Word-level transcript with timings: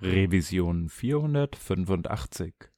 Revision 0.00 0.88
485. 0.88 2.70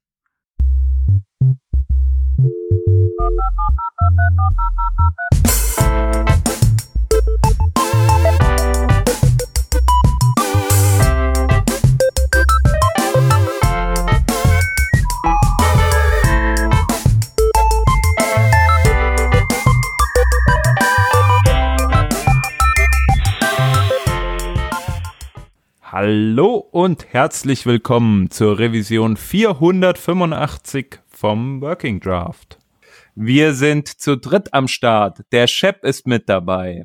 Hallo 26.01 26.59
und 26.59 27.13
herzlich 27.13 27.67
willkommen 27.67 28.31
zur 28.31 28.61
Revision 28.61 29.17
485 29.17 31.01
vom 31.09 31.61
Working 31.61 31.99
Draft. 31.99 32.61
Wir 33.17 33.53
sind 33.53 33.89
zu 33.89 34.17
dritt 34.17 34.55
am 34.55 34.69
Start. 34.69 35.23
Der 35.33 35.49
Shep 35.49 35.83
ist 35.83 36.07
mit 36.07 36.29
dabei. 36.29 36.85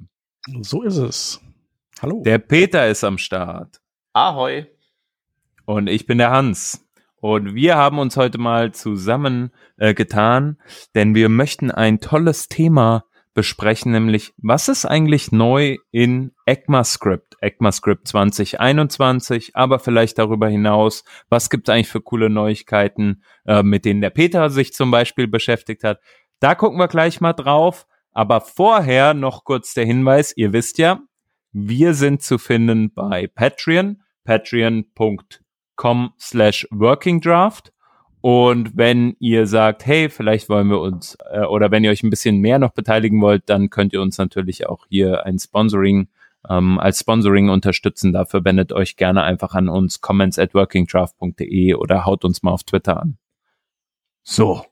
So 0.62 0.82
ist 0.82 0.98
es. 0.98 1.40
Hallo. 2.02 2.24
Der 2.26 2.40
Peter 2.40 2.88
ist 2.88 3.04
am 3.04 3.20
Start. 3.20 3.82
Ahoi. 4.14 4.66
Und 5.66 5.90
ich 5.90 6.08
bin 6.08 6.18
der 6.18 6.32
Hans. 6.32 6.84
Und 7.18 7.54
wir 7.54 7.76
haben 7.76 8.00
uns 8.00 8.18
heute 8.18 8.40
mal 8.40 8.72
zusammen 8.72 9.52
äh, 9.78 9.94
getan, 9.94 10.58
denn 10.96 11.14
wir 11.14 11.30
möchten 11.30 11.70
ein 11.70 12.00
tolles 12.00 12.48
Thema 12.48 13.06
besprechen, 13.34 13.92
nämlich 13.92 14.34
was 14.38 14.68
ist 14.68 14.86
eigentlich 14.86 15.32
neu 15.32 15.78
in 15.92 16.32
ECMAScript, 16.46 17.36
ECMAScript 17.42 18.08
2021, 18.08 19.56
aber 19.56 19.80
vielleicht 19.80 20.20
darüber 20.20 20.48
hinaus, 20.48 21.04
was 21.30 21.50
gibt 21.50 21.68
es 21.68 21.74
eigentlich 21.74 21.90
für 21.90 22.02
coole 22.02 22.30
Neuigkeiten, 22.30 23.24
äh, 23.46 23.64
mit 23.64 23.86
denen 23.86 24.02
der 24.02 24.12
Peter 24.12 24.50
sich 24.50 24.74
zum 24.74 24.92
Beispiel 24.92 25.28
beschäftigt 25.28 25.84
hat. 25.84 26.00
Da 26.40 26.56
gucken 26.56 26.78
wir 26.78 26.88
gleich 26.88 27.22
mal 27.22 27.34
drauf. 27.34 27.88
Aber 28.14 28.42
vorher 28.42 29.14
noch 29.14 29.44
kurz 29.44 29.74
der 29.74 29.86
Hinweis, 29.86 30.38
ihr 30.38 30.54
wisst 30.54 30.78
ja, 30.78 31.02
wir 31.52 31.94
sind 31.96 32.22
zu 32.22 32.38
finden 32.38 32.94
bei 32.94 33.28
Patreon, 33.28 34.04
patreon.com 34.24 36.14
slash 36.20 36.68
workingdraft. 36.72 37.73
Und 38.26 38.78
wenn 38.78 39.18
ihr 39.20 39.48
sagt, 39.48 39.86
hey, 39.86 40.08
vielleicht 40.08 40.48
wollen 40.48 40.70
wir 40.70 40.80
uns, 40.80 41.18
äh, 41.30 41.42
oder 41.42 41.72
wenn 41.72 41.84
ihr 41.84 41.92
euch 41.92 42.04
ein 42.04 42.10
bisschen 42.10 42.40
mehr 42.40 42.58
noch 42.58 42.72
beteiligen 42.72 43.20
wollt, 43.20 43.44
dann 43.48 43.70
könnt 43.70 43.92
ihr 43.92 44.02
uns 44.02 44.18
natürlich 44.18 44.66
auch 44.66 44.86
hier 44.88 45.26
ein 45.26 45.38
Sponsoring 45.40 46.08
ähm, 46.50 46.80
als 46.80 47.02
Sponsoring 47.02 47.50
unterstützen. 47.50 48.14
Dafür 48.14 48.46
wendet 48.46 48.72
euch 48.72 48.96
gerne 48.96 49.24
einfach 49.24 49.56
an 49.56 49.68
uns 49.68 50.00
comments 50.00 50.40
at 50.40 50.54
workingdraft.de 50.54 51.74
oder 51.74 52.06
haut 52.06 52.24
uns 52.24 52.44
mal 52.44 52.52
auf 52.52 52.64
Twitter 52.64 53.02
an. 53.02 53.18
So, 54.22 54.64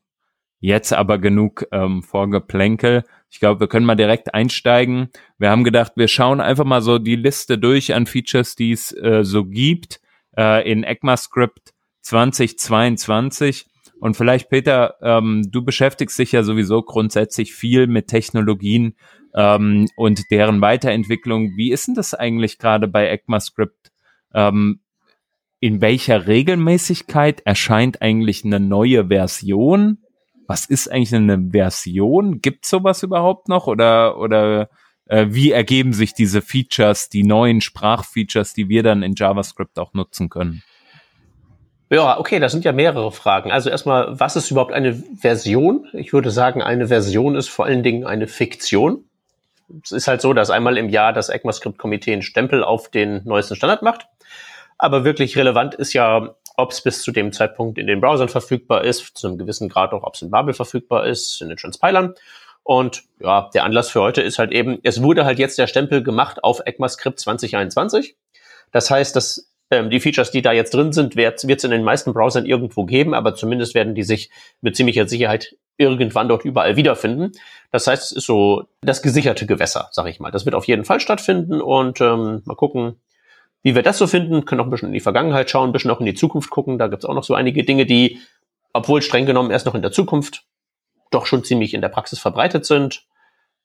jetzt 0.61 0.93
aber 0.93 1.17
genug 1.17 1.67
ähm, 1.73 2.03
Vorgeplänkel. 2.03 3.03
Ich 3.29 3.41
glaube, 3.41 3.59
wir 3.59 3.67
können 3.67 3.85
mal 3.85 3.95
direkt 3.95 4.33
einsteigen. 4.33 5.09
Wir 5.37 5.49
haben 5.49 5.65
gedacht, 5.65 5.91
wir 5.97 6.07
schauen 6.07 6.39
einfach 6.39 6.63
mal 6.63 6.81
so 6.81 6.99
die 6.99 7.17
Liste 7.17 7.57
durch 7.57 7.93
an 7.93 8.05
Features, 8.05 8.55
die 8.55 8.71
es 8.71 8.93
äh, 8.93 9.25
so 9.25 9.43
gibt 9.43 9.99
äh, 10.37 10.71
in 10.71 10.85
ECMAScript 10.85 11.73
2022. 12.01 13.67
Und 13.99 14.17
vielleicht, 14.17 14.49
Peter, 14.49 14.95
ähm, 15.01 15.47
du 15.51 15.63
beschäftigst 15.63 16.17
dich 16.17 16.31
ja 16.31 16.43
sowieso 16.43 16.81
grundsätzlich 16.81 17.53
viel 17.53 17.87
mit 17.87 18.07
Technologien 18.07 18.95
ähm, 19.35 19.87
und 19.95 20.31
deren 20.31 20.61
Weiterentwicklung. 20.61 21.55
Wie 21.55 21.71
ist 21.71 21.87
denn 21.87 21.95
das 21.95 22.13
eigentlich 22.13 22.57
gerade 22.57 22.87
bei 22.87 23.07
ECMAScript? 23.07 23.91
Ähm, 24.33 24.79
in 25.59 25.79
welcher 25.79 26.25
Regelmäßigkeit 26.25 27.41
erscheint 27.41 28.01
eigentlich 28.01 28.43
eine 28.43 28.59
neue 28.59 29.09
Version? 29.09 29.99
Was 30.47 30.65
ist 30.65 30.91
eigentlich 30.91 31.13
eine 31.13 31.51
Version? 31.51 32.41
Gibt 32.41 32.65
sowas 32.65 33.03
überhaupt 33.03 33.47
noch? 33.47 33.67
Oder, 33.67 34.17
oder 34.17 34.69
äh, 35.05 35.27
wie 35.29 35.51
ergeben 35.51 35.93
sich 35.93 36.15
diese 36.15 36.41
Features, 36.41 37.09
die 37.09 37.23
neuen 37.23 37.61
Sprachfeatures, 37.61 38.53
die 38.53 38.67
wir 38.67 38.81
dann 38.81 39.03
in 39.03 39.13
JavaScript 39.13 39.77
auch 39.77 39.93
nutzen 39.93 40.29
können? 40.29 40.63
Ja, 41.91 42.17
okay, 42.17 42.39
das 42.39 42.53
sind 42.53 42.63
ja 42.63 42.71
mehrere 42.71 43.11
Fragen. 43.11 43.51
Also 43.51 43.69
erstmal, 43.69 44.17
was 44.17 44.37
ist 44.37 44.49
überhaupt 44.49 44.71
eine 44.71 44.95
Version? 44.95 45.89
Ich 45.91 46.13
würde 46.13 46.31
sagen, 46.31 46.61
eine 46.61 46.87
Version 46.87 47.35
ist 47.35 47.49
vor 47.49 47.65
allen 47.65 47.83
Dingen 47.83 48.05
eine 48.05 48.27
Fiktion. 48.27 49.03
Es 49.83 49.91
ist 49.91 50.07
halt 50.07 50.21
so, 50.21 50.31
dass 50.31 50.51
einmal 50.51 50.77
im 50.77 50.87
Jahr 50.87 51.11
das 51.11 51.27
ECMAScript-Komitee 51.27 52.13
einen 52.13 52.21
Stempel 52.21 52.63
auf 52.63 52.89
den 52.89 53.21
neuesten 53.25 53.57
Standard 53.57 53.81
macht. 53.81 54.07
Aber 54.77 55.03
wirklich 55.03 55.37
relevant 55.37 55.75
ist 55.75 55.91
ja, 55.91 56.33
ob 56.55 56.71
es 56.71 56.81
bis 56.81 57.01
zu 57.01 57.11
dem 57.11 57.33
Zeitpunkt 57.33 57.77
in 57.77 57.87
den 57.87 57.99
Browsern 57.99 58.29
verfügbar 58.29 58.85
ist, 58.85 59.17
zu 59.17 59.27
einem 59.27 59.37
gewissen 59.37 59.67
Grad 59.67 59.91
auch, 59.91 60.03
ob 60.03 60.15
es 60.15 60.21
in 60.21 60.31
Babel 60.31 60.53
verfügbar 60.53 61.05
ist, 61.05 61.41
in 61.41 61.49
den 61.49 61.57
Transpilern. 61.57 62.15
Und 62.63 63.03
ja, 63.19 63.49
der 63.53 63.65
Anlass 63.65 63.89
für 63.89 63.99
heute 63.99 64.21
ist 64.21 64.39
halt 64.39 64.53
eben, 64.53 64.79
es 64.83 65.03
wurde 65.03 65.25
halt 65.25 65.39
jetzt 65.39 65.57
der 65.57 65.67
Stempel 65.67 66.03
gemacht 66.03 66.41
auf 66.41 66.61
ECMAScript 66.65 67.19
2021. 67.19 68.15
Das 68.71 68.89
heißt, 68.89 69.13
dass 69.13 69.50
ähm, 69.71 69.89
die 69.89 69.99
Features, 69.99 70.31
die 70.31 70.41
da 70.41 70.51
jetzt 70.51 70.73
drin 70.73 70.91
sind, 70.91 71.15
wird 71.15 71.39
es 71.41 71.63
in 71.63 71.71
den 71.71 71.83
meisten 71.83 72.13
Browsern 72.13 72.45
irgendwo 72.45 72.85
geben, 72.85 73.13
aber 73.13 73.33
zumindest 73.33 73.73
werden 73.73 73.95
die 73.95 74.03
sich 74.03 74.29
mit 74.59 74.75
ziemlicher 74.75 75.07
Sicherheit 75.07 75.55
irgendwann 75.77 76.27
dort 76.27 76.45
überall 76.45 76.75
wiederfinden. 76.75 77.31
Das 77.71 77.87
heißt, 77.87 78.03
es 78.03 78.11
ist 78.11 78.25
so 78.25 78.65
das 78.81 79.01
gesicherte 79.01 79.45
Gewässer, 79.45 79.87
sag 79.91 80.07
ich 80.07 80.19
mal. 80.19 80.29
Das 80.29 80.45
wird 80.45 80.55
auf 80.55 80.65
jeden 80.65 80.85
Fall 80.85 80.99
stattfinden 80.99 81.61
und 81.61 82.01
ähm, 82.01 82.41
mal 82.45 82.55
gucken, 82.55 82.97
wie 83.63 83.73
wir 83.73 83.81
das 83.81 83.97
so 83.97 84.07
finden. 84.07 84.45
Können 84.45 84.61
auch 84.61 84.65
ein 84.65 84.69
bisschen 84.69 84.89
in 84.89 84.93
die 84.93 84.99
Vergangenheit 84.99 85.49
schauen, 85.49 85.69
ein 85.69 85.71
bisschen 85.71 85.91
auch 85.91 85.99
in 85.99 86.05
die 86.05 86.13
Zukunft 86.13 86.49
gucken. 86.49 86.77
Da 86.77 86.87
gibt's 86.87 87.05
auch 87.05 87.15
noch 87.15 87.23
so 87.23 87.33
einige 87.33 87.63
Dinge, 87.63 87.85
die, 87.85 88.19
obwohl 88.73 89.01
streng 89.01 89.25
genommen 89.25 89.51
erst 89.51 89.65
noch 89.65 89.75
in 89.75 89.81
der 89.81 89.91
Zukunft, 89.91 90.43
doch 91.11 91.25
schon 91.25 91.43
ziemlich 91.43 91.73
in 91.73 91.81
der 91.81 91.89
Praxis 91.89 92.19
verbreitet 92.19 92.65
sind. 92.65 93.05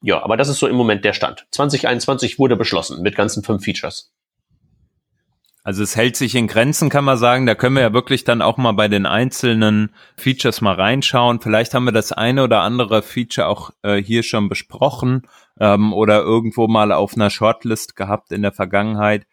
Ja, 0.03 0.23
aber 0.23 0.37
das 0.37 0.49
ist 0.49 0.59
so 0.59 0.69
im 0.69 0.77
Moment 0.77 1.05
der 1.05 1.15
Stand. 1.15 1.47
2021 1.51 2.39
wurde 2.39 2.57
beschlossen 2.57 3.03
mit 3.03 3.17
ganzen 3.17 3.43
fünf 3.43 3.65
Features. 3.65 4.13
Also 5.67 5.83
es 5.83 5.97
hält 5.97 6.15
sich 6.15 6.37
in 6.37 6.47
Grenzen, 6.47 6.91
kann 6.91 7.05
man 7.05 7.19
sagen. 7.19 7.45
Da 7.45 7.57
können 7.57 7.75
wir 7.75 7.83
ja 7.83 7.93
wirklich 7.93 8.23
dann 8.23 8.41
auch 8.41 8.57
mal 8.57 8.71
bei 8.71 8.87
den 8.87 9.05
einzelnen 9.05 9.91
Features 10.17 10.61
mal 10.61 10.77
reinschauen. 10.77 11.41
Vielleicht 11.41 11.75
haben 11.75 11.87
wir 11.87 11.93
das 11.93 12.13
eine 12.13 12.45
oder 12.45 12.61
andere 12.61 13.03
Feature 13.03 13.49
auch 13.49 13.73
äh, 13.83 13.97
hier 13.97 14.23
schon 14.23 14.49
besprochen 14.49 15.27
ähm, 15.59 15.93
oder 15.93 16.21
irgendwo 16.21 16.69
mal 16.69 16.93
auf 16.93 17.17
einer 17.17 17.31
Shortlist 17.31 17.97
gehabt 17.97 18.31
in 18.31 18.43
der 18.43 18.53
Vergangenheit. 18.53 19.27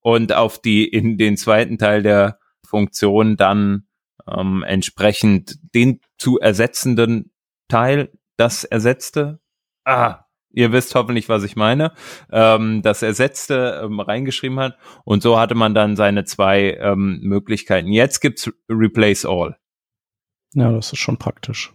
und 0.00 0.32
auf 0.32 0.58
die, 0.58 0.88
in 0.88 1.18
den 1.18 1.36
zweiten 1.36 1.76
Teil 1.76 2.02
der 2.02 2.38
Funktion 2.66 3.36
dann 3.36 3.86
ähm, 4.26 4.64
entsprechend 4.66 5.58
den 5.74 6.00
zu 6.16 6.38
ersetzenden 6.38 7.30
Teil 7.68 8.10
das 8.38 8.64
ersetzte. 8.64 9.38
Ah, 9.84 10.24
ihr 10.52 10.72
wisst 10.72 10.94
hoffentlich, 10.94 11.28
was 11.28 11.44
ich 11.44 11.56
meine, 11.56 11.92
ähm, 12.32 12.82
das 12.82 13.02
Ersetzte 13.02 13.82
ähm, 13.84 14.00
reingeschrieben 14.00 14.58
hat. 14.60 14.76
Und 15.04 15.22
so 15.22 15.38
hatte 15.38 15.54
man 15.54 15.74
dann 15.74 15.96
seine 15.96 16.24
zwei 16.24 16.78
ähm, 16.80 17.20
Möglichkeiten. 17.22 17.88
Jetzt 17.88 18.20
gibt's 18.20 18.50
Replace 18.68 19.24
All. 19.24 19.56
Ja, 20.54 20.72
das 20.72 20.92
ist 20.92 20.98
schon 20.98 21.16
praktisch. 21.16 21.72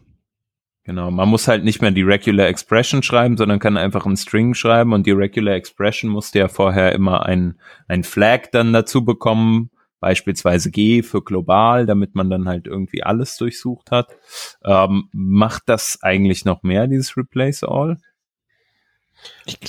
Genau, 0.83 1.09
man 1.09 1.29
muss 1.29 1.47
halt 1.47 1.63
nicht 1.63 1.81
mehr 1.81 1.89
die 1.89 2.03
Regular 2.03 2.47
Expression 2.47 3.01
schreiben, 3.01 3.37
sondern 3.37 3.57
kann 3.57 3.75
einfach 3.75 4.05
einen 4.05 4.17
String 4.17 4.53
schreiben 4.53 4.93
und 4.93 5.07
die 5.07 5.13
Regular 5.13 5.55
Expression 5.55 6.11
musste 6.11 6.37
ja 6.37 6.47
vorher 6.47 6.91
immer 6.91 7.25
ein, 7.25 7.59
ein 7.87 8.03
Flag 8.03 8.51
dann 8.51 8.71
dazu 8.71 9.03
bekommen, 9.03 9.71
beispielsweise 9.99 10.69
G 10.69 11.01
für 11.01 11.23
global, 11.23 11.87
damit 11.87 12.13
man 12.13 12.29
dann 12.29 12.47
halt 12.47 12.67
irgendwie 12.67 13.01
alles 13.01 13.35
durchsucht 13.37 13.89
hat. 13.89 14.15
Ähm, 14.63 15.09
macht 15.11 15.63
das 15.65 15.97
eigentlich 16.03 16.45
noch 16.45 16.61
mehr, 16.61 16.85
dieses 16.85 17.17
Replace 17.17 17.63
All? 17.63 17.97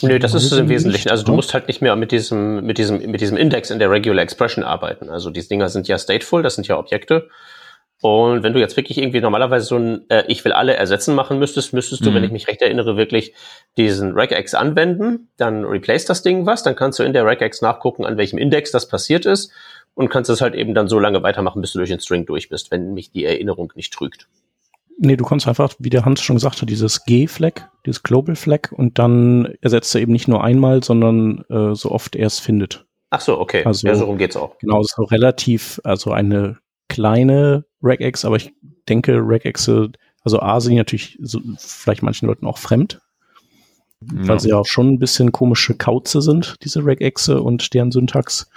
Nö, 0.03 0.19
das 0.19 0.35
ist 0.35 0.51
es 0.51 0.59
im 0.59 0.69
Wesentlichen. 0.69 1.11
Also 1.11 1.25
du 1.25 1.33
musst 1.33 1.55
halt 1.55 1.69
nicht 1.69 1.83
mehr 1.83 1.95
mit 1.97 2.13
diesem, 2.13 2.65
mit 2.65 2.79
diesem, 2.79 2.99
mit 3.11 3.21
diesem 3.21 3.37
Index 3.37 3.71
in 3.71 3.79
der 3.79 3.91
Regular 3.91 4.23
Expression 4.23 4.65
arbeiten. 4.65 5.11
Also 5.11 5.31
diese 5.31 5.49
Dinger 5.49 5.69
sind 5.69 5.89
ja 5.89 5.99
stateful, 5.99 6.43
das 6.43 6.55
sind 6.55 6.67
ja 6.67 6.79
Objekte. 6.79 7.29
Und 8.03 8.43
wenn 8.43 8.53
du 8.53 8.61
jetzt 8.61 8.77
wirklich 8.77 8.99
irgendwie 8.99 9.21
normalerweise 9.21 9.67
so 9.67 9.77
ein 9.77 10.11
äh, 10.11 10.25
Ich 10.29 10.45
will 10.45 10.53
alle 10.53 10.75
ersetzen 10.75 11.15
machen 11.15 11.39
müsstest, 11.39 11.73
müsstest 11.73 12.05
du, 12.05 12.11
mhm. 12.11 12.17
wenn 12.17 12.25
ich 12.25 12.31
mich 12.31 12.47
recht 12.47 12.61
erinnere, 12.61 12.97
wirklich 12.97 13.33
diesen 13.79 14.13
regex 14.13 14.55
anwenden, 14.55 15.31
dann 15.39 15.65
replace 15.65 16.05
das 16.05 16.23
Ding 16.23 16.45
was, 16.45 16.63
dann 16.63 16.77
kannst 16.77 16.99
du 16.99 17.05
in 17.05 17.15
der 17.15 17.25
regex 17.27 17.63
nachgucken, 17.63 18.05
an 18.05 18.19
welchem 18.19 18.39
Index 18.39 18.71
das 18.71 18.87
passiert 18.87 19.25
ist 19.25 19.51
und 19.95 20.11
kannst 20.11 20.29
das 20.29 20.43
halt 20.43 20.55
eben 20.55 20.75
dann 20.75 20.89
so 20.89 20.99
lange 20.99 21.23
weitermachen, 21.23 21.63
bis 21.63 21.73
du 21.73 21.79
durch 21.79 21.89
den 21.89 22.01
String 22.01 22.27
durch 22.27 22.51
bist, 22.51 22.71
wenn 22.71 22.93
mich 22.93 23.13
die 23.13 23.25
Erinnerung 23.25 23.73
nicht 23.75 23.95
trügt. 23.95 24.29
Nee, 24.99 25.17
du 25.17 25.25
kannst 25.25 25.47
einfach, 25.47 25.75
wie 25.79 25.91
der 25.91 26.05
Hans 26.05 26.23
schon 26.23 26.37
gesagt 26.37 26.63
hat, 26.63 26.71
dieses 26.71 27.05
G-Flag, 27.05 27.69
dieses 27.85 28.03
Global 28.03 28.35
Flag 28.35 28.73
und 28.73 28.99
dann 28.99 29.55
ersetzt 29.61 29.95
er 29.95 30.01
eben 30.01 30.13
nicht 30.13 30.27
nur 30.27 30.43
einmal, 30.43 30.83
sondern 30.83 31.45
äh, 31.51 31.75
so 31.75 31.91
oft 31.91 32.17
er 32.17 32.27
es 32.27 32.39
findet. 32.39 32.87
Ach 33.11 33.21
so, 33.21 33.39
okay. 33.39 33.65
Also, 33.65 33.87
ja, 33.87 33.95
so 33.95 34.07
rum 34.07 34.19
geht's 34.19 34.37
auch. 34.37 34.59
Genau, 34.59 34.83
so 34.83 35.05
relativ, 35.05 35.81
also 35.85 36.13
eine 36.13 36.59
kleine 36.89 37.65
Regex, 37.83 38.25
aber 38.25 38.37
ich 38.37 38.53
denke, 38.89 39.17
Regexe, 39.17 39.91
also 40.23 40.41
A 40.41 40.61
sind 40.61 40.77
natürlich 40.77 41.19
so, 41.21 41.41
vielleicht 41.59 42.03
manchen 42.03 42.27
Leuten 42.27 42.47
auch 42.47 42.59
fremd, 42.59 43.01
ja. 44.01 44.29
weil 44.29 44.41
sie 44.41 44.51
ja 44.51 44.57
auch 44.57 44.67
schon 44.67 44.95
ein 44.95 44.99
bisschen 44.99 45.31
komische 45.33 45.75
Kauze 45.75 46.23
sind, 46.23 46.57
diese 46.65 46.85
Regexe 46.85 47.43
und 47.43 47.75
deren 47.75 47.93
Syntax. 47.93 48.51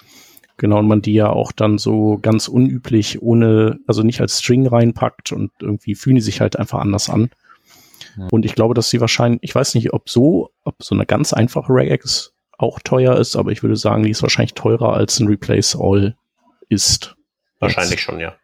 Genau, 0.59 0.79
und 0.79 0.89
man 0.89 1.01
die 1.01 1.13
ja 1.13 1.29
auch 1.29 1.53
dann 1.53 1.77
so 1.77 2.19
ganz 2.21 2.49
unüblich 2.49 3.21
ohne, 3.21 3.79
also 3.87 4.03
nicht 4.03 4.19
als 4.19 4.39
String 4.39 4.67
reinpackt 4.67 5.31
und 5.31 5.51
irgendwie 5.61 5.95
fühlen 5.95 6.17
die 6.17 6.21
sich 6.21 6.41
halt 6.41 6.59
einfach 6.59 6.79
anders 6.79 7.09
an. 7.09 7.29
Ja. 8.17 8.27
Und 8.29 8.43
ich 8.43 8.55
glaube, 8.55 8.73
dass 8.73 8.89
sie 8.89 8.99
wahrscheinlich, 8.99 9.39
ich 9.41 9.55
weiß 9.55 9.73
nicht, 9.75 9.93
ob 9.93 10.09
so, 10.09 10.51
ob 10.65 10.83
so 10.83 10.93
eine 10.95 11.05
ganz 11.05 11.31
einfache 11.31 11.71
Regex 11.73 12.33
auch 12.57 12.79
teuer 12.81 13.15
ist, 13.15 13.37
aber 13.37 13.53
ich 13.53 13.63
würde 13.63 13.77
sagen, 13.77 14.03
die 14.03 14.09
ist 14.09 14.21
wahrscheinlich 14.21 14.53
teurer 14.53 14.93
als 14.93 15.21
ein 15.21 15.27
Replace 15.27 15.77
All 15.79 16.17
ist. 16.67 17.15
Wahrscheinlich 17.59 18.01
schon, 18.01 18.19
ja. 18.19 18.35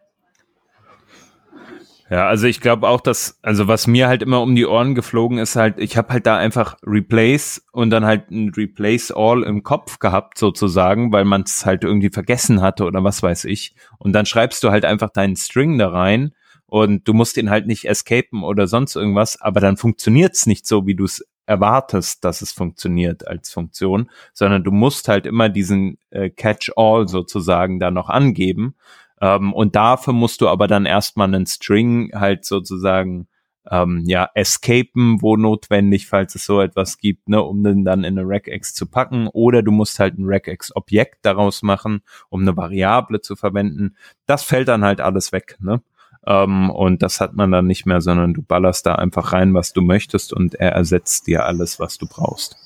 Ja, 2.07 2.27
also 2.27 2.45
ich 2.45 2.61
glaube 2.61 2.87
auch, 2.87 3.01
dass, 3.01 3.39
also 3.41 3.67
was 3.67 3.87
mir 3.87 4.07
halt 4.07 4.21
immer 4.21 4.41
um 4.41 4.55
die 4.55 4.67
Ohren 4.67 4.93
geflogen 4.93 5.39
ist, 5.39 5.55
halt, 5.55 5.79
ich 5.79 5.97
habe 5.97 6.13
halt 6.13 6.27
da 6.27 6.37
einfach 6.37 6.77
Replace 6.85 7.65
und 7.71 7.89
dann 7.89 8.05
halt 8.05 8.29
ein 8.29 8.49
Replace 8.49 9.11
All 9.11 9.41
im 9.41 9.63
Kopf 9.63 9.97
gehabt, 9.97 10.37
sozusagen, 10.37 11.11
weil 11.11 11.25
man 11.25 11.41
es 11.41 11.65
halt 11.65 11.83
irgendwie 11.83 12.11
vergessen 12.11 12.61
hatte 12.61 12.83
oder 12.85 13.03
was 13.03 13.23
weiß 13.23 13.45
ich. 13.45 13.75
Und 13.97 14.13
dann 14.13 14.27
schreibst 14.27 14.63
du 14.63 14.69
halt 14.69 14.85
einfach 14.85 15.09
deinen 15.09 15.35
String 15.35 15.79
da 15.79 15.89
rein 15.89 16.35
und 16.67 17.07
du 17.07 17.13
musst 17.13 17.37
ihn 17.37 17.49
halt 17.49 17.65
nicht 17.65 17.85
escapen 17.85 18.43
oder 18.43 18.67
sonst 18.67 18.95
irgendwas, 18.95 19.41
aber 19.41 19.59
dann 19.59 19.75
funktioniert's 19.75 20.45
nicht 20.45 20.67
so, 20.67 20.85
wie 20.85 20.95
du 20.95 21.05
es 21.05 21.25
erwartest, 21.47 22.23
dass 22.23 22.41
es 22.41 22.51
funktioniert 22.51 23.27
als 23.27 23.51
Funktion, 23.51 24.09
sondern 24.33 24.63
du 24.63 24.71
musst 24.71 25.07
halt 25.07 25.25
immer 25.25 25.49
diesen 25.49 25.97
äh, 26.09 26.29
Catch-all 26.29 27.07
sozusagen 27.07 27.79
da 27.79 27.91
noch 27.91 28.09
angeben. 28.09 28.75
Ähm, 29.21 29.53
und 29.53 29.75
dafür 29.75 30.13
musst 30.13 30.41
du 30.41 30.47
aber 30.47 30.67
dann 30.67 30.85
erstmal 30.85 31.27
einen 31.27 31.45
String 31.45 32.11
halt 32.13 32.45
sozusagen 32.45 33.27
ähm, 33.69 34.03
ja 34.05 34.29
escapen, 34.33 35.21
wo 35.21 35.37
notwendig, 35.37 36.07
falls 36.07 36.35
es 36.35 36.45
so 36.45 36.61
etwas 36.61 36.97
gibt, 36.97 37.29
ne, 37.29 37.41
um 37.41 37.63
den 37.63 37.83
dann 37.83 38.03
in 38.03 38.19
eine 38.19 38.27
Regex 38.27 38.73
zu 38.73 38.85
packen. 38.85 39.27
Oder 39.27 39.63
du 39.63 39.71
musst 39.71 39.99
halt 39.99 40.17
ein 40.17 40.25
Regex-Objekt 40.25 41.19
daraus 41.23 41.63
machen, 41.63 42.01
um 42.29 42.41
eine 42.41 42.55
Variable 42.55 43.21
zu 43.21 43.35
verwenden. 43.35 43.95
Das 44.25 44.43
fällt 44.43 44.67
dann 44.67 44.83
halt 44.83 45.01
alles 45.01 45.31
weg, 45.31 45.57
ne? 45.59 45.81
Ähm, 46.27 46.69
und 46.71 47.03
das 47.03 47.21
hat 47.21 47.35
man 47.35 47.51
dann 47.51 47.67
nicht 47.67 47.85
mehr, 47.85 48.01
sondern 48.01 48.33
du 48.33 48.41
ballerst 48.41 48.85
da 48.85 48.95
einfach 48.95 49.33
rein, 49.33 49.53
was 49.53 49.73
du 49.73 49.81
möchtest 49.81 50.33
und 50.33 50.55
er 50.55 50.71
ersetzt 50.71 51.27
dir 51.27 51.45
alles, 51.45 51.79
was 51.79 51.97
du 51.97 52.07
brauchst. 52.07 52.57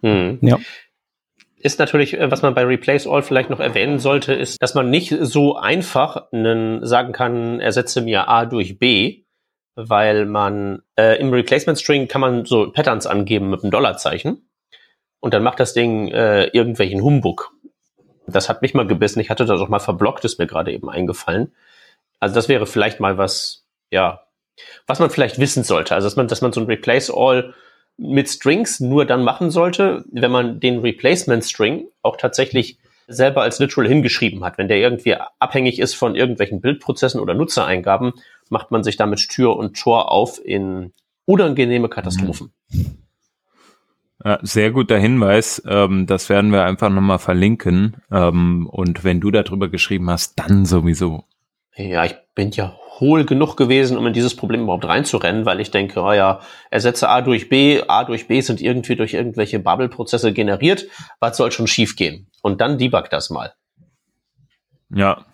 Hm. 0.00 0.38
Ja. 0.40 0.58
Ist 1.58 1.78
natürlich, 1.78 2.14
äh, 2.14 2.30
was 2.30 2.42
man 2.42 2.54
bei 2.54 2.64
Replace 2.64 3.06
All 3.06 3.22
vielleicht 3.22 3.50
noch 3.50 3.60
erwähnen 3.60 3.98
sollte, 3.98 4.34
ist, 4.34 4.62
dass 4.62 4.74
man 4.74 4.90
nicht 4.90 5.14
so 5.20 5.56
einfach 5.56 6.30
einen, 6.32 6.86
sagen 6.86 7.12
kann, 7.12 7.60
ersetze 7.60 8.02
mir 8.02 8.28
A 8.28 8.44
durch 8.44 8.78
B, 8.78 9.24
weil 9.74 10.26
man 10.26 10.82
äh, 10.98 11.18
im 11.20 11.32
Replacement 11.32 11.78
String 11.78 12.08
kann 12.08 12.20
man 12.20 12.44
so 12.44 12.70
Patterns 12.72 13.06
angeben 13.06 13.50
mit 13.50 13.62
einem 13.62 13.70
Dollarzeichen 13.70 14.48
und 15.20 15.34
dann 15.34 15.42
macht 15.42 15.60
das 15.60 15.74
Ding 15.74 16.08
äh, 16.08 16.46
irgendwelchen 16.48 17.02
Humbug. 17.02 17.52
Das 18.26 18.48
hat 18.48 18.62
mich 18.62 18.74
mal 18.74 18.86
gebissen. 18.86 19.20
Ich 19.20 19.30
hatte 19.30 19.44
das 19.44 19.60
auch 19.60 19.68
mal 19.68 19.78
verblockt, 19.78 20.24
ist 20.24 20.38
mir 20.38 20.46
gerade 20.46 20.72
eben 20.72 20.90
eingefallen. 20.90 21.54
Also 22.18 22.34
das 22.34 22.48
wäre 22.48 22.66
vielleicht 22.66 23.00
mal 23.00 23.18
was, 23.18 23.66
ja, 23.90 24.26
was 24.86 24.98
man 24.98 25.10
vielleicht 25.10 25.38
wissen 25.38 25.62
sollte. 25.62 25.94
Also 25.94 26.06
dass 26.06 26.16
man, 26.16 26.28
dass 26.28 26.40
man 26.40 26.52
so 26.52 26.60
ein 26.60 26.66
Replace 26.66 27.10
All 27.10 27.54
mit 27.98 28.28
Strings 28.28 28.80
nur 28.80 29.06
dann 29.06 29.24
machen 29.24 29.50
sollte, 29.50 30.04
wenn 30.10 30.30
man 30.30 30.60
den 30.60 30.80
Replacement 30.80 31.44
String 31.44 31.86
auch 32.02 32.16
tatsächlich 32.16 32.78
selber 33.08 33.42
als 33.42 33.58
literal 33.58 33.88
hingeschrieben 33.88 34.44
hat. 34.44 34.58
Wenn 34.58 34.68
der 34.68 34.78
irgendwie 34.78 35.16
abhängig 35.38 35.78
ist 35.78 35.94
von 35.94 36.14
irgendwelchen 36.14 36.60
Bildprozessen 36.60 37.20
oder 37.20 37.34
Nutzereingaben, 37.34 38.12
macht 38.50 38.70
man 38.70 38.84
sich 38.84 38.96
damit 38.96 39.28
Tür 39.28 39.56
und 39.56 39.78
Tor 39.78 40.10
auf 40.10 40.40
in 40.44 40.92
unangenehme 41.24 41.88
Katastrophen. 41.88 42.52
Ja, 44.24 44.38
sehr 44.42 44.70
guter 44.72 44.98
Hinweis. 44.98 45.62
Ähm, 45.68 46.06
das 46.06 46.28
werden 46.28 46.50
wir 46.50 46.64
einfach 46.64 46.90
nochmal 46.90 47.18
verlinken. 47.18 47.98
Ähm, 48.10 48.66
und 48.66 49.04
wenn 49.04 49.20
du 49.20 49.30
darüber 49.30 49.68
geschrieben 49.68 50.10
hast, 50.10 50.38
dann 50.38 50.64
sowieso. 50.64 51.24
Ja, 51.76 52.04
ich 52.04 52.14
bin 52.34 52.50
ja 52.52 52.74
hohl 53.00 53.26
genug 53.26 53.56
gewesen, 53.56 53.98
um 53.98 54.06
in 54.06 54.14
dieses 54.14 54.34
Problem 54.34 54.62
überhaupt 54.62 54.86
reinzurennen, 54.86 55.44
weil 55.44 55.60
ich 55.60 55.70
denke, 55.70 56.00
oh 56.00 56.12
ja, 56.12 56.40
ersetze 56.70 57.08
A 57.08 57.20
durch 57.20 57.50
B, 57.50 57.82
A 57.86 58.04
durch 58.04 58.28
B 58.28 58.40
sind 58.40 58.62
irgendwie 58.62 58.96
durch 58.96 59.12
irgendwelche 59.12 59.58
Bubble-Prozesse 59.58 60.32
generiert, 60.32 60.86
was 61.20 61.36
soll 61.36 61.52
schon 61.52 61.66
schiefgehen? 61.66 62.30
Und 62.40 62.60
dann 62.60 62.78
debug 62.78 63.10
das 63.10 63.28
mal. 63.28 63.52
Ja. 64.90 65.26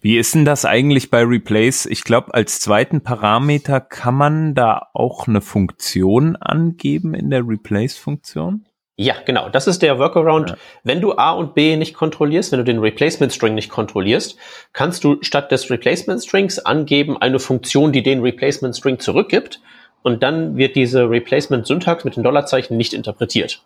Wie 0.00 0.16
ist 0.16 0.34
denn 0.34 0.44
das 0.44 0.64
eigentlich 0.64 1.10
bei 1.10 1.22
Replace? 1.22 1.86
Ich 1.86 2.04
glaube, 2.04 2.32
als 2.32 2.60
zweiten 2.60 3.02
Parameter 3.02 3.80
kann 3.80 4.14
man 4.14 4.54
da 4.54 4.88
auch 4.94 5.26
eine 5.26 5.40
Funktion 5.40 6.36
angeben 6.36 7.12
in 7.12 7.28
der 7.28 7.46
Replace-Funktion? 7.46 8.66
Ja, 8.96 9.16
genau. 9.24 9.48
Das 9.48 9.66
ist 9.66 9.82
der 9.82 9.98
Workaround. 9.98 10.50
Ja. 10.50 10.56
Wenn 10.84 11.00
du 11.00 11.14
A 11.14 11.32
und 11.32 11.54
B 11.54 11.76
nicht 11.76 11.94
kontrollierst, 11.94 12.52
wenn 12.52 12.60
du 12.60 12.64
den 12.64 12.78
Replacement 12.78 13.32
String 13.32 13.54
nicht 13.54 13.68
kontrollierst, 13.68 14.36
kannst 14.72 15.02
du 15.02 15.18
statt 15.20 15.50
des 15.50 15.68
Replacement 15.68 16.22
Strings 16.22 16.60
angeben 16.60 17.20
eine 17.20 17.40
Funktion, 17.40 17.90
die 17.90 18.04
den 18.04 18.20
Replacement 18.20 18.76
String 18.76 19.00
zurückgibt. 19.00 19.60
Und 20.02 20.22
dann 20.22 20.56
wird 20.56 20.76
diese 20.76 21.10
Replacement 21.10 21.66
Syntax 21.66 22.04
mit 22.04 22.16
den 22.16 22.22
Dollarzeichen 22.22 22.76
nicht 22.76 22.92
interpretiert. 22.92 23.62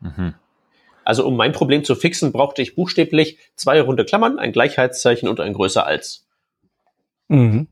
Mhm. 0.00 0.34
Also 1.04 1.26
um 1.26 1.36
mein 1.36 1.52
Problem 1.52 1.84
zu 1.84 1.94
fixen, 1.94 2.32
brauchte 2.32 2.60
ich 2.60 2.74
buchstäblich 2.74 3.38
zwei 3.54 3.80
runde 3.80 4.04
Klammern, 4.04 4.38
ein 4.38 4.52
Gleichheitszeichen 4.52 5.26
und 5.26 5.40
ein 5.40 5.54
größer 5.54 5.86
als. 5.86 6.26
Mhm. 7.28 7.68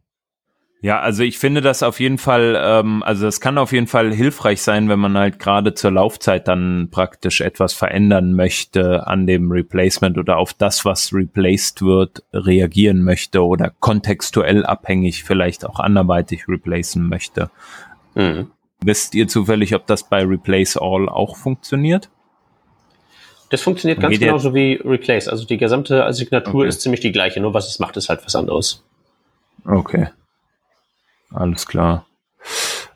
Ja, 0.82 1.00
also 1.00 1.22
ich 1.22 1.38
finde 1.38 1.62
das 1.62 1.82
auf 1.82 2.00
jeden 2.00 2.18
Fall, 2.18 2.56
ähm, 2.62 3.02
also 3.02 3.24
das 3.24 3.40
kann 3.40 3.56
auf 3.56 3.72
jeden 3.72 3.86
Fall 3.86 4.12
hilfreich 4.12 4.60
sein, 4.60 4.88
wenn 4.88 4.98
man 4.98 5.16
halt 5.16 5.38
gerade 5.38 5.72
zur 5.74 5.90
Laufzeit 5.90 6.46
dann 6.48 6.88
praktisch 6.90 7.40
etwas 7.40 7.72
verändern 7.72 8.34
möchte 8.34 9.06
an 9.06 9.26
dem 9.26 9.50
Replacement 9.50 10.18
oder 10.18 10.36
auf 10.36 10.52
das, 10.52 10.84
was 10.84 11.12
replaced 11.14 11.80
wird, 11.80 12.22
reagieren 12.32 13.02
möchte 13.02 13.42
oder 13.44 13.72
kontextuell 13.80 14.66
abhängig 14.66 15.24
vielleicht 15.24 15.64
auch 15.64 15.80
anderweitig 15.80 16.46
replacen 16.46 17.08
möchte. 17.08 17.50
Mhm. 18.14 18.50
Wisst 18.84 19.14
ihr 19.14 19.26
zufällig, 19.28 19.74
ob 19.74 19.86
das 19.86 20.08
bei 20.08 20.22
Replace 20.22 20.76
All 20.76 21.08
auch 21.08 21.36
funktioniert? 21.36 22.10
Das 23.48 23.62
funktioniert 23.62 24.00
ganz 24.00 24.18
genauso 24.18 24.54
wie 24.54 24.74
Replace. 24.84 25.28
Also 25.28 25.46
die 25.46 25.56
gesamte 25.56 26.12
Signatur 26.12 26.60
okay. 26.60 26.68
ist 26.68 26.82
ziemlich 26.82 27.00
die 27.00 27.12
gleiche, 27.12 27.40
nur 27.40 27.54
was 27.54 27.68
es 27.68 27.78
macht, 27.78 27.96
ist 27.96 28.08
halt 28.08 28.24
was 28.24 28.36
anderes. 28.36 28.84
Okay. 29.64 30.08
Alles 31.30 31.66
klar. 31.66 32.06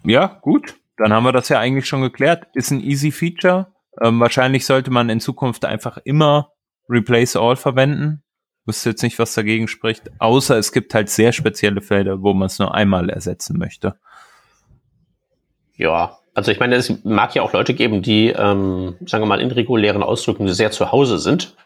Ja, 0.04 0.38
gut. 0.40 0.76
Dann 0.96 1.12
haben 1.12 1.24
wir 1.24 1.32
das 1.32 1.48
ja 1.48 1.58
eigentlich 1.58 1.86
schon 1.86 2.02
geklärt. 2.02 2.46
Ist 2.54 2.70
ein 2.70 2.80
easy 2.80 3.10
Feature. 3.10 3.72
Ähm, 4.00 4.20
wahrscheinlich 4.20 4.66
sollte 4.66 4.90
man 4.90 5.08
in 5.08 5.20
Zukunft 5.20 5.64
einfach 5.64 5.98
immer 6.04 6.52
Replace 6.88 7.36
All 7.36 7.56
verwenden. 7.56 8.22
Wüsste 8.66 8.90
jetzt 8.90 9.02
nicht, 9.02 9.18
was 9.18 9.34
dagegen 9.34 9.68
spricht. 9.68 10.10
Außer 10.18 10.58
es 10.58 10.72
gibt 10.72 10.94
halt 10.94 11.08
sehr 11.08 11.32
spezielle 11.32 11.80
Fälle, 11.80 12.22
wo 12.22 12.34
man 12.34 12.46
es 12.46 12.58
nur 12.58 12.74
einmal 12.74 13.08
ersetzen 13.08 13.58
möchte. 13.58 13.96
Ja, 15.76 16.18
also 16.34 16.52
ich 16.52 16.60
meine, 16.60 16.76
es 16.76 17.04
mag 17.04 17.34
ja 17.34 17.42
auch 17.42 17.52
Leute 17.52 17.74
geben, 17.74 18.02
die, 18.02 18.28
ähm, 18.28 18.96
sagen 19.06 19.22
wir 19.22 19.26
mal, 19.26 19.40
in 19.40 19.50
regulären 19.50 20.02
Ausdrücken 20.02 20.46
sehr 20.48 20.70
zu 20.70 20.92
Hause 20.92 21.18
sind. 21.18 21.56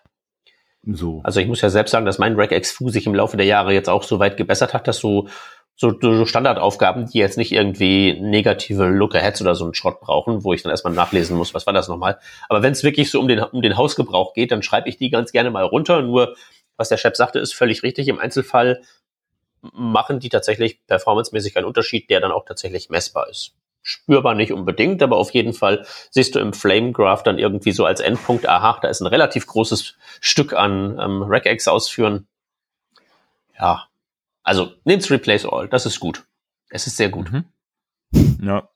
So. 0.86 1.20
Also 1.24 1.40
ich 1.40 1.48
muss 1.48 1.60
ja 1.60 1.70
selbst 1.70 1.90
sagen, 1.90 2.06
dass 2.06 2.18
mein 2.18 2.34
Regex-Fu 2.34 2.90
sich 2.90 3.06
im 3.06 3.14
Laufe 3.14 3.36
der 3.36 3.46
Jahre 3.46 3.72
jetzt 3.72 3.88
auch 3.88 4.02
so 4.02 4.18
weit 4.18 4.36
gebessert 4.36 4.74
hat, 4.74 4.86
dass 4.86 4.98
so 4.98 5.28
so, 5.76 5.92
so 6.00 6.24
Standardaufgaben, 6.24 7.06
die 7.06 7.18
jetzt 7.18 7.36
nicht 7.36 7.52
irgendwie 7.52 8.20
negative 8.20 8.86
Look-Aheads 8.86 9.40
oder 9.42 9.54
so 9.54 9.64
einen 9.64 9.74
Schrott 9.74 10.00
brauchen, 10.00 10.44
wo 10.44 10.52
ich 10.52 10.62
dann 10.62 10.70
erstmal 10.70 10.92
nachlesen 10.92 11.36
muss, 11.36 11.52
was 11.52 11.66
war 11.66 11.72
das 11.72 11.88
nochmal. 11.88 12.18
Aber 12.48 12.62
wenn 12.62 12.72
es 12.72 12.84
wirklich 12.84 13.10
so 13.10 13.20
um 13.20 13.26
den, 13.26 13.40
um 13.40 13.60
den 13.60 13.76
Hausgebrauch 13.76 14.34
geht, 14.34 14.52
dann 14.52 14.62
schreibe 14.62 14.88
ich 14.88 14.98
die 14.98 15.10
ganz 15.10 15.32
gerne 15.32 15.50
mal 15.50 15.64
runter. 15.64 16.02
Nur, 16.02 16.36
was 16.76 16.90
der 16.90 16.96
Chef 16.96 17.16
sagte, 17.16 17.40
ist 17.40 17.54
völlig 17.54 17.82
richtig. 17.82 18.06
Im 18.06 18.20
Einzelfall 18.20 18.82
machen 19.72 20.20
die 20.20 20.28
tatsächlich 20.28 20.84
performancemäßig 20.86 21.56
einen 21.56 21.66
Unterschied, 21.66 22.08
der 22.08 22.20
dann 22.20 22.32
auch 22.32 22.44
tatsächlich 22.44 22.88
messbar 22.90 23.28
ist. 23.28 23.54
Spürbar 23.82 24.34
nicht 24.34 24.52
unbedingt, 24.52 25.02
aber 25.02 25.16
auf 25.16 25.32
jeden 25.32 25.52
Fall 25.52 25.84
siehst 26.10 26.34
du 26.34 26.38
im 26.38 26.52
Flame 26.52 26.92
Graph 26.92 27.22
dann 27.22 27.38
irgendwie 27.38 27.72
so 27.72 27.84
als 27.84 28.00
Endpunkt, 28.00 28.48
aha, 28.48 28.78
da 28.80 28.88
ist 28.88 29.00
ein 29.00 29.06
relativ 29.06 29.46
großes 29.46 29.96
Stück 30.20 30.52
an 30.52 30.98
ähm, 31.00 31.22
Regex 31.22 31.68
ausführen. 31.68 32.26
Ja, 33.58 33.88
also 34.44 34.72
nehmt's 34.84 35.10
Replace 35.10 35.46
All, 35.46 35.68
das 35.68 35.86
ist 35.86 35.98
gut. 35.98 36.24
Es 36.70 36.86
ist 36.86 36.96
sehr 36.96 37.08
gut. 37.08 37.32
Mhm. 37.32 37.44
Ja. 38.40 38.68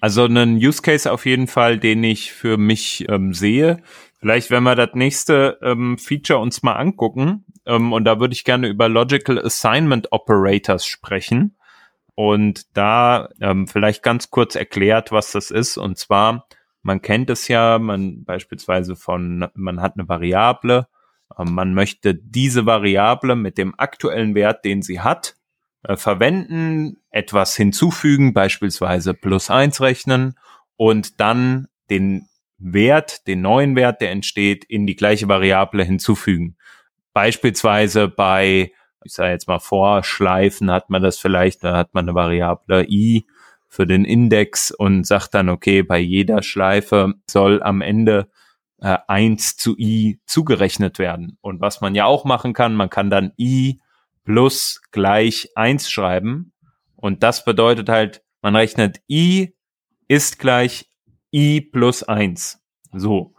Also 0.00 0.24
einen 0.24 0.56
Use 0.56 0.82
Case 0.82 1.12
auf 1.12 1.26
jeden 1.26 1.46
Fall, 1.46 1.78
den 1.78 2.02
ich 2.02 2.32
für 2.32 2.56
mich 2.56 3.06
ähm, 3.08 3.34
sehe, 3.34 3.82
Vielleicht, 4.22 4.52
wenn 4.52 4.62
wir 4.62 4.76
das 4.76 4.90
nächste 4.94 5.58
ähm, 5.62 5.98
Feature 5.98 6.38
uns 6.38 6.62
mal 6.62 6.74
angucken, 6.74 7.44
ähm, 7.66 7.92
und 7.92 8.04
da 8.04 8.20
würde 8.20 8.34
ich 8.34 8.44
gerne 8.44 8.68
über 8.68 8.88
Logical 8.88 9.44
Assignment 9.44 10.12
Operators 10.12 10.86
sprechen. 10.86 11.56
Und 12.14 12.76
da 12.76 13.30
ähm, 13.40 13.66
vielleicht 13.66 14.04
ganz 14.04 14.30
kurz 14.30 14.54
erklärt, 14.54 15.10
was 15.10 15.32
das 15.32 15.50
ist. 15.50 15.76
Und 15.76 15.98
zwar, 15.98 16.46
man 16.82 17.02
kennt 17.02 17.30
es 17.30 17.48
ja, 17.48 17.80
man 17.80 18.22
beispielsweise 18.22 18.94
von, 18.94 19.48
man 19.54 19.80
hat 19.80 19.94
eine 19.96 20.08
Variable, 20.08 20.86
man 21.38 21.74
möchte 21.74 22.14
diese 22.14 22.66
Variable 22.66 23.36
mit 23.36 23.58
dem 23.58 23.74
aktuellen 23.78 24.34
Wert, 24.34 24.64
den 24.64 24.82
sie 24.82 25.00
hat, 25.00 25.36
äh, 25.84 25.96
verwenden, 25.96 26.98
etwas 27.10 27.56
hinzufügen, 27.56 28.32
beispielsweise 28.32 29.14
plus 29.14 29.50
eins 29.50 29.80
rechnen 29.80 30.38
und 30.76 31.20
dann 31.20 31.68
den 31.90 32.28
Wert, 32.58 33.26
den 33.26 33.42
neuen 33.42 33.74
Wert, 33.76 34.00
der 34.00 34.10
entsteht, 34.10 34.64
in 34.64 34.86
die 34.86 34.94
gleiche 34.94 35.28
Variable 35.28 35.82
hinzufügen. 35.84 36.56
Beispielsweise 37.12 38.08
bei, 38.08 38.72
ich 39.04 39.12
sage 39.12 39.32
jetzt 39.32 39.48
mal 39.48 39.58
Vorschleifen 39.58 40.70
hat 40.70 40.88
man 40.88 41.02
das 41.02 41.18
vielleicht, 41.18 41.64
da 41.64 41.76
hat 41.76 41.94
man 41.94 42.04
eine 42.04 42.14
Variable 42.14 42.86
i 42.88 43.26
für 43.68 43.86
den 43.86 44.04
Index 44.04 44.70
und 44.70 45.06
sagt 45.06 45.34
dann, 45.34 45.48
okay, 45.48 45.82
bei 45.82 45.98
jeder 45.98 46.42
Schleife 46.42 47.14
soll 47.28 47.62
am 47.62 47.80
Ende 47.80 48.30
äh, 48.82 48.98
1 49.06 49.56
zu 49.56 49.78
i 49.78 50.20
zugerechnet 50.26 50.98
werden. 50.98 51.38
Und 51.40 51.60
was 51.60 51.80
man 51.80 51.94
ja 51.94 52.04
auch 52.04 52.24
machen 52.24 52.52
kann, 52.52 52.74
man 52.74 52.90
kann 52.90 53.10
dann 53.10 53.32
i 53.38 53.80
plus 54.24 54.82
gleich 54.90 55.50
1 55.54 55.90
schreiben. 55.90 56.52
Und 56.96 57.22
das 57.22 57.44
bedeutet 57.44 57.88
halt, 57.88 58.22
man 58.42 58.56
rechnet 58.56 59.00
i 59.08 59.54
ist 60.08 60.38
gleich 60.38 60.90
i 61.32 61.60
plus 61.60 62.02
1. 62.02 62.60
So. 62.92 63.34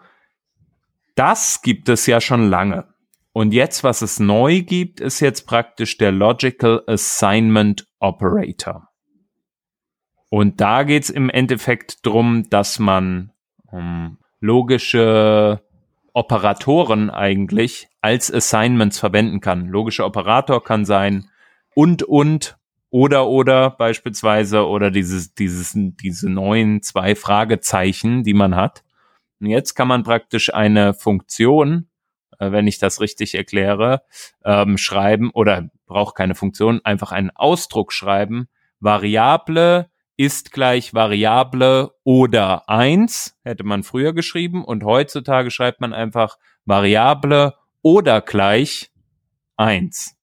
Das 1.16 1.62
gibt 1.62 1.90
es 1.90 2.08
ja 2.08 2.22
schon 2.22 2.50
lange. 2.50 2.88
Und 3.34 3.52
jetzt, 3.52 3.84
was 3.84 4.02
es 4.02 4.20
neu 4.20 4.62
gibt, 4.62 5.00
ist 5.00 5.20
jetzt 5.20 5.46
praktisch 5.46 5.98
der 5.98 6.12
Logical 6.12 6.84
Assignment 6.88 7.88
Operator. 8.00 8.90
Und 10.30 10.62
da 10.62 10.84
geht's 10.84 11.10
im 11.10 11.30
Endeffekt 11.30 12.06
drum, 12.06 12.50
dass 12.50 12.80
man 12.80 13.32
um, 13.68 13.80
ähm, 13.80 14.18
logische 14.44 15.62
Operatoren 16.12 17.10
eigentlich 17.10 17.88
als 18.02 18.32
Assignments 18.32 19.00
verwenden 19.00 19.40
kann. 19.40 19.68
Logischer 19.68 20.06
Operator 20.06 20.62
kann 20.62 20.84
sein 20.84 21.30
und 21.76 22.04
und 22.04 22.58
oder 22.90 23.28
oder 23.28 23.70
beispielsweise 23.70 24.68
oder 24.68 24.92
dieses 24.92 25.34
dieses 25.34 25.72
diese 25.76 26.30
neuen 26.30 26.84
zwei 26.84 27.16
Fragezeichen, 27.16 28.24
die 28.24 28.34
man 28.34 28.54
hat. 28.56 28.84
Und 29.40 29.48
jetzt 29.48 29.76
kann 29.76 29.88
man 29.88 30.04
praktisch 30.04 30.54
eine 30.54 30.94
Funktion 30.94 31.88
äh, 32.40 32.52
wenn 32.52 32.68
ich 32.68 32.80
das 32.80 33.00
richtig 33.00 33.36
erkläre, 33.36 34.02
ähm, 34.44 34.78
schreiben 34.78 35.32
oder 35.32 35.70
braucht 35.86 36.16
keine 36.16 36.36
Funktion, 36.36 36.82
einfach 36.84 37.14
einen 37.14 37.30
Ausdruck 37.30 37.94
schreiben. 37.94 38.50
Variable 38.82 39.90
ist 40.18 40.52
gleich 40.52 40.94
Variable 40.94 41.92
oder 42.04 42.70
eins 42.70 43.38
hätte 43.44 43.64
man 43.64 43.84
früher 43.84 44.14
geschrieben 44.14 44.64
und 44.64 44.84
heutzutage 44.84 45.52
schreibt 45.52 45.82
man 45.82 45.94
einfach 45.94 46.38
Variable 46.66 47.56
oder 47.82 48.22
gleich 48.22 48.92
eins 49.58 50.16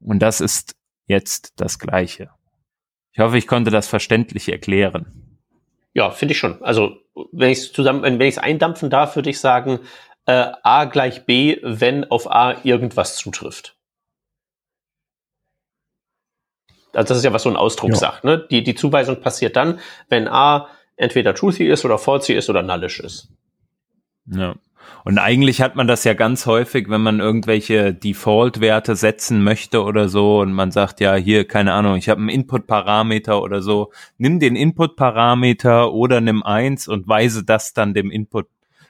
Und 0.00 0.20
das 0.20 0.40
ist 0.40 0.76
jetzt 1.06 1.54
das 1.56 1.78
Gleiche. 1.78 2.30
Ich 3.12 3.18
hoffe, 3.18 3.38
ich 3.38 3.46
konnte 3.46 3.70
das 3.70 3.88
verständlich 3.88 4.48
erklären. 4.48 5.38
Ja, 5.92 6.10
finde 6.10 6.32
ich 6.32 6.38
schon. 6.38 6.62
Also, 6.62 6.96
wenn 7.32 7.50
ich 7.50 7.58
es 7.58 7.72
zusammen, 7.72 8.02
wenn 8.02 8.20
ich 8.20 8.36
es 8.36 8.38
eindampfen 8.38 8.90
darf, 8.90 9.16
würde 9.16 9.30
ich 9.30 9.40
sagen, 9.40 9.80
äh, 10.26 10.52
A 10.62 10.84
gleich 10.84 11.26
B, 11.26 11.58
wenn 11.62 12.04
auf 12.04 12.30
A 12.30 12.64
irgendwas 12.64 13.16
zutrifft. 13.16 13.76
Also 16.92 17.08
das 17.08 17.18
ist 17.18 17.24
ja, 17.24 17.32
was 17.32 17.42
so 17.42 17.50
ein 17.50 17.56
Ausdruck 17.56 17.90
ja. 17.90 17.96
sagt. 17.96 18.24
Ne? 18.24 18.46
Die, 18.50 18.62
die 18.62 18.74
Zuweisung 18.74 19.20
passiert 19.20 19.56
dann, 19.56 19.80
wenn 20.08 20.28
A 20.28 20.68
entweder 20.96 21.34
truthy 21.34 21.66
ist 21.66 21.84
oder 21.84 21.98
falsy 21.98 22.34
ist 22.34 22.50
oder 22.50 22.62
nullish 22.62 23.00
ist. 23.00 23.28
Ja. 24.26 24.54
Und 25.04 25.18
eigentlich 25.18 25.62
hat 25.62 25.76
man 25.76 25.86
das 25.86 26.04
ja 26.04 26.14
ganz 26.14 26.46
häufig, 26.46 26.90
wenn 26.90 27.00
man 27.00 27.20
irgendwelche 27.20 27.94
Default-Werte 27.94 28.96
setzen 28.96 29.42
möchte 29.42 29.82
oder 29.82 30.08
so 30.08 30.40
und 30.40 30.52
man 30.52 30.70
sagt, 30.72 31.00
ja, 31.00 31.14
hier, 31.14 31.46
keine 31.46 31.72
Ahnung, 31.72 31.96
ich 31.96 32.08
habe 32.08 32.20
einen 32.20 32.28
Input-Parameter 32.28 33.40
oder 33.40 33.62
so, 33.62 33.92
nimm 34.18 34.40
den 34.40 34.56
Input-Parameter 34.56 35.92
oder 35.92 36.20
nimm 36.20 36.42
eins 36.42 36.86
und 36.86 37.08
weise 37.08 37.44
das 37.44 37.72
dann 37.72 37.94
dem 37.94 38.10
Input 38.10 38.46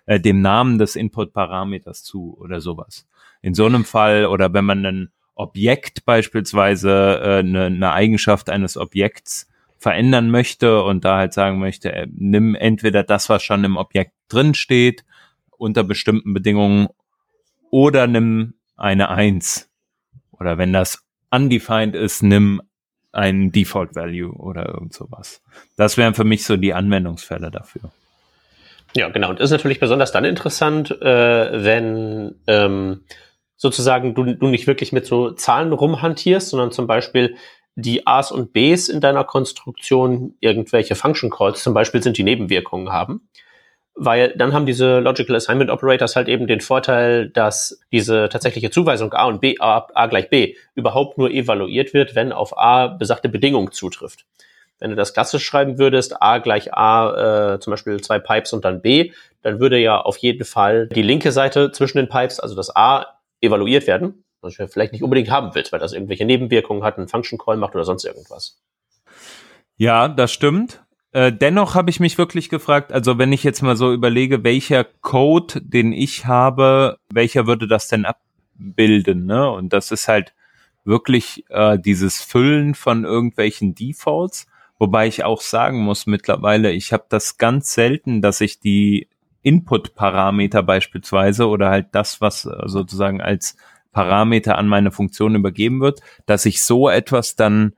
äh, 0.06 0.18
dem 0.18 0.40
Namen 0.40 0.78
des 0.78 0.96
Input-Parameters 0.96 2.02
zu 2.02 2.36
oder 2.40 2.60
sowas. 2.60 3.06
In 3.42 3.54
so 3.54 3.66
einem 3.66 3.84
Fall 3.84 4.26
oder 4.26 4.52
wenn 4.52 4.64
man 4.64 4.84
ein 4.84 5.10
Objekt 5.40 6.04
beispielsweise 6.04 7.20
äh, 7.22 7.38
eine, 7.38 7.64
eine 7.64 7.92
Eigenschaft 7.92 8.50
eines 8.50 8.76
Objekts 8.76 9.48
verändern 9.78 10.30
möchte 10.30 10.82
und 10.82 11.04
da 11.04 11.16
halt 11.16 11.32
sagen 11.32 11.58
möchte, 11.58 11.92
äh, 11.92 12.06
nimm 12.12 12.54
entweder 12.54 13.02
das, 13.02 13.28
was 13.28 13.42
schon 13.42 13.64
im 13.64 13.76
Objekt 13.76 14.12
drin 14.28 14.54
steht, 14.54 15.04
unter 15.50 15.82
bestimmten 15.82 16.34
Bedingungen, 16.34 16.88
oder 17.70 18.06
nimm 18.06 18.54
eine 18.76 19.10
Eins. 19.10 19.70
Oder 20.32 20.58
wenn 20.58 20.72
das 20.72 21.04
undefined 21.30 21.94
ist, 21.94 22.22
nimm 22.22 22.60
ein 23.12 23.52
Default 23.52 23.94
Value 23.94 24.32
oder 24.32 24.68
irgend 24.68 24.92
sowas. 24.92 25.42
Das 25.76 25.96
wären 25.96 26.14
für 26.14 26.24
mich 26.24 26.44
so 26.44 26.56
die 26.56 26.74
Anwendungsfälle 26.74 27.50
dafür. 27.50 27.90
Ja, 28.94 29.08
genau. 29.08 29.30
Und 29.30 29.40
ist 29.40 29.50
natürlich 29.50 29.80
besonders 29.80 30.12
dann 30.12 30.24
interessant, 30.24 30.90
äh, 30.90 31.64
wenn 31.64 32.34
ähm, 32.46 33.02
sozusagen 33.60 34.14
du, 34.14 34.24
du 34.24 34.48
nicht 34.48 34.66
wirklich 34.66 34.90
mit 34.90 35.04
so 35.04 35.32
Zahlen 35.32 35.74
rumhantierst, 35.74 36.48
sondern 36.48 36.72
zum 36.72 36.86
Beispiel 36.86 37.36
die 37.74 38.06
A's 38.06 38.32
und 38.32 38.54
B's 38.54 38.88
in 38.88 39.02
deiner 39.02 39.22
Konstruktion 39.22 40.34
irgendwelche 40.40 40.94
Function 40.94 41.28
Calls 41.28 41.62
zum 41.62 41.74
Beispiel 41.74 42.02
sind, 42.02 42.16
die 42.16 42.22
Nebenwirkungen 42.22 42.90
haben. 42.90 43.28
Weil 43.94 44.32
dann 44.34 44.54
haben 44.54 44.64
diese 44.64 45.00
Logical 45.00 45.36
Assignment 45.36 45.70
Operators 45.70 46.16
halt 46.16 46.28
eben 46.28 46.46
den 46.46 46.62
Vorteil, 46.62 47.28
dass 47.28 47.78
diese 47.92 48.30
tatsächliche 48.30 48.70
Zuweisung 48.70 49.12
A 49.12 49.26
und 49.26 49.42
B, 49.42 49.56
A, 49.60 49.86
A 49.92 50.06
gleich 50.06 50.30
B 50.30 50.56
überhaupt 50.74 51.18
nur 51.18 51.30
evaluiert 51.30 51.92
wird, 51.92 52.14
wenn 52.14 52.32
auf 52.32 52.56
A 52.56 52.86
besagte 52.86 53.28
Bedingung 53.28 53.72
zutrifft. 53.72 54.24
Wenn 54.78 54.88
du 54.88 54.96
das 54.96 55.12
klassisch 55.12 55.44
schreiben 55.44 55.76
würdest, 55.76 56.22
A 56.22 56.38
gleich 56.38 56.72
A, 56.72 57.56
äh, 57.56 57.60
zum 57.60 57.72
Beispiel 57.72 58.00
zwei 58.00 58.20
Pipes 58.20 58.54
und 58.54 58.64
dann 58.64 58.80
B, 58.80 59.12
dann 59.42 59.60
würde 59.60 59.76
ja 59.76 60.00
auf 60.00 60.16
jeden 60.16 60.46
Fall 60.46 60.86
die 60.86 61.02
linke 61.02 61.30
Seite 61.30 61.72
zwischen 61.72 61.98
den 61.98 62.08
Pipes, 62.08 62.40
also 62.40 62.56
das 62.56 62.74
A, 62.74 63.19
evaluiert 63.40 63.86
werden, 63.86 64.24
was 64.40 64.56
du 64.56 64.68
vielleicht 64.68 64.92
nicht 64.92 65.02
unbedingt 65.02 65.30
haben 65.30 65.54
willst, 65.54 65.72
weil 65.72 65.80
das 65.80 65.92
irgendwelche 65.92 66.24
Nebenwirkungen 66.24 66.82
hat, 66.82 66.98
einen 66.98 67.08
Function 67.08 67.38
Call 67.38 67.56
macht 67.56 67.74
oder 67.74 67.84
sonst 67.84 68.04
irgendwas. 68.04 68.60
Ja, 69.76 70.08
das 70.08 70.32
stimmt. 70.32 70.84
Äh, 71.12 71.32
dennoch 71.32 71.74
habe 71.74 71.90
ich 71.90 71.98
mich 71.98 72.18
wirklich 72.18 72.48
gefragt, 72.48 72.92
also 72.92 73.18
wenn 73.18 73.32
ich 73.32 73.42
jetzt 73.42 73.62
mal 73.62 73.76
so 73.76 73.92
überlege, 73.92 74.44
welcher 74.44 74.84
Code, 74.84 75.60
den 75.60 75.92
ich 75.92 76.26
habe, 76.26 76.98
welcher 77.12 77.46
würde 77.46 77.66
das 77.66 77.88
denn 77.88 78.04
abbilden, 78.04 79.26
ne? 79.26 79.50
Und 79.50 79.72
das 79.72 79.90
ist 79.90 80.06
halt 80.06 80.34
wirklich 80.84 81.44
äh, 81.48 81.78
dieses 81.78 82.22
Füllen 82.22 82.74
von 82.74 83.04
irgendwelchen 83.04 83.74
Defaults. 83.74 84.46
Wobei 84.78 85.08
ich 85.08 85.24
auch 85.24 85.40
sagen 85.40 85.80
muss 85.80 86.06
mittlerweile, 86.06 86.72
ich 86.72 86.92
habe 86.92 87.04
das 87.08 87.38
ganz 87.38 87.74
selten, 87.74 88.22
dass 88.22 88.40
ich 88.40 88.60
die 88.60 89.08
Input-Parameter 89.42 90.62
beispielsweise 90.62 91.48
oder 91.48 91.70
halt 91.70 91.88
das, 91.92 92.20
was 92.20 92.44
äh, 92.44 92.50
sozusagen 92.66 93.20
als 93.20 93.56
Parameter 93.92 94.56
an 94.56 94.68
meine 94.68 94.90
Funktion 94.90 95.34
übergeben 95.34 95.80
wird, 95.80 96.00
dass 96.26 96.46
ich 96.46 96.62
so 96.62 96.88
etwas 96.88 97.36
dann 97.36 97.74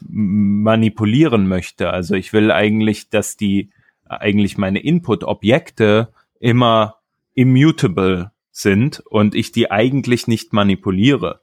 manipulieren 0.00 1.48
möchte. 1.48 1.90
Also 1.90 2.14
ich 2.14 2.32
will 2.32 2.52
eigentlich, 2.52 3.10
dass 3.10 3.36
die 3.36 3.70
eigentlich 4.04 4.56
meine 4.56 4.78
Input-Objekte 4.78 6.12
immer 6.38 6.96
immutable 7.34 8.30
sind 8.50 9.00
und 9.00 9.34
ich 9.34 9.52
die 9.52 9.70
eigentlich 9.70 10.28
nicht 10.28 10.52
manipuliere. 10.52 11.40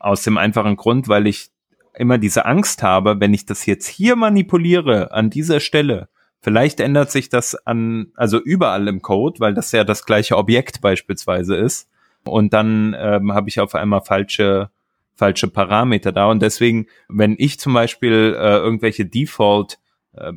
Aus 0.00 0.22
dem 0.22 0.38
einfachen 0.38 0.76
Grund, 0.76 1.08
weil 1.08 1.26
ich 1.26 1.50
immer 1.94 2.18
diese 2.18 2.46
Angst 2.46 2.82
habe, 2.82 3.20
wenn 3.20 3.34
ich 3.34 3.46
das 3.46 3.66
jetzt 3.66 3.86
hier 3.86 4.16
manipuliere 4.16 5.12
an 5.12 5.30
dieser 5.30 5.60
Stelle, 5.60 6.08
vielleicht 6.42 6.80
ändert 6.80 7.10
sich 7.10 7.30
das 7.30 7.54
an, 7.66 8.12
also 8.14 8.38
überall 8.38 8.86
im 8.88 9.00
Code, 9.00 9.40
weil 9.40 9.54
das 9.54 9.72
ja 9.72 9.84
das 9.84 10.04
gleiche 10.04 10.36
Objekt 10.36 10.82
beispielsweise 10.82 11.56
ist. 11.56 11.88
Und 12.24 12.52
dann 12.52 12.94
ähm, 12.98 13.32
habe 13.32 13.48
ich 13.48 13.58
auf 13.58 13.74
einmal 13.74 14.02
falsche 14.02 14.70
falsche 15.14 15.48
Parameter 15.48 16.12
da. 16.12 16.26
Und 16.26 16.42
deswegen, 16.42 16.86
wenn 17.08 17.36
ich 17.38 17.60
zum 17.60 17.74
Beispiel 17.74 18.36
äh, 18.36 18.56
irgendwelche 18.56 19.06
Default 19.06 19.78
äh, 20.14 20.32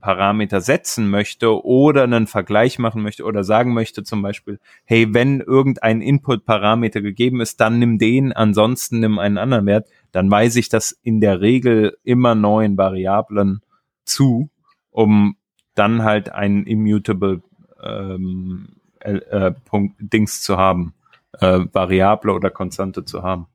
Parameter 0.00 0.60
setzen 0.60 1.10
möchte 1.10 1.64
oder 1.64 2.04
einen 2.04 2.26
Vergleich 2.26 2.78
machen 2.78 3.02
möchte 3.02 3.24
oder 3.24 3.44
sagen 3.44 3.74
möchte 3.74 4.02
zum 4.02 4.22
Beispiel, 4.22 4.58
hey, 4.84 5.12
wenn 5.12 5.40
irgendein 5.40 6.00
Input-Parameter 6.00 7.02
gegeben 7.02 7.40
ist, 7.40 7.60
dann 7.60 7.78
nimm 7.78 7.98
den, 7.98 8.32
ansonsten 8.32 9.00
nimm 9.00 9.18
einen 9.18 9.36
anderen 9.36 9.66
Wert, 9.66 9.88
dann 10.12 10.30
weise 10.30 10.58
ich 10.58 10.68
das 10.68 10.92
in 11.02 11.20
der 11.20 11.40
Regel 11.40 11.98
immer 12.02 12.34
neuen 12.34 12.78
Variablen 12.78 13.60
zu, 14.04 14.48
um 14.90 15.36
dann 15.74 16.02
halt 16.02 16.32
ein 16.32 16.64
immutable 16.64 17.42
ähm, 17.82 18.76
äh, 19.00 19.52
Punkt, 19.64 19.96
Dings 19.98 20.42
zu 20.42 20.56
haben, 20.56 20.94
äh, 21.40 21.60
Variable 21.72 22.32
oder 22.32 22.50
Konstante 22.50 23.04
zu 23.04 23.22
haben. 23.22 23.46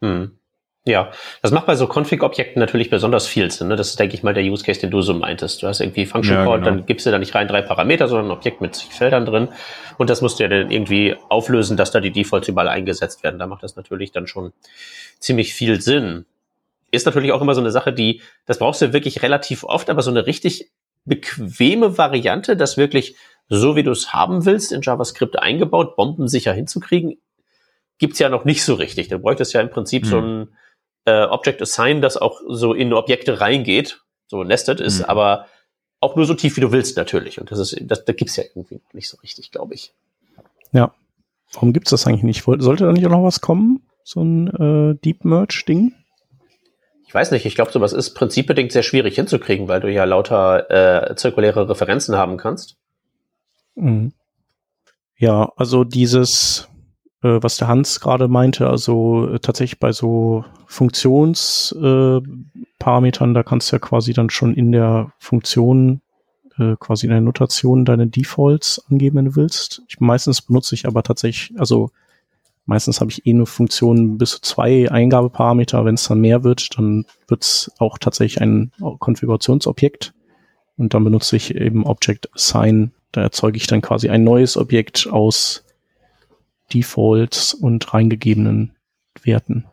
Hm. 0.00 0.32
Ja, 0.86 1.12
das 1.40 1.50
macht 1.50 1.64
bei 1.64 1.76
so 1.76 1.86
Config-Objekten 1.86 2.60
natürlich 2.60 2.90
besonders 2.90 3.26
viel 3.26 3.50
Sinn. 3.50 3.68
Ne? 3.68 3.76
Das 3.76 3.88
ist, 3.88 3.98
denke 3.98 4.14
ich 4.14 4.22
mal, 4.22 4.34
der 4.34 4.44
Use 4.44 4.62
Case, 4.62 4.80
den 4.80 4.90
du 4.90 5.00
so 5.00 5.14
meintest. 5.14 5.62
Du 5.62 5.66
hast 5.66 5.80
irgendwie 5.80 6.04
Function 6.04 6.36
ja, 6.36 6.44
Code, 6.44 6.58
genau. 6.62 6.76
dann 6.76 6.86
gibst 6.86 7.06
du 7.06 7.10
da 7.10 7.18
nicht 7.18 7.34
rein 7.34 7.48
drei 7.48 7.62
Parameter, 7.62 8.06
sondern 8.06 8.26
ein 8.26 8.36
Objekt 8.36 8.60
mit 8.60 8.74
zig 8.74 8.90
Feldern 8.90 9.24
drin. 9.24 9.48
Und 9.96 10.10
das 10.10 10.20
musst 10.20 10.38
du 10.38 10.42
ja 10.42 10.50
dann 10.50 10.70
irgendwie 10.70 11.16
auflösen, 11.30 11.78
dass 11.78 11.90
da 11.90 12.00
die 12.00 12.10
Defaults 12.10 12.48
überall 12.48 12.68
eingesetzt 12.68 13.22
werden. 13.22 13.38
Da 13.38 13.46
macht 13.46 13.62
das 13.62 13.76
natürlich 13.76 14.12
dann 14.12 14.26
schon 14.26 14.52
ziemlich 15.20 15.54
viel 15.54 15.80
Sinn. 15.80 16.26
Ist 16.90 17.06
natürlich 17.06 17.32
auch 17.32 17.40
immer 17.40 17.54
so 17.54 17.62
eine 17.62 17.70
Sache, 17.70 17.94
die, 17.94 18.20
das 18.44 18.58
brauchst 18.58 18.82
du 18.82 18.92
wirklich 18.92 19.22
relativ 19.22 19.64
oft, 19.64 19.88
aber 19.88 20.02
so 20.02 20.10
eine 20.10 20.26
richtig 20.26 20.70
bequeme 21.04 21.98
Variante, 21.98 22.56
das 22.56 22.76
wirklich 22.76 23.16
so 23.48 23.76
wie 23.76 23.82
du 23.82 23.90
es 23.90 24.12
haben 24.12 24.44
willst, 24.46 24.72
in 24.72 24.80
JavaScript 24.82 25.38
eingebaut, 25.38 25.96
bombensicher 25.96 26.52
hinzukriegen, 26.52 27.18
gibt's 27.98 28.18
ja 28.18 28.28
noch 28.28 28.44
nicht 28.44 28.64
so 28.64 28.74
richtig. 28.74 29.08
Du 29.08 29.18
bräuchtest 29.18 29.52
ja 29.52 29.60
im 29.60 29.70
Prinzip 29.70 30.04
hm. 30.04 30.10
so 30.10 30.18
ein 30.18 30.48
äh, 31.04 31.24
Object 31.24 31.60
Assign, 31.62 32.00
das 32.00 32.16
auch 32.16 32.40
so 32.48 32.72
in 32.72 32.92
Objekte 32.92 33.40
reingeht, 33.40 34.02
so 34.28 34.44
nested 34.44 34.80
ist, 34.80 35.00
hm. 35.00 35.04
aber 35.06 35.46
auch 36.00 36.16
nur 36.16 36.26
so 36.26 36.34
tief, 36.34 36.56
wie 36.56 36.60
du 36.60 36.72
willst, 36.72 36.96
natürlich. 36.96 37.40
Und 37.40 37.50
das 37.50 37.58
ist, 37.58 37.76
das, 37.82 38.04
da 38.04 38.12
gibt's 38.12 38.36
ja 38.36 38.44
irgendwie 38.44 38.76
noch 38.76 38.92
nicht 38.92 39.08
so 39.08 39.16
richtig, 39.18 39.50
glaube 39.50 39.74
ich. 39.74 39.94
Ja. 40.72 40.94
Warum 41.52 41.72
gibt's 41.72 41.90
das 41.90 42.06
eigentlich 42.06 42.24
nicht? 42.24 42.42
Sollte 42.44 42.84
da 42.84 42.92
nicht 42.92 43.06
auch 43.06 43.10
noch 43.10 43.22
was 43.22 43.40
kommen? 43.40 43.86
So 44.02 44.22
ein 44.22 44.48
äh, 44.48 44.98
Deep 45.02 45.24
Merge-Ding? 45.24 45.94
Ich 47.14 47.16
weiß 47.16 47.30
nicht, 47.30 47.46
ich 47.46 47.54
glaube, 47.54 47.70
sowas 47.70 47.92
ist 47.92 48.14
prinzipbedingt 48.14 48.72
sehr 48.72 48.82
schwierig 48.82 49.14
hinzukriegen, 49.14 49.68
weil 49.68 49.78
du 49.78 49.88
ja 49.88 50.02
lauter 50.02 51.12
äh, 51.12 51.14
zirkuläre 51.14 51.68
Referenzen 51.68 52.16
haben 52.16 52.38
kannst. 52.38 52.76
Mhm. 53.76 54.10
Ja, 55.16 55.52
also 55.54 55.84
dieses, 55.84 56.68
äh, 57.22 57.38
was 57.40 57.56
der 57.56 57.68
Hans 57.68 58.00
gerade 58.00 58.26
meinte, 58.26 58.68
also 58.68 59.28
äh, 59.28 59.38
tatsächlich 59.38 59.78
bei 59.78 59.92
so 59.92 60.44
Funktionsparametern, 60.66 63.30
äh, 63.30 63.34
da 63.34 63.44
kannst 63.44 63.70
du 63.70 63.76
ja 63.76 63.78
quasi 63.78 64.12
dann 64.12 64.28
schon 64.28 64.52
in 64.52 64.72
der 64.72 65.12
Funktion 65.20 66.00
äh, 66.58 66.74
quasi 66.80 67.06
in 67.06 67.12
der 67.12 67.20
Notation 67.20 67.84
deine 67.84 68.08
Defaults 68.08 68.84
angeben, 68.90 69.18
wenn 69.18 69.26
du 69.26 69.36
willst. 69.36 69.82
Ich, 69.86 70.00
meistens 70.00 70.42
benutze 70.42 70.74
ich 70.74 70.84
aber 70.84 71.04
tatsächlich, 71.04 71.56
also 71.60 71.92
meistens 72.66 73.00
habe 73.00 73.10
ich 73.10 73.26
eh 73.26 73.30
eine 73.30 73.46
Funktion 73.46 74.18
bis 74.18 74.32
zu 74.32 74.40
zwei 74.40 74.90
Eingabeparameter. 74.90 75.84
Wenn 75.84 75.94
es 75.94 76.08
dann 76.08 76.20
mehr 76.20 76.44
wird, 76.44 76.78
dann 76.78 77.06
wird 77.28 77.42
es 77.42 77.70
auch 77.78 77.98
tatsächlich 77.98 78.40
ein 78.40 78.72
Konfigurationsobjekt. 78.98 80.14
Und 80.76 80.94
dann 80.94 81.04
benutze 81.04 81.36
ich 81.36 81.54
eben 81.54 81.84
Object 81.86 82.34
Assign 82.34 82.92
da 83.14 83.22
erzeuge 83.22 83.56
ich 83.56 83.66
dann 83.66 83.80
quasi 83.80 84.08
ein 84.08 84.24
neues 84.24 84.56
Objekt 84.56 85.08
aus 85.10 85.64
Defaults 86.72 87.54
und 87.54 87.94
reingegebenen 87.94 88.74
Werten. 89.22 89.66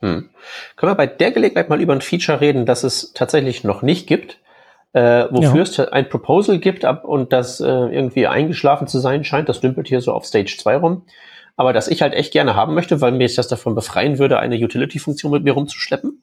Hm. 0.00 0.30
Können 0.76 0.92
wir 0.92 0.96
bei 0.96 1.06
der 1.06 1.30
Gelegenheit 1.30 1.68
mal 1.68 1.80
über 1.80 1.92
ein 1.92 2.00
Feature 2.00 2.40
reden, 2.40 2.66
das 2.66 2.82
es 2.82 3.12
tatsächlich 3.12 3.62
noch 3.62 3.82
nicht 3.82 4.06
gibt, 4.06 4.40
äh, 4.94 5.26
wofür 5.30 5.56
ja. 5.56 5.62
es 5.62 5.78
ein 5.78 6.08
Proposal 6.08 6.58
gibt 6.58 6.84
ab, 6.84 7.04
und 7.04 7.32
das 7.32 7.60
äh, 7.60 7.66
irgendwie 7.66 8.26
eingeschlafen 8.26 8.88
zu 8.88 8.98
sein 8.98 9.22
scheint. 9.22 9.48
Das 9.48 9.60
dümpelt 9.60 9.86
hier 9.86 10.00
so 10.00 10.12
auf 10.12 10.24
Stage 10.24 10.56
2 10.58 10.76
rum. 10.76 11.02
Aber 11.58 11.72
das 11.72 11.88
ich 11.88 12.02
halt 12.02 12.14
echt 12.14 12.32
gerne 12.32 12.54
haben 12.54 12.74
möchte, 12.74 13.00
weil 13.00 13.10
mir 13.10 13.28
das 13.28 13.48
davon 13.48 13.74
befreien 13.74 14.20
würde, 14.20 14.38
eine 14.38 14.54
Utility-Funktion 14.54 15.32
mit 15.32 15.42
mir 15.42 15.52
rumzuschleppen. 15.52 16.22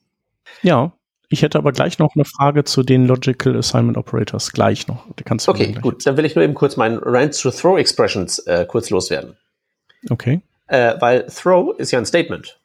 Ja. 0.62 0.92
Ich 1.28 1.42
hätte 1.42 1.58
aber 1.58 1.72
gleich 1.72 1.98
noch 1.98 2.14
eine 2.14 2.24
Frage 2.24 2.64
zu 2.64 2.82
den 2.82 3.06
Logical 3.06 3.56
Assignment 3.56 3.98
Operators. 3.98 4.52
Gleich 4.52 4.88
noch. 4.88 5.04
kannst 5.24 5.46
du 5.46 5.50
okay, 5.50 5.72
gut. 5.72 6.06
Dann 6.06 6.16
will 6.16 6.24
ich 6.24 6.36
nur 6.36 6.44
eben 6.44 6.54
kurz 6.54 6.76
meinen 6.76 6.98
Rant 7.02 7.38
to 7.38 7.50
Throw 7.50 7.78
Expressions 7.78 8.38
äh, 8.46 8.64
kurz 8.66 8.88
loswerden. 8.88 9.36
Okay. 10.08 10.40
Äh, 10.68 10.94
weil 11.00 11.26
Throw 11.26 11.76
ist 11.78 11.90
ja 11.90 11.98
ein 11.98 12.06
Statement. 12.06 12.58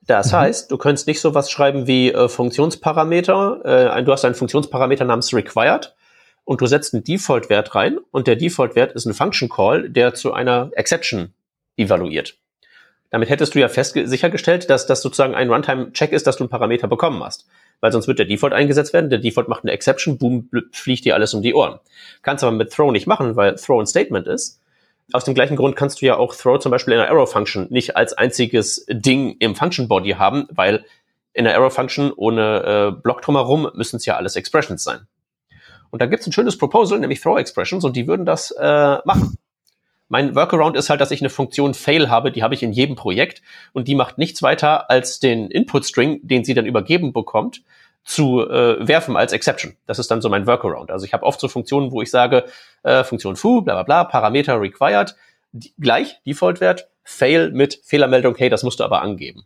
Das 0.00 0.32
mhm. 0.32 0.36
heißt, 0.38 0.70
du 0.72 0.78
könntest 0.78 1.06
nicht 1.06 1.20
sowas 1.20 1.50
schreiben 1.50 1.86
wie 1.86 2.10
äh, 2.10 2.28
Funktionsparameter. 2.28 3.94
Äh, 3.96 4.02
du 4.02 4.10
hast 4.10 4.24
einen 4.24 4.34
Funktionsparameter 4.34 5.04
namens 5.04 5.32
required 5.32 5.94
und 6.48 6.62
du 6.62 6.66
setzt 6.66 6.94
einen 6.94 7.04
Default-Wert 7.04 7.74
rein 7.74 7.98
und 8.10 8.26
der 8.26 8.34
Default-Wert 8.34 8.92
ist 8.92 9.04
ein 9.04 9.12
Function 9.12 9.50
Call, 9.50 9.90
der 9.90 10.14
zu 10.14 10.32
einer 10.32 10.70
Exception 10.72 11.34
evaluiert. 11.76 12.38
Damit 13.10 13.28
hättest 13.28 13.54
du 13.54 13.58
ja 13.58 13.68
fest 13.68 13.98
sichergestellt, 14.02 14.70
dass 14.70 14.86
das 14.86 15.02
sozusagen 15.02 15.34
ein 15.34 15.50
Runtime-Check 15.50 16.10
ist, 16.10 16.26
dass 16.26 16.38
du 16.38 16.44
einen 16.44 16.48
Parameter 16.48 16.88
bekommen 16.88 17.22
hast. 17.22 17.46
Weil 17.80 17.92
sonst 17.92 18.08
wird 18.08 18.18
der 18.18 18.24
Default 18.24 18.54
eingesetzt 18.54 18.94
werden, 18.94 19.10
der 19.10 19.18
Default 19.18 19.48
macht 19.48 19.62
eine 19.64 19.72
Exception, 19.72 20.16
boom, 20.16 20.48
fliegt 20.72 21.04
dir 21.04 21.14
alles 21.14 21.34
um 21.34 21.42
die 21.42 21.52
Ohren. 21.52 21.80
Kannst 22.22 22.42
aber 22.42 22.56
mit 22.56 22.72
Throw 22.72 22.92
nicht 22.92 23.06
machen, 23.06 23.36
weil 23.36 23.56
Throw 23.56 23.78
ein 23.78 23.86
Statement 23.86 24.26
ist. 24.26 24.58
Aus 25.12 25.24
dem 25.24 25.34
gleichen 25.34 25.56
Grund 25.56 25.76
kannst 25.76 26.00
du 26.00 26.06
ja 26.06 26.16
auch 26.16 26.34
Throw 26.34 26.58
zum 26.58 26.72
Beispiel 26.72 26.94
in 26.94 27.00
einer 27.00 27.10
Arrow-Function 27.10 27.66
nicht 27.68 27.94
als 27.94 28.14
einziges 28.14 28.86
Ding 28.88 29.36
im 29.38 29.54
Function-Body 29.54 30.12
haben, 30.12 30.48
weil 30.48 30.86
in 31.34 31.44
der 31.44 31.56
Arrow-Function 31.56 32.10
ohne 32.16 32.94
äh, 32.96 33.00
Block 33.02 33.20
drumherum 33.20 33.70
müssen 33.74 33.96
es 33.96 34.06
ja 34.06 34.16
alles 34.16 34.34
Expressions 34.34 34.82
sein. 34.82 35.06
Und 35.90 36.02
da 36.02 36.06
gibt's 36.06 36.26
ein 36.26 36.32
schönes 36.32 36.58
Proposal, 36.58 36.98
nämlich 36.98 37.20
Throw-Expressions, 37.20 37.84
und 37.84 37.96
die 37.96 38.06
würden 38.06 38.26
das 38.26 38.50
äh, 38.50 38.98
machen. 39.04 39.38
Mein 40.08 40.34
Workaround 40.34 40.76
ist 40.76 40.88
halt, 40.88 41.00
dass 41.00 41.10
ich 41.10 41.20
eine 41.20 41.28
Funktion 41.28 41.74
Fail 41.74 42.08
habe, 42.08 42.32
die 42.32 42.42
habe 42.42 42.54
ich 42.54 42.62
in 42.62 42.72
jedem 42.72 42.96
Projekt 42.96 43.42
und 43.74 43.88
die 43.88 43.94
macht 43.94 44.16
nichts 44.16 44.42
weiter 44.42 44.90
als 44.90 45.20
den 45.20 45.50
Input-String, 45.50 46.20
den 46.22 46.44
sie 46.44 46.54
dann 46.54 46.64
übergeben 46.64 47.12
bekommt, 47.12 47.62
zu 48.04 48.40
äh, 48.48 48.88
werfen 48.88 49.16
als 49.16 49.34
Exception. 49.34 49.76
Das 49.86 49.98
ist 49.98 50.10
dann 50.10 50.22
so 50.22 50.30
mein 50.30 50.46
Workaround. 50.46 50.90
Also 50.90 51.04
ich 51.04 51.12
habe 51.12 51.26
oft 51.26 51.38
so 51.38 51.48
Funktionen, 51.48 51.92
wo 51.92 52.00
ich 52.00 52.10
sage, 52.10 52.46
äh, 52.84 53.04
Funktion 53.04 53.36
foo, 53.36 53.60
bla 53.60 53.74
bla 53.74 53.82
bla, 53.82 54.04
Parameter 54.04 54.58
required, 54.58 55.14
die, 55.52 55.74
gleich 55.78 56.18
Default-Wert, 56.26 56.88
Fail 57.04 57.50
mit 57.50 57.80
Fehlermeldung, 57.84 58.34
hey, 58.36 58.48
das 58.48 58.62
musst 58.62 58.80
du 58.80 58.84
aber 58.84 59.02
angeben. 59.02 59.44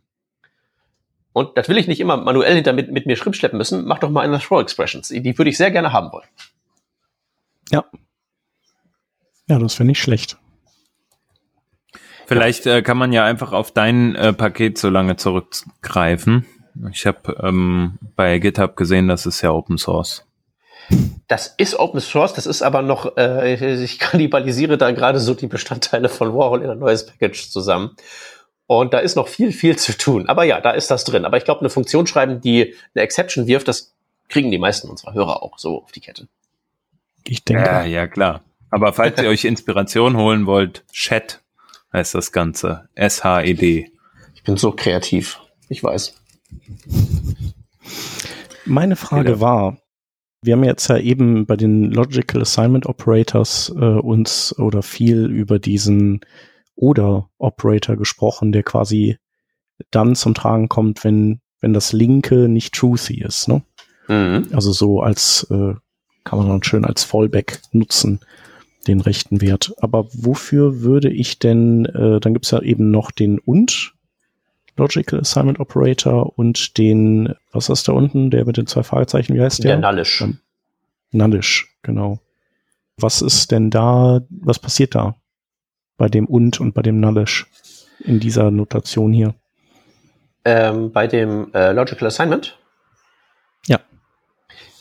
Und 1.33 1.57
das 1.57 1.67
will 1.67 1.77
ich 1.77 1.87
nicht 1.87 1.99
immer 1.99 2.17
manuell 2.17 2.55
hinter 2.55 2.73
mit, 2.73 2.91
mit 2.91 3.05
mir 3.05 3.15
schriftschleppen 3.15 3.57
müssen. 3.57 3.85
Mach 3.85 3.99
doch 3.99 4.09
mal 4.09 4.21
eine 4.21 4.39
Throw 4.39 4.61
Expressions. 4.61 5.09
Die 5.09 5.37
würde 5.37 5.49
ich 5.49 5.57
sehr 5.57 5.71
gerne 5.71 5.91
haben 5.91 6.11
wollen. 6.11 6.27
Ja. 7.71 7.83
Ja, 9.47 9.59
das 9.59 9.73
finde 9.73 9.91
ich 9.91 10.01
schlecht. 10.01 10.37
Vielleicht 12.25 12.65
äh, 12.65 12.81
kann 12.81 12.97
man 12.97 13.11
ja 13.11 13.25
einfach 13.25 13.51
auf 13.51 13.71
dein 13.71 14.15
äh, 14.15 14.31
Paket 14.31 14.77
so 14.77 14.89
lange 14.89 15.17
zurückgreifen. 15.17 16.45
Ich 16.91 17.05
habe 17.05 17.35
ähm, 17.41 17.99
bei 18.15 18.39
GitHub 18.39 18.75
gesehen, 18.75 19.07
das 19.07 19.25
ist 19.25 19.41
ja 19.41 19.51
Open 19.51 19.77
Source. 19.77 20.25
Das 21.27 21.47
ist 21.57 21.79
Open 21.79 21.99
Source, 21.99 22.33
das 22.33 22.45
ist 22.45 22.61
aber 22.61 22.81
noch, 22.81 23.17
äh, 23.17 23.83
ich 23.83 23.99
kannibalisiere 23.99 24.77
da 24.77 24.91
gerade 24.91 25.19
so 25.19 25.33
die 25.33 25.47
Bestandteile 25.47 26.09
von 26.09 26.33
Warhol 26.33 26.61
in 26.61 26.69
ein 26.69 26.79
neues 26.79 27.05
Package 27.05 27.49
zusammen. 27.49 27.95
Und 28.65 28.93
da 28.93 28.99
ist 28.99 29.15
noch 29.15 29.27
viel, 29.27 29.51
viel 29.51 29.77
zu 29.77 29.97
tun. 29.97 30.27
Aber 30.27 30.43
ja, 30.43 30.61
da 30.61 30.71
ist 30.71 30.89
das 30.89 31.03
drin. 31.03 31.25
Aber 31.25 31.37
ich 31.37 31.45
glaube, 31.45 31.61
eine 31.61 31.69
Funktion 31.69 32.07
schreiben, 32.07 32.41
die 32.41 32.75
eine 32.95 33.03
Exception 33.03 33.47
wirft, 33.47 33.67
das 33.67 33.93
kriegen 34.29 34.51
die 34.51 34.57
meisten 34.57 34.89
unserer 34.89 35.13
Hörer 35.13 35.43
auch 35.43 35.57
so 35.57 35.83
auf 35.83 35.91
die 35.91 35.99
Kette. 35.99 36.27
Ich 37.25 37.43
denke. 37.43 37.63
Ja, 37.63 37.83
ja, 37.83 38.07
klar. 38.07 38.41
Aber 38.69 38.93
falls 38.93 39.21
ihr 39.21 39.29
euch 39.29 39.45
Inspiration 39.45 40.17
holen 40.17 40.45
wollt, 40.45 40.83
Chat 40.91 41.41
heißt 41.91 42.15
das 42.15 42.31
Ganze. 42.31 42.89
S-H-E-D. 42.95 43.91
Ich 44.33 44.43
bin 44.43 44.57
so 44.57 44.71
kreativ. 44.71 45.39
Ich 45.69 45.83
weiß. 45.83 46.15
Meine 48.65 48.95
Frage 48.95 49.39
war, 49.39 49.77
wir 50.41 50.53
haben 50.53 50.63
jetzt 50.63 50.87
ja 50.89 50.97
eben 50.97 51.45
bei 51.45 51.55
den 51.55 51.91
Logical 51.91 52.41
Assignment 52.41 52.85
Operators 52.85 53.69
äh, 53.75 53.79
uns 53.79 54.57
oder 54.57 54.83
viel 54.83 55.25
über 55.27 55.59
diesen 55.59 56.21
oder 56.75 57.29
Operator 57.37 57.95
gesprochen, 57.95 58.51
der 58.51 58.63
quasi 58.63 59.17
dann 59.91 60.15
zum 60.15 60.33
Tragen 60.33 60.69
kommt, 60.69 61.03
wenn, 61.03 61.41
wenn 61.61 61.73
das 61.73 61.93
linke 61.93 62.47
nicht 62.47 62.73
truthy 62.73 63.21
ist. 63.21 63.47
Ne? 63.47 63.61
Mhm. 64.07 64.47
Also 64.53 64.71
so 64.71 65.01
als, 65.01 65.47
äh, 65.49 65.73
kann 66.23 66.39
man 66.39 66.47
dann 66.47 66.63
schön 66.63 66.85
als 66.85 67.03
Fallback 67.03 67.61
nutzen 67.71 68.19
den 68.87 69.01
rechten 69.01 69.41
Wert. 69.41 69.73
Aber 69.77 70.07
wofür 70.13 70.81
würde 70.81 71.09
ich 71.09 71.39
denn, 71.39 71.85
äh, 71.85 72.19
dann 72.19 72.33
gibt's 72.33 72.51
ja 72.51 72.61
eben 72.61 72.91
noch 72.91 73.11
den 73.11 73.39
und 73.39 73.93
Logical 74.75 75.19
Assignment 75.19 75.59
Operator 75.59 76.37
und 76.37 76.77
den, 76.77 77.33
was 77.51 77.69
ist 77.69 77.87
da 77.87 77.93
unten, 77.93 78.31
der 78.31 78.45
mit 78.45 78.57
den 78.57 78.65
zwei 78.65 78.83
Fragezeichen, 78.83 79.35
wie 79.35 79.41
heißt 79.41 79.63
der? 79.63 79.77
Der 79.77 79.91
Nullish. 79.91 80.21
Ähm, 80.21 80.39
Nullish, 81.11 81.77
genau. 81.83 82.19
Was 82.97 83.21
ist 83.21 83.51
denn 83.51 83.69
da, 83.69 84.21
was 84.29 84.59
passiert 84.59 84.95
da 84.95 85.15
bei 86.03 86.09
dem 86.09 86.25
und 86.25 86.59
und 86.59 86.73
bei 86.73 86.81
dem 86.81 86.99
Nullish 86.99 87.45
in 87.99 88.19
dieser 88.19 88.51
Notation 88.51 89.13
hier? 89.13 89.35
Ähm, 90.43 90.91
bei 90.91 91.07
dem 91.07 91.49
äh, 91.53 91.71
Logical 91.71 92.09
Assignment? 92.09 92.59
Ja. 93.67 93.79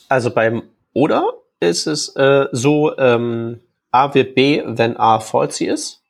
Also 0.08 0.35
beim 0.35 0.64
oder 0.92 1.22
ist 1.61 1.87
es 1.87 2.08
äh, 2.16 2.46
so, 2.50 2.98
ähm, 2.98 3.61
A 3.92 4.12
wird 4.14 4.35
B, 4.35 4.64
wenn 4.66 4.96
A 4.96 5.20
falsy 5.20 5.66
ist. 5.66 6.02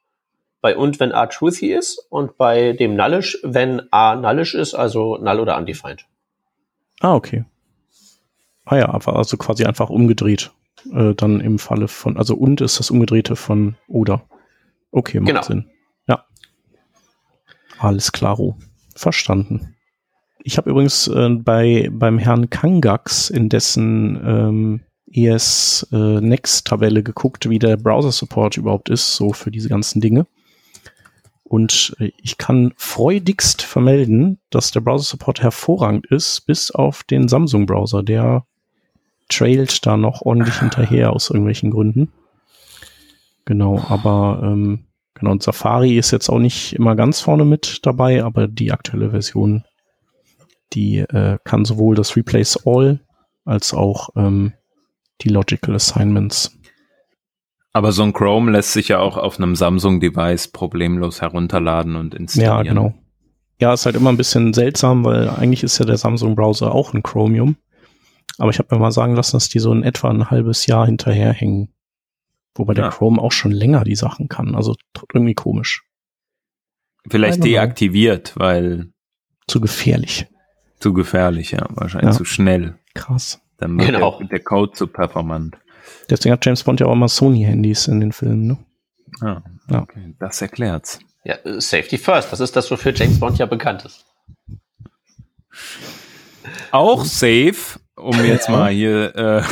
Bei 0.62 0.78
und, 0.78 0.98
wenn 0.98 1.12
A 1.12 1.26
truthy 1.26 1.74
ist. 1.74 2.06
Und 2.08 2.38
bei 2.38 2.72
dem 2.72 2.96
nullish, 2.96 3.36
wenn 3.42 3.82
A 3.92 4.16
nullish 4.16 4.54
ist, 4.54 4.72
also 4.72 5.18
null 5.18 5.40
oder 5.40 5.58
undefined. 5.58 6.06
Ah, 7.00 7.14
okay. 7.14 7.44
Ah 8.64 8.76
ja, 8.76 8.86
also 8.86 9.36
quasi 9.36 9.66
einfach 9.66 9.90
umgedreht. 9.90 10.52
äh, 10.90 11.14
dann 11.14 11.40
im 11.40 11.58
Falle 11.58 11.86
von, 11.88 12.16
also 12.16 12.34
und 12.34 12.62
ist 12.62 12.78
das 12.78 12.90
umgedrehte 12.90 13.36
von 13.36 13.76
oder. 13.88 14.22
Okay, 14.92 15.18
macht 15.20 15.28
Genau. 15.28 15.42
Sinn. 15.42 15.70
Ja. 16.06 16.24
Alles 17.78 18.12
klaro. 18.12 18.56
Verstanden. 18.94 19.74
Ich 20.44 20.58
habe 20.58 20.70
übrigens 20.70 21.08
äh, 21.08 21.30
bei 21.30 21.88
beim 21.90 22.18
Herrn 22.18 22.50
Kangax 22.50 23.30
in 23.30 23.48
dessen 23.48 24.20
ähm, 24.24 24.80
ES 25.10 25.86
äh, 25.92 26.20
Next 26.20 26.66
Tabelle 26.66 27.02
geguckt, 27.02 27.48
wie 27.48 27.58
der 27.58 27.76
Browser 27.76 28.12
Support 28.12 28.56
überhaupt 28.56 28.88
ist, 28.90 29.14
so 29.16 29.32
für 29.32 29.50
diese 29.50 29.68
ganzen 29.68 30.00
Dinge. 30.00 30.26
Und 31.44 31.94
äh, 32.00 32.12
ich 32.16 32.38
kann 32.38 32.72
freudigst 32.76 33.62
vermelden, 33.62 34.38
dass 34.50 34.70
der 34.70 34.80
Browser 34.80 35.04
Support 35.04 35.42
hervorragend 35.42 36.06
ist, 36.06 36.42
bis 36.46 36.70
auf 36.70 37.02
den 37.04 37.28
Samsung 37.28 37.66
Browser. 37.66 38.02
Der 38.02 38.46
trailt 39.28 39.86
da 39.86 39.96
noch 39.96 40.22
ordentlich 40.22 40.58
hinterher 40.58 41.12
aus 41.12 41.30
irgendwelchen 41.30 41.70
Gründen. 41.70 42.12
Genau, 43.44 43.82
aber 43.88 44.40
ähm, 44.44 44.86
genau, 45.14 45.32
und 45.32 45.42
Safari 45.42 45.98
ist 45.98 46.10
jetzt 46.10 46.28
auch 46.28 46.38
nicht 46.38 46.74
immer 46.74 46.94
ganz 46.94 47.20
vorne 47.20 47.44
mit 47.44 47.80
dabei, 47.82 48.22
aber 48.22 48.46
die 48.48 48.72
aktuelle 48.72 49.10
Version, 49.10 49.64
die 50.72 50.98
äh, 50.98 51.38
kann 51.44 51.64
sowohl 51.64 51.94
das 51.94 52.16
Replace 52.16 52.66
All 52.66 53.00
als 53.44 53.74
auch 53.74 54.10
ähm, 54.16 54.52
die 55.20 55.28
Logical 55.28 55.74
Assignments. 55.74 56.56
Aber 57.72 57.92
so 57.92 58.02
ein 58.02 58.12
Chrome 58.12 58.52
lässt 58.52 58.72
sich 58.74 58.88
ja 58.88 58.98
auch 58.98 59.16
auf 59.16 59.38
einem 59.38 59.56
Samsung-Device 59.56 60.48
problemlos 60.48 61.22
herunterladen 61.22 61.96
und 61.96 62.14
installieren. 62.14 62.56
Ja, 62.56 62.62
genau. 62.62 62.94
Ja, 63.60 63.72
ist 63.72 63.86
halt 63.86 63.96
immer 63.96 64.10
ein 64.10 64.16
bisschen 64.16 64.52
seltsam, 64.52 65.04
weil 65.04 65.30
eigentlich 65.30 65.62
ist 65.62 65.78
ja 65.78 65.86
der 65.86 65.96
Samsung-Browser 65.96 66.74
auch 66.74 66.92
ein 66.92 67.02
Chromium. 67.02 67.56
Aber 68.38 68.50
ich 68.50 68.58
habe 68.58 68.74
mir 68.74 68.80
mal 68.80 68.92
sagen 68.92 69.14
lassen, 69.14 69.36
dass 69.36 69.48
die 69.48 69.58
so 69.58 69.72
in 69.72 69.84
etwa 69.84 70.10
ein 70.10 70.30
halbes 70.30 70.66
Jahr 70.66 70.86
hinterherhängen. 70.86 71.72
Wobei 72.54 72.74
der 72.74 72.84
Ja. 72.84 72.90
Chrome 72.90 73.20
auch 73.20 73.32
schon 73.32 73.50
länger 73.52 73.84
die 73.84 73.94
Sachen 73.96 74.28
kann. 74.28 74.54
Also 74.54 74.74
irgendwie 75.14 75.34
komisch. 75.34 75.84
Vielleicht 77.10 77.42
deaktiviert, 77.44 78.34
weil 78.36 78.92
Zu 79.48 79.60
gefährlich. 79.60 80.26
zu 80.78 80.92
gefährlich, 80.92 81.50
ja. 81.52 81.66
Wahrscheinlich 81.70 82.12
Ja. 82.12 82.16
zu 82.18 82.24
schnell. 82.24 82.78
Krass. 82.94 83.40
Dann 83.56 83.76
wird 83.78 83.86
Genau. 83.92 84.18
der, 84.18 84.28
der 84.28 84.40
Code 84.40 84.72
zu 84.72 84.86
performant. 84.86 85.56
Deswegen 86.10 86.32
hat 86.32 86.44
James 86.44 86.62
Bond 86.62 86.80
ja 86.80 86.86
auch 86.86 86.92
immer 86.92 87.08
Sony-Handys 87.08 87.88
in 87.88 88.00
den 88.00 88.12
Filmen, 88.12 88.46
ne? 88.46 88.58
Ja, 89.20 89.42
Ja. 89.68 89.82
okay. 89.82 90.14
Das 90.18 90.40
erklärt's. 90.42 91.00
Ja, 91.24 91.34
äh, 91.44 91.60
Safety 91.60 91.98
First, 91.98 92.32
das 92.32 92.40
ist 92.40 92.54
das, 92.56 92.70
wofür 92.70 92.92
James 92.94 93.18
Bond 93.20 93.38
ja 93.38 93.46
bekannt 93.46 93.84
ist. 93.84 94.04
Auch 96.70 97.04
safe, 97.04 97.78
um 97.96 98.24
jetzt 98.24 98.48
mal 98.48 98.70
hier, 98.72 99.14
äh, 99.14 99.42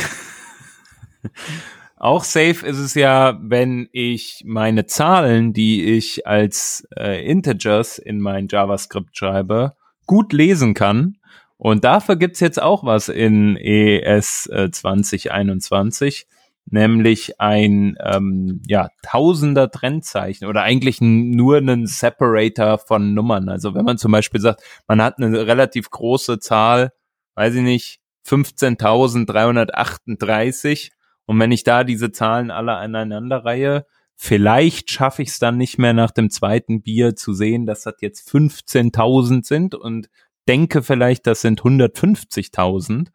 auch 2.01 2.23
safe 2.23 2.65
ist 2.65 2.79
es 2.79 2.95
ja, 2.95 3.37
wenn 3.43 3.87
ich 3.91 4.41
meine 4.43 4.87
Zahlen, 4.87 5.53
die 5.53 5.83
ich 5.83 6.25
als 6.25 6.87
äh, 6.97 7.23
Integers 7.23 7.99
in 7.99 8.19
mein 8.19 8.47
JavaScript 8.49 9.15
schreibe, 9.15 9.75
gut 10.07 10.33
lesen 10.33 10.73
kann. 10.73 11.17
Und 11.57 11.83
dafür 11.83 12.15
gibt's 12.15 12.39
jetzt 12.39 12.59
auch 12.59 12.83
was 12.83 13.07
in 13.07 13.55
ES 13.55 14.47
äh, 14.47 14.71
2021, 14.71 16.25
nämlich 16.65 17.39
ein 17.39 17.95
ähm, 18.03 18.63
ja, 18.65 18.89
Tausender 19.03 19.69
Trennzeichen 19.69 20.47
oder 20.47 20.63
eigentlich 20.63 21.01
nur 21.01 21.57
einen 21.57 21.85
Separator 21.85 22.79
von 22.79 23.13
Nummern. 23.13 23.47
Also 23.47 23.75
wenn 23.75 23.85
man 23.85 23.99
zum 23.99 24.11
Beispiel 24.11 24.41
sagt, 24.41 24.63
man 24.87 25.03
hat 25.03 25.19
eine 25.19 25.45
relativ 25.45 25.91
große 25.91 26.39
Zahl, 26.39 26.93
weiß 27.35 27.53
ich 27.53 27.61
nicht, 27.61 27.99
15.338 28.25 30.89
und 31.31 31.39
wenn 31.39 31.53
ich 31.53 31.63
da 31.63 31.85
diese 31.85 32.11
Zahlen 32.11 32.51
alle 32.51 32.75
aneinander 32.75 33.45
reihe, 33.45 33.85
vielleicht 34.17 34.91
schaffe 34.91 35.21
ich 35.21 35.29
es 35.29 35.39
dann 35.39 35.55
nicht 35.55 35.77
mehr 35.77 35.93
nach 35.93 36.11
dem 36.11 36.29
zweiten 36.29 36.81
Bier 36.81 37.15
zu 37.15 37.31
sehen, 37.31 37.65
dass 37.65 37.83
das 37.83 37.95
jetzt 38.01 38.29
15.000 38.29 39.45
sind 39.45 39.73
und 39.73 40.09
denke 40.49 40.83
vielleicht, 40.83 41.25
das 41.27 41.39
sind 41.39 41.61
150.000. 41.61 43.13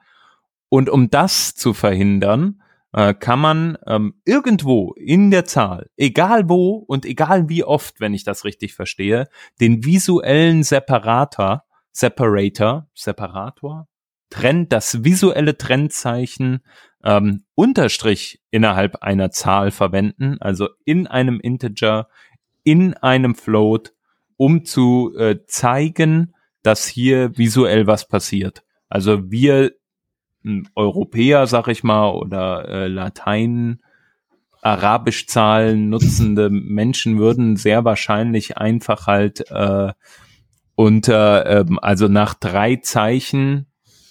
Und 0.71 0.89
um 0.89 1.11
das 1.11 1.55
zu 1.57 1.75
verhindern, 1.75 2.63
äh, 2.95 3.13
kann 3.13 3.39
man 3.39 3.77
ähm, 3.87 4.15
irgendwo 4.25 4.95
in 4.95 5.31
der 5.31 5.45
Zahl, 5.45 5.91
egal 5.99 6.49
wo 6.49 6.77
und 6.77 7.05
egal 7.05 7.51
wie 7.51 7.65
oft, 7.65 8.01
wenn 8.01 8.15
ich 8.15 8.25
das 8.25 8.47
richtig 8.47 8.73
verstehe, 8.73 9.29
den 9.61 9.85
visuellen 9.85 10.63
Separator, 10.63 11.65
Separator, 11.93 12.89
Separator, 12.95 13.89
Trend, 14.31 14.73
das 14.73 15.05
visuelle 15.05 15.57
Trennzeichen 15.57 16.61
ähm, 17.05 17.45
Unterstrich 17.55 18.43
innerhalb 18.51 18.97
einer 18.97 19.31
Zahl 19.31 19.71
verwenden, 19.71 20.37
also 20.41 20.69
in 20.85 21.07
einem 21.07 21.41
Integer, 21.41 22.09
in 22.65 22.95
einem 22.95 23.35
Float, 23.35 23.93
um 24.37 24.65
zu 24.65 25.15
äh, 25.17 25.37
zeigen, 25.47 26.35
dass 26.63 26.87
hier 26.87 27.39
visuell 27.39 27.87
was 27.87 28.09
passiert. 28.09 28.65
Also 28.89 29.31
wir 29.31 29.73
m, 30.45 30.69
Europäer, 30.75 31.47
sag 31.47 31.69
ich 31.69 31.85
mal, 31.85 32.11
oder 32.11 32.69
äh, 32.69 32.89
Latein, 32.89 33.81
Arabischzahlen 34.63 35.89
nutzende 35.89 36.51
Menschen 36.51 37.19
würden 37.19 37.55
sehr 37.55 37.85
wahrscheinlich 37.85 38.59
einfach 38.59 39.07
halt 39.07 39.49
äh, 39.49 39.93
unter, 40.75 41.47
ähm, 41.47 41.79
also 41.81 42.09
nach 42.09 42.35
drei 42.35 42.77
Zeichen 42.77 43.67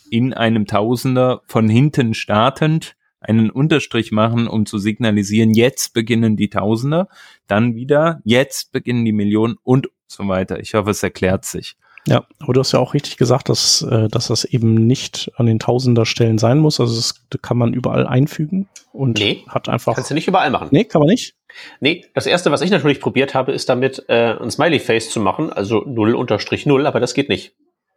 in 0.10 0.34
einem 0.34 0.66
Tausender 0.66 1.42
von 1.48 1.70
hinten 1.70 2.14
startend 2.14 2.96
einen 3.20 3.50
Unterstrich 3.50 4.12
machen, 4.12 4.48
um 4.48 4.66
zu 4.66 4.78
signalisieren, 4.78 5.54
jetzt 5.54 5.94
beginnen 5.94 6.36
die 6.36 6.50
Tausender, 6.50 7.08
dann 7.48 7.76
wieder, 7.76 8.22
jetzt 8.24 8.72
beginnen 8.72 9.04
die 9.04 9.14
Millionen 9.14 9.56
und 9.64 9.90
so 10.08 10.28
weiter. 10.28 10.60
Ich 10.60 10.74
hoffe, 10.76 10.92
es 10.92 11.02
erklärt 11.02 11.46
sich. 11.46 11.76
Ja, 12.08 12.24
aber 12.40 12.54
du 12.54 12.60
hast 12.60 12.72
ja 12.72 12.80
auch 12.80 12.94
richtig 12.94 13.18
gesagt, 13.18 13.50
dass, 13.50 13.82
äh, 13.82 14.08
dass 14.10 14.28
das 14.28 14.44
eben 14.46 14.76
nicht 14.76 15.32
an 15.38 15.48
den 15.48 15.58
Tausender-Stellen 15.58 16.38
sein 16.38 16.60
muss. 16.60 16.80
Also 16.80 16.96
das 16.96 17.16
kann 17.42 17.58
man 17.58 17.74
überall 17.74 18.06
einfügen 18.06 18.70
und 18.94 19.18
Nee, 19.18 19.44
hat 19.48 19.70
einfach. 19.70 19.96
Kannst 19.96 20.12
du 20.12 20.14
nicht 20.14 20.28
überall 20.28 20.52
machen. 20.52 20.68
Nee, 20.72 20.84
kann 20.84 21.00
man 21.00 21.10
nicht. 21.10 21.36
Nee, 21.80 22.06
das 22.14 22.28
erste, 22.28 22.52
was 22.52 22.62
ich 22.62 22.70
natürlich 22.70 23.00
probiert 23.00 23.34
habe, 23.34 23.54
ist 23.54 23.70
damit 23.70 24.06
äh, 24.08 24.36
ein 24.40 24.52
Smiley-Face 24.52 25.10
zu 25.10 25.20
machen, 25.20 25.52
also 25.52 25.84
0 25.86 26.14
unterstrich 26.14 26.66
0, 26.66 26.86
aber 26.86 27.00
das 27.00 27.14
geht 27.16 27.30
nicht. 27.30 27.56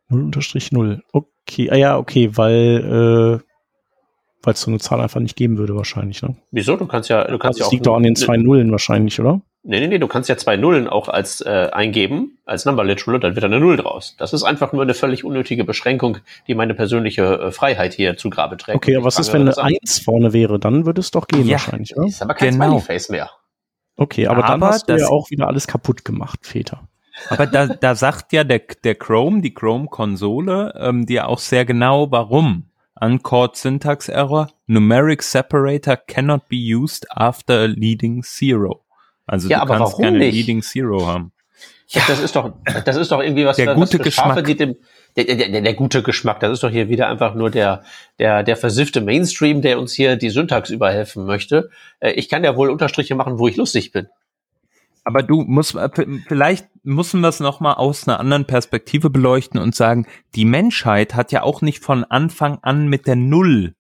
0 0.09 0.23
unterstrich 0.25 0.73
0. 0.73 1.03
Okay, 1.13 1.71
ah 1.71 1.77
ja, 1.77 1.99
okay, 1.99 2.31
weil 2.37 3.41
äh, 3.43 3.45
weil 4.43 4.55
es 4.55 4.61
so 4.61 4.71
eine 4.71 4.79
Zahl 4.79 5.01
einfach 5.01 5.21
nicht 5.21 5.37
geben 5.37 5.59
würde 5.59 5.75
wahrscheinlich, 5.77 6.23
ne? 6.23 6.37
Wieso? 6.53 6.77
Du 6.77 6.87
kannst 6.87 7.09
ja, 7.09 7.25
du 7.25 7.39
kannst 7.39 7.61
Also 7.61 7.61
ja 7.61 7.67
auch. 7.67 7.73
liegt 7.73 7.87
doch 7.87 7.97
an 7.97 8.05
den 8.05 8.15
zwei 8.17 8.37
Nullen 8.37 8.71
wahrscheinlich, 8.71 9.19
oder? 9.21 9.41
Nee, 9.65 9.81
nee, 9.81 9.89
nee, 9.89 9.99
du 9.99 10.07
kannst 10.07 10.29
ja 10.29 10.37
zwei 10.37 10.57
Nullen 10.57 10.87
auch 10.87 11.09
als 11.09 11.41
äh, 11.41 11.69
eingeben, 11.73 12.39
als 12.47 12.65
Number 12.65 12.85
Literal, 12.85 13.19
dann 13.19 13.35
wird 13.35 13.43
da 13.43 13.49
eine 13.49 13.59
Null 13.59 13.77
draus. 13.77 14.15
Das 14.17 14.33
ist 14.33 14.45
einfach 14.45 14.73
nur 14.73 14.83
eine 14.83 14.95
völlig 14.95 15.25
unnötige 15.25 15.65
Beschränkung, 15.65 16.19
die 16.47 16.55
meine 16.55 16.75
persönliche 16.75 17.23
äh, 17.41 17.51
Freiheit 17.51 17.93
hier 17.93 18.17
zu 18.17 18.31
Grabe 18.31 18.57
trägt. 18.57 18.77
Okay, 18.77 18.93
Und 18.93 18.99
aber 18.99 19.07
was 19.07 19.19
ist, 19.19 19.33
wenn 19.33 19.45
das 19.45 19.59
eine. 19.59 19.77
1 19.83 19.99
vorne 20.05 20.33
wäre? 20.33 20.61
Dann 20.61 20.87
würde 20.87 21.01
es 21.01 21.11
doch 21.11 21.27
gehen 21.27 21.45
Ja. 21.47 21.53
wahrscheinlich, 21.55 21.97
oder? 21.97 22.07
Ist 22.07 22.23
aber 22.23 22.35
kein 22.35 22.53
Genau. 22.53 22.67
Smiley-Face 22.79 23.09
mehr. 23.11 23.31
Okay, 23.97 24.29
aber, 24.29 24.43
dann 24.43 24.53
Aber 24.53 24.69
hast 24.69 24.89
du 24.89 24.93
das- 24.93 25.03
ja 25.03 25.09
auch 25.09 25.29
wieder 25.31 25.49
alles 25.49 25.67
kaputt 25.67 26.05
gemacht, 26.05 26.47
Väter. 26.47 26.89
Aber 27.31 27.47
da, 27.47 27.67
da 27.67 27.95
sagt 27.95 28.33
ja 28.33 28.45
der, 28.45 28.61
der 28.85 28.95
Chrome, 28.95 29.41
die 29.43 29.53
Chrome-Konsole, 29.55 30.75
ähm, 30.79 31.07
dir 31.07 31.29
auch 31.29 31.39
sehr 31.39 31.65
genau, 31.65 32.11
warum. 32.11 32.65
Uncaught 33.01 33.57
Syntax 33.57 34.09
Error, 34.09 34.49
Numeric 34.67 35.23
Separator 35.23 35.97
cannot 35.97 36.49
be 36.49 36.57
used 36.57 37.07
after 37.11 37.69
leading 37.69 38.23
zero. 38.25 38.85
Also 39.27 39.49
Ja, 39.49 39.65
du 39.65 39.73
kannst 39.73 39.99
keine 39.99 40.19
nicht? 40.19 40.35
leading 40.35 40.63
zero 40.63 41.07
haben. 41.07 41.33
Ja. 41.91 42.03
Das 42.07 42.21
ist 42.21 42.37
doch, 42.37 42.53
das 42.85 42.97
ist 42.97 43.11
doch 43.13 43.21
irgendwie 43.23 43.47
was, 43.47 43.57
Der 43.57 43.69
was 43.69 43.75
gute 43.77 44.11
Schafe, 44.11 44.43
Geschmack. 44.43 44.45
die 44.45 44.57
dem, 44.57 44.77
der, 45.17 45.25
der, 45.25 45.49
der, 45.49 45.61
der 45.63 45.75
gute 45.75 46.03
Geschmack, 46.03 46.41
das 46.41 46.53
ist 46.53 46.63
doch 46.63 46.71
hier 46.71 46.89
wieder 46.91 47.09
einfach 47.09 47.35
nur 47.35 47.51
der, 47.51 47.83
der, 48.19 48.43
der 48.43 48.57
versiffte 48.57 49.01
Mainstream, 49.01 49.63
der 49.63 49.79
uns 49.79 49.93
hier 49.95 50.17
die 50.17 50.29
Syntax 50.31 50.69
überhelfen 50.71 51.25
möchte. 51.25 51.71
Äh, 52.01 52.13
Ich 52.13 52.29
kann 52.29 52.45
ja 52.45 52.57
wohl 52.57 52.69
Unterstriche 52.71 53.15
machen, 53.15 53.39
wo 53.39 53.49
ich 53.49 53.57
lustig 53.57 53.93
bin. 53.93 54.09
Aber 55.09 55.23
du 55.23 55.41
musst, 55.41 55.75
äh, 55.75 55.89
vielleicht 56.29 56.69
müssen 56.83 57.23
wir 57.23 57.29
es 57.29 57.41
nochmal 57.41 57.77
aus 57.77 58.07
einer 58.07 58.21
anderen 58.21 58.45
Perspektive 58.45 59.09
beleuchten 59.09 59.59
und 59.59 59.75
sagen, 59.75 60.07
die 60.35 60.45
Menschheit 60.45 61.15
hat 61.15 61.33
ja 61.33 61.43
auch 61.45 61.63
nicht 61.63 61.83
von 61.83 62.05
Anfang 62.05 62.59
an 62.61 62.89
mit 62.89 63.07
der 63.07 63.17
Null 63.17 63.75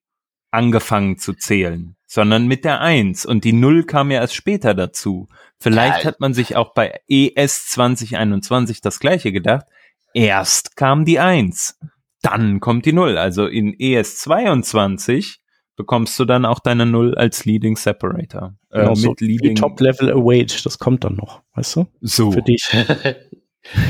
angefangen 0.50 1.18
zu 1.18 1.34
zählen, 1.34 1.96
sondern 2.06 2.46
mit 2.46 2.64
der 2.64 2.80
Eins. 2.80 3.26
Und 3.26 3.44
die 3.44 3.52
Null 3.52 3.84
kam 3.84 4.10
ja 4.10 4.22
erst 4.22 4.36
später 4.36 4.72
dazu. 4.72 5.28
Vielleicht 5.60 5.98
Ja. 5.98 6.04
hat 6.06 6.20
man 6.20 6.32
sich 6.32 6.56
auch 6.56 6.72
bei 6.72 6.98
ES 7.08 7.66
2021 7.66 8.80
das 8.80 8.98
gleiche 8.98 9.30
gedacht. 9.30 9.66
Erst 10.14 10.76
kam 10.76 11.04
die 11.04 11.18
Eins, 11.18 11.78
dann 12.22 12.58
kommt 12.60 12.86
die 12.86 12.94
Null. 12.94 13.18
Also 13.18 13.46
in 13.46 13.78
ES 13.78 14.16
22 14.16 15.37
bekommst 15.78 16.18
du 16.18 16.26
dann 16.26 16.44
auch 16.44 16.58
deine 16.58 16.84
Null 16.84 17.14
als 17.14 17.46
Leading 17.46 17.76
Separator. 17.76 18.54
Äh, 18.70 18.80
Genau, 18.80 18.94
so 18.94 19.10
mit 19.10 19.20
wie 19.20 19.26
Leading. 19.28 19.54
Top-Level 19.54 20.12
Await, 20.12 20.66
das 20.66 20.78
kommt 20.78 21.04
dann 21.04 21.14
noch, 21.14 21.40
weißt 21.54 21.76
du? 21.76 21.86
so. 22.02 22.32
Für 22.32 22.42
dich. 22.42 22.68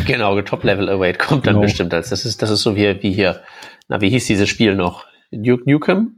Genau, 0.07 0.41
Top-Level 0.41 0.89
Await 0.89 1.21
kommt 1.21 1.47
dann 1.47 1.55
Genau. 1.55 1.67
bestimmt 1.67 1.95
als. 1.95 2.09
Das 2.09 2.25
ist, 2.25 2.43
das 2.43 2.51
ist 2.51 2.63
so 2.63 2.75
wie, 2.75 3.01
wie 3.01 3.13
hier. 3.13 3.43
Na, 3.87 4.01
wie 4.01 4.11
hieß 4.11 4.27
dieses 4.27 4.49
Spiel 4.49 4.75
noch? 4.75 5.07
Duke 5.31 5.71
Nukem? 5.71 6.17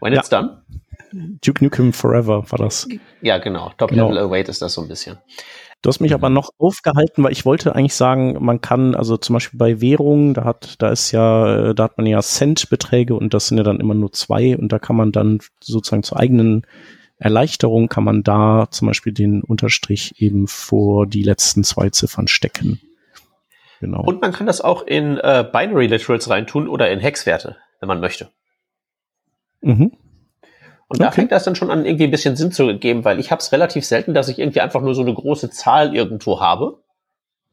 When 0.00 0.12
ja. 0.12 0.20
it's 0.20 0.28
done. 0.28 0.62
Duke 1.12 1.64
Nukem 1.64 1.92
Forever 1.92 2.44
war 2.48 2.58
das. 2.58 2.86
Ja, 3.22 3.38
genau. 3.38 3.72
Top 3.76 3.90
genau. 3.90 4.08
Level 4.10 4.24
Await 4.24 4.48
ist 4.48 4.62
das 4.62 4.74
so 4.74 4.82
ein 4.82 4.88
bisschen. 4.88 5.18
Du 5.86 5.90
hast 5.90 6.00
mich 6.00 6.14
aber 6.14 6.30
noch 6.30 6.50
aufgehalten, 6.58 7.22
weil 7.22 7.30
ich 7.30 7.44
wollte 7.44 7.76
eigentlich 7.76 7.94
sagen, 7.94 8.44
man 8.44 8.60
kann, 8.60 8.96
also 8.96 9.16
zum 9.16 9.34
Beispiel 9.34 9.56
bei 9.56 9.80
Währungen, 9.80 10.34
da 10.34 10.42
hat, 10.42 10.82
da 10.82 10.88
ist 10.88 11.12
ja, 11.12 11.74
da 11.74 11.84
hat 11.84 11.96
man 11.96 12.08
ja 12.08 12.20
Centbeträge 12.20 13.14
und 13.14 13.32
das 13.32 13.46
sind 13.46 13.58
ja 13.58 13.62
dann 13.62 13.78
immer 13.78 13.94
nur 13.94 14.10
zwei 14.10 14.56
und 14.56 14.72
da 14.72 14.80
kann 14.80 14.96
man 14.96 15.12
dann 15.12 15.38
sozusagen 15.62 16.02
zur 16.02 16.18
eigenen 16.18 16.66
Erleichterung 17.18 17.86
kann 17.88 18.02
man 18.02 18.24
da 18.24 18.66
zum 18.68 18.88
Beispiel 18.88 19.12
den 19.12 19.44
Unterstrich 19.44 20.20
eben 20.20 20.48
vor 20.48 21.06
die 21.06 21.22
letzten 21.22 21.62
zwei 21.62 21.88
Ziffern 21.90 22.26
stecken. 22.26 22.80
Genau. 23.78 24.02
Und 24.02 24.20
man 24.20 24.32
kann 24.32 24.48
das 24.48 24.60
auch 24.60 24.82
in 24.82 25.18
äh, 25.18 25.48
Binary 25.52 25.86
Literals 25.86 26.28
reintun 26.28 26.66
oder 26.66 26.90
in 26.90 26.98
Hexwerte, 26.98 27.58
wenn 27.78 27.86
man 27.86 28.00
möchte. 28.00 28.30
Mhm. 29.60 29.92
Und 30.88 31.00
da 31.00 31.10
fängt 31.10 31.32
das 31.32 31.44
dann 31.44 31.56
schon 31.56 31.70
an, 31.70 31.84
irgendwie 31.84 32.04
ein 32.04 32.12
bisschen 32.12 32.36
Sinn 32.36 32.52
zu 32.52 32.78
geben, 32.78 33.04
weil 33.04 33.18
ich 33.18 33.30
habe 33.32 33.40
es 33.40 33.50
relativ 33.50 33.84
selten, 33.84 34.14
dass 34.14 34.28
ich 34.28 34.38
irgendwie 34.38 34.60
einfach 34.60 34.80
nur 34.80 34.94
so 34.94 35.02
eine 35.02 35.14
große 35.14 35.50
Zahl 35.50 35.94
irgendwo 35.94 36.40
habe. 36.40 36.78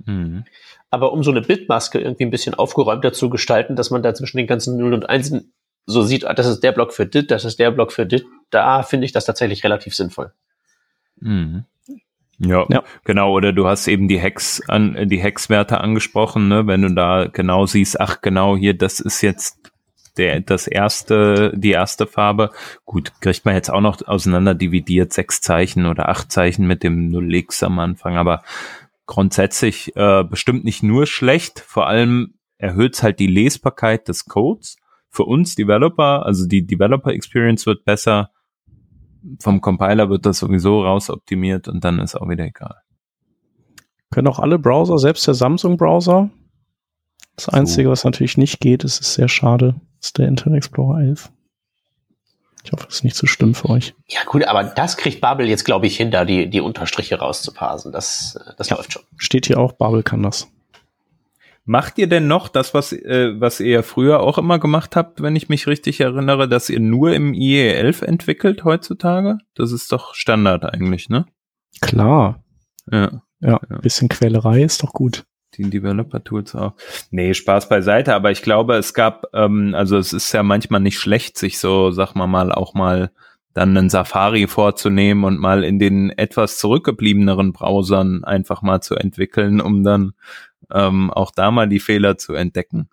Mhm. 0.05 0.45
Aber 0.91 1.11
um 1.13 1.23
so 1.23 1.31
eine 1.31 1.41
Bildmaske 1.41 1.99
irgendwie 1.99 2.25
ein 2.25 2.29
bisschen 2.29 2.53
aufgeräumter 2.53 3.11
zu 3.11 3.31
gestalten, 3.31 3.75
dass 3.75 3.89
man 3.89 4.03
da 4.03 4.13
zwischen 4.13 4.37
den 4.37 4.45
ganzen 4.45 4.77
Nullen 4.77 4.93
und 4.93 5.09
Einsen 5.09 5.53
so 5.87 6.03
sieht, 6.03 6.23
das 6.23 6.45
ist 6.45 6.63
der 6.63 6.71
Block 6.71 6.93
für 6.93 7.07
dit, 7.07 7.31
das 7.31 7.43
ist 7.43 7.59
der 7.59 7.71
Block 7.71 7.91
für 7.91 8.05
dit, 8.05 8.25
da 8.51 8.83
finde 8.83 9.05
ich 9.05 9.11
das 9.11 9.25
tatsächlich 9.25 9.63
relativ 9.63 9.95
sinnvoll. 9.95 10.31
Mhm. 11.19 11.65
Ja, 12.39 12.65
ja, 12.69 12.83
genau. 13.03 13.31
Oder 13.31 13.53
du 13.53 13.67
hast 13.67 13.87
eben 13.87 14.07
die 14.07 14.19
Hex 14.19 14.61
an 14.67 15.07
die 15.07 15.19
Hexwerte 15.21 15.79
angesprochen, 15.81 16.47
ne? 16.47 16.67
Wenn 16.67 16.81
du 16.81 16.93
da 16.93 17.27
genau 17.31 17.65
siehst, 17.65 17.99
ach 18.01 18.21
genau 18.21 18.57
hier, 18.57 18.77
das 18.77 18.99
ist 18.99 19.21
jetzt 19.21 19.72
der 20.17 20.41
das 20.41 20.67
erste, 20.67 21.51
die 21.55 21.71
erste 21.71 22.07
Farbe. 22.07 22.51
Gut, 22.85 23.13
kriegt 23.21 23.45
man 23.45 23.55
jetzt 23.55 23.69
auch 23.69 23.81
noch 23.81 24.01
auseinander 24.07 24.53
dividiert, 24.53 25.13
sechs 25.13 25.41
Zeichen 25.41 25.85
oder 25.85 26.09
acht 26.09 26.31
Zeichen 26.31 26.67
mit 26.67 26.83
dem 26.83 27.09
Null-X 27.09 27.63
am 27.63 27.79
Anfang, 27.79 28.17
aber 28.17 28.43
grundsätzlich 29.05 29.95
äh, 29.95 30.23
bestimmt 30.23 30.63
nicht 30.63 30.83
nur 30.83 31.05
schlecht, 31.05 31.59
vor 31.59 31.87
allem 31.87 32.35
erhöht 32.57 32.95
es 32.95 33.03
halt 33.03 33.19
die 33.19 33.27
Lesbarkeit 33.27 34.07
des 34.07 34.25
Codes. 34.25 34.77
Für 35.09 35.23
uns 35.23 35.55
Developer, 35.55 36.25
also 36.25 36.47
die 36.47 36.65
Developer 36.65 37.11
Experience 37.11 37.65
wird 37.65 37.85
besser, 37.85 38.31
vom 39.39 39.61
Compiler 39.61 40.09
wird 40.09 40.25
das 40.25 40.39
sowieso 40.39 40.83
rausoptimiert 40.83 41.67
und 41.67 41.83
dann 41.83 41.99
ist 41.99 42.15
auch 42.15 42.27
wieder 42.29 42.45
egal. 42.45 42.77
Können 44.11 44.27
auch 44.27 44.39
alle 44.39 44.59
Browser, 44.59 44.97
selbst 44.97 45.27
der 45.27 45.33
Samsung-Browser. 45.33 46.29
Das 47.35 47.49
Einzige, 47.49 47.87
so. 47.87 47.91
was 47.91 48.03
natürlich 48.03 48.37
nicht 48.37 48.59
geht, 48.59 48.83
ist, 48.83 48.99
ist 48.99 49.15
sehr 49.15 49.27
schade, 49.27 49.75
ist 50.01 50.17
der 50.17 50.27
Internet 50.27 50.57
Explorer 50.57 51.01
11. 51.01 51.31
Ich 52.63 52.71
hoffe, 52.71 52.85
das 52.85 52.95
ist 52.95 53.03
nicht 53.03 53.15
zu 53.15 53.25
so 53.25 53.31
schlimm 53.31 53.55
für 53.55 53.69
euch. 53.69 53.93
Ja, 54.07 54.21
gut, 54.25 54.45
aber 54.45 54.63
das 54.63 54.95
kriegt 54.95 55.19
Babel 55.19 55.49
jetzt, 55.49 55.65
glaube 55.65 55.85
ich, 55.85 55.97
hin, 55.97 56.11
da 56.11 56.23
die, 56.23 56.49
die 56.49 56.61
Unterstriche 56.61 57.19
rauszuparsen. 57.19 57.91
Das, 57.91 58.39
das 58.57 58.69
ja, 58.69 58.77
läuft 58.77 58.93
schon. 58.93 59.03
Steht 59.17 59.47
hier 59.47 59.59
auch, 59.59 59.73
Babel 59.73 60.03
kann 60.03 60.23
das. 60.23 60.47
Macht 61.65 61.97
ihr 61.97 62.07
denn 62.07 62.27
noch 62.27 62.49
das, 62.49 62.73
was, 62.73 62.91
äh, 62.91 63.39
was 63.39 63.59
ihr 63.59 63.83
früher 63.83 64.19
auch 64.19 64.37
immer 64.37 64.59
gemacht 64.59 64.95
habt, 64.95 65.21
wenn 65.21 65.35
ich 65.35 65.49
mich 65.49 65.67
richtig 65.67 65.99
erinnere, 66.01 66.47
dass 66.47 66.69
ihr 66.69 66.79
nur 66.79 67.13
im 67.13 67.33
IE 67.33 67.69
11 67.69 68.01
entwickelt 68.01 68.63
heutzutage? 68.63 69.37
Das 69.55 69.71
ist 69.71 69.91
doch 69.91 70.13
Standard 70.13 70.65
eigentlich, 70.65 71.09
ne? 71.09 71.25
Klar. 71.81 72.43
Ja. 72.91 73.21
Ja, 73.39 73.59
ja. 73.69 73.77
bisschen 73.79 74.09
Quälerei 74.09 74.63
ist 74.63 74.83
doch 74.83 74.93
gut. 74.93 75.25
Die 75.57 75.69
Developer-Tools 75.69 76.55
auch. 76.55 76.73
Nee, 77.11 77.33
Spaß 77.33 77.69
beiseite, 77.69 78.15
aber 78.15 78.31
ich 78.31 78.41
glaube, 78.41 78.75
es 78.75 78.93
gab, 78.93 79.27
ähm, 79.33 79.75
also 79.75 79.97
es 79.97 80.13
ist 80.13 80.31
ja 80.31 80.43
manchmal 80.43 80.81
nicht 80.81 80.99
schlecht, 80.99 81.37
sich 81.37 81.59
so, 81.59 81.91
sag 81.91 82.15
mal 82.15 82.27
mal, 82.27 82.51
auch 82.51 82.73
mal 82.73 83.11
dann 83.53 83.77
einen 83.77 83.89
Safari 83.89 84.47
vorzunehmen 84.47 85.23
und 85.23 85.39
mal 85.39 85.63
in 85.63 85.77
den 85.77 86.09
etwas 86.09 86.57
zurückgebliebeneren 86.57 87.53
Browsern 87.53 88.23
einfach 88.23 88.61
mal 88.61 88.81
zu 88.81 88.95
entwickeln, 88.95 89.61
um 89.61 89.83
dann 89.83 90.13
ähm, 90.71 91.11
auch 91.11 91.31
da 91.31 91.51
mal 91.51 91.69
die 91.69 91.79
Fehler 91.79 92.17
zu 92.17 92.33
entdecken. 92.33 92.89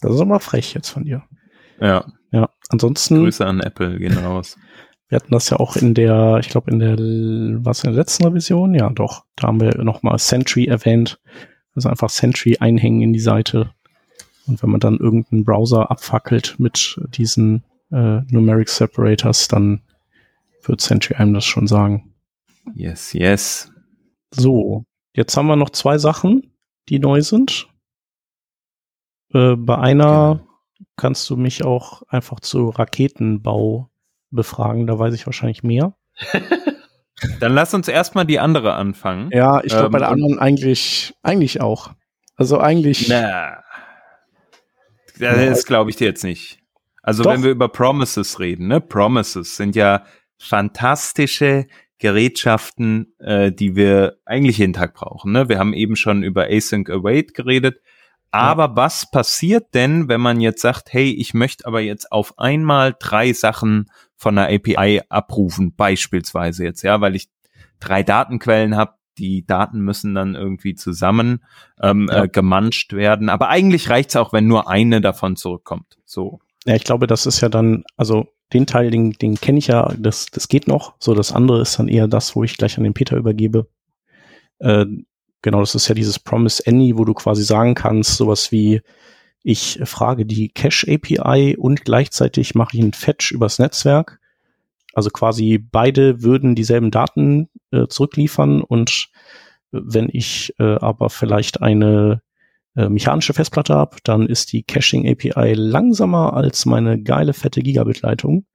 Das 0.00 0.14
ist 0.14 0.20
aber 0.20 0.40
frech 0.40 0.72
jetzt 0.74 0.90
von 0.90 1.04
dir. 1.04 1.24
Ja. 1.80 2.04
Ja, 2.32 2.48
ansonsten. 2.68 3.16
Grüße 3.16 3.44
an 3.44 3.58
Apple 3.60 3.98
gehen 3.98 4.16
raus. 4.16 4.56
Wir 5.10 5.16
hatten 5.16 5.32
das 5.32 5.50
ja 5.50 5.58
auch 5.58 5.76
in 5.76 5.92
der, 5.92 6.38
ich 6.40 6.48
glaube 6.48 6.70
in 6.70 6.78
der, 6.78 6.96
was 7.62 7.84
in 7.84 7.90
der 7.90 7.98
letzten 7.98 8.24
Revision? 8.24 8.74
Ja, 8.74 8.88
doch. 8.88 9.24
Da 9.36 9.48
haben 9.48 9.60
wir 9.60 9.76
nochmal 9.84 10.18
Sentry 10.18 10.64
erwähnt. 10.64 11.20
Also 11.74 11.90
einfach 11.90 12.08
Sentry 12.08 12.56
einhängen 12.58 13.02
in 13.02 13.12
die 13.12 13.20
Seite. 13.20 13.70
Und 14.46 14.62
wenn 14.62 14.70
man 14.70 14.80
dann 14.80 14.96
irgendeinen 14.96 15.44
Browser 15.44 15.90
abfackelt 15.90 16.56
mit 16.58 16.98
diesen 17.10 17.64
äh, 17.90 18.20
Numeric 18.30 18.70
Separators, 18.70 19.48
dann 19.48 19.82
wird 20.62 20.80
Sentry 20.80 21.14
einem 21.16 21.34
das 21.34 21.44
schon 21.44 21.66
sagen. 21.66 22.14
Yes, 22.74 23.12
yes. 23.12 23.70
So, 24.32 24.84
jetzt 25.14 25.36
haben 25.36 25.48
wir 25.48 25.56
noch 25.56 25.70
zwei 25.70 25.98
Sachen 25.98 26.50
die 26.90 26.98
neu 26.98 27.22
sind. 27.22 27.68
Äh, 29.32 29.56
bei 29.56 29.78
einer 29.78 30.34
genau. 30.36 30.86
kannst 30.96 31.30
du 31.30 31.36
mich 31.36 31.64
auch 31.64 32.02
einfach 32.08 32.40
zu 32.40 32.68
Raketenbau 32.68 33.89
befragen, 34.30 34.86
da 34.86 34.98
weiß 34.98 35.14
ich 35.14 35.26
wahrscheinlich 35.26 35.62
mehr. 35.62 35.94
Dann 37.40 37.52
lass 37.52 37.74
uns 37.74 37.88
erstmal 37.88 38.24
die 38.24 38.38
andere 38.38 38.74
anfangen. 38.74 39.30
Ja, 39.32 39.60
ich 39.62 39.70
glaube 39.70 39.86
ähm, 39.86 39.92
bei 39.92 39.98
der 39.98 40.08
anderen 40.08 40.38
eigentlich, 40.38 41.14
eigentlich 41.22 41.60
auch. 41.60 41.92
Also 42.36 42.58
eigentlich. 42.58 43.08
Na. 43.08 43.62
Das 45.18 45.66
glaube 45.66 45.90
ich 45.90 45.96
dir 45.96 46.06
jetzt 46.06 46.24
nicht. 46.24 46.60
Also 47.02 47.22
Doch. 47.22 47.32
wenn 47.32 47.42
wir 47.42 47.50
über 47.50 47.68
Promises 47.68 48.40
reden, 48.40 48.68
ne? 48.68 48.80
Promises 48.80 49.56
sind 49.56 49.76
ja 49.76 50.04
fantastische 50.38 51.66
Gerätschaften, 51.98 53.14
äh, 53.18 53.52
die 53.52 53.76
wir 53.76 54.18
eigentlich 54.24 54.58
jeden 54.58 54.72
Tag 54.72 54.94
brauchen. 54.94 55.32
Ne? 55.32 55.48
Wir 55.50 55.58
haben 55.58 55.74
eben 55.74 55.96
schon 55.96 56.22
über 56.22 56.46
Async 56.50 56.88
Await 56.88 57.34
geredet. 57.34 57.82
Aber 58.30 58.64
ja. 58.64 58.76
was 58.76 59.10
passiert 59.10 59.74
denn, 59.74 60.08
wenn 60.08 60.20
man 60.20 60.40
jetzt 60.40 60.62
sagt, 60.62 60.92
hey, 60.92 61.10
ich 61.10 61.34
möchte 61.34 61.66
aber 61.66 61.80
jetzt 61.80 62.12
auf 62.12 62.38
einmal 62.38 62.94
drei 62.98 63.32
Sachen 63.32 63.90
von 64.16 64.38
einer 64.38 64.54
API 64.54 65.02
abrufen, 65.08 65.74
beispielsweise 65.74 66.64
jetzt, 66.64 66.82
ja, 66.82 67.00
weil 67.00 67.16
ich 67.16 67.28
drei 67.80 68.02
Datenquellen 68.02 68.76
habe, 68.76 68.94
die 69.18 69.44
Daten 69.44 69.80
müssen 69.80 70.14
dann 70.14 70.34
irgendwie 70.34 70.74
zusammen 70.74 71.44
ähm, 71.80 72.08
ja. 72.10 72.24
äh, 72.24 72.28
gemanscht 72.28 72.92
werden. 72.92 73.28
Aber 73.28 73.48
eigentlich 73.48 73.90
reicht's 73.90 74.16
auch, 74.16 74.32
wenn 74.32 74.46
nur 74.46 74.68
eine 74.68 75.00
davon 75.00 75.36
zurückkommt. 75.36 75.98
So. 76.04 76.40
Ja, 76.64 76.74
ich 76.74 76.84
glaube, 76.84 77.06
das 77.06 77.26
ist 77.26 77.40
ja 77.40 77.48
dann, 77.48 77.84
also 77.96 78.28
den 78.52 78.66
Teil, 78.66 78.90
den, 78.90 79.12
den 79.12 79.36
kenne 79.36 79.58
ich 79.58 79.68
ja, 79.68 79.92
das, 79.98 80.26
das 80.26 80.48
geht 80.48 80.68
noch. 80.68 80.94
So, 80.98 81.14
das 81.14 81.32
andere 81.32 81.60
ist 81.60 81.78
dann 81.78 81.88
eher 81.88 82.08
das, 82.08 82.34
wo 82.34 82.44
ich 82.44 82.56
gleich 82.56 82.78
an 82.78 82.84
den 82.84 82.94
Peter 82.94 83.16
übergebe. 83.16 83.68
Äh, 84.58 84.86
genau, 85.42 85.60
das 85.60 85.74
ist 85.74 85.88
ja 85.88 85.94
dieses 85.94 86.18
Promise 86.18 86.62
Any, 86.66 86.96
wo 86.96 87.04
du 87.04 87.14
quasi 87.14 87.42
sagen 87.42 87.74
kannst, 87.74 88.16
sowas 88.16 88.52
wie, 88.52 88.82
ich 89.42 89.80
frage 89.84 90.26
die 90.26 90.50
Cache 90.50 90.86
API 90.92 91.56
und 91.56 91.84
gleichzeitig 91.84 92.54
mache 92.54 92.76
ich 92.76 92.82
einen 92.82 92.92
Fetch 92.92 93.32
übers 93.32 93.58
Netzwerk. 93.58 94.20
Also 94.92 95.10
quasi 95.10 95.58
beide 95.58 96.22
würden 96.22 96.54
dieselben 96.54 96.90
Daten 96.90 97.48
äh, 97.70 97.86
zurückliefern 97.86 98.60
und 98.60 99.08
wenn 99.70 100.08
ich 100.12 100.54
äh, 100.58 100.76
aber 100.76 101.10
vielleicht 101.10 101.62
eine 101.62 102.22
äh, 102.76 102.88
mechanische 102.88 103.32
Festplatte 103.32 103.74
habe, 103.74 103.96
dann 104.04 104.26
ist 104.26 104.52
die 104.52 104.62
Caching 104.62 105.08
API 105.08 105.54
langsamer 105.54 106.34
als 106.34 106.66
meine 106.66 107.00
geile 107.02 107.32
fette 107.32 107.62
Gigabit-Leitung. 107.62 108.46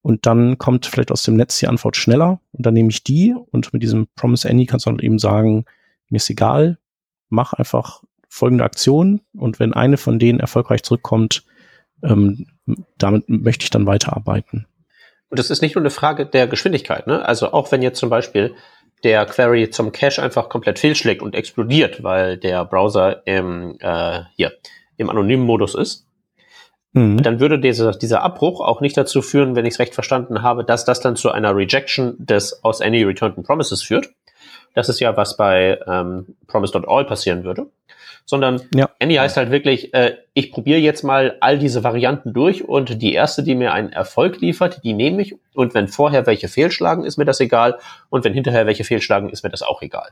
Und 0.00 0.26
dann 0.26 0.58
kommt 0.58 0.86
vielleicht 0.86 1.12
aus 1.12 1.22
dem 1.22 1.36
Netz 1.36 1.58
die 1.58 1.68
Antwort 1.68 1.96
schneller 1.96 2.40
und 2.52 2.66
dann 2.66 2.74
nehme 2.74 2.90
ich 2.90 3.04
die 3.04 3.34
und 3.52 3.72
mit 3.72 3.82
diesem 3.82 4.08
Promise 4.16 4.50
Any 4.50 4.66
kannst 4.66 4.86
du 4.86 4.90
dann 4.90 4.98
eben 4.98 5.18
sagen, 5.18 5.64
mir 6.12 6.18
ist 6.18 6.30
egal, 6.30 6.78
mach 7.28 7.52
einfach 7.52 8.02
folgende 8.28 8.64
Aktion 8.64 9.20
und 9.36 9.58
wenn 9.58 9.74
eine 9.74 9.96
von 9.96 10.18
denen 10.18 10.40
erfolgreich 10.40 10.82
zurückkommt, 10.82 11.44
ähm, 12.02 12.46
damit 12.98 13.28
möchte 13.28 13.64
ich 13.64 13.70
dann 13.70 13.86
weiterarbeiten. 13.86 14.66
Und 15.28 15.38
das 15.38 15.50
ist 15.50 15.62
nicht 15.62 15.74
nur 15.74 15.82
eine 15.82 15.90
Frage 15.90 16.26
der 16.26 16.46
Geschwindigkeit, 16.46 17.06
ne? 17.06 17.26
Also 17.26 17.52
auch 17.52 17.72
wenn 17.72 17.82
jetzt 17.82 17.98
zum 17.98 18.10
Beispiel 18.10 18.54
der 19.02 19.26
Query 19.26 19.70
zum 19.70 19.92
Cache 19.92 20.22
einfach 20.22 20.48
komplett 20.48 20.78
fehlschlägt 20.78 21.22
und 21.22 21.34
explodiert, 21.34 22.02
weil 22.02 22.36
der 22.36 22.64
Browser 22.64 23.26
im, 23.26 23.76
äh, 23.80 24.20
hier, 24.36 24.52
im 24.96 25.10
anonymen 25.10 25.44
Modus 25.44 25.74
ist, 25.74 26.06
mhm. 26.92 27.22
dann 27.22 27.40
würde 27.40 27.58
dieser, 27.58 27.92
dieser 27.92 28.22
Abbruch 28.22 28.60
auch 28.60 28.80
nicht 28.80 28.96
dazu 28.96 29.22
führen, 29.22 29.56
wenn 29.56 29.66
ich 29.66 29.74
es 29.74 29.80
recht 29.80 29.94
verstanden 29.94 30.42
habe, 30.42 30.64
dass 30.64 30.84
das 30.84 31.00
dann 31.00 31.16
zu 31.16 31.30
einer 31.30 31.56
Rejection 31.56 32.14
des 32.18 32.62
aus 32.62 32.80
any 32.80 33.02
returned 33.02 33.42
promises 33.42 33.82
führt. 33.82 34.10
Das 34.74 34.88
ist 34.88 35.00
ja, 35.00 35.16
was 35.16 35.36
bei 35.36 35.78
ähm, 35.86 36.36
promise.all 36.46 37.04
passieren 37.04 37.44
würde 37.44 37.68
sondern 38.24 38.62
ja. 38.74 38.90
Any 39.00 39.14
heißt 39.16 39.36
halt 39.36 39.50
wirklich, 39.50 39.92
äh, 39.94 40.16
ich 40.34 40.52
probiere 40.52 40.78
jetzt 40.78 41.02
mal 41.02 41.36
all 41.40 41.58
diese 41.58 41.84
Varianten 41.84 42.32
durch 42.32 42.64
und 42.64 43.02
die 43.02 43.12
erste, 43.12 43.42
die 43.42 43.54
mir 43.54 43.72
einen 43.72 43.90
Erfolg 43.90 44.40
liefert, 44.40 44.82
die 44.84 44.94
nehme 44.94 45.22
ich 45.22 45.34
und 45.54 45.74
wenn 45.74 45.88
vorher 45.88 46.26
welche 46.26 46.48
fehlschlagen, 46.48 47.04
ist 47.04 47.18
mir 47.18 47.24
das 47.24 47.40
egal 47.40 47.78
und 48.10 48.24
wenn 48.24 48.34
hinterher 48.34 48.66
welche 48.66 48.84
fehlschlagen, 48.84 49.28
ist 49.28 49.42
mir 49.42 49.50
das 49.50 49.62
auch 49.62 49.82
egal. 49.82 50.10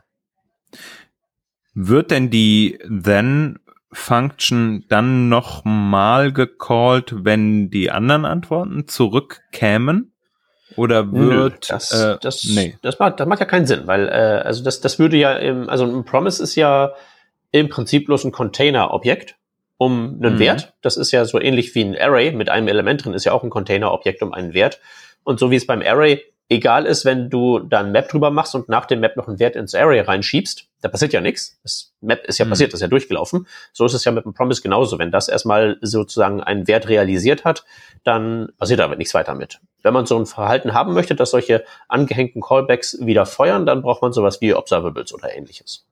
Wird 1.74 2.10
denn 2.10 2.30
die 2.30 2.78
then 2.84 3.58
Function 3.92 4.84
dann 4.88 5.28
nochmal 5.28 6.32
gecallt, 6.32 7.24
wenn 7.24 7.70
die 7.70 7.90
anderen 7.90 8.24
Antworten 8.24 8.86
zurückkämen? 8.86 10.12
Oder 10.76 11.10
wird 11.12 11.12
Nö, 11.12 11.50
das, 11.68 11.92
äh, 11.92 12.16
das, 12.20 12.44
nee. 12.44 12.76
das, 12.82 12.98
macht, 12.98 13.20
das 13.20 13.26
macht 13.26 13.40
ja 13.40 13.46
keinen 13.46 13.66
Sinn, 13.66 13.86
weil 13.86 14.08
äh, 14.08 14.42
also 14.44 14.62
das, 14.62 14.80
das 14.80 14.98
würde 14.98 15.16
ja 15.16 15.34
im, 15.34 15.68
also 15.68 15.84
ein 15.84 16.04
Promise 16.04 16.42
ist 16.42 16.54
ja 16.54 16.92
im 17.50 17.68
Prinzip 17.68 18.06
bloß 18.06 18.24
ein 18.24 18.32
Container-Objekt 18.32 19.36
um 19.76 20.20
einen 20.22 20.34
mhm. 20.34 20.38
Wert. 20.38 20.74
Das 20.82 20.96
ist 20.96 21.10
ja 21.10 21.24
so 21.24 21.40
ähnlich 21.40 21.74
wie 21.74 21.82
ein 21.82 21.96
Array 21.98 22.32
mit 22.32 22.48
einem 22.48 22.68
Element 22.68 23.04
drin, 23.04 23.14
ist 23.14 23.24
ja 23.24 23.32
auch 23.32 23.42
ein 23.42 23.50
Container-Objekt 23.50 24.22
um 24.22 24.32
einen 24.32 24.54
Wert. 24.54 24.80
Und 25.24 25.40
so 25.40 25.50
wie 25.50 25.56
es 25.56 25.66
beim 25.66 25.82
Array 25.82 26.22
egal 26.50 26.84
ist, 26.84 27.04
wenn 27.04 27.30
du 27.30 27.60
da 27.60 27.80
ein 27.80 27.92
Map 27.92 28.08
drüber 28.08 28.30
machst 28.30 28.54
und 28.54 28.68
nach 28.68 28.84
dem 28.84 29.00
Map 29.00 29.16
noch 29.16 29.28
einen 29.28 29.38
Wert 29.38 29.56
ins 29.56 29.74
Array 29.74 30.00
reinschiebst, 30.00 30.66
da 30.82 30.88
passiert 30.88 31.12
ja 31.12 31.20
nichts. 31.20 31.58
Das 31.62 31.94
Map 32.00 32.26
ist 32.26 32.38
ja 32.38 32.44
mhm. 32.44 32.50
passiert, 32.50 32.72
das 32.72 32.78
ist 32.78 32.82
ja 32.82 32.88
durchgelaufen. 32.88 33.46
So 33.72 33.86
ist 33.86 33.94
es 33.94 34.04
ja 34.04 34.12
mit 34.12 34.24
dem 34.24 34.34
Promise 34.34 34.60
genauso. 34.60 34.98
Wenn 34.98 35.12
das 35.12 35.28
erstmal 35.28 35.78
sozusagen 35.80 36.42
einen 36.42 36.66
Wert 36.66 36.88
realisiert 36.88 37.44
hat, 37.44 37.64
dann 38.02 38.48
passiert 38.58 38.80
aber 38.80 38.96
nichts 38.96 39.14
weiter 39.14 39.34
mit. 39.34 39.60
Wenn 39.82 39.94
man 39.94 40.06
so 40.06 40.18
ein 40.18 40.26
Verhalten 40.26 40.74
haben 40.74 40.92
möchte, 40.92 41.14
dass 41.14 41.30
solche 41.30 41.64
angehängten 41.88 42.42
Callbacks 42.42 42.98
wieder 43.00 43.26
feuern, 43.26 43.64
dann 43.64 43.82
braucht 43.82 44.02
man 44.02 44.12
sowas 44.12 44.40
wie 44.40 44.52
Observables 44.52 45.14
oder 45.14 45.34
ähnliches. 45.34 45.86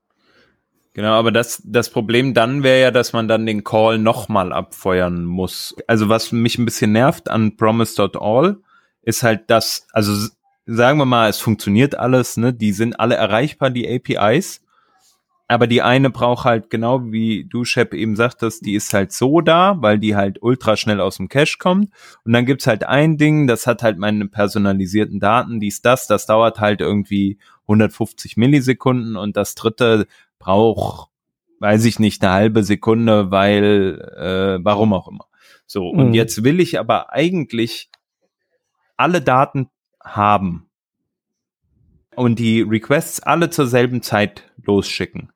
Genau, 0.92 1.12
aber 1.12 1.30
das, 1.30 1.62
das 1.64 1.90
Problem 1.90 2.34
dann 2.34 2.64
wäre 2.64 2.80
ja, 2.80 2.90
dass 2.90 3.12
man 3.12 3.28
dann 3.28 3.46
den 3.46 3.62
Call 3.62 3.98
nochmal 3.98 4.52
abfeuern 4.52 5.24
muss. 5.24 5.76
Also 5.86 6.08
was 6.08 6.32
mich 6.32 6.58
ein 6.58 6.64
bisschen 6.64 6.90
nervt 6.90 7.30
an 7.30 7.56
promise.all 7.56 8.56
ist 9.02 9.22
halt 9.22 9.42
das, 9.46 9.86
also 9.92 10.28
sagen 10.68 10.98
wir 10.98 11.07
mal, 11.07 11.31
es 11.31 11.40
funktioniert 11.40 11.98
alles, 11.98 12.37
ne? 12.37 12.52
Die 12.52 12.72
sind 12.72 13.00
alle 13.00 13.14
erreichbar, 13.14 13.70
die 13.70 13.88
APIs. 13.88 14.62
Aber 15.50 15.66
die 15.66 15.81
eine 15.81 16.11
braucht 16.11 16.44
halt 16.44 16.68
genau 16.68 17.11
wie 17.11 17.44
du, 17.44 17.64
Shep, 17.64 17.94
eben 17.94 18.16
sagtest, 18.16 18.66
die 18.66 18.74
ist 18.74 18.92
halt 18.92 19.12
so 19.12 19.40
da, 19.40 19.76
weil 19.81 19.98
die 19.98 20.14
halt 20.14 20.42
ultra 20.42 20.76
schnell 20.76 21.00
aus 21.00 21.16
dem 21.16 21.31
Cache 21.31 21.57
kommt. 21.59 21.90
Und 22.22 22.35
dann 22.35 22.44
gibt's 22.44 22.66
halt 22.66 22.85
ein 22.85 23.16
Ding, 23.16 23.46
das 23.46 23.66
hat 23.66 23.83
halt 23.83 23.96
meine 23.96 24.28
personalisierten 24.28 25.20
Daten, 25.20 25.59
dies, 25.59 25.81
das, 25.81 26.07
das 26.07 26.26
dauert 26.26 26.61
halt 26.61 26.83
irgendwie 26.83 27.38
150 27.62 28.37
Millisekunden 28.37 29.16
und 29.16 29.38
das 29.38 29.54
dritte 29.54 30.07
braucht, 30.38 31.09
weiß 31.61 31.87
ich 31.87 31.98
nicht, 31.98 32.22
eine 32.22 32.35
halbe 32.35 32.62
Sekunde, 32.62 33.31
weil, 33.31 34.02
äh, 34.18 34.62
warum 34.62 34.92
auch 34.92 35.09
immer. 35.09 35.24
So, 35.66 35.88
und 35.88 36.09
mhm. 36.09 36.14
jetzt 36.14 36.44
will 36.44 36.61
ich 36.61 36.78
aber 36.78 37.11
eigentlich 37.14 37.88
alle 38.98 39.22
Daten 39.22 39.70
haben 40.16 40.68
und 42.16 42.38
die 42.38 42.62
Requests 42.62 43.20
alle 43.20 43.50
zur 43.50 43.66
selben 43.66 44.02
Zeit 44.02 44.50
losschicken. 44.64 45.30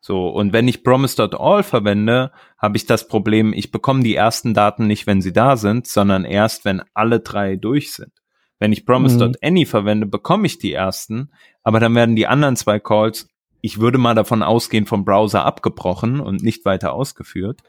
So, 0.00 0.28
und 0.28 0.52
wenn 0.52 0.66
ich 0.66 0.82
promise.all 0.82 1.62
verwende, 1.62 2.32
habe 2.58 2.76
ich 2.76 2.86
das 2.86 3.06
Problem, 3.06 3.52
ich 3.52 3.70
bekomme 3.70 4.02
die 4.02 4.16
ersten 4.16 4.52
Daten 4.52 4.88
nicht, 4.88 5.06
wenn 5.06 5.22
sie 5.22 5.32
da 5.32 5.56
sind, 5.56 5.86
sondern 5.86 6.24
erst, 6.24 6.64
wenn 6.64 6.82
alle 6.92 7.20
drei 7.20 7.56
durch 7.56 7.92
sind. 7.92 8.12
Wenn 8.58 8.72
ich 8.72 8.86
promise.any 8.86 9.60
mhm. 9.60 9.66
verwende, 9.66 10.06
bekomme 10.06 10.46
ich 10.46 10.58
die 10.58 10.72
ersten, 10.72 11.32
aber 11.62 11.80
dann 11.80 11.94
werden 11.94 12.16
die 12.16 12.26
anderen 12.26 12.56
zwei 12.56 12.78
Calls, 12.78 13.28
ich 13.60 13.80
würde 13.80 13.98
mal 13.98 14.14
davon 14.14 14.42
ausgehen, 14.42 14.86
vom 14.86 15.04
Browser 15.04 15.44
abgebrochen 15.44 16.20
und 16.20 16.42
nicht 16.42 16.64
weiter 16.64 16.92
ausgeführt. 16.92 17.62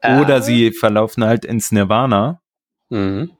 Äh. 0.00 0.20
Oder 0.20 0.42
sie 0.42 0.72
verlaufen 0.72 1.24
halt 1.24 1.44
ins 1.44 1.72
Nirvana. 1.72 2.40
Mhm. 2.90 3.30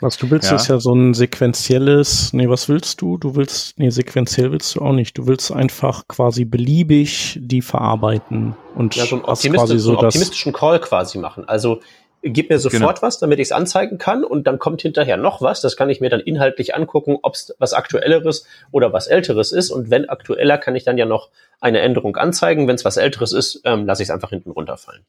Was 0.00 0.18
du 0.18 0.30
willst, 0.30 0.50
ja. 0.50 0.56
ist 0.56 0.68
ja 0.68 0.78
so 0.78 0.94
ein 0.94 1.14
sequenzielles, 1.14 2.32
nee, 2.34 2.48
was 2.48 2.68
willst 2.68 3.00
du? 3.00 3.16
Du 3.16 3.34
willst, 3.34 3.78
nee, 3.78 3.88
sequenziell 3.88 4.52
willst 4.52 4.74
du 4.74 4.82
auch 4.82 4.92
nicht. 4.92 5.16
Du 5.16 5.26
willst 5.26 5.50
einfach 5.50 6.06
quasi 6.06 6.44
beliebig 6.44 7.38
die 7.40 7.62
verarbeiten 7.62 8.54
und 8.74 8.94
ja, 8.94 9.06
so, 9.06 9.20
quasi 9.20 9.50
so, 9.50 9.78
so 9.78 9.90
einen 9.98 10.06
optimistischen 10.06 10.52
Call 10.52 10.80
quasi 10.80 11.18
machen. 11.18 11.48
Also 11.48 11.80
gib 12.22 12.50
mir 12.50 12.58
sofort 12.58 12.96
genau. 12.96 13.02
was, 13.02 13.18
damit 13.18 13.38
ich 13.38 13.46
es 13.46 13.52
anzeigen 13.52 13.98
kann 13.98 14.24
und 14.24 14.46
dann 14.46 14.58
kommt 14.58 14.82
hinterher 14.82 15.16
noch 15.16 15.40
was. 15.40 15.60
Das 15.60 15.76
kann 15.76 15.90
ich 15.90 16.00
mir 16.00 16.10
dann 16.10 16.20
inhaltlich 16.20 16.74
angucken, 16.74 17.18
ob 17.22 17.34
es 17.34 17.54
was 17.58 17.72
Aktuelleres 17.72 18.46
oder 18.70 18.92
was 18.92 19.06
Älteres 19.06 19.52
ist. 19.52 19.70
Und 19.70 19.90
wenn 19.90 20.08
aktueller, 20.08 20.58
kann 20.58 20.76
ich 20.76 20.84
dann 20.84 20.98
ja 20.98 21.06
noch 21.06 21.30
eine 21.60 21.80
Änderung 21.80 22.16
anzeigen. 22.16 22.68
Wenn 22.68 22.74
es 22.74 22.84
was 22.84 22.96
Älteres 22.96 23.32
ist, 23.32 23.62
ähm, 23.64 23.86
lasse 23.86 24.02
ich 24.02 24.08
es 24.08 24.14
einfach 24.14 24.30
hinten 24.30 24.50
runterfallen. 24.50 25.04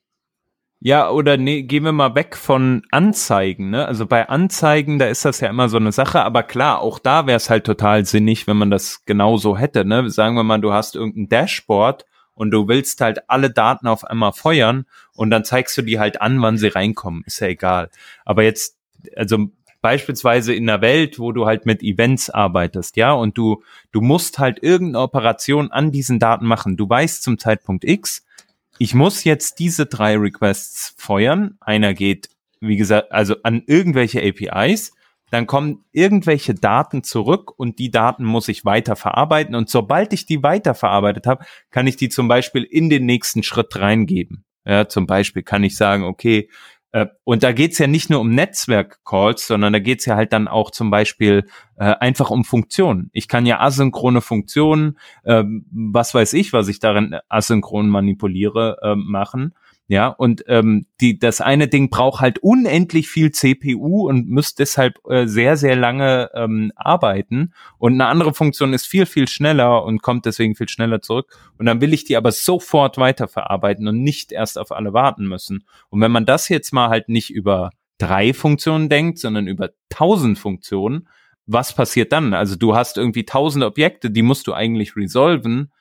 Ja, 0.80 1.10
oder 1.10 1.38
nee, 1.38 1.64
gehen 1.64 1.84
wir 1.86 1.92
mal 1.92 2.14
weg 2.14 2.36
von 2.36 2.84
Anzeigen, 2.92 3.72
ne? 3.72 3.88
Also 3.88 4.06
bei 4.06 4.30
Anzeigen, 4.30 5.00
da 5.00 5.08
ist 5.08 5.26
das 5.26 5.40
ja 5.40 5.50
immer 5.50 5.70
so 5.70 5.78
eine 5.78 5.92
Sache, 5.92 6.22
aber 6.24 6.44
klar, 6.44 6.82
auch 6.82 7.00
da 7.00 7.26
wäre 7.26 7.38
es 7.38 7.50
halt 7.50 7.66
total 7.66 8.06
sinnig, 8.06 8.46
wenn 8.46 8.58
man 8.58 8.70
das 8.70 9.04
genauso 9.06 9.58
hätte, 9.58 9.86
ne? 9.86 10.10
Sagen 10.12 10.36
wir 10.36 10.44
mal, 10.44 10.62
du 10.62 10.74
hast 10.74 10.96
irgendein 10.96 11.30
Dashboard 11.30 12.06
und 12.36 12.52
du 12.52 12.68
willst 12.68 13.02
halt 13.02 13.28
alle 13.28 13.50
Daten 13.50 13.88
auf 13.88 14.04
einmal 14.04 14.34
feuern 14.34 14.86
und 15.16 15.32
dann 15.32 15.44
zeigst 15.44 15.76
du 15.80 15.82
die 15.82 16.00
halt 16.00 16.22
an, 16.22 16.40
wann 16.44 16.60
sie 16.60 16.68
reinkommen, 16.68 17.24
ist 17.26 17.40
ja 17.40 17.48
egal. 17.48 17.90
Aber 18.24 18.44
jetzt, 18.44 18.78
also 19.16 19.48
beispielsweise 19.82 20.54
in 20.54 20.70
einer 20.70 20.82
Welt, 20.82 21.18
wo 21.18 21.32
du 21.32 21.48
halt 21.48 21.66
mit 21.66 21.82
Events 21.82 22.30
arbeitest, 22.30 22.98
ja, 22.98 23.14
und 23.14 23.36
du, 23.36 23.64
du 23.92 24.02
musst 24.02 24.38
halt 24.38 24.62
irgendeine 24.62 25.04
Operation 25.04 25.72
an 25.72 25.92
diesen 25.92 26.20
Daten 26.20 26.46
machen. 26.46 26.78
Du 26.78 26.88
weißt 26.88 27.24
zum 27.24 27.40
Zeitpunkt 27.40 27.84
X, 27.84 28.24
ich 28.80 28.94
muss 28.94 29.24
jetzt 29.24 29.60
diese 29.60 29.86
drei 29.86 30.18
Requests 30.18 30.94
feuern. 30.98 31.58
Einer 31.60 31.94
geht, 31.94 32.30
wie 32.60 32.78
gesagt, 32.78 33.12
also 33.12 33.36
an 33.44 33.64
irgendwelche 33.66 34.22
APIs. 34.22 34.94
Dann 35.30 35.46
kommen 35.46 35.84
irgendwelche 35.92 36.54
Daten 36.54 37.04
zurück 37.04 37.52
und 37.58 37.80
die 37.80 37.92
Daten 37.92 38.24
muss 38.24 38.48
ich 38.48 38.64
weiter 38.64 38.96
verarbeiten. 38.96 39.56
Und 39.56 39.70
sobald 39.70 40.14
ich 40.14 40.26
die 40.26 40.42
weiterverarbeitet 40.42 41.28
habe, 41.28 41.46
kann 41.70 41.86
ich 41.86 41.98
die 41.98 42.08
zum 42.08 42.28
Beispiel 42.30 42.64
in 42.64 42.90
den 42.90 43.06
nächsten 43.06 43.44
Schritt 43.44 43.76
reingeben. 43.78 44.46
Ja, 44.66 44.88
zum 44.88 45.06
Beispiel 45.06 45.44
kann 45.44 45.64
ich 45.64 45.76
sagen, 45.76 46.04
okay, 46.04 46.50
und 47.24 47.44
da 47.44 47.52
geht's 47.52 47.78
ja 47.78 47.88
nicht 47.88 48.10
nur 48.10 48.20
um 48.20 48.34
Netzwerk-Calls, 48.34 49.48
sondern 49.48 49.74
da 49.74 49.80
geht's 49.80 50.06
ja 50.06 50.16
halt 50.16 50.34
dann 50.34 50.48
auch 50.48 50.72
zum 50.72 50.90
Beispiel 50.90 51.46
äh, 51.78 51.96
einfach 52.00 52.32
um 52.32 52.44
Funktionen. 52.44 53.10
Ich 53.14 53.28
kann 53.28 53.46
ja 53.46 53.60
asynchrone 53.60 54.22
Funktionen, 54.22 54.98
äh, 55.24 55.44
was 55.72 56.14
weiß 56.14 56.34
ich, 56.34 56.54
was 56.54 56.68
ich 56.68 56.80
darin 56.80 57.18
asynchron 57.30 57.90
manipuliere, 57.90 58.78
äh, 58.82 58.96
machen. 58.96 59.54
Ja, 59.90 60.08
und 60.10 60.44
ähm, 60.48 60.86
die, 61.00 61.18
das 61.18 61.40
eine 61.40 61.70
Ding 61.70 61.90
braucht 61.90 62.20
halt 62.20 62.40
unendlich 62.40 63.08
viel 63.08 63.32
CPU 63.32 64.10
und 64.10 64.30
muss 64.30 64.54
deshalb 64.54 65.00
äh, 65.08 65.28
sehr, 65.28 65.56
sehr 65.56 65.78
lange 65.78 66.30
ähm, 66.34 66.74
arbeiten. 66.76 67.54
Und 67.78 67.94
eine 67.94 68.08
andere 68.08 68.34
Funktion 68.34 68.74
ist 68.74 68.86
viel, 68.86 69.06
viel 69.06 69.30
schneller 69.30 69.86
und 69.86 70.02
kommt 70.02 70.26
deswegen 70.26 70.56
viel 70.56 70.68
schneller 70.68 71.02
zurück. 71.02 71.34
Und 71.58 71.68
dann 71.68 71.80
will 71.80 71.94
ich 71.94 72.04
die 72.04 72.18
aber 72.18 72.34
sofort 72.34 72.98
weiterverarbeiten 72.98 73.88
und 73.88 74.04
nicht 74.04 74.34
erst 74.34 74.58
auf 74.58 74.74
alle 74.74 74.92
warten 74.92 75.26
müssen. 75.26 75.64
Und 75.90 76.02
wenn 76.02 76.12
man 76.12 76.26
das 76.26 76.50
jetzt 76.50 76.74
mal 76.74 76.90
halt 76.90 77.08
nicht 77.08 77.30
über 77.30 77.70
drei 77.98 78.34
Funktionen 78.34 78.90
denkt, 78.90 79.20
sondern 79.20 79.48
über 79.48 79.70
tausend 79.88 80.38
Funktionen, 80.38 81.08
was 81.46 81.74
passiert 81.74 82.12
dann? 82.12 82.34
Also 82.34 82.58
du 82.58 82.76
hast 82.76 82.98
irgendwie 82.98 83.24
tausend 83.24 83.64
Objekte, 83.64 84.12
die 84.12 84.22
musst 84.22 84.48
du 84.48 84.54
eigentlich 84.54 84.98
resolven 84.98 85.72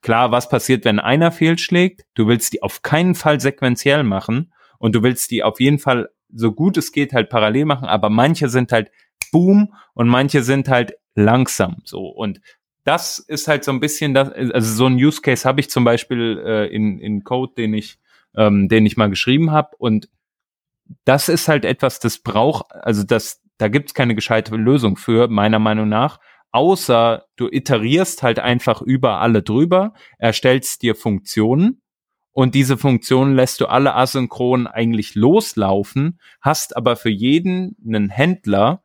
Klar, 0.00 0.30
was 0.30 0.48
passiert, 0.48 0.84
wenn 0.84 1.00
einer 1.00 1.32
fehlschlägt? 1.32 2.04
Du 2.14 2.28
willst 2.28 2.52
die 2.52 2.62
auf 2.62 2.82
keinen 2.82 3.14
Fall 3.14 3.40
sequenziell 3.40 4.04
machen 4.04 4.52
und 4.78 4.94
du 4.94 5.02
willst 5.02 5.30
die 5.30 5.42
auf 5.42 5.60
jeden 5.60 5.78
Fall 5.78 6.08
so 6.32 6.52
gut 6.52 6.76
es 6.76 6.92
geht 6.92 7.12
halt 7.12 7.30
parallel 7.30 7.64
machen, 7.64 7.88
aber 7.88 8.10
manche 8.10 8.48
sind 8.48 8.72
halt 8.72 8.90
boom 9.32 9.74
und 9.94 10.08
manche 10.08 10.42
sind 10.42 10.68
halt 10.68 10.94
langsam 11.14 11.78
so. 11.84 12.06
Und 12.06 12.40
das 12.84 13.18
ist 13.18 13.48
halt 13.48 13.64
so 13.64 13.72
ein 13.72 13.80
bisschen 13.80 14.14
das, 14.14 14.30
also 14.30 14.74
so 14.74 14.86
ein 14.86 14.94
Use 14.94 15.20
Case 15.20 15.46
habe 15.46 15.60
ich 15.60 15.70
zum 15.70 15.84
Beispiel 15.84 16.42
äh, 16.44 16.66
in, 16.74 16.98
in 16.98 17.24
Code, 17.24 17.52
den 17.56 17.74
ich, 17.74 17.98
ähm, 18.36 18.68
den 18.68 18.86
ich 18.86 18.96
mal 18.96 19.10
geschrieben 19.10 19.50
habe. 19.50 19.76
Und 19.78 20.08
das 21.04 21.28
ist 21.28 21.48
halt 21.48 21.64
etwas, 21.64 21.98
das 21.98 22.18
braucht, 22.18 22.72
also 22.72 23.02
das, 23.02 23.42
da 23.58 23.68
gibt's 23.68 23.94
keine 23.94 24.14
gescheite 24.14 24.54
Lösung 24.56 24.96
für, 24.96 25.28
meiner 25.28 25.58
Meinung 25.58 25.88
nach 25.88 26.18
außer 26.50 27.24
du 27.36 27.48
iterierst 27.48 28.22
halt 28.22 28.38
einfach 28.38 28.82
über 28.82 29.20
alle 29.20 29.42
drüber, 29.42 29.92
erstellst 30.18 30.82
dir 30.82 30.94
Funktionen 30.94 31.82
und 32.32 32.54
diese 32.54 32.76
Funktionen 32.76 33.34
lässt 33.34 33.60
du 33.60 33.66
alle 33.66 33.94
asynchron 33.94 34.68
eigentlich 34.68 35.14
loslaufen, 35.16 36.20
hast 36.40 36.76
aber 36.76 36.94
für 36.94 37.10
jeden 37.10 37.76
einen 37.84 38.10
Händler, 38.10 38.82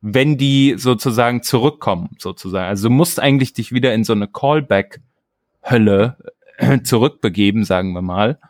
wenn 0.00 0.36
die 0.36 0.74
sozusagen 0.76 1.44
zurückkommen, 1.44 2.16
sozusagen. 2.18 2.66
Also 2.66 2.88
du 2.88 2.94
musst 2.94 3.20
eigentlich 3.20 3.52
dich 3.52 3.70
wieder 3.70 3.94
in 3.94 4.02
so 4.02 4.12
eine 4.12 4.26
Callback-Hölle 4.26 6.16
zurückbegeben, 6.82 7.64
sagen 7.64 7.92
wir 7.92 8.02
mal, 8.02 8.40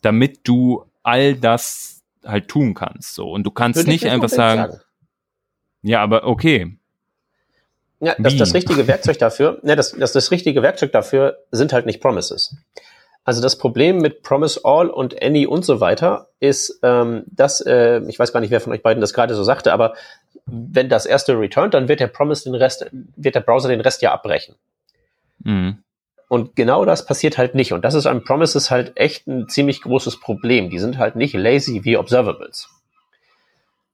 damit 0.00 0.48
du 0.48 0.86
all 1.02 1.34
das 1.34 2.02
halt 2.24 2.48
tun 2.48 2.72
kannst. 2.72 3.14
So. 3.14 3.30
Und 3.30 3.44
du 3.44 3.50
kannst 3.50 3.80
Würde 3.80 3.90
nicht 3.90 4.06
einfach 4.08 4.30
sagen, 4.30 4.72
sagen, 4.72 4.82
ja, 5.82 6.02
aber 6.02 6.26
okay, 6.26 6.78
ja, 8.02 8.16
das, 8.18 8.36
das 8.36 8.52
richtige 8.52 8.86
Werkzeug 8.88 9.18
dafür, 9.18 9.58
ne, 9.62 9.76
das, 9.76 9.92
das, 9.92 10.12
das 10.12 10.30
richtige 10.30 10.60
Werkzeug 10.62 10.92
dafür 10.92 11.38
sind 11.52 11.72
halt 11.72 11.86
nicht 11.86 12.00
Promises. 12.00 12.56
Also 13.24 13.40
das 13.40 13.56
Problem 13.56 13.98
mit 13.98 14.24
Promise 14.24 14.60
All 14.64 14.90
und 14.90 15.22
Any 15.22 15.46
und 15.46 15.64
so 15.64 15.80
weiter 15.80 16.28
ist, 16.40 16.80
ähm, 16.82 17.22
dass, 17.26 17.60
äh, 17.60 18.00
ich 18.08 18.18
weiß 18.18 18.32
gar 18.32 18.40
nicht, 18.40 18.50
wer 18.50 18.60
von 18.60 18.72
euch 18.72 18.82
beiden 18.82 19.00
das 19.00 19.14
gerade 19.14 19.36
so 19.36 19.44
sagte, 19.44 19.72
aber 19.72 19.94
wenn 20.46 20.88
das 20.88 21.06
erste 21.06 21.38
returnt, 21.38 21.74
dann 21.74 21.86
wird 21.86 22.00
der 22.00 22.08
Promise 22.08 22.42
den 22.44 22.56
Rest, 22.56 22.90
wird 22.90 23.36
der 23.36 23.40
Browser 23.40 23.68
den 23.68 23.80
Rest 23.80 24.02
ja 24.02 24.12
abbrechen. 24.12 24.56
Mhm. 25.44 25.78
Und 26.26 26.56
genau 26.56 26.84
das 26.84 27.06
passiert 27.06 27.38
halt 27.38 27.54
nicht. 27.54 27.72
Und 27.72 27.84
das 27.84 27.94
ist 27.94 28.06
an 28.06 28.24
Promises 28.24 28.72
halt 28.72 28.92
echt 28.96 29.28
ein 29.28 29.48
ziemlich 29.48 29.82
großes 29.82 30.18
Problem. 30.18 30.70
Die 30.70 30.80
sind 30.80 30.98
halt 30.98 31.14
nicht 31.14 31.34
lazy 31.34 31.84
wie 31.84 31.96
Observables. 31.96 32.68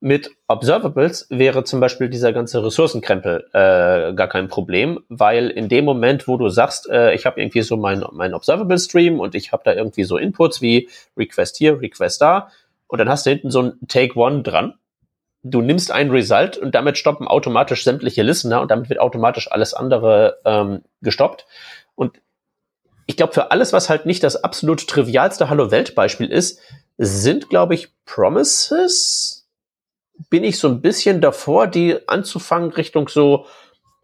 Mit 0.00 0.30
Observables 0.46 1.26
wäre 1.28 1.64
zum 1.64 1.80
Beispiel 1.80 2.08
dieser 2.08 2.32
ganze 2.32 2.64
Ressourcenkrempel 2.64 3.48
äh, 3.52 4.14
gar 4.14 4.28
kein 4.28 4.46
Problem, 4.46 5.00
weil 5.08 5.50
in 5.50 5.68
dem 5.68 5.84
Moment, 5.84 6.28
wo 6.28 6.36
du 6.36 6.48
sagst, 6.50 6.88
äh, 6.88 7.14
ich 7.14 7.26
habe 7.26 7.40
irgendwie 7.40 7.62
so 7.62 7.76
meinen 7.76 8.04
mein 8.12 8.32
Observable-Stream 8.32 9.18
und 9.18 9.34
ich 9.34 9.50
habe 9.50 9.64
da 9.64 9.72
irgendwie 9.72 10.04
so 10.04 10.16
Inputs 10.16 10.62
wie 10.62 10.88
Request 11.16 11.56
hier, 11.56 11.80
Request 11.80 12.22
da, 12.22 12.48
und 12.86 12.98
dann 12.98 13.08
hast 13.08 13.26
du 13.26 13.30
hinten 13.30 13.50
so 13.50 13.62
ein 13.62 13.78
Take 13.88 14.16
One 14.16 14.42
dran. 14.42 14.74
Du 15.42 15.62
nimmst 15.62 15.90
ein 15.90 16.10
Result 16.10 16.56
und 16.56 16.74
damit 16.74 16.96
stoppen 16.96 17.26
automatisch 17.26 17.82
sämtliche 17.82 18.22
Listener 18.22 18.60
und 18.60 18.70
damit 18.70 18.88
wird 18.88 19.00
automatisch 19.00 19.50
alles 19.50 19.74
andere 19.74 20.38
ähm, 20.44 20.82
gestoppt. 21.02 21.46
Und 21.96 22.20
ich 23.06 23.16
glaube, 23.16 23.32
für 23.32 23.50
alles, 23.50 23.72
was 23.72 23.88
halt 23.88 24.06
nicht 24.06 24.22
das 24.22 24.42
absolut 24.44 24.86
trivialste 24.86 25.50
Hallo-Welt-Beispiel 25.50 26.30
ist, 26.30 26.60
sind, 26.98 27.48
glaube 27.50 27.74
ich, 27.74 27.88
Promises 28.04 29.37
bin 30.30 30.44
ich 30.44 30.58
so 30.58 30.68
ein 30.68 30.80
bisschen 30.80 31.20
davor, 31.20 31.66
die 31.66 32.08
anzufangen, 32.08 32.70
Richtung 32.70 33.08
so 33.08 33.46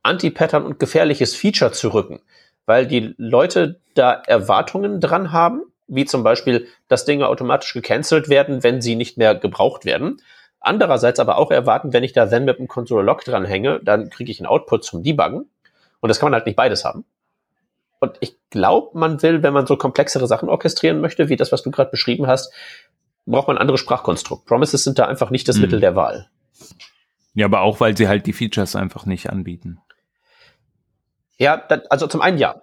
Anti-Pattern 0.02 0.64
und 0.64 0.78
gefährliches 0.78 1.34
Feature 1.34 1.72
zu 1.72 1.88
rücken, 1.88 2.20
weil 2.66 2.86
die 2.86 3.14
Leute 3.16 3.80
da 3.94 4.12
Erwartungen 4.12 5.00
dran 5.00 5.32
haben, 5.32 5.62
wie 5.86 6.04
zum 6.04 6.22
Beispiel, 6.22 6.66
dass 6.88 7.04
Dinge 7.04 7.28
automatisch 7.28 7.72
gecancelt 7.72 8.28
werden, 8.28 8.62
wenn 8.62 8.80
sie 8.80 8.96
nicht 8.96 9.18
mehr 9.18 9.34
gebraucht 9.34 9.84
werden. 9.84 10.20
Andererseits 10.60 11.20
aber 11.20 11.36
auch 11.36 11.50
erwarten, 11.50 11.92
wenn 11.92 12.04
ich 12.04 12.12
da 12.12 12.26
then 12.26 12.44
mit 12.44 12.58
dem 12.58 12.68
Console 12.68 13.04
Log 13.04 13.24
dranhänge, 13.24 13.80
dann 13.82 14.08
kriege 14.08 14.30
ich 14.30 14.40
einen 14.40 14.46
Output 14.46 14.84
zum 14.84 15.02
Debuggen. 15.02 15.50
Und 16.00 16.08
das 16.08 16.18
kann 16.18 16.28
man 16.28 16.34
halt 16.34 16.46
nicht 16.46 16.56
beides 16.56 16.84
haben. 16.84 17.04
Und 18.00 18.16
ich 18.20 18.36
glaube, 18.50 18.98
man 18.98 19.22
will, 19.22 19.42
wenn 19.42 19.54
man 19.54 19.66
so 19.66 19.76
komplexere 19.76 20.26
Sachen 20.26 20.48
orchestrieren 20.50 21.00
möchte, 21.00 21.28
wie 21.28 21.36
das, 21.36 21.52
was 21.52 21.62
du 21.62 21.70
gerade 21.70 21.90
beschrieben 21.90 22.26
hast, 22.26 22.52
braucht 23.26 23.48
man 23.48 23.56
ein 23.56 23.60
anderes 23.60 23.80
Sprachkonstrukt. 23.80 24.46
Promises 24.46 24.84
sind 24.84 24.98
da 24.98 25.06
einfach 25.06 25.30
nicht 25.30 25.48
das 25.48 25.56
mhm. 25.56 25.62
Mittel 25.62 25.80
der 25.80 25.96
Wahl. 25.96 26.28
Ja, 27.34 27.46
aber 27.46 27.62
auch, 27.62 27.80
weil 27.80 27.96
sie 27.96 28.08
halt 28.08 28.26
die 28.26 28.32
Features 28.32 28.76
einfach 28.76 29.06
nicht 29.06 29.30
anbieten. 29.30 29.78
Ja, 31.36 31.66
also 31.90 32.06
zum 32.06 32.20
einen 32.20 32.38
ja. 32.38 32.62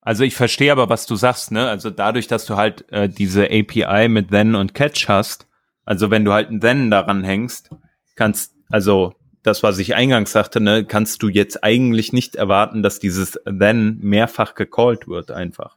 Also 0.00 0.24
ich 0.24 0.36
verstehe 0.36 0.70
aber, 0.70 0.88
was 0.88 1.06
du 1.06 1.16
sagst, 1.16 1.50
ne? 1.50 1.68
Also 1.68 1.90
dadurch, 1.90 2.28
dass 2.28 2.46
du 2.46 2.56
halt 2.56 2.90
äh, 2.92 3.08
diese 3.08 3.46
API 3.46 4.08
mit 4.08 4.30
Then 4.30 4.54
und 4.54 4.72
Catch 4.72 5.08
hast, 5.08 5.46
also 5.84 6.10
wenn 6.10 6.24
du 6.24 6.32
halt 6.32 6.50
ein 6.50 6.60
Then 6.60 6.90
daran 6.90 7.24
hängst, 7.24 7.70
kannst, 8.14 8.54
also 8.70 9.14
das, 9.42 9.62
was 9.62 9.78
ich 9.78 9.94
eingangs 9.94 10.32
sagte, 10.32 10.60
ne, 10.60 10.84
kannst 10.84 11.22
du 11.22 11.28
jetzt 11.28 11.64
eigentlich 11.64 12.12
nicht 12.12 12.36
erwarten, 12.36 12.82
dass 12.82 13.00
dieses 13.00 13.40
Then 13.44 13.98
mehrfach 14.00 14.54
gecallt 14.54 15.08
wird 15.08 15.30
einfach. 15.30 15.76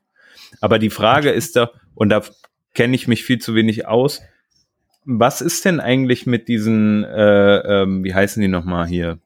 Aber 0.60 0.80
die 0.80 0.90
Frage 0.90 1.32
ist 1.32 1.56
da, 1.56 1.72
und 1.96 2.10
da 2.10 2.22
kenne 2.74 2.96
ich 2.96 3.08
mich 3.08 3.24
viel 3.24 3.40
zu 3.40 3.56
wenig 3.56 3.88
aus. 3.88 4.22
Was 5.04 5.42
ist 5.42 5.66
denn 5.66 5.80
eigentlich 5.80 6.26
mit 6.26 6.48
diesen, 6.48 7.04
äh, 7.04 7.58
ähm, 7.58 8.04
wie 8.04 8.14
heißen 8.14 8.42
die 8.42 8.48
nochmal 8.48 8.88
hier, 8.88 9.20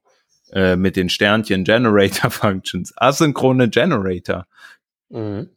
äh, 0.51 0.75
mit 0.75 0.95
den 0.95 1.09
Sternchen 1.09 1.63
Generator 1.63 2.29
Functions, 2.31 2.93
asynchrone 2.97 3.69
Generator? 3.69 4.47
Mhm. 5.09 5.49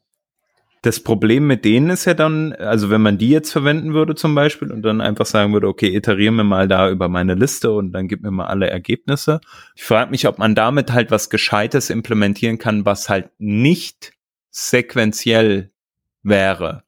Das 0.82 1.00
Problem 1.00 1.46
mit 1.46 1.64
denen 1.64 1.90
ist 1.90 2.04
ja 2.04 2.14
dann, 2.14 2.52
also 2.52 2.88
wenn 2.88 3.00
man 3.00 3.18
die 3.18 3.30
jetzt 3.30 3.50
verwenden 3.50 3.94
würde 3.94 4.14
zum 4.14 4.34
Beispiel 4.36 4.70
und 4.70 4.82
dann 4.82 5.00
einfach 5.00 5.26
sagen 5.26 5.52
würde, 5.52 5.66
okay, 5.66 5.94
iteriere 5.94 6.32
mir 6.32 6.44
mal 6.44 6.68
da 6.68 6.88
über 6.88 7.08
meine 7.08 7.34
Liste 7.34 7.72
und 7.72 7.92
dann 7.92 8.06
gib 8.06 8.22
mir 8.22 8.30
mal 8.30 8.46
alle 8.46 8.70
Ergebnisse. 8.70 9.40
Ich 9.74 9.82
frage 9.82 10.12
mich, 10.12 10.28
ob 10.28 10.38
man 10.38 10.54
damit 10.54 10.92
halt 10.92 11.10
was 11.10 11.30
Gescheites 11.30 11.90
implementieren 11.90 12.58
kann, 12.58 12.84
was 12.84 13.08
halt 13.08 13.30
nicht 13.38 14.12
sequenziell 14.50 15.72
wäre 16.22 16.84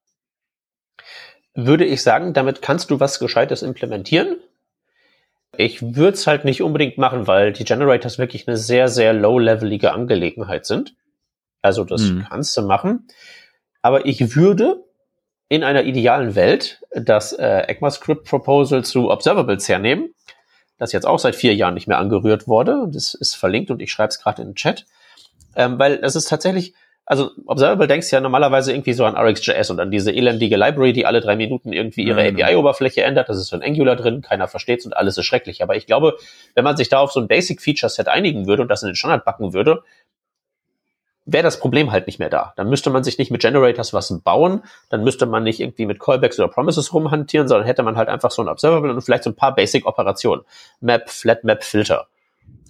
würde 1.66 1.84
ich 1.84 2.02
sagen, 2.02 2.32
damit 2.32 2.62
kannst 2.62 2.90
du 2.90 3.00
was 3.00 3.18
Gescheites 3.18 3.62
implementieren. 3.62 4.36
Ich 5.56 5.82
würde 5.82 6.14
es 6.14 6.26
halt 6.26 6.44
nicht 6.44 6.62
unbedingt 6.62 6.98
machen, 6.98 7.26
weil 7.26 7.52
die 7.52 7.64
Generators 7.64 8.18
wirklich 8.18 8.46
eine 8.46 8.56
sehr, 8.56 8.88
sehr 8.88 9.12
low-levelige 9.12 9.92
Angelegenheit 9.92 10.66
sind. 10.66 10.94
Also 11.62 11.84
das 11.84 12.02
mhm. 12.02 12.26
kannst 12.28 12.56
du 12.56 12.62
machen. 12.62 13.06
Aber 13.82 14.06
ich 14.06 14.36
würde 14.36 14.84
in 15.48 15.64
einer 15.64 15.82
idealen 15.82 16.34
Welt 16.34 16.80
das 16.92 17.32
äh, 17.32 17.62
ECMAScript 17.66 18.24
Proposal 18.24 18.84
zu 18.84 19.10
Observables 19.10 19.68
hernehmen, 19.68 20.14
das 20.78 20.92
jetzt 20.92 21.06
auch 21.06 21.18
seit 21.18 21.34
vier 21.34 21.54
Jahren 21.54 21.74
nicht 21.74 21.88
mehr 21.88 21.98
angerührt 21.98 22.46
wurde. 22.46 22.86
Das 22.90 23.14
ist 23.14 23.34
verlinkt 23.34 23.70
und 23.70 23.82
ich 23.82 23.90
schreibe 23.90 24.10
es 24.10 24.20
gerade 24.20 24.42
in 24.42 24.50
den 24.50 24.54
Chat. 24.54 24.86
Ähm, 25.56 25.78
weil 25.78 25.98
das 25.98 26.14
ist 26.14 26.28
tatsächlich 26.28 26.74
also 27.10 27.32
Observable 27.46 27.88
denkst 27.88 28.12
ja 28.12 28.20
normalerweise 28.20 28.72
irgendwie 28.72 28.92
so 28.92 29.04
an 29.04 29.16
RxJS 29.16 29.70
und 29.70 29.80
an 29.80 29.90
diese 29.90 30.12
elendige 30.12 30.56
Library, 30.56 30.92
die 30.92 31.06
alle 31.06 31.20
drei 31.20 31.34
Minuten 31.34 31.72
irgendwie 31.72 32.04
ihre 32.04 32.22
mhm. 32.22 32.36
API-Oberfläche 32.40 33.02
ändert. 33.02 33.28
Das 33.28 33.36
ist 33.36 33.48
so 33.48 33.56
ein 33.56 33.64
Angular 33.64 33.96
drin, 33.96 34.22
keiner 34.22 34.46
versteht's 34.46 34.86
und 34.86 34.96
alles 34.96 35.18
ist 35.18 35.24
schrecklich. 35.24 35.60
Aber 35.60 35.74
ich 35.74 35.86
glaube, 35.86 36.18
wenn 36.54 36.62
man 36.62 36.76
sich 36.76 36.88
da 36.88 37.00
auf 37.00 37.10
so 37.10 37.18
ein 37.18 37.26
Basic-Feature-Set 37.26 38.06
einigen 38.06 38.46
würde 38.46 38.62
und 38.62 38.68
das 38.68 38.84
in 38.84 38.90
den 38.90 38.94
Standard 38.94 39.24
backen 39.24 39.52
würde, 39.52 39.82
wäre 41.24 41.42
das 41.42 41.58
Problem 41.58 41.90
halt 41.90 42.06
nicht 42.06 42.20
mehr 42.20 42.30
da. 42.30 42.52
Dann 42.54 42.70
müsste 42.70 42.90
man 42.90 43.02
sich 43.02 43.18
nicht 43.18 43.32
mit 43.32 43.40
Generators 43.40 43.92
was 43.92 44.16
bauen, 44.22 44.62
dann 44.88 45.02
müsste 45.02 45.26
man 45.26 45.42
nicht 45.42 45.58
irgendwie 45.58 45.86
mit 45.86 45.98
Callbacks 45.98 46.38
oder 46.38 46.46
Promises 46.46 46.94
rumhantieren, 46.94 47.48
sondern 47.48 47.66
hätte 47.66 47.82
man 47.82 47.96
halt 47.96 48.08
einfach 48.08 48.30
so 48.30 48.40
ein 48.40 48.48
Observable 48.48 48.92
und 48.92 49.02
vielleicht 49.02 49.24
so 49.24 49.30
ein 49.30 49.36
paar 49.36 49.56
Basic-Operationen. 49.56 50.44
Map, 50.78 51.10
Flat 51.10 51.42
Map, 51.42 51.64
Filter. 51.64 52.06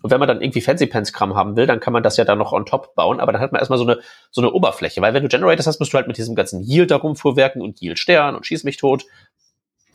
Und 0.03 0.11
wenn 0.11 0.19
man 0.19 0.29
dann 0.29 0.41
irgendwie 0.41 0.61
Fancy 0.61 0.87
Pants 0.87 1.13
Kram 1.13 1.35
haben 1.35 1.57
will, 1.57 1.67
dann 1.67 1.81
kann 1.81 1.93
man 1.93 2.03
das 2.03 2.17
ja 2.17 2.25
dann 2.25 2.39
noch 2.39 2.53
on 2.53 2.65
top 2.67 2.95
bauen, 2.95 3.21
aber 3.21 3.33
dann 3.33 3.41
hat 3.41 3.53
man 3.53 3.59
erstmal 3.59 3.79
so 3.79 3.85
eine, 3.85 4.01
so 4.31 4.41
eine 4.41 4.51
Oberfläche, 4.53 5.01
weil 5.03 5.15
wenn 5.15 5.23
du 5.23 5.29
Generators 5.29 5.67
hast, 5.67 5.79
musst 5.79 5.93
du 5.93 5.97
halt 5.97 6.09
mit 6.09 6.17
diesem 6.17 6.35
ganzen 6.35 6.63
Yield 6.63 6.91
da 6.91 6.97
rumfuhrwerken 6.97 7.61
und 7.61 7.81
Yield 7.81 7.99
Stern 7.99 8.35
und 8.35 8.47
schieß 8.47 8.65
mich 8.65 8.77
tot. 8.77 9.05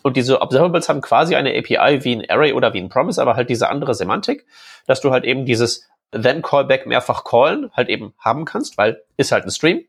Und 0.04 0.18
diese 0.18 0.42
Observables 0.42 0.88
haben 0.88 1.02
quasi 1.02 1.36
eine 1.36 1.58
API 1.58 2.04
wie 2.04 2.16
ein 2.16 2.30
Array 2.30 2.54
oder 2.54 2.74
wie 2.74 2.80
ein 2.80 2.90
Promise, 2.90 3.20
aber 3.20 3.36
halt 3.36 3.50
diese 3.50 3.70
andere 3.70 3.96
Semantik, 3.96 4.46
dass 4.86 5.02
du 5.02 5.12
halt 5.12 5.24
eben 5.24 5.46
dieses 5.46 5.90
then 6.12 6.44
Callback 6.44 6.86
mehrfach 6.86 7.24
callen 7.24 7.72
halt 7.74 7.90
eben 7.90 8.14
haben 8.20 8.46
kannst, 8.46 8.78
weil 8.78 9.02
ist 9.18 9.32
halt 9.32 9.46
ein 9.46 9.52
Stream. 9.52 9.84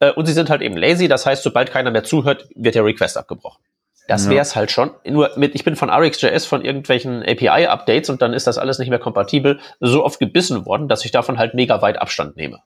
Äh, 0.00 0.12
und 0.12 0.26
sie 0.26 0.32
sind 0.32 0.50
halt 0.50 0.60
eben 0.60 0.76
lazy, 0.76 1.08
das 1.08 1.24
heißt, 1.24 1.42
sobald 1.42 1.70
keiner 1.70 1.90
mehr 1.90 2.04
zuhört, 2.04 2.48
wird 2.54 2.74
der 2.74 2.84
Request 2.84 3.16
abgebrochen. 3.16 3.62
Das 4.08 4.24
ja. 4.24 4.30
wäre 4.30 4.42
es 4.42 4.56
halt 4.56 4.72
schon. 4.72 4.90
Nur 5.06 5.30
mit, 5.36 5.54
ich 5.54 5.64
bin 5.64 5.76
von 5.76 5.90
RxJS 5.90 6.46
von 6.46 6.64
irgendwelchen 6.64 7.22
API-Updates 7.22 8.08
und 8.08 8.22
dann 8.22 8.32
ist 8.32 8.46
das 8.46 8.58
alles 8.58 8.78
nicht 8.78 8.88
mehr 8.88 8.98
kompatibel, 8.98 9.60
so 9.80 10.02
oft 10.02 10.18
gebissen 10.18 10.64
worden, 10.66 10.88
dass 10.88 11.04
ich 11.04 11.10
davon 11.12 11.38
halt 11.38 11.54
mega 11.54 11.82
weit 11.82 12.00
Abstand 12.00 12.36
nehme. 12.36 12.58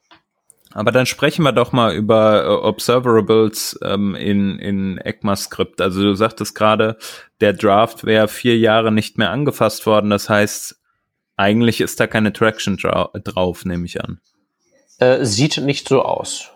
Aber 0.71 0.91
dann 0.91 1.05
sprechen 1.05 1.43
wir 1.43 1.51
doch 1.51 1.71
mal 1.73 1.93
über 1.93 2.45
äh, 2.45 2.47
Observerables 2.47 3.77
ähm, 3.83 4.15
in, 4.15 4.57
in 4.57 4.97
ECMAScript. 4.97 5.81
Also 5.81 6.01
du 6.01 6.15
sagtest 6.15 6.55
gerade, 6.55 6.97
der 7.41 7.53
Draft 7.53 8.05
wäre 8.05 8.27
vier 8.29 8.57
Jahre 8.57 8.91
nicht 8.91 9.17
mehr 9.17 9.29
angefasst 9.29 9.85
worden. 9.85 10.09
Das 10.09 10.29
heißt, 10.29 10.81
eigentlich 11.35 11.81
ist 11.81 11.99
da 11.99 12.07
keine 12.07 12.31
Traction 12.31 12.77
dra 12.77 13.11
drauf, 13.23 13.65
nehme 13.65 13.85
ich 13.85 14.01
an. 14.01 14.19
Äh, 14.97 15.25
sieht 15.25 15.57
nicht 15.57 15.89
so 15.89 16.03
aus. 16.03 16.49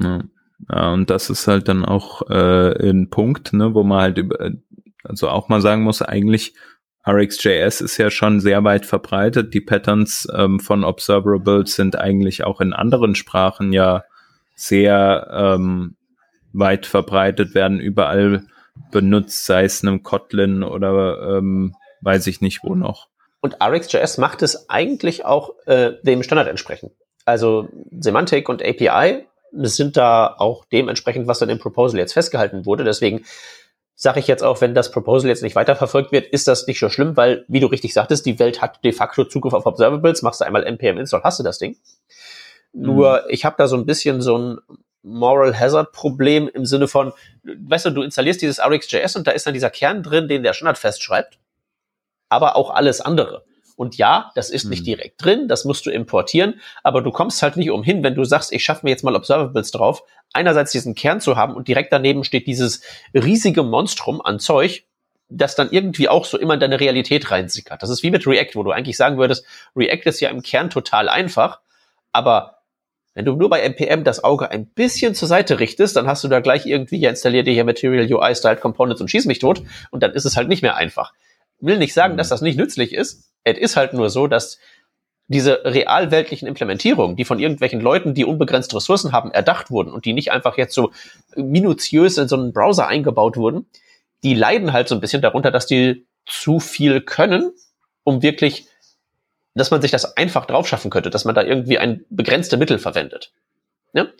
Ja. 0.00 0.22
Ja, 0.70 0.92
und 0.92 1.10
das 1.10 1.30
ist 1.30 1.48
halt 1.48 1.68
dann 1.68 1.84
auch 1.84 2.28
äh, 2.30 2.90
ein 2.90 3.10
Punkt, 3.10 3.52
ne, 3.52 3.74
wo 3.74 3.82
man 3.82 4.00
halt 4.00 4.18
über, 4.18 4.50
also 5.04 5.28
auch 5.28 5.48
mal 5.48 5.60
sagen 5.60 5.82
muss, 5.82 6.02
eigentlich 6.02 6.54
RxJS 7.06 7.80
ist 7.80 7.96
ja 7.98 8.10
schon 8.10 8.40
sehr 8.40 8.62
weit 8.62 8.86
verbreitet. 8.86 9.54
Die 9.54 9.60
Patterns 9.60 10.28
ähm, 10.34 10.60
von 10.60 10.84
Observables 10.84 11.74
sind 11.74 11.98
eigentlich 11.98 12.44
auch 12.44 12.60
in 12.60 12.72
anderen 12.72 13.14
Sprachen 13.14 13.72
ja 13.72 14.04
sehr 14.54 15.28
ähm, 15.32 15.96
weit 16.52 16.86
verbreitet, 16.86 17.54
werden 17.54 17.80
überall 17.80 18.44
benutzt, 18.90 19.44
sei 19.46 19.64
es 19.64 19.82
einem 19.82 20.02
Kotlin 20.02 20.62
oder 20.62 21.38
ähm, 21.38 21.74
weiß 22.02 22.26
ich 22.28 22.40
nicht 22.40 22.62
wo 22.62 22.74
noch. 22.74 23.08
Und 23.40 23.56
RxJS 23.60 24.18
macht 24.18 24.42
es 24.42 24.70
eigentlich 24.70 25.24
auch 25.24 25.54
äh, 25.66 25.94
dem 26.04 26.22
Standard 26.22 26.48
entsprechend. 26.48 26.92
Also 27.24 27.68
Semantik 27.90 28.48
und 28.48 28.62
API 28.62 29.26
sind 29.52 29.96
da 29.96 30.34
auch 30.38 30.64
dementsprechend, 30.64 31.26
was 31.26 31.38
dann 31.38 31.50
im 31.50 31.58
Proposal 31.58 31.98
jetzt 31.98 32.12
festgehalten 32.12 32.66
wurde. 32.66 32.84
Deswegen 32.84 33.24
sage 33.94 34.20
ich 34.20 34.26
jetzt 34.26 34.42
auch, 34.42 34.60
wenn 34.60 34.74
das 34.74 34.90
Proposal 34.90 35.28
jetzt 35.28 35.42
nicht 35.42 35.54
weiterverfolgt 35.54 36.10
wird, 36.10 36.26
ist 36.26 36.48
das 36.48 36.66
nicht 36.66 36.80
so 36.80 36.88
schlimm, 36.88 37.16
weil, 37.16 37.44
wie 37.48 37.60
du 37.60 37.66
richtig 37.66 37.94
sagtest, 37.94 38.26
die 38.26 38.38
Welt 38.38 38.60
hat 38.60 38.82
de 38.84 38.92
facto 38.92 39.24
Zugriff 39.24 39.52
auf 39.52 39.66
Observables. 39.66 40.22
Machst 40.22 40.40
du 40.40 40.44
einmal 40.44 40.64
npm 40.64 40.98
install, 40.98 41.22
hast 41.22 41.38
du 41.38 41.42
das 41.44 41.58
Ding. 41.58 41.76
Mhm. 42.72 42.82
Nur, 42.82 43.30
ich 43.30 43.44
habe 43.44 43.56
da 43.58 43.68
so 43.68 43.76
ein 43.76 43.86
bisschen 43.86 44.20
so 44.22 44.38
ein 44.38 44.58
Moral 45.02 45.58
Hazard 45.58 45.92
Problem 45.92 46.48
im 46.48 46.64
Sinne 46.64 46.88
von, 46.88 47.12
weißt 47.42 47.86
du, 47.86 47.90
du 47.90 48.02
installierst 48.02 48.40
dieses 48.40 48.60
RxJS 48.60 49.16
und 49.16 49.26
da 49.26 49.32
ist 49.32 49.46
dann 49.46 49.54
dieser 49.54 49.70
Kern 49.70 50.02
drin, 50.02 50.28
den 50.28 50.42
der 50.42 50.52
Standard 50.52 50.78
festschreibt, 50.78 51.38
aber 52.28 52.56
auch 52.56 52.70
alles 52.70 53.00
andere. 53.00 53.44
Und 53.82 53.96
ja, 53.96 54.30
das 54.36 54.48
ist 54.48 54.66
nicht 54.66 54.78
hm. 54.78 54.84
direkt 54.84 55.24
drin, 55.24 55.48
das 55.48 55.64
musst 55.64 55.86
du 55.86 55.90
importieren, 55.90 56.60
aber 56.84 57.02
du 57.02 57.10
kommst 57.10 57.42
halt 57.42 57.56
nicht 57.56 57.72
umhin, 57.72 58.04
wenn 58.04 58.14
du 58.14 58.22
sagst, 58.22 58.52
ich 58.52 58.62
schaffe 58.62 58.86
mir 58.86 58.90
jetzt 58.90 59.02
mal 59.02 59.16
Observables 59.16 59.72
drauf, 59.72 60.04
einerseits 60.32 60.70
diesen 60.70 60.94
Kern 60.94 61.20
zu 61.20 61.34
haben 61.34 61.56
und 61.56 61.66
direkt 61.66 61.92
daneben 61.92 62.22
steht 62.22 62.46
dieses 62.46 62.82
riesige 63.12 63.64
Monstrum 63.64 64.22
an 64.22 64.38
Zeug, 64.38 64.84
das 65.28 65.56
dann 65.56 65.72
irgendwie 65.72 66.08
auch 66.08 66.24
so 66.26 66.38
immer 66.38 66.54
in 66.54 66.60
deine 66.60 66.78
Realität 66.78 67.32
reinsickert. 67.32 67.82
Das 67.82 67.90
ist 67.90 68.04
wie 68.04 68.12
mit 68.12 68.24
React, 68.24 68.54
wo 68.54 68.62
du 68.62 68.70
eigentlich 68.70 68.96
sagen 68.96 69.18
würdest, 69.18 69.44
React 69.74 70.02
ist 70.04 70.20
ja 70.20 70.30
im 70.30 70.42
Kern 70.42 70.70
total 70.70 71.08
einfach, 71.08 71.58
aber 72.12 72.62
Wenn 73.14 73.24
du 73.26 73.36
nur 73.36 73.50
bei 73.50 73.60
NPM 73.60 74.04
das 74.04 74.24
Auge 74.24 74.50
ein 74.50 74.66
bisschen 74.66 75.14
zur 75.14 75.28
Seite 75.28 75.60
richtest, 75.60 75.96
dann 75.96 76.06
hast 76.06 76.24
du 76.24 76.28
da 76.28 76.40
gleich 76.40 76.64
irgendwie, 76.66 76.98
ja, 76.98 77.10
installiert 77.10 77.46
dir 77.46 77.52
hier 77.52 77.64
Material 77.64 78.10
UI 78.10 78.34
Style 78.34 78.56
Components 78.56 79.02
und 79.02 79.10
schieß 79.10 79.26
mich 79.26 79.38
tot 79.38 79.62
und 79.90 80.02
dann 80.02 80.12
ist 80.12 80.24
es 80.24 80.36
halt 80.36 80.48
nicht 80.48 80.62
mehr 80.62 80.76
einfach. 80.76 81.12
Will 81.60 81.78
nicht 81.78 81.94
sagen, 81.94 82.16
dass 82.16 82.28
mhm. 82.28 82.30
das 82.30 82.40
nicht 82.40 82.56
nützlich 82.56 82.94
ist. 82.94 83.31
Es 83.44 83.58
ist 83.58 83.76
halt 83.76 83.92
nur 83.92 84.10
so, 84.10 84.26
dass 84.26 84.58
diese 85.28 85.64
realweltlichen 85.64 86.46
Implementierungen, 86.46 87.16
die 87.16 87.24
von 87.24 87.38
irgendwelchen 87.38 87.80
Leuten, 87.80 88.14
die 88.14 88.24
unbegrenzte 88.24 88.76
Ressourcen 88.76 89.12
haben, 89.12 89.30
erdacht 89.30 89.70
wurden 89.70 89.92
und 89.92 90.04
die 90.04 90.12
nicht 90.12 90.30
einfach 90.30 90.58
jetzt 90.58 90.74
so 90.74 90.92
minutiös 91.36 92.18
in 92.18 92.28
so 92.28 92.36
einen 92.36 92.52
Browser 92.52 92.86
eingebaut 92.86 93.36
wurden, 93.36 93.66
die 94.22 94.34
leiden 94.34 94.72
halt 94.72 94.88
so 94.88 94.94
ein 94.94 95.00
bisschen 95.00 95.22
darunter, 95.22 95.50
dass 95.50 95.66
die 95.66 96.06
zu 96.26 96.60
viel 96.60 97.00
können, 97.00 97.52
um 98.04 98.22
wirklich 98.22 98.66
dass 99.54 99.70
man 99.70 99.82
sich 99.82 99.90
das 99.90 100.16
einfach 100.16 100.46
drauf 100.46 100.66
schaffen 100.66 100.90
könnte, 100.90 101.10
dass 101.10 101.24
man 101.24 101.34
da 101.34 101.42
irgendwie 101.42 101.78
ein 101.78 102.04
begrenzte 102.10 102.56
Mittel 102.56 102.78
verwendet. 102.78 103.32
Ne? 103.92 104.12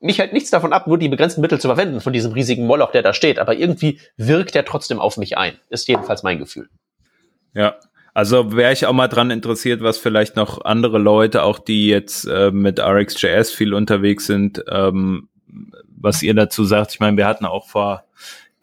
Mich 0.00 0.18
hält 0.18 0.32
nichts 0.32 0.50
davon 0.50 0.72
ab, 0.72 0.86
nur 0.86 0.98
die 0.98 1.08
begrenzten 1.08 1.40
Mittel 1.40 1.60
zu 1.60 1.68
verwenden 1.68 2.00
von 2.00 2.12
diesem 2.12 2.32
riesigen 2.32 2.66
Moloch, 2.66 2.92
der 2.92 3.02
da 3.02 3.12
steht, 3.12 3.38
aber 3.38 3.54
irgendwie 3.54 4.00
wirkt 4.16 4.54
er 4.54 4.64
trotzdem 4.64 5.00
auf 5.00 5.16
mich 5.16 5.36
ein. 5.36 5.58
Ist 5.68 5.88
jedenfalls 5.88 6.22
mein 6.22 6.38
Gefühl. 6.38 6.68
Ja, 7.54 7.76
also 8.16 8.56
wäre 8.56 8.72
ich 8.72 8.86
auch 8.86 8.94
mal 8.94 9.08
dran 9.08 9.30
interessiert, 9.30 9.82
was 9.82 9.98
vielleicht 9.98 10.36
noch 10.36 10.64
andere 10.64 10.96
Leute, 10.96 11.42
auch 11.42 11.58
die 11.58 11.86
jetzt 11.86 12.24
äh, 12.24 12.50
mit 12.50 12.80
RxJS 12.80 13.50
viel 13.50 13.74
unterwegs 13.74 14.24
sind, 14.24 14.64
ähm, 14.70 15.28
was 15.98 16.22
ihr 16.22 16.32
dazu 16.32 16.64
sagt. 16.64 16.94
Ich 16.94 17.00
meine, 17.00 17.18
wir 17.18 17.26
hatten 17.26 17.44
auch 17.44 17.68
vor 17.68 18.04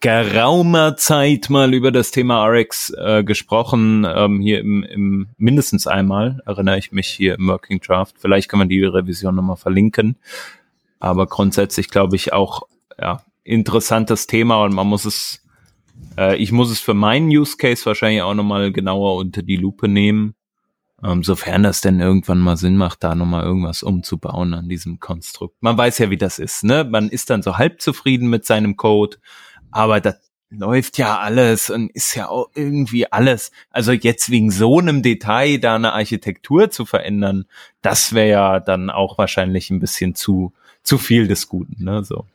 geraumer 0.00 0.96
Zeit 0.96 1.50
mal 1.50 1.72
über 1.72 1.92
das 1.92 2.10
Thema 2.10 2.44
RX 2.44 2.94
äh, 2.98 3.22
gesprochen, 3.22 4.04
ähm, 4.12 4.40
hier 4.40 4.58
im, 4.58 4.82
im 4.82 5.28
mindestens 5.38 5.86
einmal, 5.86 6.42
erinnere 6.46 6.78
ich 6.78 6.90
mich 6.90 7.06
hier 7.06 7.36
im 7.36 7.46
Working 7.46 7.78
Draft. 7.78 8.16
Vielleicht 8.18 8.48
kann 8.48 8.58
man 8.58 8.68
die 8.68 8.82
Revision 8.82 9.36
nochmal 9.36 9.54
verlinken. 9.56 10.16
Aber 10.98 11.28
grundsätzlich 11.28 11.90
glaube 11.90 12.16
ich 12.16 12.32
auch, 12.32 12.62
ja, 13.00 13.22
interessantes 13.44 14.26
Thema 14.26 14.64
und 14.64 14.74
man 14.74 14.88
muss 14.88 15.04
es, 15.04 15.43
äh, 16.18 16.36
ich 16.36 16.52
muss 16.52 16.70
es 16.70 16.80
für 16.80 16.94
meinen 16.94 17.28
Use 17.28 17.56
Case 17.56 17.84
wahrscheinlich 17.86 18.22
auch 18.22 18.34
nochmal 18.34 18.72
genauer 18.72 19.16
unter 19.16 19.42
die 19.42 19.56
Lupe 19.56 19.88
nehmen. 19.88 20.34
Ähm, 21.02 21.22
sofern 21.22 21.62
das 21.62 21.80
denn 21.80 22.00
irgendwann 22.00 22.38
mal 22.38 22.56
Sinn 22.56 22.76
macht, 22.76 23.04
da 23.04 23.14
nochmal 23.14 23.44
irgendwas 23.44 23.82
umzubauen 23.82 24.54
an 24.54 24.68
diesem 24.68 25.00
Konstrukt. 25.00 25.56
Man 25.60 25.76
weiß 25.76 25.98
ja, 25.98 26.10
wie 26.10 26.16
das 26.16 26.38
ist, 26.38 26.64
ne? 26.64 26.84
Man 26.84 27.10
ist 27.10 27.30
dann 27.30 27.42
so 27.42 27.58
halb 27.58 27.82
zufrieden 27.82 28.28
mit 28.30 28.46
seinem 28.46 28.76
Code 28.76 29.18
aber 29.74 30.00
das 30.00 30.14
läuft 30.50 30.98
ja 30.98 31.18
alles 31.18 31.68
und 31.68 31.90
ist 31.90 32.14
ja 32.14 32.28
auch 32.28 32.48
irgendwie 32.54 33.10
alles. 33.10 33.50
Also 33.70 33.90
jetzt 33.90 34.30
wegen 34.30 34.52
so 34.52 34.78
einem 34.78 35.02
Detail 35.02 35.58
da 35.58 35.74
eine 35.74 35.92
Architektur 35.92 36.70
zu 36.70 36.86
verändern, 36.86 37.46
das 37.82 38.12
wäre 38.12 38.28
ja 38.28 38.60
dann 38.60 38.88
auch 38.88 39.18
wahrscheinlich 39.18 39.70
ein 39.70 39.80
bisschen 39.80 40.14
zu 40.14 40.52
zu 40.84 40.98
viel 40.98 41.26
des 41.26 41.48
Guten, 41.48 41.82
ne? 41.82 42.04
So. 42.04 42.26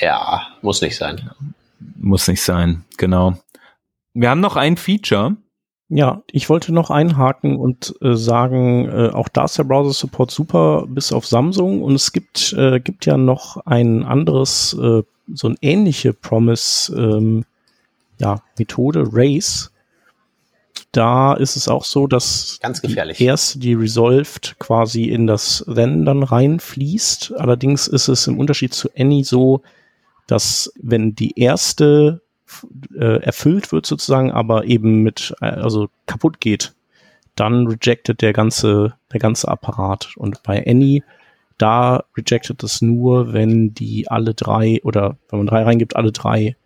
Ja, 0.00 0.48
muss 0.62 0.80
nicht 0.80 0.96
sein. 0.96 1.30
Muss 1.96 2.28
nicht 2.28 2.42
sein, 2.42 2.84
genau. 2.96 3.34
Wir 4.14 4.30
haben 4.30 4.40
noch 4.40 4.56
ein 4.56 4.76
Feature. 4.76 5.36
Ja, 5.88 6.22
ich 6.30 6.48
wollte 6.48 6.72
noch 6.72 6.90
einhaken 6.90 7.56
und 7.56 7.94
äh, 8.00 8.14
sagen, 8.14 8.88
äh, 8.88 9.10
auch 9.10 9.28
da 9.28 9.44
ist 9.44 9.58
der 9.58 9.64
Browser 9.64 9.92
Support 9.92 10.30
super, 10.30 10.84
bis 10.86 11.12
auf 11.12 11.26
Samsung. 11.26 11.82
Und 11.82 11.96
es 11.96 12.12
gibt, 12.12 12.52
äh, 12.52 12.78
gibt 12.78 13.06
ja 13.06 13.16
noch 13.16 13.56
ein 13.66 14.04
anderes 14.04 14.72
äh, 14.74 15.02
so 15.34 15.48
eine 15.48 15.56
ähnliche 15.62 16.12
Promise 16.12 16.94
ähm, 16.94 17.44
ja, 18.20 18.40
Methode, 18.58 19.04
Race. 19.12 19.72
Da 20.92 21.34
ist 21.34 21.56
es 21.56 21.68
auch 21.68 21.84
so, 21.84 22.06
dass 22.06 22.58
Ganz 22.60 22.82
gefährlich. 22.82 23.18
Die 23.18 23.24
erst 23.24 23.62
die 23.62 23.74
Resolved 23.74 24.56
quasi 24.58 25.04
in 25.04 25.26
das 25.26 25.64
Then 25.72 26.04
dann 26.04 26.22
reinfließt. 26.22 27.34
Allerdings 27.36 27.86
ist 27.88 28.08
es 28.08 28.26
im 28.26 28.38
Unterschied 28.38 28.74
zu 28.74 28.88
Any 28.96 29.24
so, 29.24 29.62
dass 30.30 30.72
wenn 30.80 31.14
die 31.14 31.38
erste 31.38 32.22
äh, 32.94 33.22
erfüllt 33.22 33.72
wird 33.72 33.86
sozusagen, 33.86 34.30
aber 34.32 34.64
eben 34.64 35.02
mit, 35.02 35.34
äh, 35.40 35.46
also 35.46 35.88
kaputt 36.06 36.40
geht, 36.40 36.74
dann 37.36 37.66
rejected 37.66 38.22
der 38.22 38.32
ganze, 38.32 38.94
der 39.12 39.20
ganze 39.20 39.48
Apparat. 39.48 40.14
Und 40.16 40.42
bei 40.42 40.66
Any 40.66 41.02
da 41.58 42.04
rejected 42.16 42.62
es 42.62 42.80
nur, 42.80 43.32
wenn 43.32 43.74
die 43.74 44.08
alle 44.08 44.34
drei 44.34 44.80
oder 44.82 45.16
wenn 45.28 45.40
man 45.40 45.46
drei 45.46 45.62
reingibt, 45.62 45.96
alle 45.96 46.12
drei 46.12 46.56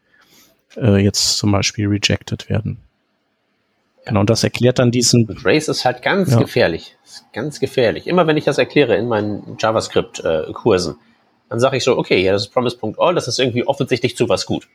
äh, 0.77 1.03
jetzt 1.03 1.37
zum 1.37 1.53
Beispiel 1.53 1.89
rejected 1.89 2.49
werden. 2.49 2.79
Genau, 4.05 4.21
und 4.21 4.31
das 4.31 4.45
erklärt 4.45 4.79
dann 4.79 4.91
diesen. 4.91 5.27
Und 5.27 5.45
Race 5.45 5.69
ist 5.69 5.85
halt 5.85 6.03
ganz 6.03 6.33
ja. 6.33 6.39
gefährlich. 6.39 6.97
Ganz 7.33 7.59
gefährlich. 7.59 8.07
Immer 8.07 8.27
wenn 8.27 8.37
ich 8.37 8.45
das 8.45 8.59
erkläre 8.59 8.97
in 8.97 9.09
meinen 9.09 9.57
JavaScript-Kursen, 9.59 10.97
dann 11.49 11.61
sage 11.61 11.77
ich 11.77 11.85
so, 11.85 11.97
okay, 11.97 12.23
ja, 12.23 12.33
das 12.33 12.43
ist 12.43 12.53
promise.all, 12.53 13.15
das 13.15 13.29
ist 13.29 13.39
irgendwie 13.39 13.67
offensichtlich 13.67 14.17
zu 14.17 14.29
was 14.29 14.47
gut. 14.47 14.69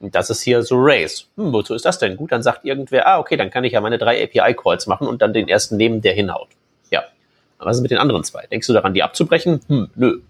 Und 0.00 0.14
das 0.14 0.30
ist 0.30 0.42
hier 0.42 0.62
so 0.62 0.76
Race. 0.78 1.28
Hm, 1.36 1.52
wozu 1.52 1.74
ist 1.74 1.84
das 1.84 1.98
denn 1.98 2.16
gut? 2.16 2.32
Dann 2.32 2.42
sagt 2.42 2.64
irgendwer, 2.64 3.06
ah, 3.06 3.18
okay, 3.18 3.36
dann 3.36 3.50
kann 3.50 3.64
ich 3.64 3.72
ja 3.72 3.80
meine 3.80 3.98
drei 3.98 4.22
API-Calls 4.24 4.86
machen 4.86 5.06
und 5.06 5.22
dann 5.22 5.32
den 5.32 5.48
ersten 5.48 5.76
nehmen, 5.76 6.00
der 6.00 6.14
hinhaut. 6.14 6.48
Aber 7.62 7.70
was 7.70 7.76
ist 7.76 7.82
mit 7.82 7.92
den 7.92 7.98
anderen 7.98 8.24
zwei? 8.24 8.44
Denkst 8.50 8.66
du 8.66 8.72
daran, 8.72 8.92
die 8.92 9.04
abzubrechen? 9.04 9.60
Hm, 9.68 9.88
nö. 9.94 10.20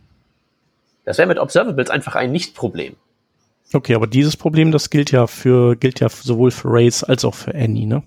Das 1.07 1.17
wäre 1.17 1.27
mit 1.27 1.39
Observables 1.39 1.89
einfach 1.89 2.15
ein 2.15 2.31
Nicht-Problem. 2.31 2.95
Okay, 3.73 3.95
aber 3.95 4.07
dieses 4.07 4.37
Problem, 4.37 4.71
das 4.71 4.91
gilt 4.91 5.13
ja 5.13 5.27
für, 5.27 5.75
gilt 5.77 6.01
ja 6.01 6.11
sowohl 6.11 6.51
für 6.51 6.69
Race 6.69 7.03
als 7.03 7.25
auch 7.25 7.35
für 7.35 7.55
Annie, 7.55 7.87
ne? 7.87 8.03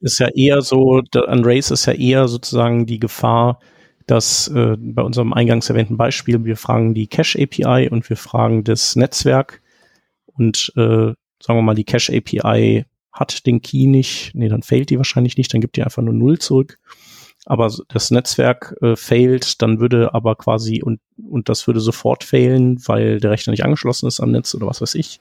Ist 0.00 0.20
ja 0.20 0.28
eher 0.28 0.62
so, 0.62 1.02
an 1.26 1.44
Race 1.44 1.72
ist 1.72 1.86
ja 1.86 1.92
eher 1.92 2.28
sozusagen 2.28 2.86
die 2.86 3.00
Gefahr, 3.00 3.58
dass 4.06 4.48
äh, 4.48 4.76
bei 4.78 5.02
unserem 5.02 5.32
eingangs 5.32 5.68
erwähnten 5.68 5.96
Beispiel, 5.96 6.44
wir 6.44 6.56
fragen 6.56 6.94
die 6.94 7.06
Cache 7.06 7.42
API 7.42 7.88
und 7.88 8.08
wir 8.08 8.16
fragen 8.16 8.64
das 8.64 8.96
Netzwerk. 8.96 9.62
Und 10.26 10.72
äh, 10.76 11.14
sagen 11.40 11.58
wir 11.58 11.62
mal, 11.62 11.74
die 11.74 11.84
Cache 11.84 12.16
API 12.16 12.84
hat 13.12 13.46
den 13.46 13.60
Key 13.60 13.86
nicht, 13.86 14.32
nee, 14.34 14.48
dann 14.48 14.62
fehlt 14.62 14.90
die 14.90 14.96
wahrscheinlich 14.96 15.36
nicht, 15.36 15.52
dann 15.52 15.60
gibt 15.60 15.76
die 15.76 15.82
einfach 15.82 16.02
nur 16.02 16.14
Null 16.14 16.38
zurück. 16.38 16.78
Aber 17.46 17.72
das 17.88 18.10
Netzwerk 18.10 18.76
äh, 18.82 18.96
failt, 18.96 19.62
dann 19.62 19.80
würde 19.80 20.14
aber 20.14 20.36
quasi 20.36 20.82
und, 20.82 21.00
und 21.28 21.48
das 21.48 21.66
würde 21.66 21.80
sofort 21.80 22.22
failen, 22.22 22.78
weil 22.86 23.18
der 23.18 23.30
Rechner 23.30 23.52
nicht 23.52 23.64
angeschlossen 23.64 24.06
ist 24.06 24.20
am 24.20 24.30
Netz 24.30 24.54
oder 24.54 24.66
was 24.66 24.80
weiß 24.80 24.94
ich, 24.94 25.20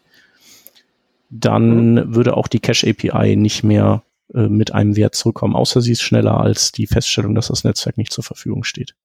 dann 1.30 1.94
mhm. 1.94 2.16
würde 2.16 2.36
auch 2.36 2.48
die 2.48 2.60
Cache 2.60 2.90
API 2.90 3.36
nicht 3.36 3.64
mehr 3.64 4.04
äh, 4.34 4.48
mit 4.48 4.74
einem 4.74 4.96
Wert 4.96 5.16
zurückkommen, 5.16 5.56
außer 5.56 5.82
sie 5.82 5.94
ist 5.94 6.02
schneller 6.02 6.40
als 6.40 6.72
die 6.72 6.88
Feststellung, 6.88 7.36
dass 7.36 7.48
das 7.48 7.64
Netzwerk 7.64 7.98
nicht 7.98 8.12
zur 8.12 8.24
Verfügung 8.24 8.64
steht. 8.64 8.96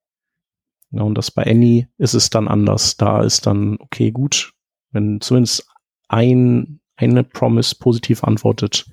Ja, 0.91 1.03
und 1.03 1.17
das 1.17 1.31
bei 1.31 1.45
Any 1.45 1.89
ist 1.99 2.15
es 2.15 2.31
dann 2.31 2.49
anders. 2.49 2.97
Da 2.97 3.23
ist 3.23 3.47
dann, 3.47 3.77
okay, 3.81 4.11
gut, 4.11 4.53
wenn 4.93 5.21
zumindest 5.21 5.67
ein, 6.09 6.81
eine 6.97 7.25
Promise 7.25 7.77
positiv 7.79 8.23
antwortet, 8.23 8.87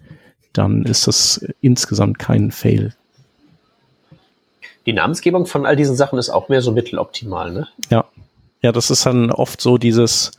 dann 0.54 0.84
ist 0.84 1.08
das 1.08 1.46
insgesamt 1.62 2.18
kein 2.20 2.52
Fail 2.52 2.96
die 4.86 4.94
Namensgebung 4.94 5.46
von 5.46 5.66
all 5.66 5.76
diesen 5.76 5.96
Sachen 5.96 6.18
ist 6.18 6.30
auch 6.30 6.50
mehr 6.50 6.62
so 6.62 6.72
mitteloptimal, 6.72 7.52
ne? 7.52 7.68
Ja. 7.90 8.06
Ja, 8.64 8.72
das 8.72 8.92
ist 8.92 9.08
dann 9.08 9.32
oft 9.32 9.60
so 9.60 9.80
dieses, 9.80 10.32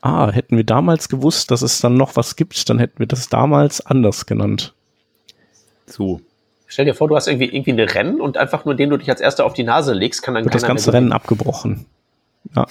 ah, 0.00 0.30
hätten 0.30 0.56
wir 0.56 0.64
damals 0.64 1.10
gewusst, 1.10 1.50
dass 1.50 1.60
es 1.60 1.78
dann 1.80 1.94
noch 1.94 2.16
was 2.16 2.36
gibt, 2.36 2.70
dann 2.70 2.78
hätten 2.78 2.98
wir 2.98 3.06
das 3.06 3.28
damals 3.28 3.84
anders 3.84 4.24
genannt. 4.24 4.73
So. 5.86 6.20
Stell 6.66 6.86
dir 6.86 6.94
vor, 6.94 7.08
du 7.08 7.16
hast 7.16 7.28
irgendwie, 7.28 7.54
irgendwie 7.54 7.72
eine 7.72 7.94
Rennen 7.94 8.20
und 8.20 8.36
einfach 8.36 8.64
nur 8.64 8.74
den 8.74 8.90
du 8.90 8.96
dich 8.96 9.10
als 9.10 9.20
erster 9.20 9.44
auf 9.44 9.54
die 9.54 9.64
Nase 9.64 9.92
legst, 9.92 10.22
kann 10.22 10.34
dann 10.34 10.44
Wird 10.44 10.54
das 10.54 10.62
ganze 10.62 10.92
Rennen 10.92 11.12
abgebrochen. 11.12 11.86
Ja. 12.54 12.66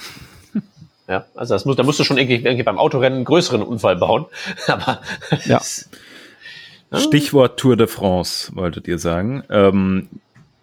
Ja, 1.06 1.26
also 1.34 1.54
das 1.54 1.66
muss, 1.66 1.76
da 1.76 1.82
musst 1.82 2.00
du 2.00 2.04
schon 2.04 2.16
irgendwie, 2.16 2.36
irgendwie 2.36 2.62
beim 2.62 2.78
Autorennen 2.78 3.18
einen 3.18 3.24
größeren 3.26 3.62
Unfall 3.62 3.96
bauen. 3.96 4.26
Aber 4.66 5.00
ja. 5.44 5.60
Stichwort 6.96 7.58
Tour 7.58 7.76
de 7.76 7.86
France, 7.86 8.54
wolltet 8.54 8.88
ihr 8.88 8.98
sagen. 8.98 9.42
Ähm, 9.50 10.08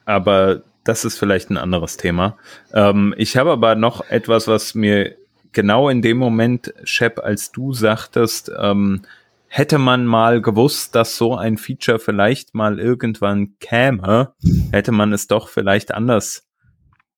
aber 0.05 0.61
das 0.83 1.05
ist 1.05 1.17
vielleicht 1.17 1.49
ein 1.49 1.57
anderes 1.57 1.97
Thema. 1.97 2.37
Ähm, 2.73 3.13
ich 3.17 3.37
habe 3.37 3.51
aber 3.51 3.75
noch 3.75 4.09
etwas, 4.09 4.47
was 4.47 4.73
mir 4.73 5.15
genau 5.51 5.89
in 5.89 6.01
dem 6.01 6.17
Moment, 6.17 6.73
Shep, 6.83 7.19
als 7.19 7.51
du 7.51 7.73
sagtest, 7.73 8.51
ähm, 8.57 9.01
hätte 9.53 9.79
man 9.79 10.05
mal 10.05 10.41
gewusst, 10.41 10.95
dass 10.95 11.17
so 11.17 11.35
ein 11.35 11.57
Feature 11.57 11.99
vielleicht 11.99 12.55
mal 12.55 12.79
irgendwann 12.79 13.57
käme, 13.59 14.33
hätte 14.71 14.93
man 14.93 15.11
es 15.11 15.27
doch 15.27 15.49
vielleicht 15.49 15.93
anders 15.93 16.47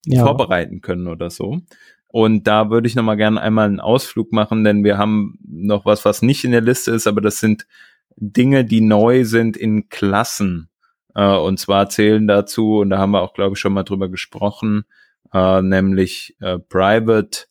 ja. 0.07 0.25
vorbereiten 0.25 0.81
können 0.81 1.07
oder 1.07 1.29
so. 1.29 1.59
Und 2.07 2.47
da 2.47 2.71
würde 2.71 2.87
ich 2.87 2.95
noch 2.95 3.03
mal 3.03 3.17
gerne 3.17 3.39
einmal 3.39 3.67
einen 3.67 3.79
Ausflug 3.79 4.33
machen, 4.33 4.63
denn 4.63 4.83
wir 4.83 4.97
haben 4.97 5.37
noch 5.47 5.85
was, 5.85 6.05
was 6.05 6.23
nicht 6.23 6.43
in 6.43 6.51
der 6.51 6.61
Liste 6.61 6.89
ist, 6.89 7.05
aber 7.05 7.21
das 7.21 7.39
sind 7.39 7.67
Dinge, 8.15 8.65
die 8.65 8.81
neu 8.81 9.25
sind 9.25 9.55
in 9.55 9.89
Klassen. 9.89 10.69
Äh, 11.13 11.35
und 11.35 11.59
zwar 11.59 11.89
zählen 11.89 12.27
dazu, 12.27 12.79
und 12.79 12.89
da 12.89 12.97
haben 12.97 13.11
wir 13.11 13.21
auch, 13.21 13.35
glaube 13.35 13.53
ich, 13.53 13.59
schon 13.59 13.73
mal 13.73 13.83
drüber 13.83 14.09
gesprochen, 14.09 14.85
äh, 15.33 15.61
nämlich 15.61 16.35
äh, 16.39 16.57
Private 16.57 17.45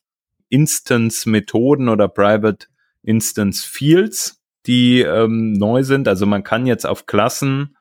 Instance 0.48 1.28
Methoden 1.28 1.88
oder 1.88 2.08
Private 2.08 2.66
Instance 3.04 3.64
Fields, 3.64 4.41
die 4.66 5.00
ähm, 5.00 5.52
neu 5.52 5.82
sind. 5.82 6.08
Also 6.08 6.26
man 6.26 6.44
kann 6.44 6.66
jetzt 6.66 6.86
auf 6.86 7.06
Klassen 7.06 7.76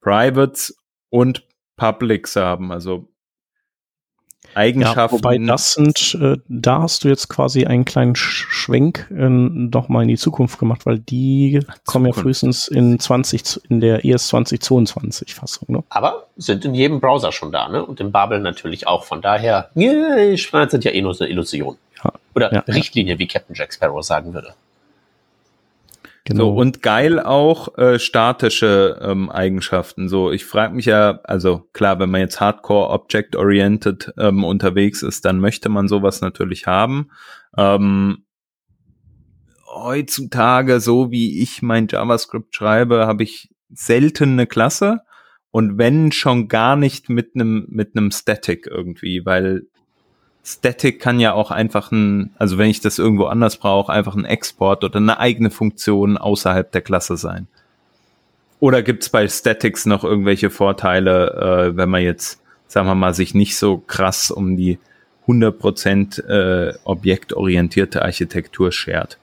Privates 0.00 0.76
und 1.10 1.46
Publics 1.76 2.36
haben. 2.36 2.72
Also 2.72 3.08
Eigenschaften. 4.54 4.98
Ja, 4.98 5.12
wobei 5.12 5.38
das 5.38 5.72
sind, 5.72 6.18
äh, 6.20 6.36
da 6.48 6.82
hast 6.82 7.04
du 7.04 7.08
jetzt 7.08 7.28
quasi 7.28 7.64
einen 7.64 7.84
kleinen 7.84 8.14
Schwenk 8.16 9.08
äh, 9.10 9.28
noch 9.28 9.88
mal 9.88 10.02
in 10.02 10.08
die 10.08 10.16
Zukunft 10.16 10.58
gemacht, 10.58 10.84
weil 10.84 10.98
die 10.98 11.60
Zukunft. 11.60 11.86
kommen 11.86 12.06
ja 12.06 12.12
frühestens 12.12 12.68
in 12.68 12.98
20, 12.98 13.62
in 13.70 13.80
der 13.80 14.04
ES 14.04 14.28
2022 14.28 15.34
Fassung. 15.34 15.68
Ne? 15.70 15.84
Aber 15.88 16.26
sind 16.36 16.64
in 16.64 16.74
jedem 16.74 17.00
Browser 17.00 17.32
schon 17.32 17.52
da, 17.52 17.68
ne? 17.68 17.84
Und 17.84 18.00
im 18.00 18.12
Babel 18.12 18.40
natürlich 18.40 18.86
auch. 18.86 19.04
Von 19.04 19.22
daher, 19.22 19.70
yeah, 19.76 20.36
sind 20.68 20.84
ja 20.84 20.90
eh 20.90 21.00
nur 21.00 21.18
eine 21.18 21.30
Illusion. 21.30 21.76
Ja. 22.04 22.12
Oder 22.34 22.52
ja, 22.52 22.60
Richtlinie, 22.68 23.18
wie 23.18 23.26
Captain 23.26 23.54
Jack 23.54 23.72
Sparrow 23.72 24.04
sagen 24.04 24.34
würde. 24.34 24.54
Genau. 26.24 26.44
So, 26.44 26.54
und 26.54 26.82
geil 26.82 27.18
auch 27.18 27.76
äh, 27.78 27.98
statische 27.98 29.00
ähm, 29.02 29.28
Eigenschaften. 29.28 30.08
So, 30.08 30.30
ich 30.30 30.44
frage 30.44 30.74
mich 30.74 30.86
ja, 30.86 31.20
also 31.24 31.68
klar, 31.72 31.98
wenn 31.98 32.10
man 32.10 32.20
jetzt 32.20 32.40
Hardcore 32.40 32.90
Object-Oriented 32.90 34.14
ähm, 34.18 34.44
unterwegs 34.44 35.02
ist, 35.02 35.24
dann 35.24 35.40
möchte 35.40 35.68
man 35.68 35.88
sowas 35.88 36.20
natürlich 36.20 36.68
haben. 36.68 37.10
Ähm, 37.58 38.24
heutzutage, 39.66 40.78
so 40.78 41.10
wie 41.10 41.42
ich 41.42 41.60
mein 41.60 41.88
JavaScript 41.88 42.54
schreibe, 42.54 43.06
habe 43.08 43.24
ich 43.24 43.50
selten 43.70 44.32
eine 44.32 44.46
Klasse 44.46 45.00
und 45.50 45.76
wenn 45.76 46.12
schon 46.12 46.46
gar 46.46 46.76
nicht 46.76 47.08
mit 47.08 47.32
einem 47.34 47.66
mit 47.68 47.96
einem 47.96 48.10
Static 48.10 48.66
irgendwie, 48.66 49.22
weil 49.24 49.66
Static 50.44 51.00
kann 51.00 51.20
ja 51.20 51.34
auch 51.34 51.50
einfach 51.50 51.92
ein, 51.92 52.34
also 52.36 52.58
wenn 52.58 52.68
ich 52.68 52.80
das 52.80 52.98
irgendwo 52.98 53.26
anders 53.26 53.58
brauche, 53.58 53.92
einfach 53.92 54.16
ein 54.16 54.24
Export 54.24 54.82
oder 54.82 54.96
eine 54.96 55.18
eigene 55.18 55.50
Funktion 55.50 56.18
außerhalb 56.18 56.70
der 56.72 56.80
Klasse 56.82 57.16
sein. 57.16 57.46
Oder 58.58 58.82
gibt's 58.82 59.08
bei 59.08 59.26
Statics 59.28 59.86
noch 59.86 60.04
irgendwelche 60.04 60.50
Vorteile, 60.50 61.70
äh, 61.70 61.76
wenn 61.76 61.90
man 61.90 62.02
jetzt, 62.02 62.40
sagen 62.66 62.86
wir 62.86 62.94
mal, 62.94 63.14
sich 63.14 63.34
nicht 63.34 63.56
so 63.56 63.78
krass 63.78 64.30
um 64.30 64.56
die 64.56 64.78
100% 65.26 66.26
äh, 66.26 66.74
objektorientierte 66.84 68.02
Architektur 68.02 68.72
schert? 68.72 69.18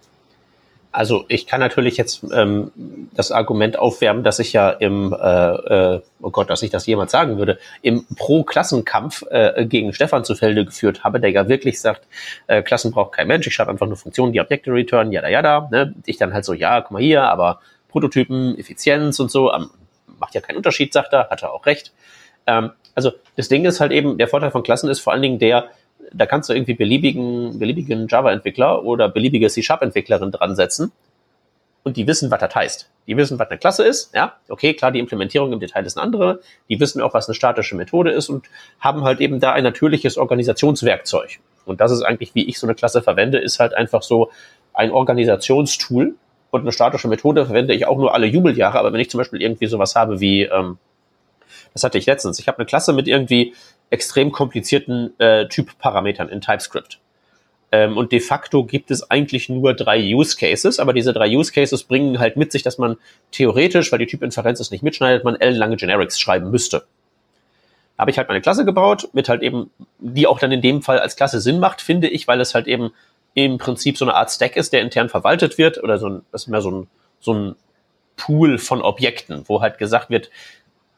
Also 0.91 1.25
ich 1.27 1.45
kann 1.45 1.59
natürlich 1.59 1.97
jetzt 1.97 2.25
ähm, 2.33 2.71
das 3.13 3.31
Argument 3.31 3.77
aufwärmen, 3.77 4.23
dass 4.23 4.39
ich 4.39 4.53
ja 4.53 4.71
im, 4.71 5.13
äh, 5.13 5.95
äh, 5.95 6.01
oh 6.21 6.31
Gott, 6.31 6.49
dass 6.49 6.63
ich 6.63 6.71
das 6.71 6.87
jemand 6.87 7.11
sagen 7.11 7.37
würde, 7.37 7.59
im 7.83 8.07
Pro-Klassenkampf 8.15 9.23
äh, 9.29 9.65
gegen 9.67 9.93
Stefan 9.93 10.25
zu 10.25 10.33
Felde 10.33 10.65
geführt 10.65 11.03
habe, 11.03 11.19
der 11.19 11.29
ja 11.29 11.47
wirklich 11.47 11.79
sagt, 11.79 12.07
äh, 12.47 12.63
Klassen 12.63 12.91
braucht 12.91 13.11
kein 13.13 13.27
Mensch, 13.27 13.45
ich 13.45 13.53
schreibe 13.53 13.69
einfach 13.69 13.85
nur 13.85 13.97
Funktionen, 13.97 14.33
die 14.33 14.41
Objekte 14.41 14.71
return, 14.71 15.11
ja, 15.11 15.27
ja, 15.27 15.43
da. 15.43 15.69
Ne? 15.71 15.93
Ich 16.07 16.17
dann 16.17 16.33
halt 16.33 16.43
so, 16.43 16.53
ja, 16.53 16.81
guck 16.81 16.91
mal 16.91 17.01
hier, 17.01 17.23
aber 17.23 17.59
Prototypen, 17.89 18.57
Effizienz 18.57 19.19
und 19.19 19.29
so, 19.29 19.53
ähm, 19.53 19.69
macht 20.19 20.33
ja 20.33 20.41
keinen 20.41 20.57
Unterschied, 20.57 20.91
sagt 20.91 21.13
er, 21.13 21.29
hat 21.29 21.43
er 21.43 21.53
auch 21.53 21.67
recht. 21.67 21.93
Ähm, 22.47 22.71
also 22.95 23.11
das 23.35 23.47
Ding 23.47 23.63
ist 23.65 23.79
halt 23.79 23.91
eben, 23.91 24.17
der 24.17 24.27
Vorteil 24.27 24.49
von 24.49 24.63
Klassen 24.63 24.89
ist 24.89 24.99
vor 25.01 25.13
allen 25.13 25.21
Dingen 25.21 25.39
der, 25.39 25.69
da 26.13 26.25
kannst 26.25 26.49
du 26.49 26.53
irgendwie 26.53 26.73
beliebigen, 26.73 27.59
beliebigen 27.59 28.07
Java-Entwickler 28.07 28.83
oder 28.83 29.09
beliebige 29.09 29.47
C-Sharp-Entwicklerin 29.47 30.31
dran 30.31 30.55
setzen. 30.55 30.91
Und 31.83 31.97
die 31.97 32.07
wissen, 32.07 32.29
was 32.29 32.39
das 32.39 32.53
heißt. 32.53 32.89
Die 33.07 33.17
wissen, 33.17 33.39
was 33.39 33.49
eine 33.49 33.57
Klasse 33.57 33.83
ist, 33.83 34.13
ja, 34.13 34.33
okay, 34.49 34.73
klar, 34.73 34.91
die 34.91 34.99
Implementierung 34.99 35.53
im 35.53 35.59
Detail 35.59 35.85
ist 35.85 35.97
eine 35.97 36.03
andere, 36.03 36.41
die 36.67 36.79
wissen 36.79 37.01
auch, 37.01 37.13
was 37.13 37.27
eine 37.27 37.35
statische 37.35 37.75
Methode 37.75 38.11
ist 38.11 38.29
und 38.29 38.45
haben 38.79 39.03
halt 39.03 39.21
eben 39.21 39.39
da 39.39 39.53
ein 39.53 39.63
natürliches 39.63 40.17
Organisationswerkzeug. 40.17 41.39
Und 41.65 41.81
das 41.81 41.91
ist 41.91 42.01
eigentlich, 42.01 42.35
wie 42.35 42.47
ich 42.47 42.59
so 42.59 42.67
eine 42.67 42.75
Klasse 42.75 43.01
verwende, 43.01 43.39
ist 43.39 43.59
halt 43.59 43.73
einfach 43.73 44.01
so 44.01 44.31
ein 44.73 44.91
Organisationstool. 44.91 46.15
Und 46.51 46.61
eine 46.61 46.71
statische 46.71 47.07
Methode 47.07 47.45
verwende 47.45 47.73
ich 47.73 47.85
auch 47.87 47.97
nur 47.97 48.13
alle 48.13 48.25
Jubeljahre, 48.25 48.79
aber 48.79 48.91
wenn 48.91 48.99
ich 48.99 49.09
zum 49.09 49.19
Beispiel 49.19 49.41
irgendwie 49.41 49.67
sowas 49.67 49.95
habe 49.95 50.19
wie, 50.19 50.43
ähm, 50.43 50.77
das 51.73 51.83
hatte 51.83 51.97
ich 51.97 52.07
letztens, 52.07 52.39
ich 52.39 52.47
habe 52.47 52.57
eine 52.57 52.65
Klasse 52.65 52.91
mit 52.91 53.07
irgendwie 53.07 53.53
extrem 53.89 54.31
komplizierten 54.31 55.19
äh, 55.19 55.47
Typparametern 55.47 56.29
in 56.29 56.41
TypeScript. 56.41 56.99
Ähm, 57.71 57.97
und 57.97 58.11
de 58.11 58.19
facto 58.19 58.63
gibt 58.63 58.89
es 58.89 59.09
eigentlich 59.11 59.49
nur 59.49 59.73
drei 59.73 59.99
Use 60.13 60.35
Cases, 60.37 60.79
aber 60.79 60.93
diese 60.93 61.13
drei 61.13 61.29
Use 61.29 61.51
Cases 61.51 61.83
bringen 61.83 62.19
halt 62.19 62.35
mit 62.35 62.51
sich, 62.51 62.63
dass 62.63 62.77
man 62.77 62.97
theoretisch, 63.31 63.91
weil 63.91 63.99
die 63.99 64.07
Typinferenz 64.07 64.59
es 64.59 64.71
nicht 64.71 64.83
mitschneidet, 64.83 65.23
man 65.23 65.35
ellenlange 65.35 65.75
Generics 65.75 66.19
schreiben 66.19 66.49
müsste. 66.49 66.85
Habe 67.97 68.11
ich 68.11 68.17
halt 68.17 68.27
meine 68.27 68.41
Klasse 68.41 68.65
gebaut, 68.65 69.09
mit 69.13 69.29
halt 69.29 69.43
eben, 69.43 69.69
die 69.99 70.25
auch 70.25 70.39
dann 70.39 70.51
in 70.51 70.61
dem 70.61 70.81
Fall 70.81 70.99
als 70.99 71.15
Klasse 71.15 71.41
Sinn 71.41 71.59
macht, 71.59 71.81
finde 71.81 72.07
ich, 72.07 72.27
weil 72.27 72.41
es 72.41 72.55
halt 72.55 72.65
eben 72.65 72.91
im 73.35 73.57
Prinzip 73.57 73.97
so 73.97 74.05
eine 74.05 74.15
Art 74.15 74.31
Stack 74.31 74.55
ist, 74.55 74.73
der 74.73 74.81
intern 74.81 75.09
verwaltet 75.09 75.57
wird, 75.57 75.83
oder 75.83 75.99
so 75.99 76.09
ein, 76.09 76.21
das 76.31 76.43
ist 76.43 76.47
mehr 76.47 76.61
so 76.61 76.71
ein, 76.71 76.87
so 77.19 77.33
ein 77.33 77.55
Pool 78.15 78.57
von 78.57 78.81
Objekten, 78.81 79.43
wo 79.45 79.61
halt 79.61 79.77
gesagt 79.77 80.09
wird, 80.09 80.31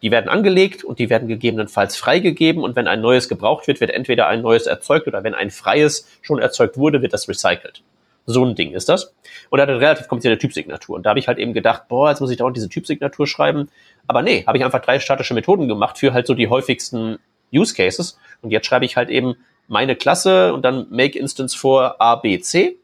die 0.01 0.11
werden 0.11 0.29
angelegt 0.29 0.83
und 0.83 0.99
die 0.99 1.09
werden 1.09 1.27
gegebenenfalls 1.27 1.95
freigegeben 1.95 2.63
und 2.63 2.75
wenn 2.75 2.87
ein 2.87 3.01
neues 3.01 3.29
gebraucht 3.29 3.67
wird, 3.67 3.81
wird 3.81 3.91
entweder 3.91 4.27
ein 4.27 4.41
neues 4.41 4.65
erzeugt 4.65 5.07
oder 5.07 5.23
wenn 5.23 5.35
ein 5.35 5.51
freies 5.51 6.07
schon 6.21 6.39
erzeugt 6.39 6.77
wurde, 6.77 7.01
wird 7.01 7.13
das 7.13 7.27
recycelt. 7.29 7.83
So 8.25 8.45
ein 8.45 8.55
Ding 8.55 8.73
ist 8.73 8.89
das. 8.89 9.13
Und 9.49 9.59
er 9.59 9.63
hat 9.63 9.69
eine 9.69 9.79
relativ 9.79 10.07
komplizierte 10.07 10.37
Typsignatur. 10.37 10.95
Und 10.95 11.05
da 11.05 11.09
habe 11.09 11.19
ich 11.19 11.27
halt 11.27 11.37
eben 11.37 11.53
gedacht, 11.53 11.87
boah, 11.87 12.09
jetzt 12.09 12.19
muss 12.19 12.31
ich 12.31 12.37
dauernd 12.37 12.55
diese 12.55 12.69
Typsignatur 12.69 13.27
schreiben. 13.27 13.69
Aber 14.07 14.21
nee, 14.21 14.45
habe 14.45 14.57
ich 14.57 14.63
einfach 14.63 14.81
drei 14.81 14.99
statische 14.99 15.33
Methoden 15.33 15.67
gemacht 15.67 15.97
für 15.97 16.13
halt 16.13 16.27
so 16.27 16.33
die 16.33 16.47
häufigsten 16.47 17.17
Use 17.53 17.73
Cases. 17.73 18.17
Und 18.41 18.51
jetzt 18.51 18.67
schreibe 18.67 18.85
ich 18.85 18.95
halt 18.95 19.09
eben 19.09 19.35
meine 19.67 19.95
Klasse 19.95 20.53
und 20.53 20.63
dann 20.63 20.87
make 20.89 21.17
Instance 21.17 21.55
vor 21.55 21.99
A, 21.99 22.15
B, 22.15 22.39
C. 22.39 22.77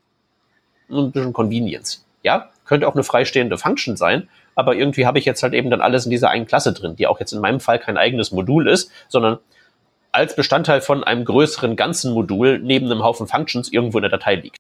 Ein 0.90 1.12
bisschen 1.12 1.34
Convenience. 1.34 2.06
Ja, 2.24 2.50
könnte 2.66 2.88
auch 2.88 2.96
eine 2.96 3.04
freistehende 3.04 3.58
Function 3.58 3.96
sein 3.96 4.28
aber 4.58 4.76
irgendwie 4.76 5.06
habe 5.06 5.20
ich 5.20 5.26
jetzt 5.26 5.44
halt 5.44 5.54
eben 5.54 5.70
dann 5.70 5.82
alles 5.82 6.06
in 6.06 6.12
dieser 6.12 6.32
einen 6.32 6.48
Klasse 6.48 6.74
drin, 6.74 6.96
die 6.96 7.06
auch 7.06 7.20
jetzt 7.20 7.32
in 7.32 7.40
meinem 7.40 7.60
Fall 7.60 7.78
kein 7.78 7.96
eigenes 7.96 8.32
Modul 8.32 8.68
ist, 8.68 8.92
sondern 9.08 9.38
als 10.12 10.36
Bestandteil 10.36 10.82
von 10.82 11.04
einem 11.04 11.26
größeren 11.26 11.76
ganzen 11.76 12.12
Modul 12.12 12.58
neben 12.58 12.88
einem 12.88 13.04
Haufen 13.04 13.28
Functions 13.28 13.72
irgendwo 13.72 14.00
in 14.00 14.02
der 14.02 14.10
Datei 14.10 14.36
liegt. 14.36 14.58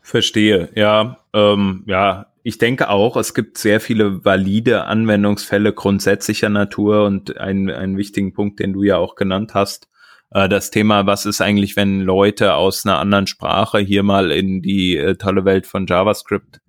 Verstehe, 0.00 0.68
ja, 0.76 1.18
ähm, 1.32 1.82
ja, 1.86 2.26
ich 2.44 2.58
denke 2.58 2.88
auch, 2.88 3.16
es 3.16 3.34
gibt 3.34 3.58
sehr 3.58 3.80
viele 3.80 4.24
valide 4.24 4.84
Anwendungsfälle 4.84 5.72
grundsätzlicher 5.72 6.50
Natur 6.50 7.04
und 7.04 7.36
einen, 7.36 7.70
einen 7.70 7.96
wichtigen 7.96 8.32
Punkt, 8.32 8.60
den 8.60 8.74
du 8.74 8.84
ja 8.84 8.96
auch 8.96 9.16
genannt 9.16 9.54
hast, 9.54 9.88
äh, 10.30 10.48
das 10.48 10.70
Thema, 10.70 11.04
was 11.06 11.26
ist 11.26 11.40
eigentlich, 11.40 11.74
wenn 11.74 12.00
Leute 12.00 12.54
aus 12.54 12.86
einer 12.86 13.00
anderen 13.00 13.26
Sprache 13.26 13.78
hier 13.78 14.04
mal 14.04 14.30
in 14.30 14.62
die 14.62 14.96
äh, 14.96 15.16
tolle 15.16 15.44
Welt 15.44 15.66
von 15.66 15.86
JavaScript 15.88 16.60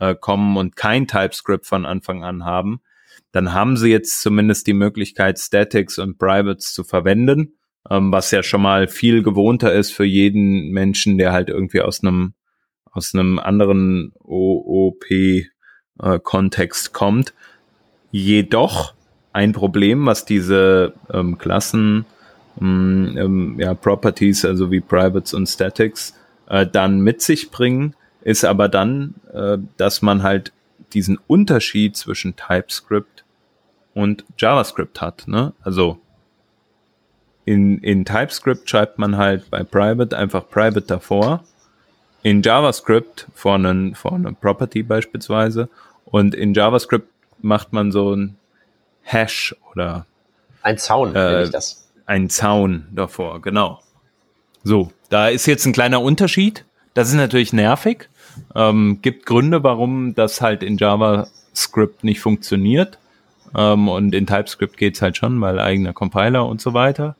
äh, 0.00 0.14
kommen 0.14 0.56
und 0.56 0.76
kein 0.76 1.06
TypeScript 1.06 1.66
von 1.66 1.84
Anfang 1.86 2.24
an 2.24 2.44
haben, 2.44 2.80
dann 3.32 3.52
haben 3.52 3.76
sie 3.76 3.90
jetzt 3.90 4.22
zumindest 4.22 4.66
die 4.66 4.72
Möglichkeit, 4.72 5.38
Statics 5.38 5.98
und 5.98 6.18
Privates 6.18 6.72
zu 6.72 6.82
verwenden, 6.82 7.52
ähm, 7.88 8.10
was 8.12 8.32
ja 8.32 8.42
schon 8.42 8.62
mal 8.62 8.88
viel 8.88 9.22
gewohnter 9.22 9.72
ist 9.72 9.92
für 9.92 10.04
jeden 10.04 10.70
Menschen, 10.70 11.16
der 11.18 11.32
halt 11.32 11.48
irgendwie 11.48 11.82
aus 11.82 12.02
einem 12.02 12.34
aus 12.92 13.14
einem 13.14 13.38
anderen 13.38 14.12
OOP-Kontext 14.18 16.88
äh, 16.88 16.90
kommt. 16.92 17.34
Jedoch 18.10 18.94
ein 19.32 19.52
Problem, 19.52 20.06
was 20.06 20.24
diese 20.24 20.94
ähm, 21.12 21.38
Klassen, 21.38 22.04
ähm, 22.60 23.16
ähm, 23.16 23.60
ja, 23.60 23.74
Properties, 23.74 24.44
also 24.44 24.72
wie 24.72 24.80
Privates 24.80 25.34
und 25.34 25.46
Statics, 25.46 26.16
äh, 26.48 26.66
dann 26.66 26.98
mit 27.00 27.22
sich 27.22 27.52
bringen, 27.52 27.94
ist 28.22 28.44
aber 28.44 28.68
dann, 28.68 29.14
äh, 29.32 29.58
dass 29.76 30.02
man 30.02 30.22
halt 30.22 30.52
diesen 30.92 31.18
Unterschied 31.26 31.96
zwischen 31.96 32.36
TypeScript 32.36 33.24
und 33.94 34.24
JavaScript 34.38 35.00
hat. 35.00 35.26
Ne? 35.26 35.52
Also 35.62 35.98
in, 37.44 37.78
in 37.78 38.04
TypeScript 38.04 38.68
schreibt 38.68 38.98
man 38.98 39.16
halt 39.16 39.50
bei 39.50 39.62
Private 39.62 40.16
einfach 40.16 40.48
Private 40.48 40.82
davor. 40.82 41.44
In 42.22 42.42
JavaScript 42.42 43.26
vor 43.34 43.54
einen, 43.54 43.94
vor 43.94 44.12
eine 44.12 44.32
Property 44.32 44.82
beispielsweise. 44.82 45.68
Und 46.04 46.34
in 46.34 46.54
JavaScript 46.54 47.08
macht 47.40 47.72
man 47.72 47.92
so 47.92 48.14
ein 48.14 48.36
Hash 49.02 49.54
oder 49.72 50.06
ein 50.62 50.78
Zaun, 50.78 51.14
äh, 51.16 51.44
ich 51.44 51.50
das. 51.50 51.88
Ein 52.06 52.28
Zaun 52.28 52.88
davor, 52.92 53.40
genau. 53.40 53.80
So, 54.62 54.92
da 55.08 55.28
ist 55.28 55.46
jetzt 55.46 55.64
ein 55.64 55.72
kleiner 55.72 56.02
Unterschied. 56.02 56.64
Das 56.94 57.08
ist 57.08 57.14
natürlich 57.14 57.52
nervig. 57.52 58.08
Ähm, 58.54 58.98
gibt 59.02 59.26
Gründe, 59.26 59.62
warum 59.62 60.14
das 60.14 60.40
halt 60.40 60.62
in 60.62 60.76
JavaScript 60.76 62.04
nicht 62.04 62.20
funktioniert. 62.20 62.98
Ähm, 63.56 63.88
und 63.88 64.14
in 64.14 64.26
TypeScript 64.26 64.76
geht's 64.76 65.02
halt 65.02 65.16
schon, 65.16 65.40
weil 65.40 65.58
eigener 65.58 65.92
Compiler 65.92 66.46
und 66.46 66.60
so 66.60 66.74
weiter. 66.74 67.16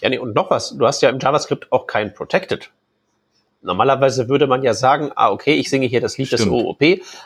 Ja, 0.00 0.08
nee, 0.08 0.18
und 0.18 0.34
noch 0.34 0.50
was. 0.50 0.76
Du 0.76 0.86
hast 0.86 1.02
ja 1.02 1.10
im 1.10 1.18
JavaScript 1.18 1.70
auch 1.72 1.86
kein 1.86 2.14
Protected. 2.14 2.70
Normalerweise 3.62 4.28
würde 4.28 4.46
man 4.46 4.62
ja 4.62 4.72
sagen, 4.72 5.10
ah, 5.16 5.30
okay, 5.30 5.54
ich 5.54 5.68
singe 5.68 5.86
hier 5.86 6.00
das 6.00 6.16
Lied 6.16 6.28
Stimmt. 6.28 6.42
des 6.42 6.48
OOP, 6.48 6.82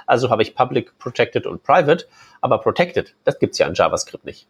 also 0.07 0.31
habe 0.31 0.43
ich 0.43 0.57
Public, 0.57 0.99
Protected 0.99 1.47
und 1.47 1.63
Private, 1.63 2.07
aber 2.41 2.59
Protected, 2.59 3.15
das 3.23 3.39
gibt's 3.39 3.59
ja 3.59 3.69
in 3.69 3.75
JavaScript 3.75 4.25
nicht. 4.25 4.49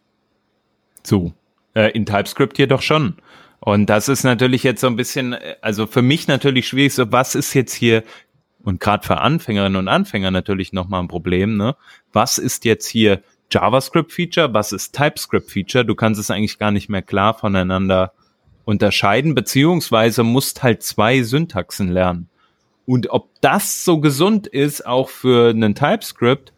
So, 1.03 1.33
äh, 1.75 1.91
in 1.91 2.07
TypeScript 2.07 2.57
jedoch 2.57 2.81
schon. 2.81 3.17
Und 3.65 3.87
das 3.87 4.09
ist 4.09 4.23
natürlich 4.23 4.61
jetzt 4.61 4.79
so 4.79 4.87
ein 4.87 4.95
bisschen, 4.95 5.33
äh, 5.33 5.55
also 5.59 5.87
für 5.87 6.03
mich 6.03 6.27
natürlich 6.27 6.67
schwierig, 6.67 6.93
so 6.93 7.11
was 7.11 7.33
ist 7.33 7.53
jetzt 7.55 7.73
hier 7.73 8.03
und 8.63 8.79
gerade 8.79 9.05
für 9.05 9.17
Anfängerinnen 9.17 9.75
und 9.75 9.87
Anfänger 9.87 10.31
natürlich 10.31 10.71
nochmal 10.71 11.01
ein 11.01 11.07
Problem, 11.07 11.57
ne? 11.57 11.75
Was 12.13 12.37
ist 12.37 12.63
jetzt 12.63 12.87
hier 12.87 13.21
JavaScript-Feature, 13.51 14.53
was 14.53 14.71
ist 14.71 14.95
TypeScript-Feature? 14.95 15.83
Du 15.83 15.95
kannst 15.95 16.19
es 16.19 16.29
eigentlich 16.29 16.59
gar 16.59 16.71
nicht 16.71 16.89
mehr 16.89 17.01
klar 17.01 17.33
voneinander 17.33 18.13
unterscheiden, 18.65 19.33
beziehungsweise 19.33 20.23
musst 20.23 20.61
halt 20.61 20.83
zwei 20.83 21.23
Syntaxen 21.23 21.89
lernen. 21.89 22.29
Und 22.85 23.09
ob 23.09 23.29
das 23.41 23.83
so 23.83 23.99
gesund 23.99 24.45
ist, 24.45 24.85
auch 24.85 25.09
für 25.09 25.49
einen 25.49 25.73
TypeScript, 25.73 26.53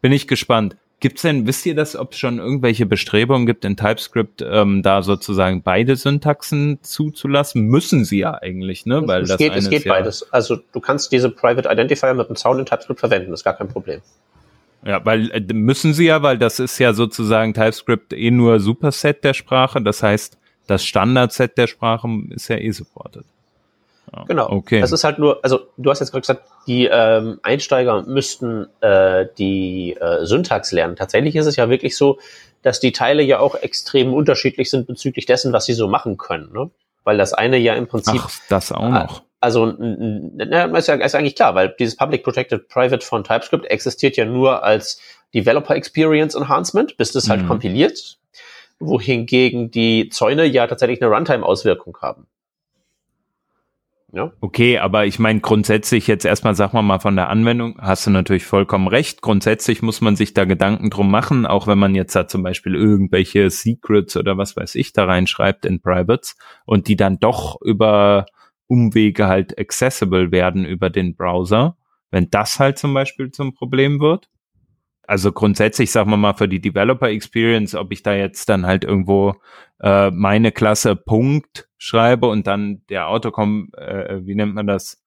bin 0.00 0.10
ich 0.10 0.26
gespannt. 0.26 0.76
Gibt's 1.00 1.22
denn, 1.22 1.46
wisst 1.46 1.64
ihr 1.64 1.76
das, 1.76 1.94
ob 1.94 2.12
es 2.12 2.18
schon 2.18 2.38
irgendwelche 2.38 2.84
Bestrebungen 2.84 3.46
gibt 3.46 3.64
in 3.64 3.76
TypeScript, 3.76 4.44
ähm, 4.44 4.82
da 4.82 5.02
sozusagen 5.02 5.62
beide 5.62 5.94
Syntaxen 5.94 6.80
zuzulassen? 6.82 7.62
Müssen 7.62 8.04
sie 8.04 8.18
ja 8.18 8.34
eigentlich, 8.34 8.84
ne? 8.84 9.06
Weil 9.06 9.22
es 9.22 9.28
das 9.28 9.38
geht, 9.38 9.54
es 9.54 9.70
geht 9.70 9.84
ja 9.84 9.92
beides. 9.92 10.32
Also 10.32 10.56
du 10.56 10.80
kannst 10.80 11.12
diese 11.12 11.30
Private 11.30 11.70
Identifier 11.70 12.14
mit 12.14 12.28
dem 12.28 12.34
Zaun 12.34 12.58
in 12.58 12.66
TypeScript 12.66 12.98
verwenden, 12.98 13.32
ist 13.32 13.44
gar 13.44 13.54
kein 13.54 13.68
Problem. 13.68 14.00
Ja, 14.84 15.04
weil 15.04 15.30
äh, 15.30 15.40
müssen 15.52 15.94
sie 15.94 16.06
ja, 16.06 16.22
weil 16.22 16.36
das 16.36 16.58
ist 16.58 16.78
ja 16.78 16.92
sozusagen 16.92 17.54
TypeScript 17.54 18.12
eh 18.12 18.32
nur 18.32 18.58
Superset 18.58 19.22
der 19.22 19.34
Sprache. 19.34 19.80
Das 19.80 20.02
heißt, 20.02 20.36
das 20.66 20.84
Standardset 20.84 21.56
der 21.56 21.68
Sprache 21.68 22.08
ist 22.30 22.48
ja 22.48 22.56
eh 22.56 22.70
supported. 22.72 23.24
Genau. 24.26 24.48
Okay. 24.50 24.80
Das 24.80 24.92
ist 24.92 25.04
halt 25.04 25.18
nur, 25.18 25.40
also 25.42 25.60
du 25.76 25.90
hast 25.90 26.00
jetzt 26.00 26.10
gerade 26.10 26.22
gesagt, 26.22 26.42
die 26.66 26.86
ähm, 26.86 27.38
Einsteiger 27.42 28.02
müssten 28.02 28.66
äh, 28.80 29.26
die 29.38 29.96
äh, 30.00 30.24
Syntax 30.24 30.72
lernen. 30.72 30.96
Tatsächlich 30.96 31.36
ist 31.36 31.46
es 31.46 31.56
ja 31.56 31.68
wirklich 31.68 31.96
so, 31.96 32.18
dass 32.62 32.80
die 32.80 32.92
Teile 32.92 33.22
ja 33.22 33.38
auch 33.38 33.54
extrem 33.54 34.12
unterschiedlich 34.14 34.70
sind 34.70 34.86
bezüglich 34.86 35.26
dessen, 35.26 35.52
was 35.52 35.66
sie 35.66 35.74
so 35.74 35.88
machen 35.88 36.16
können. 36.16 36.52
Ne? 36.52 36.70
Weil 37.04 37.18
das 37.18 37.32
eine 37.32 37.56
ja 37.56 37.74
im 37.74 37.86
Prinzip. 37.86 38.20
Ach, 38.24 38.30
das 38.48 38.72
auch 38.72 38.88
noch. 38.88 39.22
Also, 39.40 39.72
na, 39.78 40.64
ist 40.76 40.88
ja 40.88 40.94
ist 40.94 41.14
eigentlich 41.14 41.36
klar, 41.36 41.54
weil 41.54 41.74
dieses 41.78 41.96
Public 41.96 42.24
Protected 42.24 42.68
Private 42.68 43.06
von 43.06 43.22
TypeScript 43.22 43.66
existiert 43.66 44.16
ja 44.16 44.24
nur 44.24 44.64
als 44.64 45.00
Developer 45.32 45.76
Experience 45.76 46.34
Enhancement, 46.34 46.96
bis 46.96 47.12
das 47.12 47.28
halt 47.28 47.42
mhm. 47.42 47.48
kompiliert, 47.48 48.18
wohingegen 48.80 49.70
die 49.70 50.08
Zäune 50.08 50.44
ja 50.44 50.66
tatsächlich 50.66 51.00
eine 51.00 51.14
Runtime-Auswirkung 51.14 51.96
haben. 52.02 52.26
Ja. 54.10 54.32
Okay, 54.40 54.78
aber 54.78 55.04
ich 55.04 55.18
meine 55.18 55.40
grundsätzlich 55.40 56.06
jetzt 56.06 56.24
erstmal, 56.24 56.54
sag 56.54 56.72
mal 56.72 56.80
mal 56.80 56.98
von 56.98 57.14
der 57.14 57.28
Anwendung, 57.28 57.78
hast 57.78 58.06
du 58.06 58.10
natürlich 58.10 58.46
vollkommen 58.46 58.88
recht. 58.88 59.20
Grundsätzlich 59.20 59.82
muss 59.82 60.00
man 60.00 60.16
sich 60.16 60.32
da 60.32 60.46
Gedanken 60.46 60.88
drum 60.88 61.10
machen, 61.10 61.44
auch 61.44 61.66
wenn 61.66 61.78
man 61.78 61.94
jetzt 61.94 62.16
da 62.16 62.26
zum 62.26 62.42
Beispiel 62.42 62.74
irgendwelche 62.74 63.50
Secrets 63.50 64.16
oder 64.16 64.38
was 64.38 64.56
weiß 64.56 64.76
ich 64.76 64.94
da 64.94 65.04
reinschreibt 65.04 65.66
in 65.66 65.82
Privates 65.82 66.36
und 66.64 66.88
die 66.88 66.96
dann 66.96 67.20
doch 67.20 67.60
über 67.60 68.24
Umwege 68.66 69.28
halt 69.28 69.58
accessible 69.58 70.32
werden 70.32 70.64
über 70.64 70.88
den 70.88 71.14
Browser. 71.14 71.76
Wenn 72.10 72.30
das 72.30 72.58
halt 72.58 72.78
zum 72.78 72.94
Beispiel 72.94 73.30
zum 73.30 73.54
Problem 73.54 74.00
wird, 74.00 74.30
also 75.08 75.32
grundsätzlich, 75.32 75.90
sagen 75.90 76.10
wir 76.10 76.18
mal, 76.18 76.34
für 76.34 76.48
die 76.48 76.60
Developer 76.60 77.08
Experience, 77.08 77.74
ob 77.74 77.92
ich 77.92 78.02
da 78.02 78.14
jetzt 78.14 78.46
dann 78.50 78.66
halt 78.66 78.84
irgendwo 78.84 79.36
äh, 79.80 80.10
meine 80.10 80.52
Klasse 80.52 80.96
Punkt 80.96 81.66
schreibe 81.78 82.28
und 82.28 82.46
dann 82.46 82.82
der 82.90 83.08
Autocom, 83.08 83.70
äh, 83.74 84.18
wie 84.20 84.34
nennt 84.34 84.54
man 84.54 84.66
das, 84.66 85.02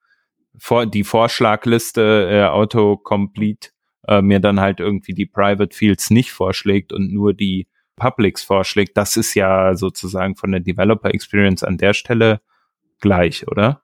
vor, 0.57 0.87
die 0.87 1.03
Vorschlagliste 1.03 2.27
äh, 2.31 2.45
Autocomplete 2.45 3.69
äh, 4.07 4.23
mir 4.23 4.39
dann 4.39 4.59
halt 4.59 4.79
irgendwie 4.79 5.13
die 5.13 5.27
Private 5.27 5.75
Fields 5.75 6.09
nicht 6.09 6.31
vorschlägt 6.31 6.91
und 6.93 7.13
nur 7.13 7.35
die 7.35 7.67
Publics 7.95 8.41
vorschlägt, 8.41 8.97
das 8.97 9.17
ist 9.17 9.35
ja 9.35 9.75
sozusagen 9.75 10.35
von 10.35 10.51
der 10.51 10.61
Developer 10.61 11.13
Experience 11.13 11.63
an 11.63 11.77
der 11.77 11.93
Stelle 11.93 12.41
gleich, 12.99 13.47
oder? 13.47 13.83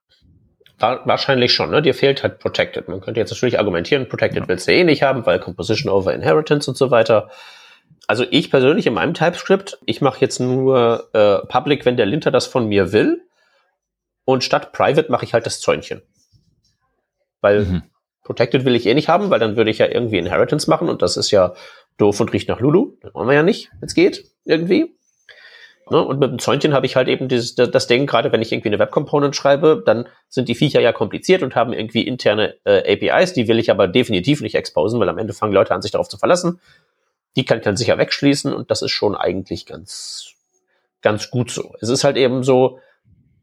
Wahrscheinlich 0.79 1.53
schon, 1.53 1.71
ne? 1.71 1.81
Dir 1.81 1.93
fehlt 1.93 2.23
halt 2.23 2.39
Protected. 2.39 2.87
Man 2.87 3.01
könnte 3.01 3.19
jetzt 3.19 3.31
natürlich 3.31 3.59
argumentieren, 3.59 4.07
Protected 4.07 4.43
ja. 4.43 4.47
willst 4.47 4.67
du 4.67 4.73
eh 4.73 4.83
nicht 4.83 5.03
haben, 5.03 5.25
weil 5.25 5.39
Composition 5.39 5.91
over 5.91 6.13
Inheritance 6.13 6.69
und 6.69 6.77
so 6.77 6.91
weiter. 6.91 7.29
Also 8.07 8.25
ich 8.29 8.51
persönlich 8.51 8.87
in 8.87 8.93
meinem 8.93 9.13
TypeScript, 9.13 9.79
ich 9.85 10.01
mache 10.01 10.21
jetzt 10.21 10.39
nur 10.39 11.09
äh, 11.13 11.45
Public, 11.47 11.85
wenn 11.85 11.97
der 11.97 12.05
Linter 12.05 12.31
das 12.31 12.47
von 12.47 12.67
mir 12.67 12.91
will. 12.93 13.21
Und 14.23 14.43
statt 14.43 14.71
Private 14.71 15.11
mache 15.11 15.25
ich 15.25 15.33
halt 15.33 15.45
das 15.45 15.59
Zäunchen. 15.61 16.01
Weil 17.41 17.65
mhm. 17.65 17.83
Protected 18.23 18.65
will 18.65 18.75
ich 18.75 18.85
eh 18.85 18.93
nicht 18.93 19.07
haben, 19.07 19.29
weil 19.29 19.39
dann 19.39 19.55
würde 19.55 19.71
ich 19.71 19.77
ja 19.77 19.87
irgendwie 19.87 20.17
Inheritance 20.17 20.69
machen 20.69 20.89
und 20.89 21.01
das 21.01 21.15
ist 21.15 21.31
ja 21.31 21.53
doof 21.97 22.19
und 22.19 22.33
riecht 22.33 22.49
nach 22.49 22.59
Lulu. 22.59 22.97
Das 23.01 23.13
wollen 23.13 23.29
wir 23.29 23.35
ja 23.35 23.43
nicht, 23.43 23.69
wenn 23.79 23.87
es 23.87 23.93
geht, 23.93 24.25
irgendwie. 24.43 24.96
Ne? 25.91 26.03
Und 26.03 26.19
mit 26.19 26.31
dem 26.31 26.39
Zäunchen 26.39 26.73
habe 26.73 26.85
ich 26.85 26.95
halt 26.95 27.07
eben 27.07 27.27
dieses, 27.27 27.55
das 27.55 27.87
Ding, 27.87 28.05
gerade 28.05 28.31
wenn 28.31 28.41
ich 28.41 28.51
irgendwie 28.51 28.69
eine 28.69 28.79
Web-Component 28.79 29.35
schreibe, 29.35 29.81
dann 29.85 30.07
sind 30.27 30.49
die 30.49 30.55
Viecher 30.55 30.81
ja 30.81 30.91
kompliziert 30.91 31.43
und 31.43 31.55
haben 31.55 31.73
irgendwie 31.73 32.01
interne 32.01 32.55
äh, 32.65 32.93
APIs, 32.93 33.33
die 33.33 33.47
will 33.47 33.59
ich 33.59 33.71
aber 33.71 33.87
definitiv 33.87 34.41
nicht 34.41 34.55
exposen, 34.55 34.99
weil 34.99 35.09
am 35.09 35.17
Ende 35.17 35.33
fangen 35.33 35.53
Leute 35.53 35.73
an, 35.73 35.81
sich 35.81 35.91
darauf 35.91 36.09
zu 36.09 36.17
verlassen. 36.17 36.59
Die 37.35 37.45
kann 37.45 37.59
ich 37.59 37.63
dann 37.63 37.77
sicher 37.77 37.97
wegschließen 37.97 38.53
und 38.53 38.71
das 38.71 38.81
ist 38.81 38.91
schon 38.91 39.15
eigentlich 39.15 39.65
ganz, 39.65 40.33
ganz 41.01 41.29
gut 41.29 41.51
so. 41.51 41.73
Es 41.81 41.89
ist 41.89 42.03
halt 42.03 42.17
eben 42.17 42.43
so, 42.43 42.79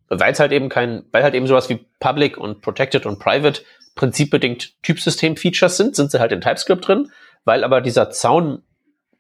weil 0.09 0.32
es 0.32 0.40
halt 0.40 0.53
eben 0.53 0.68
kein, 0.68 1.05
weil 1.12 1.22
halt 1.22 1.34
eben 1.34 1.47
sowas 1.47 1.68
wie 1.68 1.84
Public 2.01 2.36
und 2.36 2.61
Protected 2.61 3.07
und 3.07 3.18
Private 3.18 3.62
prinzipbedingt 3.95 4.82
Typsystem-Features 4.82 5.76
sind, 5.76 5.97
sind 5.97 6.11
sie 6.11 6.20
halt 6.20 6.32
in 6.32 6.40
TypeScript 6.40 6.86
drin, 6.86 7.11
weil 7.45 7.64
aber 7.64 7.80
dieser 7.80 8.11
Zaun 8.11 8.62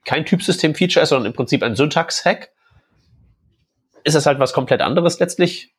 kein 0.04 0.26
Typsystem-Feature 0.26 1.02
ist, 1.02 1.10
sondern 1.10 1.26
im 1.26 1.36
Prinzip 1.36 1.62
ein 1.62 1.76
Syntax-Hack, 1.76 2.50
ist 4.04 4.14
das 4.14 4.26
halt 4.26 4.38
was 4.38 4.52
komplett 4.52 4.82
anderes 4.82 5.18
letztlich. 5.18 5.72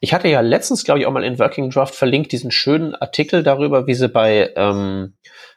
Ich 0.00 0.12
hatte 0.12 0.28
ja 0.28 0.40
letztens, 0.40 0.84
glaube 0.84 1.00
ich, 1.00 1.06
auch 1.06 1.12
mal 1.12 1.24
in 1.24 1.38
Working 1.38 1.70
Draft 1.70 1.94
verlinkt, 1.94 2.32
diesen 2.32 2.50
schönen 2.50 2.94
Artikel 2.94 3.42
darüber, 3.42 3.86
wie 3.86 3.94
sie 3.94 4.08
bei 4.08 4.52
ähm, 4.56 5.14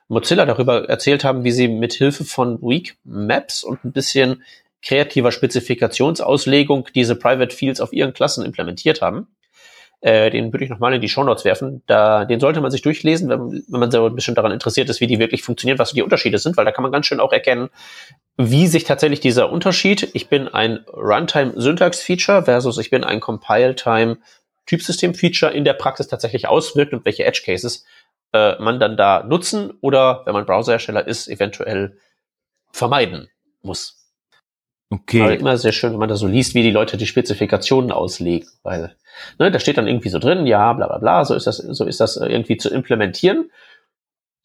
Mozilla 0.07 0.45
darüber 0.45 0.87
erzählt 0.87 1.23
haben, 1.23 1.43
wie 1.43 1.51
sie 1.51 1.67
mit 1.67 1.93
Hilfe 1.93 2.23
von 2.23 2.61
Weak 2.61 2.97
Maps 3.03 3.63
und 3.63 3.83
ein 3.83 3.91
bisschen 3.91 4.43
kreativer 4.81 5.31
Spezifikationsauslegung 5.31 6.87
diese 6.95 7.15
Private 7.15 7.53
Fields 7.53 7.81
auf 7.81 7.91
ihren 7.91 8.13
Klassen 8.13 8.45
implementiert 8.45 9.01
haben. 9.01 9.27
Äh, 10.01 10.29
den 10.29 10.53
würde 10.53 10.63
ich 10.63 10.69
nochmal 10.69 10.93
in 10.93 11.01
die 11.01 11.09
Shownotes 11.09 11.43
werfen. 11.43 11.81
Da, 11.87 12.25
den 12.25 12.39
sollte 12.39 12.61
man 12.61 12.69
sich 12.69 12.83
durchlesen, 12.83 13.29
wenn, 13.29 13.63
wenn 13.67 13.79
man 13.79 13.89
so 13.89 14.05
ein 14.05 14.13
bisschen 14.13 14.35
daran 14.35 14.51
interessiert 14.51 14.87
ist, 14.89 15.01
wie 15.01 15.07
die 15.07 15.17
wirklich 15.17 15.41
funktionieren, 15.41 15.79
was 15.79 15.93
die 15.93 16.03
Unterschiede 16.03 16.37
sind, 16.37 16.55
weil 16.55 16.65
da 16.65 16.71
kann 16.71 16.83
man 16.83 16.91
ganz 16.91 17.07
schön 17.07 17.19
auch 17.19 17.33
erkennen, 17.33 17.69
wie 18.37 18.67
sich 18.67 18.83
tatsächlich 18.83 19.21
dieser 19.21 19.51
Unterschied, 19.51 20.11
ich 20.13 20.29
bin 20.29 20.47
ein 20.47 20.85
Runtime-Syntax-Feature 20.93 22.43
versus 22.43 22.77
ich 22.77 22.91
bin 22.91 23.03
ein 23.03 23.19
Compile-Time-Typsystem-Feature 23.19 25.51
in 25.51 25.63
der 25.63 25.73
Praxis 25.73 26.07
tatsächlich 26.07 26.47
auswirkt 26.47 26.93
und 26.93 27.03
welche 27.03 27.25
Edge-Cases 27.25 27.83
äh, 28.33 28.61
man 28.61 28.79
dann 28.79 28.97
da 28.97 29.23
nutzen 29.23 29.73
oder, 29.81 30.21
wenn 30.25 30.33
man 30.33 30.45
Browserhersteller 30.45 31.07
ist, 31.07 31.27
eventuell 31.27 31.97
vermeiden 32.71 33.29
muss. 33.63 33.95
Okay. 34.89 35.21
Aber 35.21 35.35
immer 35.35 35.57
sehr 35.57 35.71
schön, 35.71 35.91
wenn 35.91 35.99
man 35.99 36.09
da 36.09 36.15
so 36.15 36.27
liest, 36.27 36.53
wie 36.53 36.61
die 36.61 36.71
Leute 36.71 36.97
die 36.97 37.07
Spezifikationen 37.07 37.91
auslegen, 37.91 38.47
weil 38.61 38.95
ne, 39.39 39.51
da 39.51 39.59
steht 39.59 39.77
dann 39.77 39.87
irgendwie 39.87 40.09
so 40.09 40.19
drin, 40.19 40.45
ja, 40.45 40.73
bla 40.73 40.87
bla 40.87 40.97
bla, 40.97 41.25
so 41.25 41.35
ist 41.35 41.47
das, 41.47 41.57
so 41.57 41.85
ist 41.85 41.99
das 41.99 42.17
irgendwie 42.17 42.57
zu 42.57 42.69
implementieren. 42.69 43.49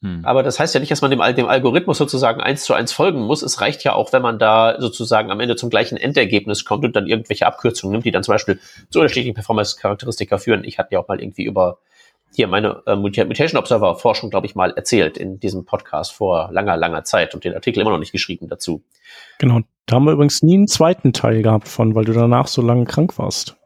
Hm. 0.03 0.25
Aber 0.25 0.43
das 0.43 0.59
heißt 0.59 0.75
ja 0.75 0.81
nicht, 0.81 0.91
dass 0.91 1.01
man 1.01 1.11
dem, 1.11 1.21
dem 1.37 1.47
Algorithmus 1.47 1.97
sozusagen 1.99 2.41
eins 2.41 2.65
zu 2.65 2.75
eins 2.75 2.93
folgen 2.93 3.23
muss. 3.23 3.43
Es 3.43 3.61
reicht 3.61 3.85
ja 3.85 3.95
auch, 3.95 4.13
wenn 4.13 4.23
man 4.23 4.39
da 4.39 4.81
sozusagen 4.81 5.31
am 5.31 5.41
Ende 5.41 5.57
zum 5.57 5.71
gleichen 5.71 5.97
Endergebnis 5.97 6.65
kommt 6.65 6.85
und 6.85 6.97
dann 6.97 7.07
irgendwelche 7.07 7.47
Abkürzungen 7.47 7.93
nimmt, 7.93 8.05
die 8.05 8.11
dann 8.11 8.25
zum 8.25 8.35
Beispiel 8.35 8.59
zu 8.91 8.99
unterschiedlichen 8.99 9.35
Performance-Charakteristika 9.35 10.39
führen. 10.39 10.65
Ich 10.65 10.79
hatte 10.79 10.95
ja 10.95 11.01
auch 11.01 11.09
mal 11.09 11.21
irgendwie 11.21 11.45
über 11.45 11.79
hier 12.35 12.49
meine 12.49 12.83
äh, 12.87 12.97
Mutation 12.97 13.59
Observer 13.59 13.95
Forschung, 13.97 14.31
glaube 14.31 14.47
ich, 14.47 14.55
mal 14.55 14.73
erzählt 14.73 15.19
in 15.19 15.39
diesem 15.39 15.65
Podcast 15.65 16.13
vor 16.13 16.49
langer, 16.51 16.77
langer 16.77 17.05
Zeit 17.05 17.35
und 17.35 17.45
den 17.45 17.55
Artikel 17.55 17.81
immer 17.81 17.91
noch 17.91 17.99
nicht 17.99 18.13
geschrieben 18.13 18.49
dazu. 18.49 18.83
Genau. 19.39 19.61
Da 19.87 19.97
haben 19.97 20.05
wir 20.05 20.13
übrigens 20.13 20.43
nie 20.43 20.55
einen 20.55 20.69
zweiten 20.69 21.13
Teil 21.13 21.43
gehabt 21.43 21.69
von, 21.69 21.95
weil 21.95 22.05
du 22.05 22.13
danach 22.13 22.47
so 22.47 22.63
lange 22.63 22.85
krank 22.85 23.19
warst. 23.19 23.57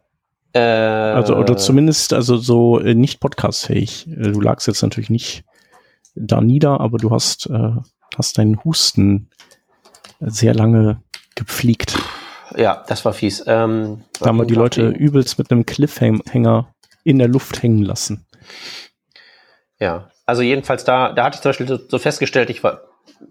Äh, 0.56 1.12
also, 1.14 1.36
oder 1.36 1.56
zumindest, 1.58 2.14
also 2.14 2.36
so 2.38 2.80
äh, 2.80 2.94
nicht 2.94 3.20
podcastfähig. 3.20 4.06
Äh, 4.08 4.32
du 4.32 4.40
lagst 4.40 4.66
jetzt 4.66 4.82
natürlich 4.82 5.10
nicht 5.10 5.44
da 6.14 6.40
nieder, 6.40 6.80
aber 6.80 6.96
du 6.96 7.10
hast, 7.10 7.46
äh, 7.50 7.72
hast 8.16 8.38
deinen 8.38 8.64
Husten 8.64 9.28
sehr 10.20 10.54
lange 10.54 11.02
gepflegt. 11.34 11.98
Ja, 12.56 12.84
das 12.88 13.04
war 13.04 13.12
fies. 13.12 13.44
Ähm, 13.46 14.04
da 14.18 14.26
haben 14.26 14.38
wir 14.38 14.46
die 14.46 14.54
Leute 14.54 14.88
übelst 14.88 15.38
mit 15.38 15.50
einem 15.50 15.66
Cliffhanger 15.66 16.74
in 17.04 17.18
der 17.18 17.28
Luft 17.28 17.62
hängen 17.62 17.82
lassen. 17.82 18.24
Ja, 19.78 20.10
also 20.24 20.40
jedenfalls 20.40 20.84
da, 20.84 21.12
da 21.12 21.24
hatte 21.24 21.36
ich 21.36 21.42
zum 21.42 21.50
Beispiel 21.50 21.86
so, 21.86 21.98
festgestellt, 21.98 22.48
ich 22.48 22.64
war, 22.64 22.80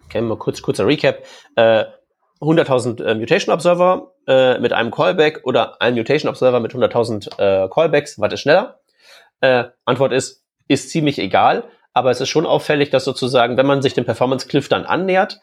okay, 0.06 0.22
mal 0.22 0.38
kurz, 0.38 0.62
kurzer 0.62 0.86
Recap, 0.86 1.24
äh, 1.56 1.86
100.000 2.46 3.04
äh, 3.04 3.16
Mutation 3.16 3.54
Observer 3.54 4.14
äh, 4.28 4.60
mit 4.60 4.74
einem 4.74 4.92
Callback 4.92 5.42
oder 5.44 5.82
ein 5.82 5.96
Mutation 5.96 6.30
Observer 6.30 6.60
mit 6.60 6.74
100.000 6.74 7.40
äh, 7.40 7.70
Callbacks, 7.70 8.20
was 8.20 8.34
ist 8.34 8.42
schneller? 8.42 8.80
Äh, 9.42 9.66
Antwort 9.86 10.14
ist, 10.14 10.46
ist 10.68 10.90
ziemlich 10.90 11.20
egal, 11.20 11.66
aber 11.94 12.12
es 12.12 12.22
ist 12.22 12.30
schon 12.30 12.46
auffällig, 12.46 12.90
dass 12.90 13.06
sozusagen, 13.06 13.58
wenn 13.58 13.66
man 13.66 13.82
sich 13.82 13.94
dem 13.94 14.06
Performance 14.06 14.48
Cliff 14.48 14.70
dann 14.70 14.86
annähert, 14.86 15.40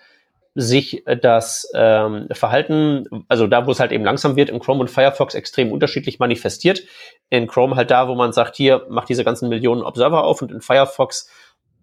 sich 0.54 1.02
das 1.22 1.70
ähm, 1.74 2.28
Verhalten, 2.30 3.24
also 3.28 3.46
da, 3.46 3.66
wo 3.66 3.70
es 3.70 3.80
halt 3.80 3.90
eben 3.90 4.04
langsam 4.04 4.36
wird, 4.36 4.50
in 4.50 4.60
Chrome 4.60 4.80
und 4.80 4.90
Firefox 4.90 5.34
extrem 5.34 5.72
unterschiedlich 5.72 6.18
manifestiert. 6.18 6.82
In 7.30 7.46
Chrome 7.46 7.74
halt 7.74 7.90
da, 7.90 8.06
wo 8.06 8.14
man 8.14 8.32
sagt, 8.32 8.56
hier, 8.56 8.84
macht 8.90 9.08
diese 9.08 9.24
ganzen 9.24 9.48
Millionen 9.48 9.82
Observer 9.82 10.24
auf 10.24 10.42
und 10.42 10.52
in 10.52 10.60
Firefox 10.60 11.30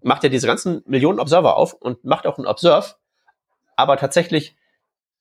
macht 0.02 0.24
er 0.24 0.30
diese 0.30 0.46
ganzen 0.46 0.84
Millionen 0.86 1.20
Observer 1.20 1.58
auf 1.58 1.74
und 1.74 2.04
macht 2.06 2.28
auch 2.28 2.38
einen 2.38 2.48
Observe, 2.48 2.96
aber 3.76 3.98
tatsächlich 3.98 4.56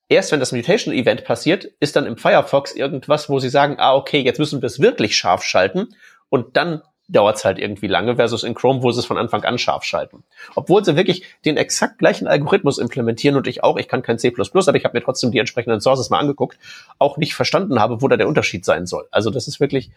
erst 0.08 0.32
wenn 0.32 0.40
das 0.40 0.52
Mutation-Event 0.52 1.24
passiert, 1.24 1.64
ist 1.80 1.96
dann 1.96 2.06
im 2.06 2.16
Firefox 2.16 2.74
irgendwas, 2.74 3.28
wo 3.28 3.38
sie 3.38 3.50
sagen, 3.50 3.76
ah, 3.78 3.94
okay, 3.94 4.20
jetzt 4.20 4.38
müssen 4.38 4.62
wir 4.62 4.66
es 4.66 4.80
wirklich 4.80 5.16
scharf 5.16 5.42
schalten 5.42 5.94
und 6.28 6.56
dann 6.56 6.82
dauert 7.08 7.36
es 7.36 7.44
halt 7.44 7.58
irgendwie 7.58 7.86
lange, 7.86 8.16
versus 8.16 8.44
in 8.44 8.54
Chrome, 8.54 8.82
wo 8.82 8.90
sie 8.92 9.00
es 9.00 9.06
von 9.06 9.16
Anfang 9.16 9.42
an 9.44 9.58
scharf 9.58 9.82
schalten. 9.82 10.24
Obwohl 10.54 10.84
sie 10.84 10.94
wirklich 10.94 11.24
den 11.44 11.56
exakt 11.56 11.98
gleichen 11.98 12.28
Algorithmus 12.28 12.78
implementieren 12.78 13.36
und 13.36 13.46
ich 13.46 13.64
auch, 13.64 13.78
ich 13.78 13.88
kann 13.88 14.02
kein 14.02 14.18
C++, 14.18 14.30
aber 14.30 14.76
ich 14.76 14.84
habe 14.84 14.96
mir 14.96 15.02
trotzdem 15.02 15.32
die 15.32 15.38
entsprechenden 15.38 15.80
Sources 15.80 16.10
mal 16.10 16.18
angeguckt, 16.18 16.58
auch 16.98 17.16
nicht 17.16 17.34
verstanden 17.34 17.80
habe, 17.80 18.02
wo 18.02 18.08
da 18.08 18.18
der 18.18 18.28
Unterschied 18.28 18.64
sein 18.64 18.86
soll. 18.86 19.08
Also 19.10 19.30
das 19.30 19.48
ist 19.48 19.58
wirklich 19.58 19.90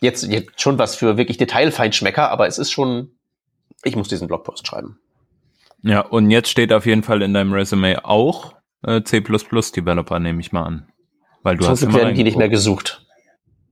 jetzt, 0.00 0.24
jetzt 0.24 0.60
schon 0.60 0.78
was 0.78 0.94
für 0.94 1.16
wirklich 1.16 1.36
Detailfeinschmecker, 1.36 2.30
aber 2.30 2.46
es 2.46 2.58
ist 2.58 2.70
schon, 2.70 3.10
ich 3.82 3.96
muss 3.96 4.08
diesen 4.08 4.28
Blogpost 4.28 4.68
schreiben. 4.68 5.00
Ja, 5.82 6.00
und 6.00 6.30
jetzt 6.30 6.48
steht 6.48 6.72
auf 6.72 6.86
jeden 6.86 7.02
Fall 7.02 7.22
in 7.22 7.34
deinem 7.34 7.52
Resume 7.52 8.04
auch 8.04 8.55
äh, 8.82 9.02
C++ 9.02 9.20
Developer, 9.20 10.18
nehme 10.18 10.40
ich 10.40 10.52
mal 10.52 10.64
an. 10.64 10.88
Weil 11.42 11.56
du 11.56 11.64
Zum 11.64 11.72
hast 11.72 11.80
Glück 11.80 11.94
werden 11.94 12.14
die 12.14 12.24
nicht 12.24 12.38
mehr 12.38 12.48
gesucht. 12.48 13.06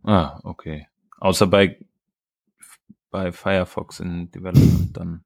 Ah, 0.04 0.38
okay. 0.44 0.86
Außer 1.18 1.46
bei, 1.46 1.78
bei 3.10 3.32
Firefox 3.32 4.00
in 4.00 4.30
Development 4.30 4.96
dann. 4.96 5.24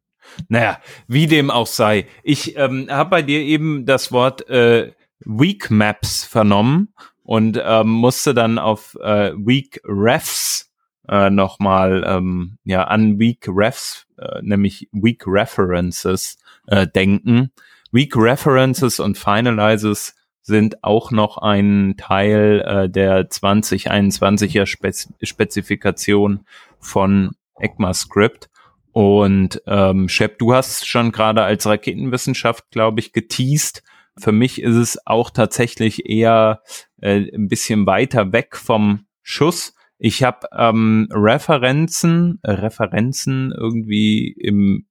Naja, 0.48 0.80
wie 1.06 1.26
dem 1.26 1.50
auch 1.50 1.66
sei. 1.66 2.06
Ich 2.22 2.56
ähm, 2.56 2.86
habe 2.90 3.10
bei 3.10 3.22
dir 3.22 3.40
eben 3.40 3.86
das 3.86 4.12
Wort 4.12 4.48
äh, 4.48 4.92
Weak 5.20 5.70
Maps 5.70 6.24
vernommen 6.24 6.94
und 7.22 7.60
ähm, 7.62 7.88
musste 7.88 8.34
dann 8.34 8.58
auf 8.58 8.96
äh, 9.02 9.32
Weak 9.34 9.80
Refs 9.84 10.70
äh, 11.08 11.30
nochmal 11.30 12.04
ähm, 12.06 12.58
ja, 12.64 12.84
an 12.84 13.18
Weak 13.18 13.46
Refs, 13.48 14.06
äh, 14.18 14.40
nämlich 14.42 14.88
Weak 14.92 15.24
References 15.26 16.38
äh, 16.66 16.86
denken. 16.86 17.52
Weak 17.90 18.16
References 18.16 19.00
und 19.00 19.16
Finalizes 19.16 20.14
sind 20.42 20.82
auch 20.82 21.10
noch 21.10 21.38
ein 21.38 21.94
Teil 21.96 22.62
äh, 22.66 22.90
der 22.90 23.28
2021er 23.28 24.66
Spez 24.66 25.12
Spezifikation 25.22 26.44
von 26.80 27.32
ECMAScript. 27.60 28.48
Und 28.92 29.62
ähm, 29.66 30.08
Shep, 30.08 30.38
du 30.38 30.54
hast 30.54 30.86
schon 30.86 31.12
gerade 31.12 31.42
als 31.42 31.66
Raketenwissenschaft, 31.66 32.70
glaube 32.70 33.00
ich, 33.00 33.12
geteased. 33.12 33.82
Für 34.18 34.32
mich 34.32 34.60
ist 34.60 34.74
es 34.74 35.06
auch 35.06 35.30
tatsächlich 35.30 36.08
eher 36.08 36.62
äh, 37.00 37.30
ein 37.32 37.48
bisschen 37.48 37.86
weiter 37.86 38.32
weg 38.32 38.56
vom 38.56 39.06
Schuss. 39.22 39.74
Ich 39.98 40.22
habe 40.22 40.48
ähm, 40.56 41.08
Referenzen, 41.12 42.40
äh, 42.42 42.52
Referenzen 42.52 43.52
irgendwie 43.56 44.32
im 44.32 44.87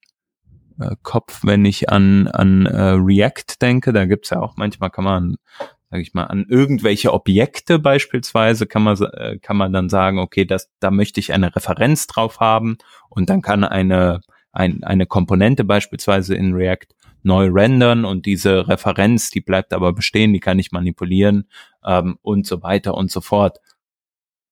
äh, 0.80 0.96
Kopf, 1.04 1.42
wenn 1.44 1.66
ich 1.66 1.90
an, 1.90 2.28
an 2.28 2.66
äh, 2.66 2.92
React 2.92 3.62
denke. 3.62 3.94
Da 3.94 4.06
gibt's 4.06 4.30
ja 4.30 4.40
auch 4.40 4.58
manchmal 4.58 4.90
kann 4.90 5.04
man, 5.04 5.36
sage 5.90 6.02
ich 6.02 6.14
mal, 6.14 6.26
an 6.26 6.46
irgendwelche 6.50 7.14
Objekte 7.14 7.80
beispielsweise 7.80 8.68
kann 8.68 8.84
man 8.84 8.98
äh, 9.02 9.38
kann 9.40 9.58
man 9.58 9.74
dann 9.74 9.90
sagen, 9.90 10.20
okay, 10.20 10.46
das 10.46 10.70
da 10.80 10.92
möchte 10.92 11.20
ich 11.20 11.34
eine 11.34 11.56
Referenz 11.56 12.08
drauf 12.08 12.40
haben 12.40 12.78
und 13.10 13.30
dann 13.30 13.42
kann 13.42 13.64
eine 13.64 14.22
ein, 14.52 14.84
eine 14.84 15.06
Komponente 15.06 15.64
beispielsweise 15.64 16.36
in 16.36 16.54
React 16.54 16.88
neu 17.24 17.50
rendern 17.52 18.06
und 18.06 18.26
diese 18.26 18.68
Referenz, 18.68 19.30
die 19.30 19.42
bleibt 19.42 19.74
aber 19.74 19.94
bestehen, 19.94 20.34
die 20.34 20.40
kann 20.40 20.60
ich 20.60 20.72
manipulieren 20.72 21.48
ähm, 21.86 22.18
und 22.22 22.48
so 22.48 22.64
weiter 22.64 22.96
und 22.96 23.12
so 23.12 23.22
fort. 23.22 23.60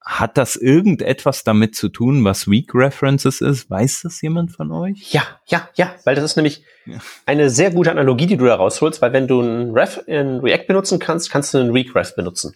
Hat 0.06 0.38
das 0.38 0.56
irgendetwas 0.56 1.43
damit 1.43 1.76
zu 1.76 1.89
tun, 1.89 2.24
was 2.24 2.47
Weak 2.47 2.76
References 2.76 3.41
ist? 3.41 3.72
Weiß 3.72 4.01
das 4.03 4.22
jemand 4.22 4.51
von 4.51 4.72
euch? 4.72 5.12
Ja, 5.12 5.24
ja, 5.47 5.68
ja, 5.74 5.95
weil 6.03 6.14
das 6.14 6.24
ist 6.24 6.36
nämlich 6.36 6.64
ja. 6.86 6.99
eine 7.26 7.49
sehr 7.49 7.72
gute 7.72 7.89
Analogie, 7.89 8.28
die 8.28 8.38
du 8.38 8.45
da 8.45 8.53
rausholst, 8.53 9.01
weil 9.01 9.14
wenn 9.14 9.28
du 9.28 9.41
ein 9.41 9.72
Ref 9.72 9.99
in 10.06 10.41
React 10.41 10.68
benutzen 10.68 10.99
kannst, 10.99 11.32
kannst 11.32 11.56
du 11.56 11.58
einen 11.58 11.74
Weak 11.74 11.95
Ref 11.95 12.16
benutzen. 12.16 12.53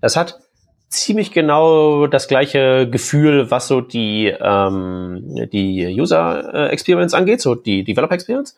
Das 0.00 0.16
hat 0.16 0.40
ziemlich 0.88 1.32
genau 1.32 2.06
das 2.06 2.28
gleiche 2.28 2.88
Gefühl, 2.88 3.50
was 3.50 3.68
so 3.68 3.82
die, 3.82 4.34
ähm, 4.40 5.48
die 5.52 5.94
User 6.00 6.54
äh, 6.54 6.68
Experience 6.68 7.12
angeht, 7.12 7.42
so 7.42 7.54
die 7.54 7.84
Developer 7.84 8.14
Experience. 8.14 8.56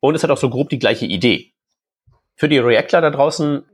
Und 0.00 0.16
es 0.16 0.22
hat 0.22 0.30
auch 0.30 0.38
so 0.38 0.50
grob 0.50 0.68
die 0.68 0.78
gleiche 0.78 1.06
Idee. 1.06 1.52
Für 2.34 2.48
die 2.48 2.58
Reactler 2.58 3.00
da 3.00 3.10
draußen 3.10 3.64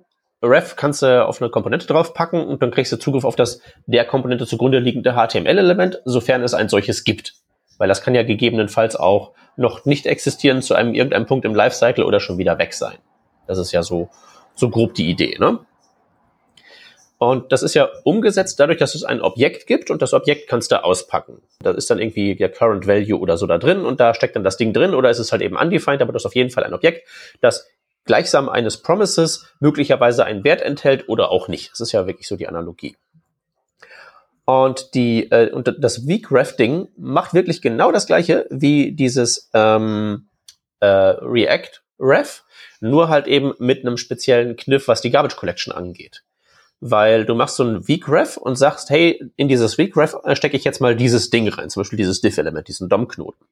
Ref 0.45 0.77
kannst 0.77 1.03
du 1.03 1.27
auf 1.27 1.41
eine 1.41 1.51
Komponente 1.51 1.87
draufpacken 1.87 2.45
und 2.45 2.63
dann 2.63 2.71
kriegst 2.71 2.93
du 2.93 2.99
Zugriff 2.99 3.25
auf 3.25 3.37
das 3.37 3.61
der 3.87 4.05
Komponente 4.05 4.47
zugrunde 4.47 4.79
liegende 4.79 5.15
HTML-Element, 5.15 6.03
sofern 6.05 6.43
es 6.43 6.55
ein 6.55 6.69
solches 6.69 7.05
gibt. 7.05 7.35
Weil 7.79 7.89
das 7.89 8.03
kann 8.03 8.15
ja 8.15 8.23
gegebenenfalls 8.23 8.97
auch 8.97 9.33
noch 9.57 9.85
nicht 9.85 10.07
existieren 10.07 10.63
zu 10.63 10.75
einem 10.75 10.95
irgendeinem 10.95 11.27
Punkt 11.27 11.45
im 11.45 11.55
Lifecycle 11.55 12.05
oder 12.05 12.21
schon 12.21 12.39
wieder 12.39 12.59
weg 12.59 12.75
sein. 12.75 12.99
Das 13.47 13.59
ist 13.59 13.73
ja 13.73 13.83
so, 13.83 14.09
so 14.55 14.71
grob 14.71 14.95
die 14.95 15.09
Idee, 15.09 15.37
ne? 15.39 15.61
Und 17.19 17.53
das 17.53 17.63
ist 17.63 17.75
ja 17.75 17.89
umgesetzt 18.03 18.59
dadurch, 18.61 18.79
dass 18.79 18.95
es 18.95 19.05
ein 19.05 19.23
Objekt 19.23 19.67
gibt 19.67 19.91
und 19.91 20.03
das 20.03 20.13
Objekt 20.13 20.49
kannst 20.49 20.73
du 20.73 20.85
auspacken. 20.85 21.41
Da 21.61 21.71
ist 21.71 21.89
dann 21.89 21.99
irgendwie 21.99 22.35
der 22.35 22.51
Current 22.51 22.87
Value 22.87 23.19
oder 23.19 23.39
so 23.39 23.47
da 23.47 23.57
drin 23.57 23.87
und 23.87 24.01
da 24.01 24.15
steckt 24.15 24.37
dann 24.37 24.45
das 24.45 24.57
Ding 24.57 24.73
drin 24.73 24.95
oder 24.95 25.11
ist 25.11 25.21
es 25.21 25.33
halt 25.33 25.41
eben 25.41 25.57
undefined, 25.57 26.03
aber 26.03 26.13
das 26.13 26.23
ist 26.23 26.27
auf 26.27 26.35
jeden 26.35 26.51
Fall 26.51 26.65
ein 26.65 26.75
Objekt, 26.75 27.09
das 27.41 27.69
gleichsam 28.05 28.49
eines 28.49 28.83
Promises 28.83 29.47
möglicherweise 29.61 30.25
einen 30.25 30.45
Wert 30.45 30.63
enthält 30.63 31.09
oder 31.09 31.31
auch 31.31 31.49
nicht. 31.49 31.73
Das 31.73 31.81
ist 31.81 31.93
ja 31.93 32.07
wirklich 32.07 32.29
so 32.29 32.37
die 32.37 32.49
Analogie. 32.49 32.97
Und 34.45 34.95
die 34.95 35.31
äh, 35.31 35.51
und 35.51 35.75
das 35.79 36.07
Weak 36.07 36.31
Rafting 36.31 36.89
macht 36.97 37.33
wirklich 37.33 37.63
genau 37.63 37.93
das 37.93 38.07
gleiche 38.07 38.47
wie 38.51 38.93
dieses 38.93 39.51
ähm, 39.55 40.29
äh, 40.81 40.87
React 40.87 41.81
Ref, 41.99 42.45
nur 42.81 43.09
halt 43.09 43.27
eben 43.27 43.55
mit 43.59 43.81
einem 43.81 43.97
speziellen 43.97 44.57
Kniff, 44.57 44.89
was 44.89 45.01
die 45.01 45.11
Garbage 45.11 45.37
Collection 45.37 45.73
angeht. 45.73 46.25
Weil 46.81 47.25
du 47.25 47.35
machst 47.35 47.57
so 47.57 47.65
ein 47.65 47.89
Weak 47.89 48.07
Ref 48.09 48.37
und 48.37 48.57
sagst, 48.57 48.91
hey, 48.91 49.23
in 49.37 49.49
dieses 49.49 49.79
Weak 49.79 49.97
Ref 49.97 50.15
äh, 50.25 50.37
stecke 50.37 50.59
ich 50.59 50.65
jetzt 50.65 50.81
mal 50.81 50.95
dieses 50.95 51.31
Ding 51.31 51.49
rein, 51.49 51.71
zum 51.71 51.81
Beispiel 51.81 51.97
dieses 51.97 52.21
Diff-Element, 52.21 52.69
diesen 52.69 52.91
DOM-Knoten. 52.91 53.47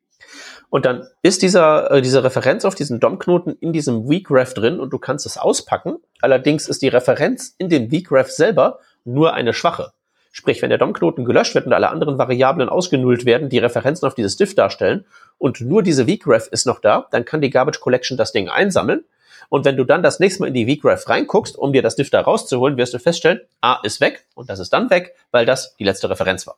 Und 0.70 0.86
dann 0.86 1.06
ist 1.22 1.42
dieser, 1.42 1.90
äh, 1.90 2.02
diese 2.02 2.24
Referenz 2.24 2.64
auf 2.64 2.74
diesen 2.74 2.98
DOM-Knoten 2.98 3.56
in 3.60 3.72
diesem 3.72 4.08
weakref 4.08 4.54
drin 4.54 4.80
und 4.80 4.90
du 4.90 4.98
kannst 4.98 5.26
es 5.26 5.36
auspacken. 5.36 5.96
Allerdings 6.22 6.66
ist 6.66 6.80
die 6.80 6.88
Referenz 6.88 7.54
in 7.58 7.68
dem 7.68 7.90
weakref 7.90 8.30
selber 8.30 8.78
nur 9.04 9.34
eine 9.34 9.52
schwache. 9.52 9.92
Sprich, 10.30 10.62
wenn 10.62 10.70
der 10.70 10.78
DOM-Knoten 10.78 11.26
gelöscht 11.26 11.54
wird 11.54 11.66
und 11.66 11.74
alle 11.74 11.90
anderen 11.90 12.16
Variablen 12.16 12.70
ausgenullt 12.70 13.26
werden, 13.26 13.50
die 13.50 13.58
Referenzen 13.58 14.06
auf 14.06 14.14
dieses 14.14 14.38
Diff 14.38 14.54
darstellen 14.54 15.04
und 15.36 15.60
nur 15.60 15.82
diese 15.82 16.06
weakref 16.06 16.48
ist 16.50 16.64
noch 16.64 16.80
da, 16.80 17.06
dann 17.10 17.26
kann 17.26 17.42
die 17.42 17.50
Garbage 17.50 17.80
Collection 17.80 18.16
das 18.16 18.32
Ding 18.32 18.48
einsammeln. 18.48 19.04
Und 19.50 19.66
wenn 19.66 19.76
du 19.76 19.84
dann 19.84 20.02
das 20.02 20.20
nächste 20.20 20.40
Mal 20.40 20.46
in 20.46 20.54
die 20.54 20.66
weakref 20.66 21.06
reinguckst, 21.06 21.58
um 21.58 21.74
dir 21.74 21.82
das 21.82 21.96
Diff 21.96 22.08
da 22.08 22.22
rauszuholen, 22.22 22.78
wirst 22.78 22.94
du 22.94 22.98
feststellen, 22.98 23.42
A 23.60 23.80
ist 23.82 24.00
weg 24.00 24.24
und 24.34 24.48
das 24.48 24.58
ist 24.58 24.72
dann 24.72 24.88
weg, 24.88 25.14
weil 25.30 25.44
das 25.44 25.76
die 25.76 25.84
letzte 25.84 26.08
Referenz 26.08 26.46
war. 26.46 26.56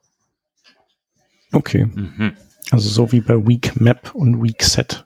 Okay. 1.51 1.87
Mhm. 1.87 2.37
Also 2.71 2.89
so 2.89 3.13
wie 3.13 3.21
bei 3.21 3.35
Weak 3.47 3.81
Map 3.81 4.15
und 4.15 4.43
Weak 4.43 4.63
Set. 4.63 5.05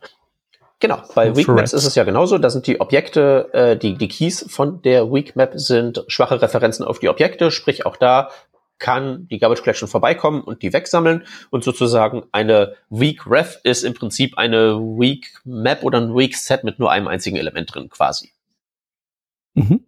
Genau, 0.81 1.03
bei 1.15 1.35
Weak 1.35 1.49
Maps 1.49 1.73
ist 1.73 1.85
es 1.85 1.97
ja 1.97 2.05
genauso. 2.05 2.39
Da 2.39 2.51
sind 2.51 2.69
die 2.69 2.81
Objekte, 2.81 3.49
äh, 3.53 3.77
die, 3.77 3.97
die 3.97 4.07
Keys 4.07 4.47
von 4.49 4.81
der 4.83 5.13
Weak 5.13 5.35
Map 5.35 5.53
sind 5.55 6.05
schwache 6.07 6.41
Referenzen 6.41 6.85
auf 6.85 7.01
die 7.01 7.09
Objekte, 7.09 7.51
sprich 7.51 7.85
auch 7.85 7.97
da 7.97 8.31
kann 8.79 9.27
die 9.29 9.39
Garbage 9.39 9.63
Collection 9.63 9.89
vorbeikommen 9.89 10.41
und 10.41 10.63
die 10.63 10.73
wegsammeln 10.73 11.25
und 11.51 11.65
sozusagen 11.65 12.23
eine 12.31 12.75
Weak 12.91 13.27
Ref 13.27 13.59
ist 13.65 13.83
im 13.83 13.95
Prinzip 13.95 14.39
eine 14.39 14.77
Weak 14.79 15.41
Map 15.45 15.83
oder 15.83 16.01
ein 16.01 16.15
Weak 16.15 16.37
Set 16.37 16.63
mit 16.63 16.79
nur 16.79 16.91
einem 16.93 17.09
einzigen 17.09 17.37
Element 17.37 17.75
drin 17.75 17.89
quasi. 17.89 18.31
Mhm. 19.55 19.85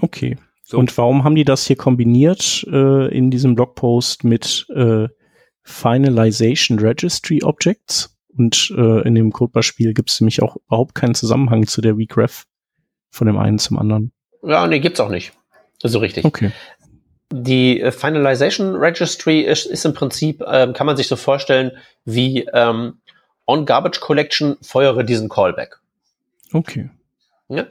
Okay. 0.00 0.36
So. 0.64 0.76
Und 0.76 0.96
warum 0.98 1.24
haben 1.24 1.34
die 1.34 1.44
das 1.44 1.66
hier 1.66 1.76
kombiniert 1.76 2.66
äh, 2.70 3.08
in 3.16 3.30
diesem 3.30 3.54
Blogpost 3.54 4.24
mit 4.24 4.66
äh, 4.74 5.08
Finalization 5.68 6.78
Registry 6.78 7.42
Objects. 7.42 8.14
Und 8.36 8.72
äh, 8.76 9.06
in 9.06 9.14
dem 9.14 9.32
Codebeispiel 9.32 9.94
gibt 9.94 10.10
es 10.10 10.20
nämlich 10.20 10.42
auch 10.42 10.56
überhaupt 10.66 10.94
keinen 10.94 11.14
Zusammenhang 11.14 11.66
zu 11.66 11.80
der 11.80 11.98
Weakref 11.98 12.46
von 13.10 13.26
dem 13.26 13.36
einen 13.36 13.58
zum 13.58 13.78
anderen. 13.78 14.12
Ja, 14.42 14.66
nee, 14.66 14.80
gibt's 14.80 15.00
auch 15.00 15.08
nicht. 15.08 15.32
So 15.82 15.98
richtig. 15.98 16.24
Okay. 16.24 16.52
Die 17.32 17.80
äh, 17.80 17.92
Finalization 17.92 18.76
Registry 18.76 19.40
ist, 19.40 19.66
ist 19.66 19.84
im 19.84 19.92
Prinzip, 19.92 20.42
ähm, 20.46 20.72
kann 20.72 20.86
man 20.86 20.96
sich 20.96 21.08
so 21.08 21.16
vorstellen, 21.16 21.72
wie 22.04 22.48
ähm, 22.52 23.00
on 23.46 23.66
Garbage 23.66 24.00
Collection 24.00 24.56
feuere 24.62 25.02
diesen 25.04 25.28
Callback. 25.28 25.80
Okay. 26.52 26.90
Ja? 27.48 27.66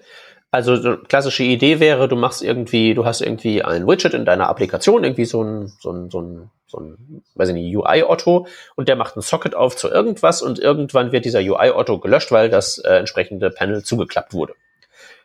Also 0.52 0.74
eine 0.74 0.98
klassische 0.98 1.44
Idee 1.44 1.80
wäre, 1.80 2.08
du 2.08 2.16
machst 2.16 2.42
irgendwie, 2.44 2.94
du 2.94 3.06
hast 3.06 3.22
irgendwie 3.22 3.64
ein 3.64 3.88
Widget 3.88 4.14
in 4.14 4.26
deiner 4.26 4.48
Applikation, 4.48 5.04
irgendwie 5.04 5.26
so 5.26 5.44
ein, 5.44 5.72
so 5.80 5.92
ein, 5.92 6.10
so 6.10 6.22
ein, 6.22 6.50
so 6.68 6.80
ein 6.80 7.24
weiß 7.36 7.50
ich 7.50 7.56
nicht, 7.56 7.76
UI-Otto 7.76 8.48
und 8.76 8.88
der 8.90 8.96
macht 8.96 9.16
ein 9.16 9.22
Socket 9.22 9.56
auf 9.56 9.76
zu 9.76 9.90
irgendwas 9.90 10.42
und 10.42 10.60
irgendwann 10.60 11.12
wird 11.12 11.26
dieser 11.26 11.40
UI-Otto 11.40 12.00
gelöscht, 12.00 12.32
weil 12.32 12.50
das 12.50 12.78
äh, 12.80 12.98
entsprechende 12.98 13.50
Panel 13.50 13.84
zugeklappt 13.84 14.34
wurde. 14.34 14.54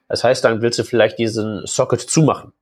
Das 0.08 0.24
heißt, 0.24 0.44
dann 0.44 0.62
willst 0.62 0.78
du 0.78 0.84
vielleicht 0.84 1.18
diesen 1.18 1.66
Socket 1.66 2.00
zumachen. 2.00 2.52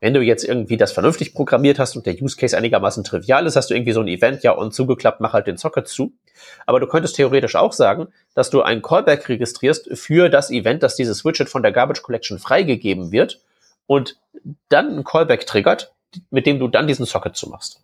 Wenn 0.00 0.14
du 0.14 0.20
jetzt 0.20 0.42
irgendwie 0.44 0.76
das 0.76 0.90
vernünftig 0.90 1.32
programmiert 1.32 1.78
hast 1.78 1.94
und 1.94 2.06
der 2.06 2.20
Use 2.20 2.36
Case 2.36 2.56
einigermaßen 2.56 3.04
trivial 3.04 3.46
ist, 3.46 3.54
hast 3.54 3.70
du 3.70 3.74
irgendwie 3.74 3.92
so 3.92 4.00
ein 4.00 4.08
Event, 4.08 4.42
ja, 4.42 4.50
und 4.50 4.74
zugeklappt, 4.74 5.20
mach 5.20 5.32
halt 5.32 5.46
den 5.46 5.56
Socket 5.56 5.86
zu. 5.86 6.12
Aber 6.66 6.80
du 6.80 6.88
könntest 6.88 7.14
theoretisch 7.14 7.54
auch 7.54 7.72
sagen, 7.72 8.08
dass 8.34 8.50
du 8.50 8.62
einen 8.62 8.82
Callback 8.82 9.28
registrierst 9.28 9.96
für 9.96 10.28
das 10.28 10.50
Event, 10.50 10.82
dass 10.82 10.96
dieses 10.96 11.24
Widget 11.24 11.48
von 11.48 11.62
der 11.62 11.70
Garbage 11.70 12.02
Collection 12.02 12.40
freigegeben 12.40 13.12
wird 13.12 13.40
und 13.86 14.18
dann 14.68 14.88
einen 14.88 15.04
Callback 15.04 15.46
triggert, 15.46 15.92
mit 16.30 16.46
dem 16.46 16.58
du 16.58 16.66
dann 16.66 16.88
diesen 16.88 17.06
Socket 17.06 17.36
zumachst. 17.36 17.80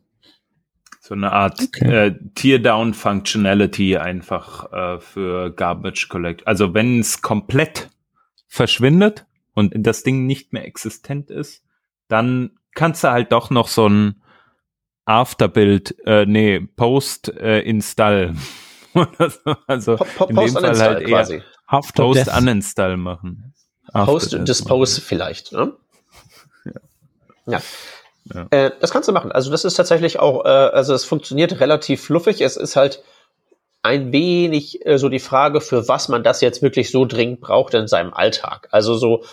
So 1.08 1.14
eine 1.14 1.32
Art 1.32 1.58
okay. 1.62 2.08
äh, 2.08 2.14
Teardown-Functionality 2.34 3.96
einfach 3.96 4.70
äh, 4.74 5.00
für 5.00 5.50
Garbage 5.50 6.10
Collect. 6.10 6.46
Also 6.46 6.74
wenn 6.74 7.00
es 7.00 7.22
komplett 7.22 7.88
verschwindet 8.46 9.24
und 9.54 9.72
das 9.74 10.02
Ding 10.02 10.26
nicht 10.26 10.52
mehr 10.52 10.66
existent 10.66 11.30
ist, 11.30 11.64
dann 12.08 12.50
kannst 12.74 13.04
du 13.04 13.10
halt 13.10 13.32
doch 13.32 13.48
noch 13.48 13.68
so 13.68 13.88
ein 13.88 14.22
Afterbuild, 15.06 15.96
äh, 16.04 16.26
nee, 16.26 16.60
Post-Install. 16.60 18.34
Äh, 18.94 19.54
also 19.68 19.96
in 20.28 20.34
dem 20.34 20.48
Fall 20.48 20.78
halt 20.78 21.02
eher 21.02 21.08
quasi. 21.08 21.42
Post-Uninstall 21.68 22.96
machen. 22.96 23.54
Post-Dispose 23.92 25.00
vielleicht, 25.00 25.52
ne? 25.52 25.74
Ja. 26.64 26.72
ja. 27.52 27.62
Äh, 28.50 28.70
das 28.80 28.90
kannst 28.90 29.08
du 29.08 29.12
machen. 29.12 29.32
Also 29.32 29.50
das 29.50 29.64
ist 29.64 29.74
tatsächlich 29.74 30.18
auch, 30.18 30.44
äh, 30.44 30.48
also 30.48 30.94
es 30.94 31.04
funktioniert 31.04 31.60
relativ 31.60 32.02
fluffig. 32.02 32.40
Es 32.40 32.56
ist 32.56 32.76
halt 32.76 33.02
ein 33.82 34.12
wenig 34.12 34.84
äh, 34.86 34.98
so 34.98 35.08
die 35.08 35.18
Frage, 35.18 35.60
für 35.60 35.88
was 35.88 36.08
man 36.08 36.22
das 36.22 36.40
jetzt 36.40 36.62
wirklich 36.62 36.90
so 36.90 37.04
dringend 37.04 37.40
braucht 37.40 37.74
in 37.74 37.86
seinem 37.86 38.12
Alltag. 38.12 38.68
Also 38.70 38.96
so 38.96 39.24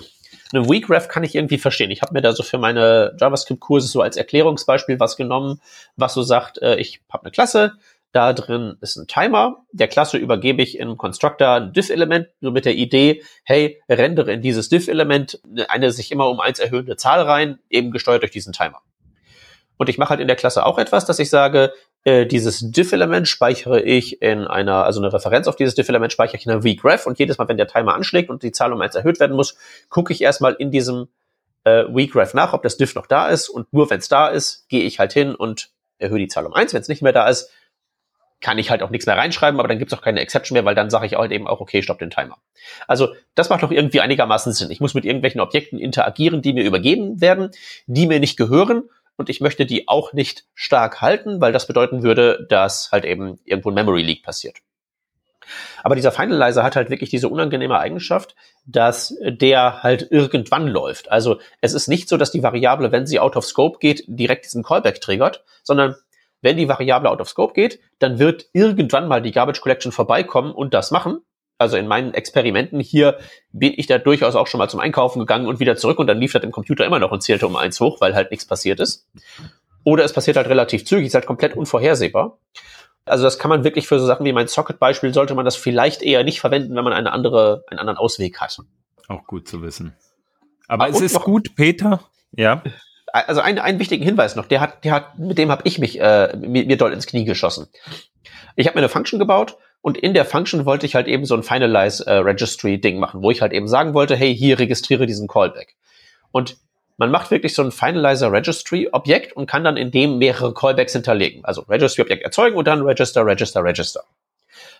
eine 0.54 0.70
Weakref 0.70 1.08
kann 1.08 1.24
ich 1.24 1.36
irgendwie 1.36 1.58
verstehen. 1.58 1.92
Ich 1.92 2.02
habe 2.02 2.14
mir 2.14 2.22
da 2.22 2.32
so 2.34 2.44
für 2.44 2.58
meine 2.58 3.16
JavaScript-Kurse 3.20 3.88
so 3.88 4.02
als 4.02 4.16
Erklärungsbeispiel 4.16 5.00
was 5.00 5.18
genommen, 5.18 5.60
was 5.98 6.14
so 6.14 6.24
sagt, 6.24 6.62
äh, 6.62 6.76
ich 6.76 7.02
habe 7.12 7.24
eine 7.24 7.32
Klasse, 7.32 7.74
da 8.16 8.32
drin 8.32 8.78
ist 8.80 8.96
ein 8.96 9.08
Timer. 9.08 9.66
Der 9.74 9.90
Klasse 9.90 10.18
übergebe 10.18 10.62
ich 10.62 10.80
im 10.80 10.98
Constructor 10.98 11.50
ein 11.50 11.74
diff-Element, 11.74 12.30
nur 12.40 12.54
mit 12.54 12.64
der 12.64 12.76
Idee, 12.76 13.24
hey, 13.44 13.82
rendere 13.90 14.32
in 14.32 14.42
dieses 14.42 14.70
diff-Element 14.70 15.42
eine 15.68 15.92
sich 15.92 16.12
immer 16.12 16.30
um 16.30 16.40
eins 16.40 16.60
erhöhende 16.60 16.96
Zahl 16.96 17.22
rein, 17.22 17.60
eben 17.70 17.92
gesteuert 17.92 18.22
durch 18.22 18.32
diesen 18.32 18.54
Timer. 18.54 18.82
Und 19.78 19.90
ich 19.90 19.98
mache 19.98 20.12
halt 20.12 20.22
in 20.22 20.28
der 20.28 20.38
Klasse 20.38 20.66
auch 20.66 20.78
etwas, 20.78 21.06
dass 21.06 21.20
ich 21.20 21.30
sage, 21.30 21.74
äh, 22.06 22.26
dieses 22.26 22.72
diff-Element 22.72 23.28
speichere 23.28 23.82
ich 23.82 24.22
in 24.22 24.46
einer, 24.48 24.86
also 24.86 25.02
eine 25.02 25.12
Referenz 25.12 25.50
auf 25.50 25.58
dieses 25.58 25.76
diff-Element 25.76 26.14
speichere 26.14 26.38
ich 26.38 26.46
in 26.46 26.54
einer 26.54 26.64
weakref 26.64 27.08
und 27.08 27.20
jedes 27.20 27.38
Mal, 27.38 27.50
wenn 27.50 27.58
der 27.58 27.68
Timer 27.68 27.96
anschlägt 27.96 28.30
und 28.30 28.44
die 28.44 28.54
Zahl 28.54 28.72
um 28.72 28.80
eins 28.80 28.96
erhöht 28.96 29.20
werden 29.20 29.36
muss, 29.36 29.58
gucke 29.90 30.14
ich 30.14 30.22
erstmal 30.22 30.54
in 30.54 30.72
diesem 30.72 31.10
äh, 31.66 31.84
weakref 31.90 32.34
nach, 32.34 32.54
ob 32.54 32.64
das 32.64 32.78
diff 32.78 32.96
noch 32.96 33.08
da 33.08 33.28
ist 33.28 33.50
und 33.50 33.74
nur 33.74 33.90
wenn 33.90 34.00
es 34.00 34.08
da 34.08 34.28
ist, 34.30 34.70
gehe 34.70 34.84
ich 34.84 35.00
halt 35.00 35.12
hin 35.12 35.36
und 35.36 35.72
erhöhe 35.98 36.20
die 36.20 36.28
Zahl 36.28 36.46
um 36.46 36.54
eins. 36.54 36.74
Wenn 36.74 36.82
es 36.82 36.88
nicht 36.88 37.02
mehr 37.02 37.14
da 37.14 37.28
ist, 37.28 37.50
kann 38.46 38.60
ich 38.60 38.70
halt 38.70 38.84
auch 38.84 38.92
nichts 38.92 39.08
mehr 39.08 39.18
reinschreiben, 39.18 39.60
aber 39.60 39.68
dann 39.68 39.80
gibt 39.80 39.92
es 39.92 39.98
auch 39.98 40.04
keine 40.04 40.20
Exception 40.20 40.54
mehr, 40.54 40.66
weil 40.66 40.76
dann 40.76 40.92
sage 40.92 41.08
ich 41.08 41.16
halt 41.16 41.32
eben 41.32 41.48
auch, 41.48 41.62
okay, 41.62 41.82
stopp 41.82 41.98
den 41.98 42.12
Timer. 42.12 42.38
Also 42.88 43.16
das 43.34 43.50
macht 43.50 43.64
doch 43.64 43.72
irgendwie 43.72 44.02
einigermaßen 44.02 44.54
Sinn. 44.54 44.70
Ich 44.70 44.80
muss 44.80 44.94
mit 44.94 45.04
irgendwelchen 45.04 45.42
Objekten 45.42 45.80
interagieren, 45.80 46.44
die 46.44 46.54
mir 46.54 46.64
übergeben 46.64 47.22
werden, 47.22 47.50
die 47.88 48.06
mir 48.06 48.20
nicht 48.20 48.38
gehören 48.38 48.84
und 49.18 49.30
ich 49.30 49.42
möchte 49.42 49.66
die 49.66 49.88
auch 49.88 50.14
nicht 50.14 50.46
stark 50.54 51.02
halten, 51.02 51.42
weil 51.42 51.54
das 51.54 51.66
bedeuten 51.66 52.04
würde, 52.04 52.46
dass 52.48 52.92
halt 52.92 53.04
eben 53.04 53.40
irgendwo 53.46 53.72
ein 53.72 53.74
Memory 53.74 54.04
Leak 54.04 54.22
passiert. 54.22 54.58
Aber 55.82 55.96
dieser 55.96 56.12
Finalizer 56.12 56.62
hat 56.62 56.76
halt 56.76 56.92
wirklich 56.92 57.10
diese 57.10 57.30
unangenehme 57.30 57.80
Eigenschaft, 57.80 58.36
dass 58.68 59.16
der 59.24 59.82
halt 59.82 60.08
irgendwann 60.12 60.68
läuft. 60.68 61.12
Also 61.12 61.40
es 61.62 61.74
ist 61.74 61.88
nicht 61.88 62.10
so, 62.10 62.18
dass 62.18 62.32
die 62.32 62.44
Variable, 62.44 62.92
wenn 62.92 63.08
sie 63.08 63.20
out 63.20 63.36
of 63.36 63.46
scope 63.46 63.80
geht, 63.80 64.04
direkt 64.06 64.46
diesen 64.46 64.62
Callback 64.62 65.02
triggert, 65.02 65.44
sondern 65.64 65.96
wenn 66.46 66.58
die 66.58 66.70
Variable 66.70 67.10
out 67.10 67.20
of 67.20 67.28
scope 67.28 67.54
geht, 67.54 67.80
dann 67.98 68.20
wird 68.20 68.46
irgendwann 68.54 69.08
mal 69.08 69.20
die 69.20 69.32
Garbage 69.32 69.62
Collection 69.62 69.92
vorbeikommen 69.92 70.52
und 70.52 70.76
das 70.76 70.92
machen. 70.92 71.18
Also 71.58 71.76
in 71.76 71.88
meinen 71.88 72.14
Experimenten 72.14 72.80
hier 72.80 73.18
bin 73.52 73.74
ich 73.76 73.88
da 73.88 73.98
durchaus 73.98 74.36
auch 74.36 74.46
schon 74.46 74.60
mal 74.60 74.70
zum 74.70 74.80
Einkaufen 74.80 75.20
gegangen 75.20 75.48
und 75.48 75.60
wieder 75.60 75.76
zurück 75.76 75.98
und 75.98 76.06
dann 76.06 76.20
lief 76.20 76.34
das 76.34 76.44
im 76.44 76.52
Computer 76.52 76.86
immer 76.86 77.00
noch 77.00 77.12
und 77.12 77.24
zählte 77.24 77.48
um 77.48 77.56
eins 77.56 77.80
hoch, 77.80 78.00
weil 78.00 78.14
halt 78.14 78.30
nichts 78.30 78.46
passiert 78.46 78.80
ist. 78.80 79.08
Oder 79.84 80.04
es 80.04 80.14
passiert 80.14 80.38
halt 80.38 80.48
relativ 80.48 80.86
zügig, 80.86 81.08
ist 81.08 81.16
halt 81.16 81.26
komplett 81.26 81.58
unvorhersehbar. 81.58 82.38
Also 83.06 83.24
das 83.24 83.40
kann 83.40 83.50
man 83.50 83.64
wirklich 83.64 83.88
für 83.88 84.00
so 84.00 84.06
Sachen 84.06 84.26
wie 84.26 84.34
mein 84.34 84.48
Socket-Beispiel 84.48 85.16
sollte 85.16 85.34
man 85.34 85.46
das 85.46 85.56
vielleicht 85.56 86.04
eher 86.04 86.24
nicht 86.24 86.42
verwenden, 86.42 86.76
wenn 86.76 86.84
man 86.84 86.94
eine 86.94 87.12
andere, 87.12 87.64
einen 87.70 87.80
anderen 87.80 87.98
Ausweg 87.98 88.40
hat. 88.40 88.60
Auch 89.08 89.26
gut 89.26 89.48
zu 89.48 89.64
wissen. 89.64 89.96
Aber 90.68 90.84
ah, 90.84 90.90
es 90.90 91.02
ist 91.02 91.20
gut, 91.22 91.56
Peter. 91.56 92.02
Ja 92.32 92.62
also 93.24 93.42
einen, 93.42 93.60
einen 93.60 93.80
wichtigen 93.80 94.04
Hinweis 94.04 94.36
noch, 94.36 94.46
der 94.46 94.62
hat, 94.62 94.84
der 94.84 94.92
hat, 94.92 95.18
mit 95.18 95.38
dem 95.38 95.50
habe 95.52 95.62
ich 95.66 95.80
mich 95.80 96.00
äh, 96.00 96.36
mir, 96.38 96.66
mir 96.66 96.78
doll 96.78 96.94
ins 96.94 97.08
Knie 97.08 97.26
geschossen. 97.26 97.68
Ich 98.56 98.68
habe 98.68 98.76
mir 98.76 98.82
eine 98.82 98.90
Function 98.90 99.20
gebaut 99.20 99.58
und 99.82 99.98
in 99.98 100.14
der 100.14 100.26
Function 100.26 100.66
wollte 100.66 100.86
ich 100.86 100.96
halt 100.96 101.08
eben 101.08 101.26
so 101.26 101.36
ein 101.36 101.44
Finalize 101.44 102.06
äh, 102.06 102.16
Registry 102.18 102.80
Ding 102.80 103.00
machen, 103.00 103.22
wo 103.22 103.32
ich 103.32 103.42
halt 103.42 103.54
eben 103.54 103.68
sagen 103.68 103.94
wollte, 103.94 104.16
hey, 104.16 104.36
hier 104.36 104.60
registriere 104.60 105.06
diesen 105.06 105.28
Callback. 105.28 105.76
Und 106.32 106.58
man 106.98 107.12
macht 107.12 107.32
wirklich 107.32 107.54
so 107.54 107.62
ein 107.62 107.72
Finalizer 107.72 108.32
Registry 108.32 108.90
Objekt 108.92 109.34
und 109.34 109.48
kann 109.48 109.64
dann 109.64 109.78
in 109.78 109.92
dem 109.92 110.18
mehrere 110.18 110.54
Callbacks 110.54 110.94
hinterlegen. 110.94 111.44
Also 111.44 111.62
Registry 111.64 112.04
Objekt 112.04 112.24
erzeugen 112.24 112.56
und 112.56 112.68
dann 112.68 112.82
Register, 112.82 113.26
Register, 113.26 113.64
Register. 113.64 114.04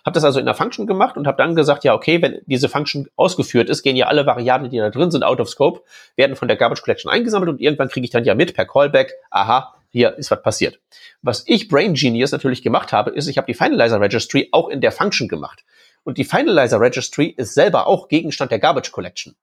Habe 0.06 0.14
das 0.14 0.22
also 0.22 0.38
in 0.38 0.46
der 0.46 0.54
Function 0.54 0.86
gemacht 0.86 1.16
und 1.16 1.26
habe 1.26 1.36
dann 1.36 1.56
gesagt, 1.56 1.82
ja, 1.82 1.92
okay, 1.92 2.22
wenn 2.22 2.40
diese 2.46 2.68
Function 2.68 3.08
ausgeführt 3.16 3.68
ist, 3.68 3.82
gehen 3.82 3.96
ja 3.96 4.06
alle 4.06 4.24
Variablen, 4.24 4.70
die 4.70 4.78
da 4.78 4.88
drin 4.88 5.10
sind, 5.10 5.24
out 5.24 5.40
of 5.40 5.48
scope, 5.48 5.82
werden 6.14 6.36
von 6.36 6.46
der 6.46 6.56
Garbage 6.56 6.82
Collection 6.82 7.10
eingesammelt 7.10 7.50
und 7.50 7.60
irgendwann 7.60 7.88
kriege 7.88 8.04
ich 8.04 8.10
dann 8.10 8.22
ja 8.24 8.36
mit 8.36 8.54
per 8.54 8.66
Callback, 8.66 9.14
aha, 9.32 9.74
hier 9.90 10.16
ist 10.16 10.30
was 10.30 10.42
passiert. 10.42 10.78
Was 11.22 11.42
ich 11.48 11.66
Brain 11.66 11.94
Genius 11.94 12.30
natürlich 12.30 12.62
gemacht 12.62 12.92
habe, 12.92 13.10
ist, 13.10 13.26
ich 13.26 13.36
habe 13.36 13.48
die 13.48 13.54
Finalizer 13.54 14.00
Registry 14.00 14.48
auch 14.52 14.68
in 14.68 14.80
der 14.80 14.92
Function 14.92 15.26
gemacht. 15.26 15.64
Und 16.04 16.18
die 16.18 16.24
Finalizer 16.24 16.80
Registry 16.80 17.26
ist 17.26 17.54
selber 17.54 17.88
auch 17.88 18.06
Gegenstand 18.06 18.52
der 18.52 18.60
Garbage 18.60 18.92
Collection. 18.92 19.34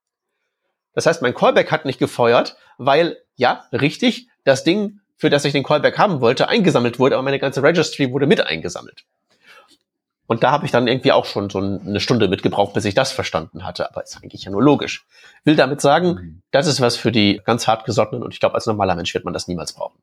Das 0.93 1.05
heißt, 1.05 1.22
mein 1.22 1.34
Callback 1.34 1.72
hat 1.74 1.84
nicht 1.84 1.99
gefeuert, 1.99 2.55
weil, 2.78 3.18
ja, 3.36 3.66
richtig, 3.74 4.30
das 4.45 4.64
Ding, 4.64 5.01
für 5.18 5.30
das 5.30 5.43
ich 5.43 5.51
den 5.51 5.64
Callback 5.64 5.97
haben 5.97 6.22
wollte, 6.22 6.47
eingesammelt 6.47 6.99
wurde, 6.99 7.16
aber 7.16 7.24
meine 7.24 7.39
ganze 7.39 7.61
Registry 7.61 8.14
wurde 8.14 8.28
mit 8.28 8.39
eingesammelt. 8.39 9.03
Und 10.26 10.43
da 10.43 10.51
habe 10.51 10.65
ich 10.65 10.71
dann 10.71 10.88
irgendwie 10.88 11.11
auch 11.11 11.26
schon 11.26 11.49
so 11.49 11.59
eine 11.59 11.99
Stunde 11.99 12.28
mitgebraucht, 12.28 12.74
bis 12.74 12.86
ich 12.86 12.93
das 12.93 13.11
verstanden 13.11 13.65
hatte. 13.65 13.89
Aber 13.89 14.03
ist 14.03 14.17
eigentlich 14.17 14.45
ja 14.45 14.51
nur 14.51 14.63
logisch. 14.63 15.05
Will 15.43 15.55
damit 15.55 15.82
sagen, 15.82 16.07
mhm. 16.07 16.41
das 16.51 16.67
ist 16.67 16.80
was 16.80 16.95
für 16.95 17.11
die 17.11 17.41
ganz 17.43 17.67
hartgesottenen 17.67 18.24
und 18.24 18.34
ich 18.34 18.39
glaube, 18.39 18.55
als 18.55 18.65
normaler 18.65 18.95
Mensch 18.95 19.13
wird 19.13 19.26
man 19.26 19.34
das 19.34 19.47
niemals 19.47 19.74
brauchen. 19.74 19.99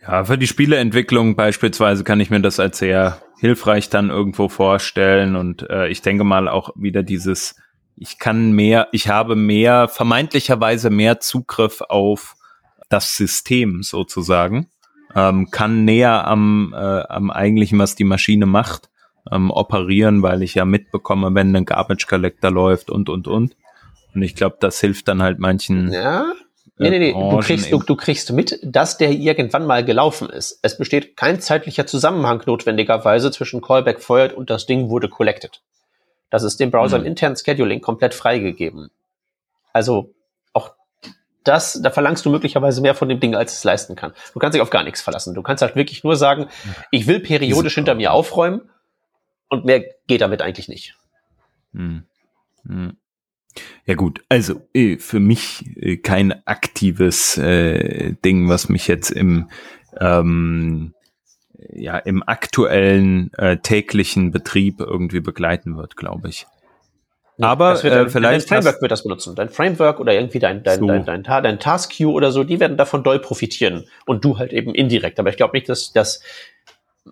Ja, 0.00 0.24
für 0.24 0.36
die 0.36 0.46
Spieleentwicklung 0.46 1.34
beispielsweise 1.34 2.04
kann 2.04 2.20
ich 2.20 2.30
mir 2.30 2.40
das 2.40 2.60
als 2.60 2.78
sehr 2.78 3.22
hilfreich 3.38 3.88
dann 3.88 4.10
irgendwo 4.10 4.48
vorstellen. 4.48 5.36
Und 5.36 5.68
äh, 5.70 5.88
ich 5.88 6.02
denke 6.02 6.24
mal 6.24 6.48
auch 6.48 6.70
wieder 6.74 7.02
dieses, 7.02 7.56
ich 7.96 8.18
kann 8.18 8.52
mehr, 8.52 8.88
ich 8.92 9.08
habe 9.08 9.36
mehr, 9.36 9.88
vermeintlicherweise 9.88 10.90
mehr 10.90 11.20
Zugriff 11.20 11.80
auf 11.82 12.36
das 12.88 13.16
System 13.16 13.82
sozusagen 13.82 14.68
ähm, 15.14 15.50
kann 15.50 15.84
näher 15.84 16.26
am, 16.26 16.74
äh, 16.74 16.76
am 16.76 17.30
eigentlichen, 17.30 17.78
was 17.78 17.94
die 17.94 18.04
Maschine 18.04 18.46
macht, 18.46 18.90
ähm, 19.30 19.50
operieren, 19.50 20.22
weil 20.22 20.42
ich 20.42 20.54
ja 20.54 20.64
mitbekomme, 20.64 21.34
wenn 21.34 21.54
ein 21.54 21.64
Garbage 21.64 22.06
Collector 22.06 22.50
läuft 22.50 22.90
und, 22.90 23.08
und, 23.08 23.28
und. 23.28 23.56
Und 24.14 24.22
ich 24.22 24.34
glaube, 24.34 24.56
das 24.60 24.80
hilft 24.80 25.08
dann 25.08 25.22
halt 25.22 25.38
manchen. 25.38 25.92
Ja. 25.92 26.32
Nee, 26.76 26.90
nee, 26.90 26.98
nee. 26.98 27.12
Du 27.12 27.38
kriegst, 27.38 27.70
du, 27.70 27.78
du 27.78 27.94
kriegst 27.94 28.32
mit, 28.32 28.58
dass 28.62 28.98
der 28.98 29.12
irgendwann 29.12 29.64
mal 29.64 29.84
gelaufen 29.84 30.28
ist. 30.28 30.58
Es 30.62 30.76
besteht 30.76 31.16
kein 31.16 31.40
zeitlicher 31.40 31.86
Zusammenhang 31.86 32.42
notwendigerweise 32.46 33.30
zwischen 33.30 33.60
Callback 33.60 34.00
feuert 34.00 34.32
und 34.32 34.50
das 34.50 34.66
Ding 34.66 34.88
wurde 34.88 35.08
collected. 35.08 35.62
Das 36.30 36.42
ist 36.42 36.58
dem 36.58 36.72
Browser 36.72 36.98
hm. 36.98 37.06
internen 37.06 37.36
Scheduling 37.36 37.80
komplett 37.80 38.12
freigegeben. 38.12 38.90
Also 39.72 40.13
das, 41.44 41.80
da 41.82 41.90
verlangst 41.90 42.24
du 42.24 42.30
möglicherweise 42.30 42.80
mehr 42.80 42.94
von 42.94 43.08
dem 43.08 43.20
Ding, 43.20 43.34
als 43.34 43.52
es 43.52 43.64
leisten 43.64 43.96
kann. 43.96 44.12
Du 44.32 44.38
kannst 44.38 44.54
dich 44.54 44.62
auf 44.62 44.70
gar 44.70 44.82
nichts 44.82 45.02
verlassen. 45.02 45.34
Du 45.34 45.42
kannst 45.42 45.62
halt 45.62 45.76
wirklich 45.76 46.02
nur 46.02 46.16
sagen, 46.16 46.48
ich 46.90 47.06
will 47.06 47.20
periodisch 47.20 47.74
hinter 47.74 47.94
mir 47.94 48.12
aufräumen 48.12 48.62
und 49.48 49.64
mehr 49.64 49.84
geht 50.06 50.22
damit 50.22 50.42
eigentlich 50.42 50.68
nicht. 50.68 50.96
Hm. 51.72 52.04
Hm. 52.66 52.96
Ja 53.86 53.94
gut, 53.94 54.24
also 54.28 54.62
äh, 54.74 54.96
für 54.96 55.20
mich 55.20 55.64
äh, 55.76 55.96
kein 55.98 56.44
aktives 56.46 57.38
äh, 57.38 58.14
Ding, 58.24 58.48
was 58.48 58.68
mich 58.68 58.88
jetzt 58.88 59.10
im 59.10 59.48
ähm, 60.00 60.94
ja 61.72 61.98
im 61.98 62.22
aktuellen 62.26 63.32
äh, 63.34 63.58
täglichen 63.58 64.32
Betrieb 64.32 64.80
irgendwie 64.80 65.20
begleiten 65.20 65.76
wird, 65.76 65.96
glaube 65.96 66.28
ich. 66.28 66.46
Ja, 67.36 67.48
aber 67.48 67.82
wird, 67.82 67.92
äh, 67.92 68.08
vielleicht 68.08 68.50
dein 68.50 68.62
Framework 68.62 68.80
wird 68.80 68.92
das 68.92 69.02
benutzen. 69.02 69.34
Dein 69.34 69.48
Framework 69.48 69.98
oder 69.98 70.12
irgendwie 70.12 70.38
dein, 70.38 70.62
dein, 70.62 70.78
so. 70.78 70.86
dein, 70.86 71.04
dein, 71.04 71.22
dein, 71.24 71.42
dein 71.42 71.58
Task 71.58 71.92
Queue 71.96 72.12
oder 72.12 72.30
so, 72.30 72.44
die 72.44 72.60
werden 72.60 72.76
davon 72.76 73.02
doll 73.02 73.18
profitieren. 73.18 73.86
Und 74.06 74.24
du 74.24 74.38
halt 74.38 74.52
eben 74.52 74.74
indirekt. 74.74 75.18
Aber 75.18 75.30
ich 75.30 75.36
glaube 75.36 75.56
nicht, 75.56 75.68
dass, 75.68 75.92
dass 75.92 76.20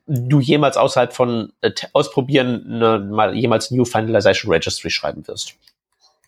du 0.06 0.40
jemals 0.40 0.76
außerhalb 0.76 1.12
von 1.12 1.52
äh, 1.60 1.72
Ausprobieren 1.92 2.64
ne, 2.66 2.98
mal 2.98 3.36
jemals 3.36 3.70
New 3.70 3.84
Finalization 3.84 4.52
Registry 4.52 4.90
schreiben 4.90 5.26
wirst. 5.26 5.54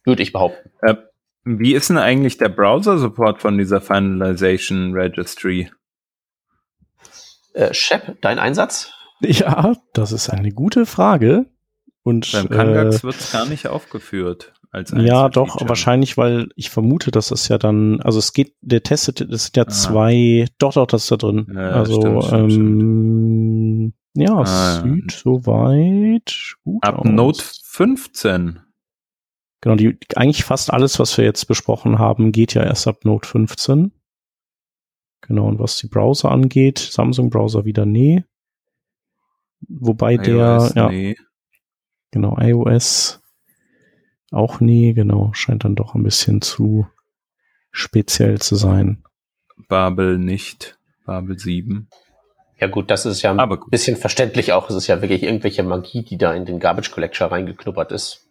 Würde 0.04 0.22
ich 0.22 0.32
behaupten. 0.32 0.70
Äh, 0.82 0.96
wie 1.44 1.74
ist 1.74 1.90
denn 1.90 1.98
eigentlich 1.98 2.38
der 2.38 2.48
Browser-Support 2.48 3.40
von 3.40 3.58
dieser 3.58 3.80
Finalization 3.80 4.92
Registry? 4.94 5.70
Äh, 7.52 7.72
Shep, 7.72 8.20
dein 8.20 8.38
Einsatz? 8.38 8.92
Ja, 9.20 9.74
das 9.92 10.12
ist 10.12 10.28
eine 10.30 10.50
gute 10.50 10.86
Frage. 10.86 11.46
Und 12.04 12.30
Beim 12.32 12.50
Kangax 12.50 13.00
äh, 13.00 13.02
wird 13.04 13.16
es 13.16 13.32
gar 13.32 13.46
nicht 13.46 13.66
aufgeführt. 13.66 14.52
Als 14.70 14.92
ja, 14.94 15.28
doch, 15.28 15.56
wahrscheinlich, 15.66 16.18
weil 16.18 16.48
ich 16.54 16.68
vermute, 16.68 17.10
dass 17.10 17.28
das 17.28 17.48
ja 17.48 17.58
dann, 17.58 18.00
also 18.02 18.18
es 18.18 18.32
geht, 18.32 18.54
der 18.60 18.82
testet, 18.82 19.20
das 19.20 19.44
sind 19.44 19.56
ja 19.56 19.62
ah. 19.62 19.68
zwei, 19.68 20.46
doch, 20.58 20.74
doch, 20.74 20.86
das 20.86 21.04
ist 21.04 21.12
da 21.12 21.16
drin. 21.16 21.46
Ja, 21.54 21.70
also, 21.70 22.00
stimmt, 22.00 22.24
stimmt, 22.24 22.52
ähm, 22.52 23.92
stimmt. 24.12 24.28
ja, 24.28 24.42
es 24.42 24.50
ah, 24.50 24.82
sieht 24.82 25.12
soweit 25.12 26.56
gut 26.64 26.84
Ab 26.84 26.98
aus. 26.98 27.06
Note 27.06 27.44
15. 27.62 28.60
Genau, 29.62 29.76
die, 29.76 29.96
eigentlich 30.16 30.44
fast 30.44 30.70
alles, 30.70 30.98
was 30.98 31.16
wir 31.16 31.24
jetzt 31.24 31.46
besprochen 31.46 31.98
haben, 31.98 32.32
geht 32.32 32.52
ja 32.52 32.64
erst 32.64 32.86
ab 32.86 33.04
Note 33.04 33.26
15. 33.26 33.92
Genau, 35.22 35.46
und 35.46 35.58
was 35.58 35.78
die 35.78 35.86
Browser 35.86 36.30
angeht, 36.30 36.78
Samsung-Browser 36.78 37.64
wieder 37.64 37.86
nee. 37.86 38.24
Wobei 39.68 40.16
iOS, 40.16 40.24
der, 40.24 40.72
ja, 40.74 40.88
nee. 40.90 41.16
Genau, 42.14 42.38
iOS 42.38 43.20
auch 44.30 44.60
nie, 44.60 44.94
genau, 44.94 45.30
scheint 45.34 45.64
dann 45.64 45.74
doch 45.74 45.94
ein 45.94 46.02
bisschen 46.02 46.40
zu 46.40 46.86
speziell 47.70 48.40
zu 48.40 48.56
sein. 48.56 49.04
Babel 49.68 50.18
nicht, 50.18 50.78
Babel 51.04 51.38
7. 51.38 51.88
Ja 52.58 52.68
gut, 52.68 52.90
das 52.90 53.04
ist 53.04 53.22
ja 53.22 53.32
ein 53.32 53.40
Aber 53.40 53.58
bisschen 53.68 53.96
verständlich 53.96 54.52
auch. 54.52 54.70
Es 54.70 54.76
ist 54.76 54.86
ja 54.86 55.02
wirklich 55.02 55.22
irgendwelche 55.22 55.62
Magie, 55.62 56.02
die 56.02 56.16
da 56.16 56.32
in 56.32 56.46
den 56.46 56.60
Garbage 56.60 56.92
Collector 56.92 57.30
reingeknuppert 57.30 57.92
ist. 57.92 58.26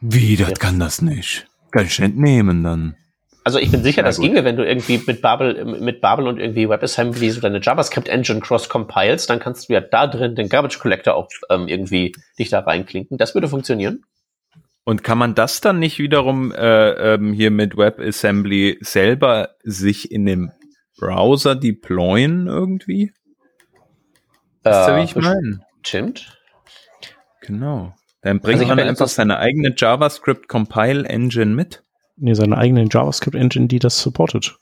Wie, 0.00 0.36
das 0.36 0.50
ja. 0.50 0.54
kann 0.54 0.80
das 0.80 1.00
nicht. 1.02 1.46
Kann 1.70 1.86
ich 1.86 2.00
entnehmen 2.00 2.64
dann. 2.64 2.96
Also 3.44 3.58
ich 3.58 3.70
bin 3.70 3.82
sicher, 3.82 4.02
ja, 4.02 4.04
das 4.04 4.16
gut. 4.16 4.26
ginge, 4.26 4.44
wenn 4.44 4.56
du 4.56 4.64
irgendwie 4.64 5.02
mit 5.06 5.20
Babel, 5.20 5.64
mit 5.64 6.00
Babel 6.00 6.28
und 6.28 6.38
irgendwie 6.38 6.68
WebAssembly 6.68 7.30
so 7.30 7.40
deine 7.40 7.60
JavaScript-Engine 7.60 8.40
cross-compilest, 8.40 9.28
dann 9.28 9.40
kannst 9.40 9.68
du 9.68 9.72
ja 9.72 9.80
da 9.80 10.06
drin 10.06 10.36
den 10.36 10.48
Garbage 10.48 10.78
Collector 10.78 11.14
auch 11.14 11.28
ähm, 11.50 11.66
irgendwie 11.66 12.14
dich 12.38 12.50
da 12.50 12.60
reinklinken. 12.60 13.18
Das 13.18 13.34
würde 13.34 13.48
funktionieren. 13.48 14.04
Und 14.84 15.04
kann 15.04 15.18
man 15.18 15.34
das 15.34 15.60
dann 15.60 15.78
nicht 15.78 15.98
wiederum 15.98 16.52
äh, 16.52 17.14
ähm, 17.14 17.32
hier 17.32 17.50
mit 17.50 17.76
WebAssembly 17.76 18.78
selber 18.80 19.50
sich 19.62 20.10
in 20.10 20.26
dem 20.26 20.52
Browser 20.98 21.56
deployen 21.56 22.46
irgendwie? 22.46 23.12
Weißt 24.62 24.88
du, 24.88 24.96
wie 24.96 25.02
ich 25.02 25.16
meine? 25.16 25.60
Stimmt. 25.84 26.38
Genau. 27.40 27.94
Dann 28.22 28.40
bringt 28.40 28.60
also 28.60 28.74
man 28.74 28.78
einfach 28.78 29.08
seine 29.08 29.38
eigene 29.38 29.74
JavaScript 29.76 30.48
Compile 30.48 31.08
Engine 31.08 31.54
mit. 31.54 31.82
Nee, 32.24 32.34
seine 32.34 32.56
eigene 32.56 32.86
JavaScript 32.88 33.34
Engine, 33.34 33.66
die 33.66 33.80
das 33.80 34.00
supportet. 34.00 34.56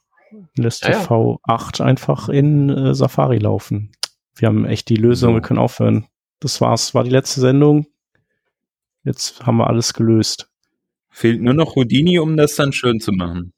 Lässt 0.57 0.87
ah, 0.87 0.93
ja. 0.93 1.01
V8 1.03 1.83
einfach 1.83 2.31
in 2.31 2.71
äh, 2.71 2.95
Safari 2.95 3.37
laufen. 3.37 3.93
Wir 4.35 4.49
haben 4.49 4.65
echt 4.65 4.89
die 4.89 4.97
Lösung, 4.97 5.33
so. 5.33 5.35
wir 5.35 5.43
können 5.43 5.59
aufhören. 5.59 6.07
Das 6.41 6.63
war's, 6.63 6.95
war 6.95 7.05
die 7.05 7.11
letzte 7.11 7.43
Sendung. 7.43 7.87
Jetzt 9.05 9.45
haben 9.45 9.59
wir 9.59 9.67
alles 9.67 9.93
gelöst. 9.93 10.49
Fehlt 11.11 11.43
nur 11.43 11.53
noch 11.53 11.77
Houdini, 11.77 12.19
um 12.19 12.35
das 12.39 12.57
dann 12.57 12.73
schön 12.73 12.99
zu 12.99 13.13
machen. 13.13 13.53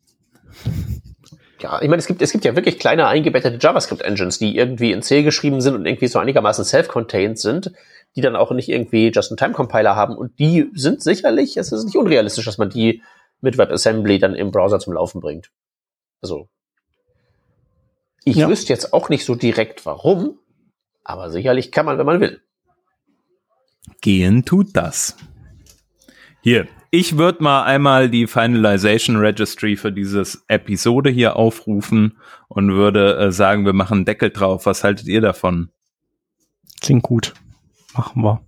Ja, 1.61 1.81
ich 1.81 1.89
meine, 1.89 2.01
es 2.01 2.09
gibt, 2.09 2.21
es 2.21 2.33
gibt 2.33 2.45
ja 2.45 2.57
wirklich 2.57 2.81
kleine 2.81 3.07
eingebettete 3.07 3.59
JavaScript-Engines, 3.61 4.41
die 4.41 4.57
irgendwie 4.57 4.91
in 4.91 5.03
C 5.03 5.23
geschrieben 5.23 5.61
sind 5.61 5.77
und 5.77 5.87
irgendwie 5.87 6.09
so 6.09 6.19
einigermaßen 6.19 6.65
self-contained 6.65 7.39
sind, 7.39 7.71
die 8.17 8.21
dann 8.21 8.35
auch 8.35 8.51
nicht 8.51 8.69
irgendwie 8.69 9.13
Just-in-Time-Compiler 9.13 9.95
haben. 9.95 10.17
Und 10.17 10.41
die 10.41 10.71
sind 10.75 11.03
sicherlich, 11.03 11.57
es 11.57 11.71
ist 11.71 11.85
nicht 11.85 11.97
unrealistisch, 11.97 12.47
dass 12.47 12.59
man 12.59 12.69
die 12.69 13.01
mit 13.43 13.59
WebAssembly 13.59 14.19
dann 14.19 14.35
im 14.35 14.51
Browser 14.51 14.79
zum 14.79 14.95
Laufen 14.95 15.21
bringt. 15.21 15.51
Also, 16.23 16.49
ich 18.25 18.37
ja. 18.37 18.49
wüsste 18.49 18.73
jetzt 18.73 18.93
auch 18.93 19.09
nicht 19.09 19.25
so 19.25 19.35
direkt 19.35 19.85
warum, 19.85 20.39
aber 21.05 21.31
sicherlich 21.31 21.73
kann 21.73 21.85
man, 21.85 21.99
wenn 21.99 22.07
man 22.07 22.21
will. 22.21 22.41
Gehen 24.01 24.45
tut 24.45 24.77
das. 24.77 25.17
Hier, 26.41 26.69
ich 26.91 27.19
würde 27.19 27.43
mal 27.43 27.65
einmal 27.65 28.11
die 28.11 28.27
Finalization 28.27 29.17
Registry 29.17 29.77
für 29.77 29.93
dieses 29.93 30.45
Episode 30.49 31.11
hier 31.11 31.37
aufrufen 31.37 32.19
und 32.49 32.73
würde 32.73 33.17
äh, 33.17 33.33
sagen, 33.33 33.65
wir 33.65 33.73
machen 33.73 33.99
einen 33.99 34.05
Deckel 34.05 34.31
drauf. 34.31 34.67
Was 34.67 34.85
haltet 34.85 35.09
ihr 35.09 35.21
davon? 35.21 35.71
Klingt 36.81 37.03
gut. 37.03 37.35
Machen 37.95 38.23
wir. 38.23 38.45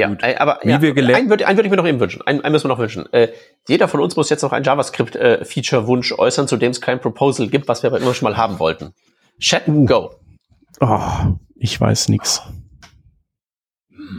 Ja, 0.00 0.08
gut. 0.08 0.22
Äh, 0.22 0.36
aber 0.36 0.60
Wie 0.62 0.70
ja, 0.70 0.82
wir 0.82 0.90
einen 0.90 1.28
würde 1.28 1.44
würd 1.44 1.64
ich 1.64 1.70
mir 1.70 1.76
noch 1.76 1.86
eben 1.86 2.00
wünschen. 2.00 2.22
Einen, 2.22 2.40
einen 2.42 2.52
müssen 2.52 2.64
wir 2.64 2.68
noch 2.68 2.78
wünschen. 2.78 3.10
Äh, 3.12 3.28
jeder 3.68 3.88
von 3.88 4.00
uns 4.00 4.16
muss 4.16 4.30
jetzt 4.30 4.42
noch 4.42 4.52
einen 4.52 4.64
JavaScript-Feature-Wunsch 4.64 6.12
äh, 6.12 6.18
äußern, 6.18 6.48
zu 6.48 6.56
dem 6.56 6.70
es 6.70 6.80
kein 6.80 7.00
Proposal 7.00 7.48
gibt, 7.48 7.68
was 7.68 7.82
wir 7.82 7.90
aber 7.90 8.00
immer 8.00 8.14
schon 8.14 8.28
mal 8.28 8.36
haben 8.36 8.58
wollten. 8.58 8.94
Chat, 9.38 9.68
uh. 9.68 9.84
go. 9.84 10.14
Oh, 10.80 11.36
ich 11.56 11.80
weiß 11.80 12.08
nix. 12.08 12.42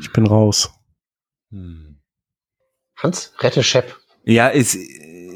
Ich 0.02 0.14
bin 0.14 0.28
raus. 0.28 0.72
Hans, 2.98 3.34
rette 3.40 3.64
Shep. 3.64 3.98
Ja, 4.24 4.50
es, 4.50 4.78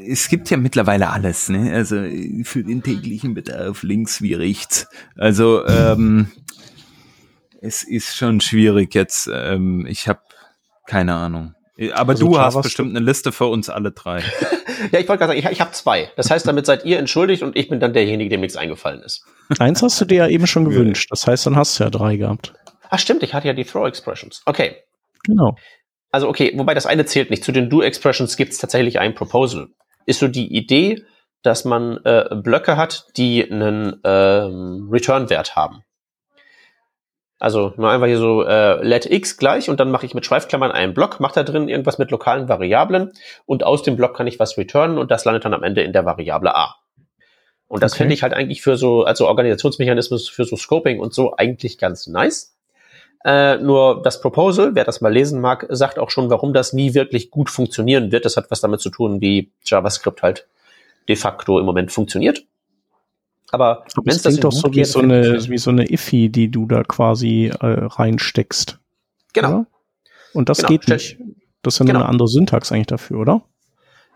es 0.08 0.28
gibt 0.28 0.48
ja 0.50 0.56
mittlerweile 0.56 1.10
alles, 1.10 1.48
ne? 1.48 1.72
Also 1.72 1.96
für 2.44 2.62
den 2.62 2.82
täglichen 2.82 3.34
Bedarf 3.34 3.82
links 3.82 4.22
wie 4.22 4.34
rechts. 4.34 4.86
Also 5.16 5.66
ähm, 5.66 6.30
es 7.60 7.82
ist 7.82 8.16
schon 8.16 8.40
schwierig 8.40 8.94
jetzt. 8.94 9.28
Ähm, 9.32 9.86
ich 9.86 10.08
habe 10.08 10.20
keine 10.86 11.14
Ahnung. 11.14 11.54
Aber 11.92 12.12
also 12.12 12.26
du 12.26 12.38
hast 12.38 12.62
bestimmt 12.62 12.96
eine 12.96 13.04
Liste 13.04 13.32
für 13.32 13.46
uns 13.46 13.68
alle 13.68 13.92
drei. 13.92 14.20
ja, 14.92 14.98
ich 14.98 15.08
wollte 15.08 15.18
gerade 15.18 15.26
sagen, 15.26 15.38
ich, 15.38 15.44
ich 15.44 15.60
habe 15.60 15.72
zwei. 15.72 16.10
Das 16.16 16.30
heißt, 16.30 16.46
damit 16.46 16.64
seid 16.64 16.86
ihr 16.86 16.98
entschuldigt 16.98 17.42
und 17.42 17.54
ich 17.54 17.68
bin 17.68 17.80
dann 17.80 17.92
derjenige, 17.92 18.30
dem 18.30 18.40
nichts 18.40 18.56
eingefallen 18.56 19.02
ist. 19.02 19.26
Eins 19.58 19.82
hast 19.82 20.00
du 20.00 20.06
dir 20.06 20.16
ja 20.16 20.28
eben 20.28 20.46
schon 20.46 20.64
gewünscht. 20.64 21.08
Das 21.10 21.26
heißt, 21.26 21.46
dann 21.46 21.56
hast 21.56 21.78
du 21.78 21.84
ja 21.84 21.90
drei 21.90 22.16
gehabt. 22.16 22.54
Ach 22.88 22.98
stimmt, 22.98 23.22
ich 23.22 23.34
hatte 23.34 23.46
ja 23.48 23.52
die 23.52 23.64
Throw 23.64 23.86
Expressions. 23.86 24.42
Okay. 24.46 24.76
Genau 25.24 25.56
also 26.16 26.28
okay, 26.28 26.52
wobei 26.56 26.72
das 26.72 26.86
eine 26.86 27.04
zählt 27.04 27.28
nicht. 27.28 27.44
Zu 27.44 27.52
den 27.52 27.68
Do-Expressions 27.68 28.38
gibt 28.38 28.52
es 28.52 28.58
tatsächlich 28.58 28.98
ein 28.98 29.14
Proposal. 29.14 29.68
Ist 30.06 30.20
so 30.20 30.28
die 30.28 30.54
Idee, 30.56 31.04
dass 31.42 31.66
man 31.66 31.98
äh, 32.04 32.34
Blöcke 32.42 32.78
hat, 32.78 33.06
die 33.18 33.48
einen 33.50 34.00
ähm, 34.02 34.88
Return-Wert 34.90 35.56
haben. 35.56 35.82
Also 37.38 37.74
nur 37.76 37.90
einfach 37.90 38.06
hier 38.06 38.18
so 38.18 38.42
äh, 38.44 38.82
let 38.82 39.04
x 39.04 39.36
gleich 39.36 39.68
und 39.68 39.78
dann 39.78 39.90
mache 39.90 40.06
ich 40.06 40.14
mit 40.14 40.24
Schweifklammern 40.24 40.72
einen 40.72 40.94
Block, 40.94 41.20
mache 41.20 41.34
da 41.34 41.42
drin 41.42 41.68
irgendwas 41.68 41.98
mit 41.98 42.10
lokalen 42.10 42.48
Variablen 42.48 43.12
und 43.44 43.62
aus 43.62 43.82
dem 43.82 43.96
Block 43.96 44.16
kann 44.16 44.26
ich 44.26 44.38
was 44.38 44.56
returnen 44.56 44.96
und 44.96 45.10
das 45.10 45.26
landet 45.26 45.44
dann 45.44 45.52
am 45.52 45.62
Ende 45.62 45.82
in 45.82 45.92
der 45.92 46.06
Variable 46.06 46.54
a. 46.54 46.76
Und 47.68 47.82
das 47.82 47.92
okay. 47.92 47.98
finde 47.98 48.14
ich 48.14 48.22
halt 48.22 48.32
eigentlich 48.32 48.62
für 48.62 48.76
so, 48.76 49.04
also 49.04 49.26
Organisationsmechanismus 49.28 50.28
für 50.28 50.44
so 50.44 50.56
Scoping 50.56 51.00
und 51.00 51.12
so 51.12 51.34
eigentlich 51.36 51.78
ganz 51.78 52.06
nice. 52.06 52.56
Äh, 53.24 53.56
nur 53.58 54.02
das 54.02 54.20
Proposal, 54.20 54.74
wer 54.74 54.84
das 54.84 55.00
mal 55.00 55.12
lesen 55.12 55.40
mag, 55.40 55.66
sagt 55.68 55.98
auch 55.98 56.10
schon, 56.10 56.30
warum 56.30 56.52
das 56.52 56.72
nie 56.72 56.94
wirklich 56.94 57.30
gut 57.30 57.50
funktionieren 57.50 58.12
wird. 58.12 58.24
Das 58.24 58.36
hat 58.36 58.50
was 58.50 58.60
damit 58.60 58.80
zu 58.80 58.88
tun, 58.88 59.20
wie 59.20 59.50
JavaScript 59.64 60.22
halt 60.22 60.46
de 61.08 61.16
facto 61.16 61.58
im 61.58 61.66
Moment 61.66 61.90
funktioniert. 61.90 62.44
Aber 63.52 63.84
wenn 64.02 64.14
es 64.14 64.22
das 64.22 64.40
doch 64.40 64.52
so 64.52 64.72
wie 64.72 64.84
so 64.84 65.00
eine 65.00 65.48
wie 65.48 65.58
so 65.58 65.70
eine 65.70 65.90
IFI, 65.90 66.28
die 66.30 66.50
du 66.50 66.66
da 66.66 66.82
quasi 66.82 67.46
äh, 67.46 67.56
reinsteckst. 67.60 68.78
Genau. 69.32 69.48
Ja? 69.48 69.66
Und 70.32 70.48
das 70.48 70.58
genau. 70.58 70.68
geht 70.68 70.88
nicht. 70.88 71.18
Das 71.62 71.74
ist 71.74 71.78
ja 71.78 71.86
genau. 71.86 72.00
eine 72.00 72.08
andere 72.08 72.28
Syntax 72.28 72.72
eigentlich 72.72 72.86
dafür, 72.86 73.20
oder? 73.20 73.42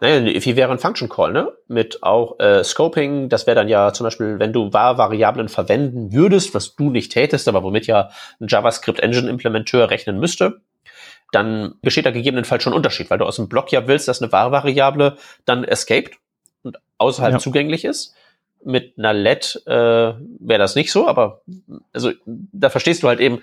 Naja, 0.00 0.16
eine 0.16 0.34
IFI 0.34 0.56
wäre 0.56 0.72
ein 0.72 0.78
Function 0.78 1.08
Call, 1.10 1.32
ne? 1.32 1.52
Mit 1.68 2.02
auch 2.02 2.38
äh, 2.38 2.64
Scoping. 2.64 3.28
Das 3.28 3.46
wäre 3.46 3.54
dann 3.54 3.68
ja 3.68 3.92
zum 3.92 4.04
Beispiel, 4.04 4.38
wenn 4.38 4.52
du 4.52 4.72
var-Variablen 4.72 5.48
verwenden 5.48 6.12
würdest, 6.12 6.54
was 6.54 6.74
du 6.74 6.90
nicht 6.90 7.12
tätest, 7.12 7.48
aber 7.48 7.62
womit 7.62 7.86
ja 7.86 8.10
ein 8.40 8.48
JavaScript-Engine-Implementeur 8.48 9.90
rechnen 9.90 10.18
müsste, 10.18 10.62
dann 11.32 11.74
besteht 11.82 12.06
da 12.06 12.10
gegebenenfalls 12.10 12.62
schon 12.62 12.72
ein 12.72 12.76
Unterschied, 12.76 13.10
weil 13.10 13.18
du 13.18 13.26
aus 13.26 13.36
dem 13.36 13.48
Block 13.48 13.72
ja 13.72 13.86
willst, 13.86 14.08
dass 14.08 14.22
eine 14.22 14.32
var-Variable 14.32 15.16
dann 15.44 15.64
escaped 15.64 16.16
und 16.62 16.78
außerhalb 16.96 17.34
ja. 17.34 17.38
zugänglich 17.38 17.84
ist. 17.84 18.14
Mit 18.62 18.98
einer 18.98 19.14
LED 19.14 19.62
äh, 19.66 19.70
wäre 19.70 20.58
das 20.58 20.74
nicht 20.74 20.92
so, 20.92 21.08
aber 21.08 21.42
also 21.92 22.12
da 22.26 22.68
verstehst 22.68 23.02
du 23.02 23.08
halt 23.08 23.20
eben, 23.20 23.40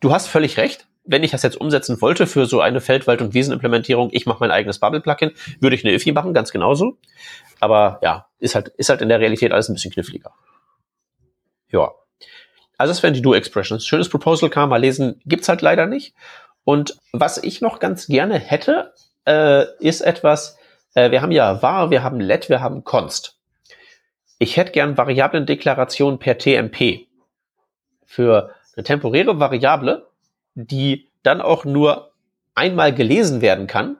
du 0.00 0.12
hast 0.12 0.26
völlig 0.26 0.58
recht 0.58 0.86
wenn 1.04 1.24
ich 1.24 1.30
das 1.30 1.42
jetzt 1.42 1.60
umsetzen 1.60 2.00
wollte 2.00 2.26
für 2.26 2.46
so 2.46 2.60
eine 2.60 2.80
Feldwald- 2.80 3.20
und 3.20 3.34
Wiesenimplementierung, 3.34 4.10
ich 4.12 4.26
mache 4.26 4.38
mein 4.40 4.50
eigenes 4.50 4.78
Bubble-Plugin, 4.78 5.32
würde 5.60 5.74
ich 5.74 5.84
eine 5.84 5.94
IFI 5.94 6.12
machen, 6.12 6.34
ganz 6.34 6.52
genauso. 6.52 6.98
Aber 7.58 7.98
ja, 8.02 8.28
ist 8.38 8.54
halt, 8.54 8.68
ist 8.68 8.90
halt 8.90 9.02
in 9.02 9.08
der 9.08 9.20
Realität 9.20 9.52
alles 9.52 9.68
ein 9.68 9.74
bisschen 9.74 9.92
kniffliger. 9.92 10.32
Ja. 11.68 11.90
Also 12.76 12.92
das 12.92 13.02
wären 13.02 13.14
die 13.14 13.22
Do-Expressions. 13.22 13.86
Schönes 13.86 14.08
Proposal 14.08 14.50
man 14.54 14.68
mal 14.68 14.80
lesen, 14.80 15.20
gibt's 15.26 15.48
halt 15.48 15.62
leider 15.62 15.86
nicht. 15.86 16.14
Und 16.64 16.96
was 17.12 17.38
ich 17.42 17.60
noch 17.60 17.78
ganz 17.78 18.06
gerne 18.06 18.38
hätte, 18.38 18.92
äh, 19.26 19.64
ist 19.80 20.02
etwas, 20.02 20.58
äh, 20.94 21.10
wir 21.10 21.22
haben 21.22 21.32
ja 21.32 21.62
var, 21.62 21.90
wir 21.90 22.02
haben 22.02 22.20
let, 22.20 22.48
wir 22.48 22.60
haben 22.60 22.84
const. 22.84 23.39
Ich 24.40 24.56
hätte 24.56 24.72
gern 24.72 24.96
Variablendeklaration 24.96 26.18
per 26.18 26.36
TMP. 26.38 27.06
Für 28.04 28.52
eine 28.74 28.82
temporäre 28.82 29.38
Variable 29.38 30.10
die 30.54 31.08
dann 31.22 31.40
auch 31.40 31.64
nur 31.64 32.12
einmal 32.54 32.94
gelesen 32.94 33.40
werden 33.40 33.66
kann, 33.66 33.96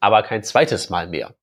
aber 0.00 0.22
kein 0.22 0.42
zweites 0.42 0.90
Mal 0.90 1.08
mehr. 1.08 1.34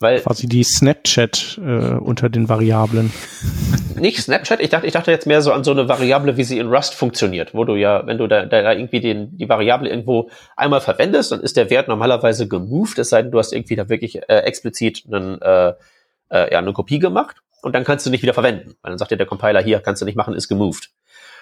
Weil 0.00 0.20
Quasi 0.20 0.48
die 0.48 0.64
Snapchat 0.64 1.58
äh, 1.64 1.94
unter 1.94 2.28
den 2.28 2.48
Variablen. 2.48 3.12
Nicht 3.96 4.18
Snapchat, 4.18 4.60
ich 4.60 4.68
dachte, 4.68 4.88
ich 4.88 4.92
dachte 4.92 5.12
jetzt 5.12 5.26
mehr 5.26 5.40
so 5.40 5.52
an 5.52 5.62
so 5.62 5.70
eine 5.70 5.88
Variable, 5.88 6.36
wie 6.36 6.42
sie 6.42 6.58
in 6.58 6.66
Rust 6.66 6.94
funktioniert, 6.94 7.54
wo 7.54 7.64
du 7.64 7.76
ja, 7.76 8.04
wenn 8.06 8.18
du 8.18 8.26
da, 8.26 8.44
da 8.44 8.72
irgendwie 8.72 9.00
den, 9.00 9.38
die 9.38 9.48
Variable 9.48 9.88
irgendwo 9.88 10.30
einmal 10.56 10.80
verwendest, 10.80 11.30
dann 11.30 11.40
ist 11.40 11.56
der 11.56 11.70
Wert 11.70 11.86
normalerweise 11.86 12.48
gemoved, 12.48 12.98
es 12.98 13.10
sei 13.10 13.22
denn, 13.22 13.30
du 13.30 13.38
hast 13.38 13.52
irgendwie 13.52 13.76
da 13.76 13.88
wirklich 13.88 14.16
äh, 14.28 14.38
explizit 14.38 15.04
einen, 15.06 15.40
äh, 15.40 15.74
äh, 16.28 16.52
ja, 16.52 16.58
eine 16.58 16.72
Kopie 16.72 16.98
gemacht 16.98 17.43
und 17.64 17.72
dann 17.72 17.84
kannst 17.84 18.04
du 18.04 18.10
nicht 18.10 18.22
wieder 18.22 18.34
verwenden. 18.34 18.76
Weil 18.82 18.90
dann 18.90 18.98
sagt 18.98 19.10
dir 19.10 19.16
der 19.16 19.26
Compiler, 19.26 19.62
hier 19.62 19.80
kannst 19.80 20.02
du 20.02 20.06
nicht 20.06 20.16
machen, 20.16 20.34
ist 20.34 20.48
gemoved. 20.48 20.90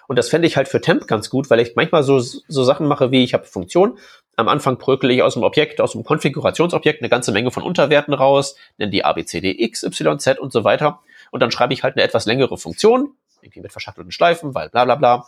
Und 0.08 0.18
das 0.18 0.28
fände 0.28 0.46
ich 0.46 0.56
halt 0.56 0.68
für 0.68 0.80
Temp 0.80 1.06
ganz 1.06 1.30
gut, 1.30 1.50
weil 1.50 1.60
ich 1.60 1.74
manchmal 1.76 2.02
so, 2.02 2.18
so 2.18 2.64
Sachen 2.64 2.86
mache, 2.86 3.10
wie 3.10 3.24
ich 3.24 3.34
habe 3.34 3.44
Funktion. 3.44 3.98
Am 4.36 4.48
Anfang 4.48 4.78
brökel 4.78 5.10
ich 5.10 5.22
aus 5.22 5.34
dem 5.34 5.42
Objekt, 5.42 5.80
aus 5.80 5.92
dem 5.92 6.04
Konfigurationsobjekt 6.04 7.02
eine 7.02 7.08
ganze 7.08 7.32
Menge 7.32 7.50
von 7.50 7.62
Unterwerten 7.62 8.14
raus, 8.14 8.56
nenne 8.78 8.90
die 8.90 9.04
ABCD, 9.04 9.54
X, 9.58 9.82
Y, 9.82 10.18
Z 10.18 10.38
und 10.38 10.52
so 10.52 10.64
weiter. 10.64 11.00
Und 11.30 11.40
dann 11.40 11.50
schreibe 11.50 11.72
ich 11.74 11.82
halt 11.82 11.96
eine 11.96 12.02
etwas 12.02 12.26
längere 12.26 12.56
Funktion, 12.56 13.14
irgendwie 13.42 13.60
mit 13.60 13.72
verschachtelten 13.72 14.12
Schleifen, 14.12 14.54
weil 14.54 14.68
bla 14.70 14.84
bla 14.84 14.96
bla. 14.96 15.26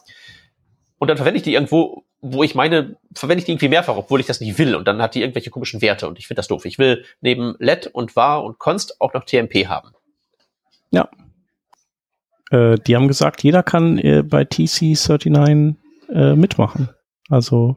Und 0.98 1.08
dann 1.08 1.16
verwende 1.16 1.38
ich 1.38 1.42
die 1.42 1.54
irgendwo, 1.54 2.04
wo 2.20 2.42
ich 2.42 2.54
meine, 2.54 2.96
verwende 3.14 3.40
ich 3.40 3.44
die 3.44 3.52
irgendwie 3.52 3.68
mehrfach, 3.68 3.96
obwohl 3.96 4.20
ich 4.20 4.26
das 4.26 4.40
nicht 4.40 4.58
will. 4.58 4.74
Und 4.74 4.88
dann 4.88 5.02
hat 5.02 5.14
die 5.14 5.20
irgendwelche 5.20 5.50
komischen 5.50 5.82
Werte 5.82 6.08
und 6.08 6.18
ich 6.18 6.26
finde 6.26 6.38
das 6.38 6.48
doof. 6.48 6.64
Ich 6.64 6.78
will 6.78 7.04
neben 7.20 7.56
let 7.58 7.86
und 7.88 8.16
var 8.16 8.44
und 8.44 8.58
const 8.58 9.00
auch 9.00 9.12
noch 9.12 9.24
TMP 9.24 9.66
haben. 9.66 9.90
Ja, 10.94 11.08
äh, 12.50 12.76
die 12.86 12.94
haben 12.94 13.08
gesagt, 13.08 13.42
jeder 13.42 13.62
kann 13.62 13.98
äh, 13.98 14.22
bei 14.22 14.42
TC39 14.42 15.74
äh, 16.12 16.36
mitmachen. 16.36 16.90
Also 17.28 17.76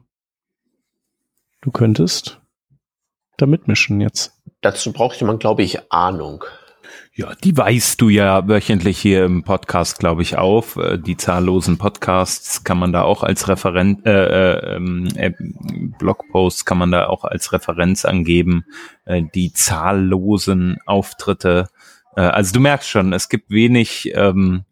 du 1.60 1.70
könntest 1.70 2.40
da 3.36 3.46
mitmischen 3.46 4.00
jetzt. 4.00 4.32
Dazu 4.60 4.92
brauchte 4.92 5.24
man, 5.24 5.38
glaube 5.38 5.62
ich, 5.62 5.90
Ahnung. 5.90 6.44
Ja, 7.14 7.34
die 7.42 7.56
weißt 7.56 8.00
du 8.00 8.08
ja 8.08 8.46
wöchentlich 8.46 8.98
hier 8.98 9.24
im 9.24 9.42
Podcast, 9.42 9.98
glaube 9.98 10.22
ich, 10.22 10.38
auf. 10.38 10.76
Äh, 10.76 10.98
die 10.98 11.16
zahllosen 11.16 11.76
Podcasts 11.76 12.62
kann 12.62 12.78
man 12.78 12.92
da 12.92 13.02
auch 13.02 13.24
als 13.24 13.48
Referent, 13.48 14.06
äh, 14.06 14.76
ähm, 14.76 15.08
äh, 15.16 15.32
Blogposts 15.98 16.64
kann 16.64 16.78
man 16.78 16.92
da 16.92 17.08
auch 17.08 17.24
als 17.24 17.52
Referenz 17.52 18.04
angeben. 18.04 18.64
Äh, 19.04 19.24
die 19.34 19.52
zahllosen 19.52 20.78
Auftritte 20.86 21.68
äh, 22.18 22.22
also 22.22 22.52
du 22.52 22.60
merkst 22.60 22.88
schon, 22.88 23.12
es 23.12 23.28
gibt 23.28 23.50
wenig, 23.50 24.10
ähm, 24.14 24.64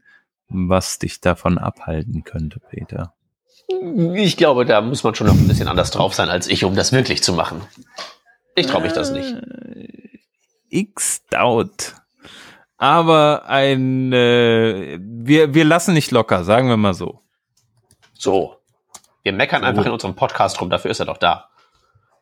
was 0.49 0.99
dich 0.99 1.21
davon 1.21 1.59
abhalten 1.59 2.25
könnte, 2.25 2.59
Peter. 2.59 3.15
Ich 4.15 4.37
glaube, 4.37 4.65
da 4.65 4.81
muss 4.81 5.05
man 5.05 5.15
schon 5.15 5.29
noch 5.29 5.35
ein 5.35 5.49
bisschen 5.49 5.69
anders 5.69 5.91
drauf 5.93 6.15
sein 6.15 6.29
als 6.29 6.49
ich, 6.49 6.65
um 6.65 6.75
das 6.75 6.93
wirklich 6.93 7.23
zu 7.23 7.33
machen. 7.33 7.63
Ich 8.57 8.67
traue 8.67 8.83
mich 8.83 8.93
das 8.93 9.13
nicht. 9.13 9.33
Äh, 9.33 10.19
X-Doubt. 10.69 11.95
Aber 12.79 13.47
ein, 13.47 14.13
äh, 14.13 14.99
wir, 15.01 15.55
wir 15.55 15.65
lassen 15.65 15.95
nicht 15.95 16.11
locker, 16.11 16.45
sagen 16.45 16.69
wir 16.69 16.77
mal 16.77 16.95
so. 16.95 17.23
So. 18.13 18.57
Wir 19.23 19.33
meckern 19.33 19.65
einfach 19.65 19.87
in 19.87 19.93
unserem 19.93 20.15
Podcast 20.15 20.61
rum, 20.61 20.71
dafür 20.71 20.91
ist 20.91 21.01
er 21.01 21.07
doch 21.07 21.19
da. 21.19 21.49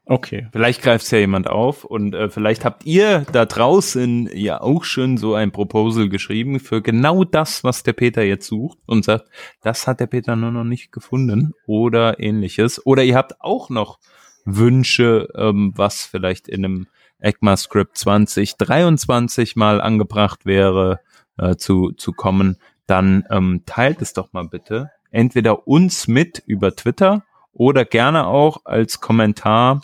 Okay. 0.06 0.48
Vielleicht 0.52 0.82
greift 0.82 1.06
es 1.06 1.10
ja 1.10 1.18
jemand 1.18 1.48
auf 1.48 1.84
und 1.84 2.14
äh, 2.14 2.28
vielleicht 2.28 2.66
habt 2.66 2.84
ihr 2.84 3.24
da 3.32 3.46
draußen 3.46 4.28
ja 4.34 4.60
auch 4.60 4.84
schon 4.84 5.16
so 5.16 5.34
ein 5.34 5.50
Proposal 5.50 6.10
geschrieben 6.10 6.60
für 6.60 6.82
genau 6.82 7.24
das, 7.24 7.64
was 7.64 7.84
der 7.84 7.94
Peter 7.94 8.22
jetzt 8.22 8.46
sucht 8.46 8.78
und 8.84 9.04
sagt, 9.04 9.30
das 9.62 9.86
hat 9.86 10.00
der 10.00 10.06
Peter 10.06 10.36
nur 10.36 10.50
noch 10.50 10.64
nicht 10.64 10.92
gefunden 10.92 11.54
oder 11.66 12.20
ähnliches. 12.20 12.84
Oder 12.84 13.02
ihr 13.02 13.16
habt 13.16 13.40
auch 13.40 13.70
noch 13.70 13.98
Wünsche, 14.44 15.28
ähm, 15.36 15.72
was 15.74 16.04
vielleicht 16.04 16.48
in 16.48 16.66
einem 16.66 16.86
ECMAScript 17.20 17.96
2023 17.96 19.56
mal 19.56 19.80
angebracht 19.80 20.44
wäre, 20.44 21.00
äh, 21.38 21.56
zu, 21.56 21.92
zu 21.92 22.12
kommen, 22.12 22.58
dann 22.86 23.24
ähm, 23.30 23.62
teilt 23.64 24.02
es 24.02 24.12
doch 24.12 24.34
mal 24.34 24.46
bitte. 24.46 24.90
Entweder 25.10 25.66
uns 25.66 26.08
mit 26.08 26.42
über 26.46 26.76
Twitter 26.76 27.24
oder 27.54 27.86
gerne 27.86 28.26
auch 28.26 28.66
als 28.66 29.00
Kommentar 29.00 29.80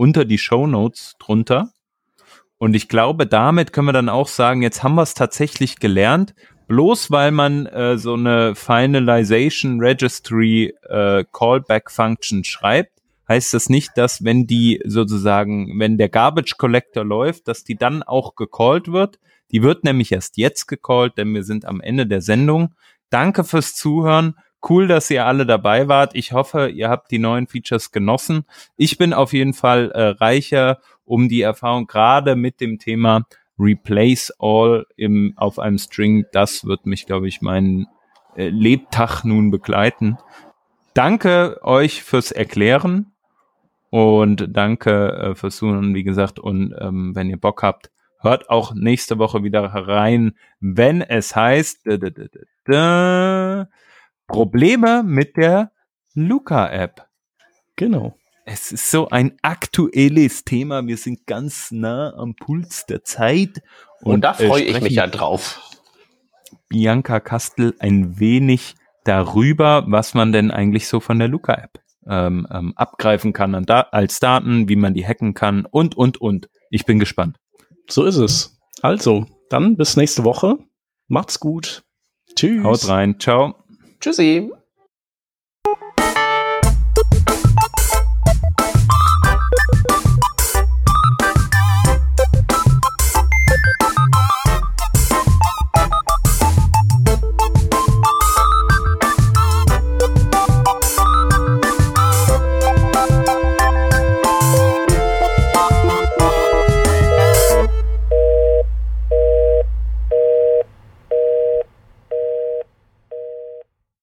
unter 0.00 0.24
die 0.24 0.38
Show 0.38 0.66
Notes 0.66 1.16
drunter. 1.18 1.74
Und 2.56 2.72
ich 2.72 2.88
glaube, 2.88 3.26
damit 3.26 3.74
können 3.74 3.88
wir 3.88 3.92
dann 3.92 4.08
auch 4.08 4.28
sagen, 4.28 4.62
jetzt 4.62 4.82
haben 4.82 4.94
wir 4.94 5.02
es 5.02 5.12
tatsächlich 5.12 5.78
gelernt. 5.78 6.34
Bloß 6.68 7.10
weil 7.10 7.32
man 7.32 7.66
äh, 7.66 7.98
so 7.98 8.14
eine 8.14 8.54
Finalization 8.54 9.78
Registry 9.78 10.74
äh, 10.88 11.24
Callback 11.30 11.90
Function 11.90 12.44
schreibt, 12.44 12.92
heißt 13.28 13.52
das 13.52 13.68
nicht, 13.68 13.90
dass 13.96 14.24
wenn 14.24 14.46
die 14.46 14.80
sozusagen, 14.86 15.78
wenn 15.78 15.98
der 15.98 16.08
Garbage 16.08 16.56
Collector 16.56 17.04
läuft, 17.04 17.46
dass 17.46 17.64
die 17.64 17.76
dann 17.76 18.02
auch 18.02 18.36
gecallt 18.36 18.90
wird. 18.90 19.18
Die 19.50 19.62
wird 19.62 19.84
nämlich 19.84 20.12
erst 20.12 20.38
jetzt 20.38 20.66
gecallt, 20.66 21.18
denn 21.18 21.34
wir 21.34 21.44
sind 21.44 21.66
am 21.66 21.82
Ende 21.82 22.06
der 22.06 22.22
Sendung. 22.22 22.74
Danke 23.10 23.44
fürs 23.44 23.74
Zuhören. 23.74 24.34
Cool, 24.68 24.88
dass 24.88 25.10
ihr 25.10 25.24
alle 25.24 25.46
dabei 25.46 25.88
wart. 25.88 26.14
Ich 26.14 26.32
hoffe, 26.32 26.68
ihr 26.68 26.90
habt 26.90 27.10
die 27.10 27.18
neuen 27.18 27.46
Features 27.46 27.92
genossen. 27.92 28.44
Ich 28.76 28.98
bin 28.98 29.14
auf 29.14 29.32
jeden 29.32 29.54
Fall 29.54 29.90
äh, 29.92 30.08
reicher 30.08 30.78
um 31.04 31.28
die 31.28 31.40
Erfahrung 31.40 31.86
gerade 31.86 32.36
mit 32.36 32.60
dem 32.60 32.78
Thema 32.78 33.26
Replace 33.58 34.32
All 34.38 34.86
im, 34.96 35.32
auf 35.36 35.58
einem 35.58 35.78
String. 35.78 36.24
Das 36.32 36.64
wird 36.64 36.86
mich, 36.86 37.06
glaube 37.06 37.28
ich, 37.28 37.40
meinen 37.40 37.86
äh, 38.36 38.48
Lebtag 38.48 39.24
nun 39.24 39.50
begleiten. 39.50 40.18
Danke 40.94 41.60
euch 41.62 42.02
fürs 42.02 42.32
Erklären 42.32 43.12
und 43.90 44.48
danke 44.50 45.12
äh, 45.12 45.34
fürs 45.34 45.56
Zuhören, 45.56 45.94
wie 45.94 46.04
gesagt. 46.04 46.38
Und 46.38 46.74
ähm, 46.78 47.14
wenn 47.14 47.28
ihr 47.28 47.38
Bock 47.38 47.62
habt, 47.62 47.90
hört 48.20 48.50
auch 48.50 48.74
nächste 48.74 49.18
Woche 49.18 49.42
wieder 49.42 49.62
rein, 49.62 50.32
wenn 50.60 51.02
es 51.02 51.34
heißt. 51.34 51.86
Da, 51.86 51.96
da, 51.96 52.10
da, 52.64 53.68
Probleme 54.30 55.02
mit 55.02 55.36
der 55.36 55.72
Luca-App. 56.14 57.06
Genau. 57.76 58.16
Es 58.44 58.72
ist 58.72 58.90
so 58.90 59.08
ein 59.08 59.36
aktuelles 59.42 60.44
Thema. 60.44 60.86
Wir 60.86 60.96
sind 60.96 61.26
ganz 61.26 61.70
nah 61.70 62.14
am 62.14 62.34
Puls 62.36 62.86
der 62.86 63.02
Zeit. 63.04 63.60
Und, 64.02 64.14
und 64.14 64.20
da 64.22 64.34
freue 64.34 64.62
äh, 64.62 64.70
ich 64.70 64.80
mich 64.80 64.94
ja 64.94 65.06
drauf. 65.06 65.60
Bianca 66.68 67.20
Kastel 67.20 67.74
ein 67.80 68.18
wenig 68.20 68.76
darüber, 69.04 69.84
was 69.88 70.14
man 70.14 70.32
denn 70.32 70.50
eigentlich 70.50 70.88
so 70.88 71.00
von 71.00 71.18
der 71.18 71.28
Luca-App 71.28 71.80
ähm, 72.06 72.46
ähm, 72.50 72.72
abgreifen 72.76 73.32
kann 73.32 73.64
da 73.66 73.80
als 73.80 74.20
Daten, 74.20 74.68
wie 74.68 74.76
man 74.76 74.94
die 74.94 75.06
hacken 75.06 75.34
kann 75.34 75.66
und, 75.66 75.96
und, 75.96 76.20
und. 76.20 76.48
Ich 76.70 76.84
bin 76.86 76.98
gespannt. 76.98 77.36
So 77.88 78.04
ist 78.04 78.16
es. 78.16 78.58
Also, 78.82 79.26
dann 79.48 79.76
bis 79.76 79.96
nächste 79.96 80.24
Woche. 80.24 80.58
Macht's 81.08 81.40
gut. 81.40 81.82
Tschüss. 82.36 82.64
Haut 82.64 82.88
rein. 82.88 83.18
Ciao. 83.18 83.59
Tschüssi. 84.00 84.50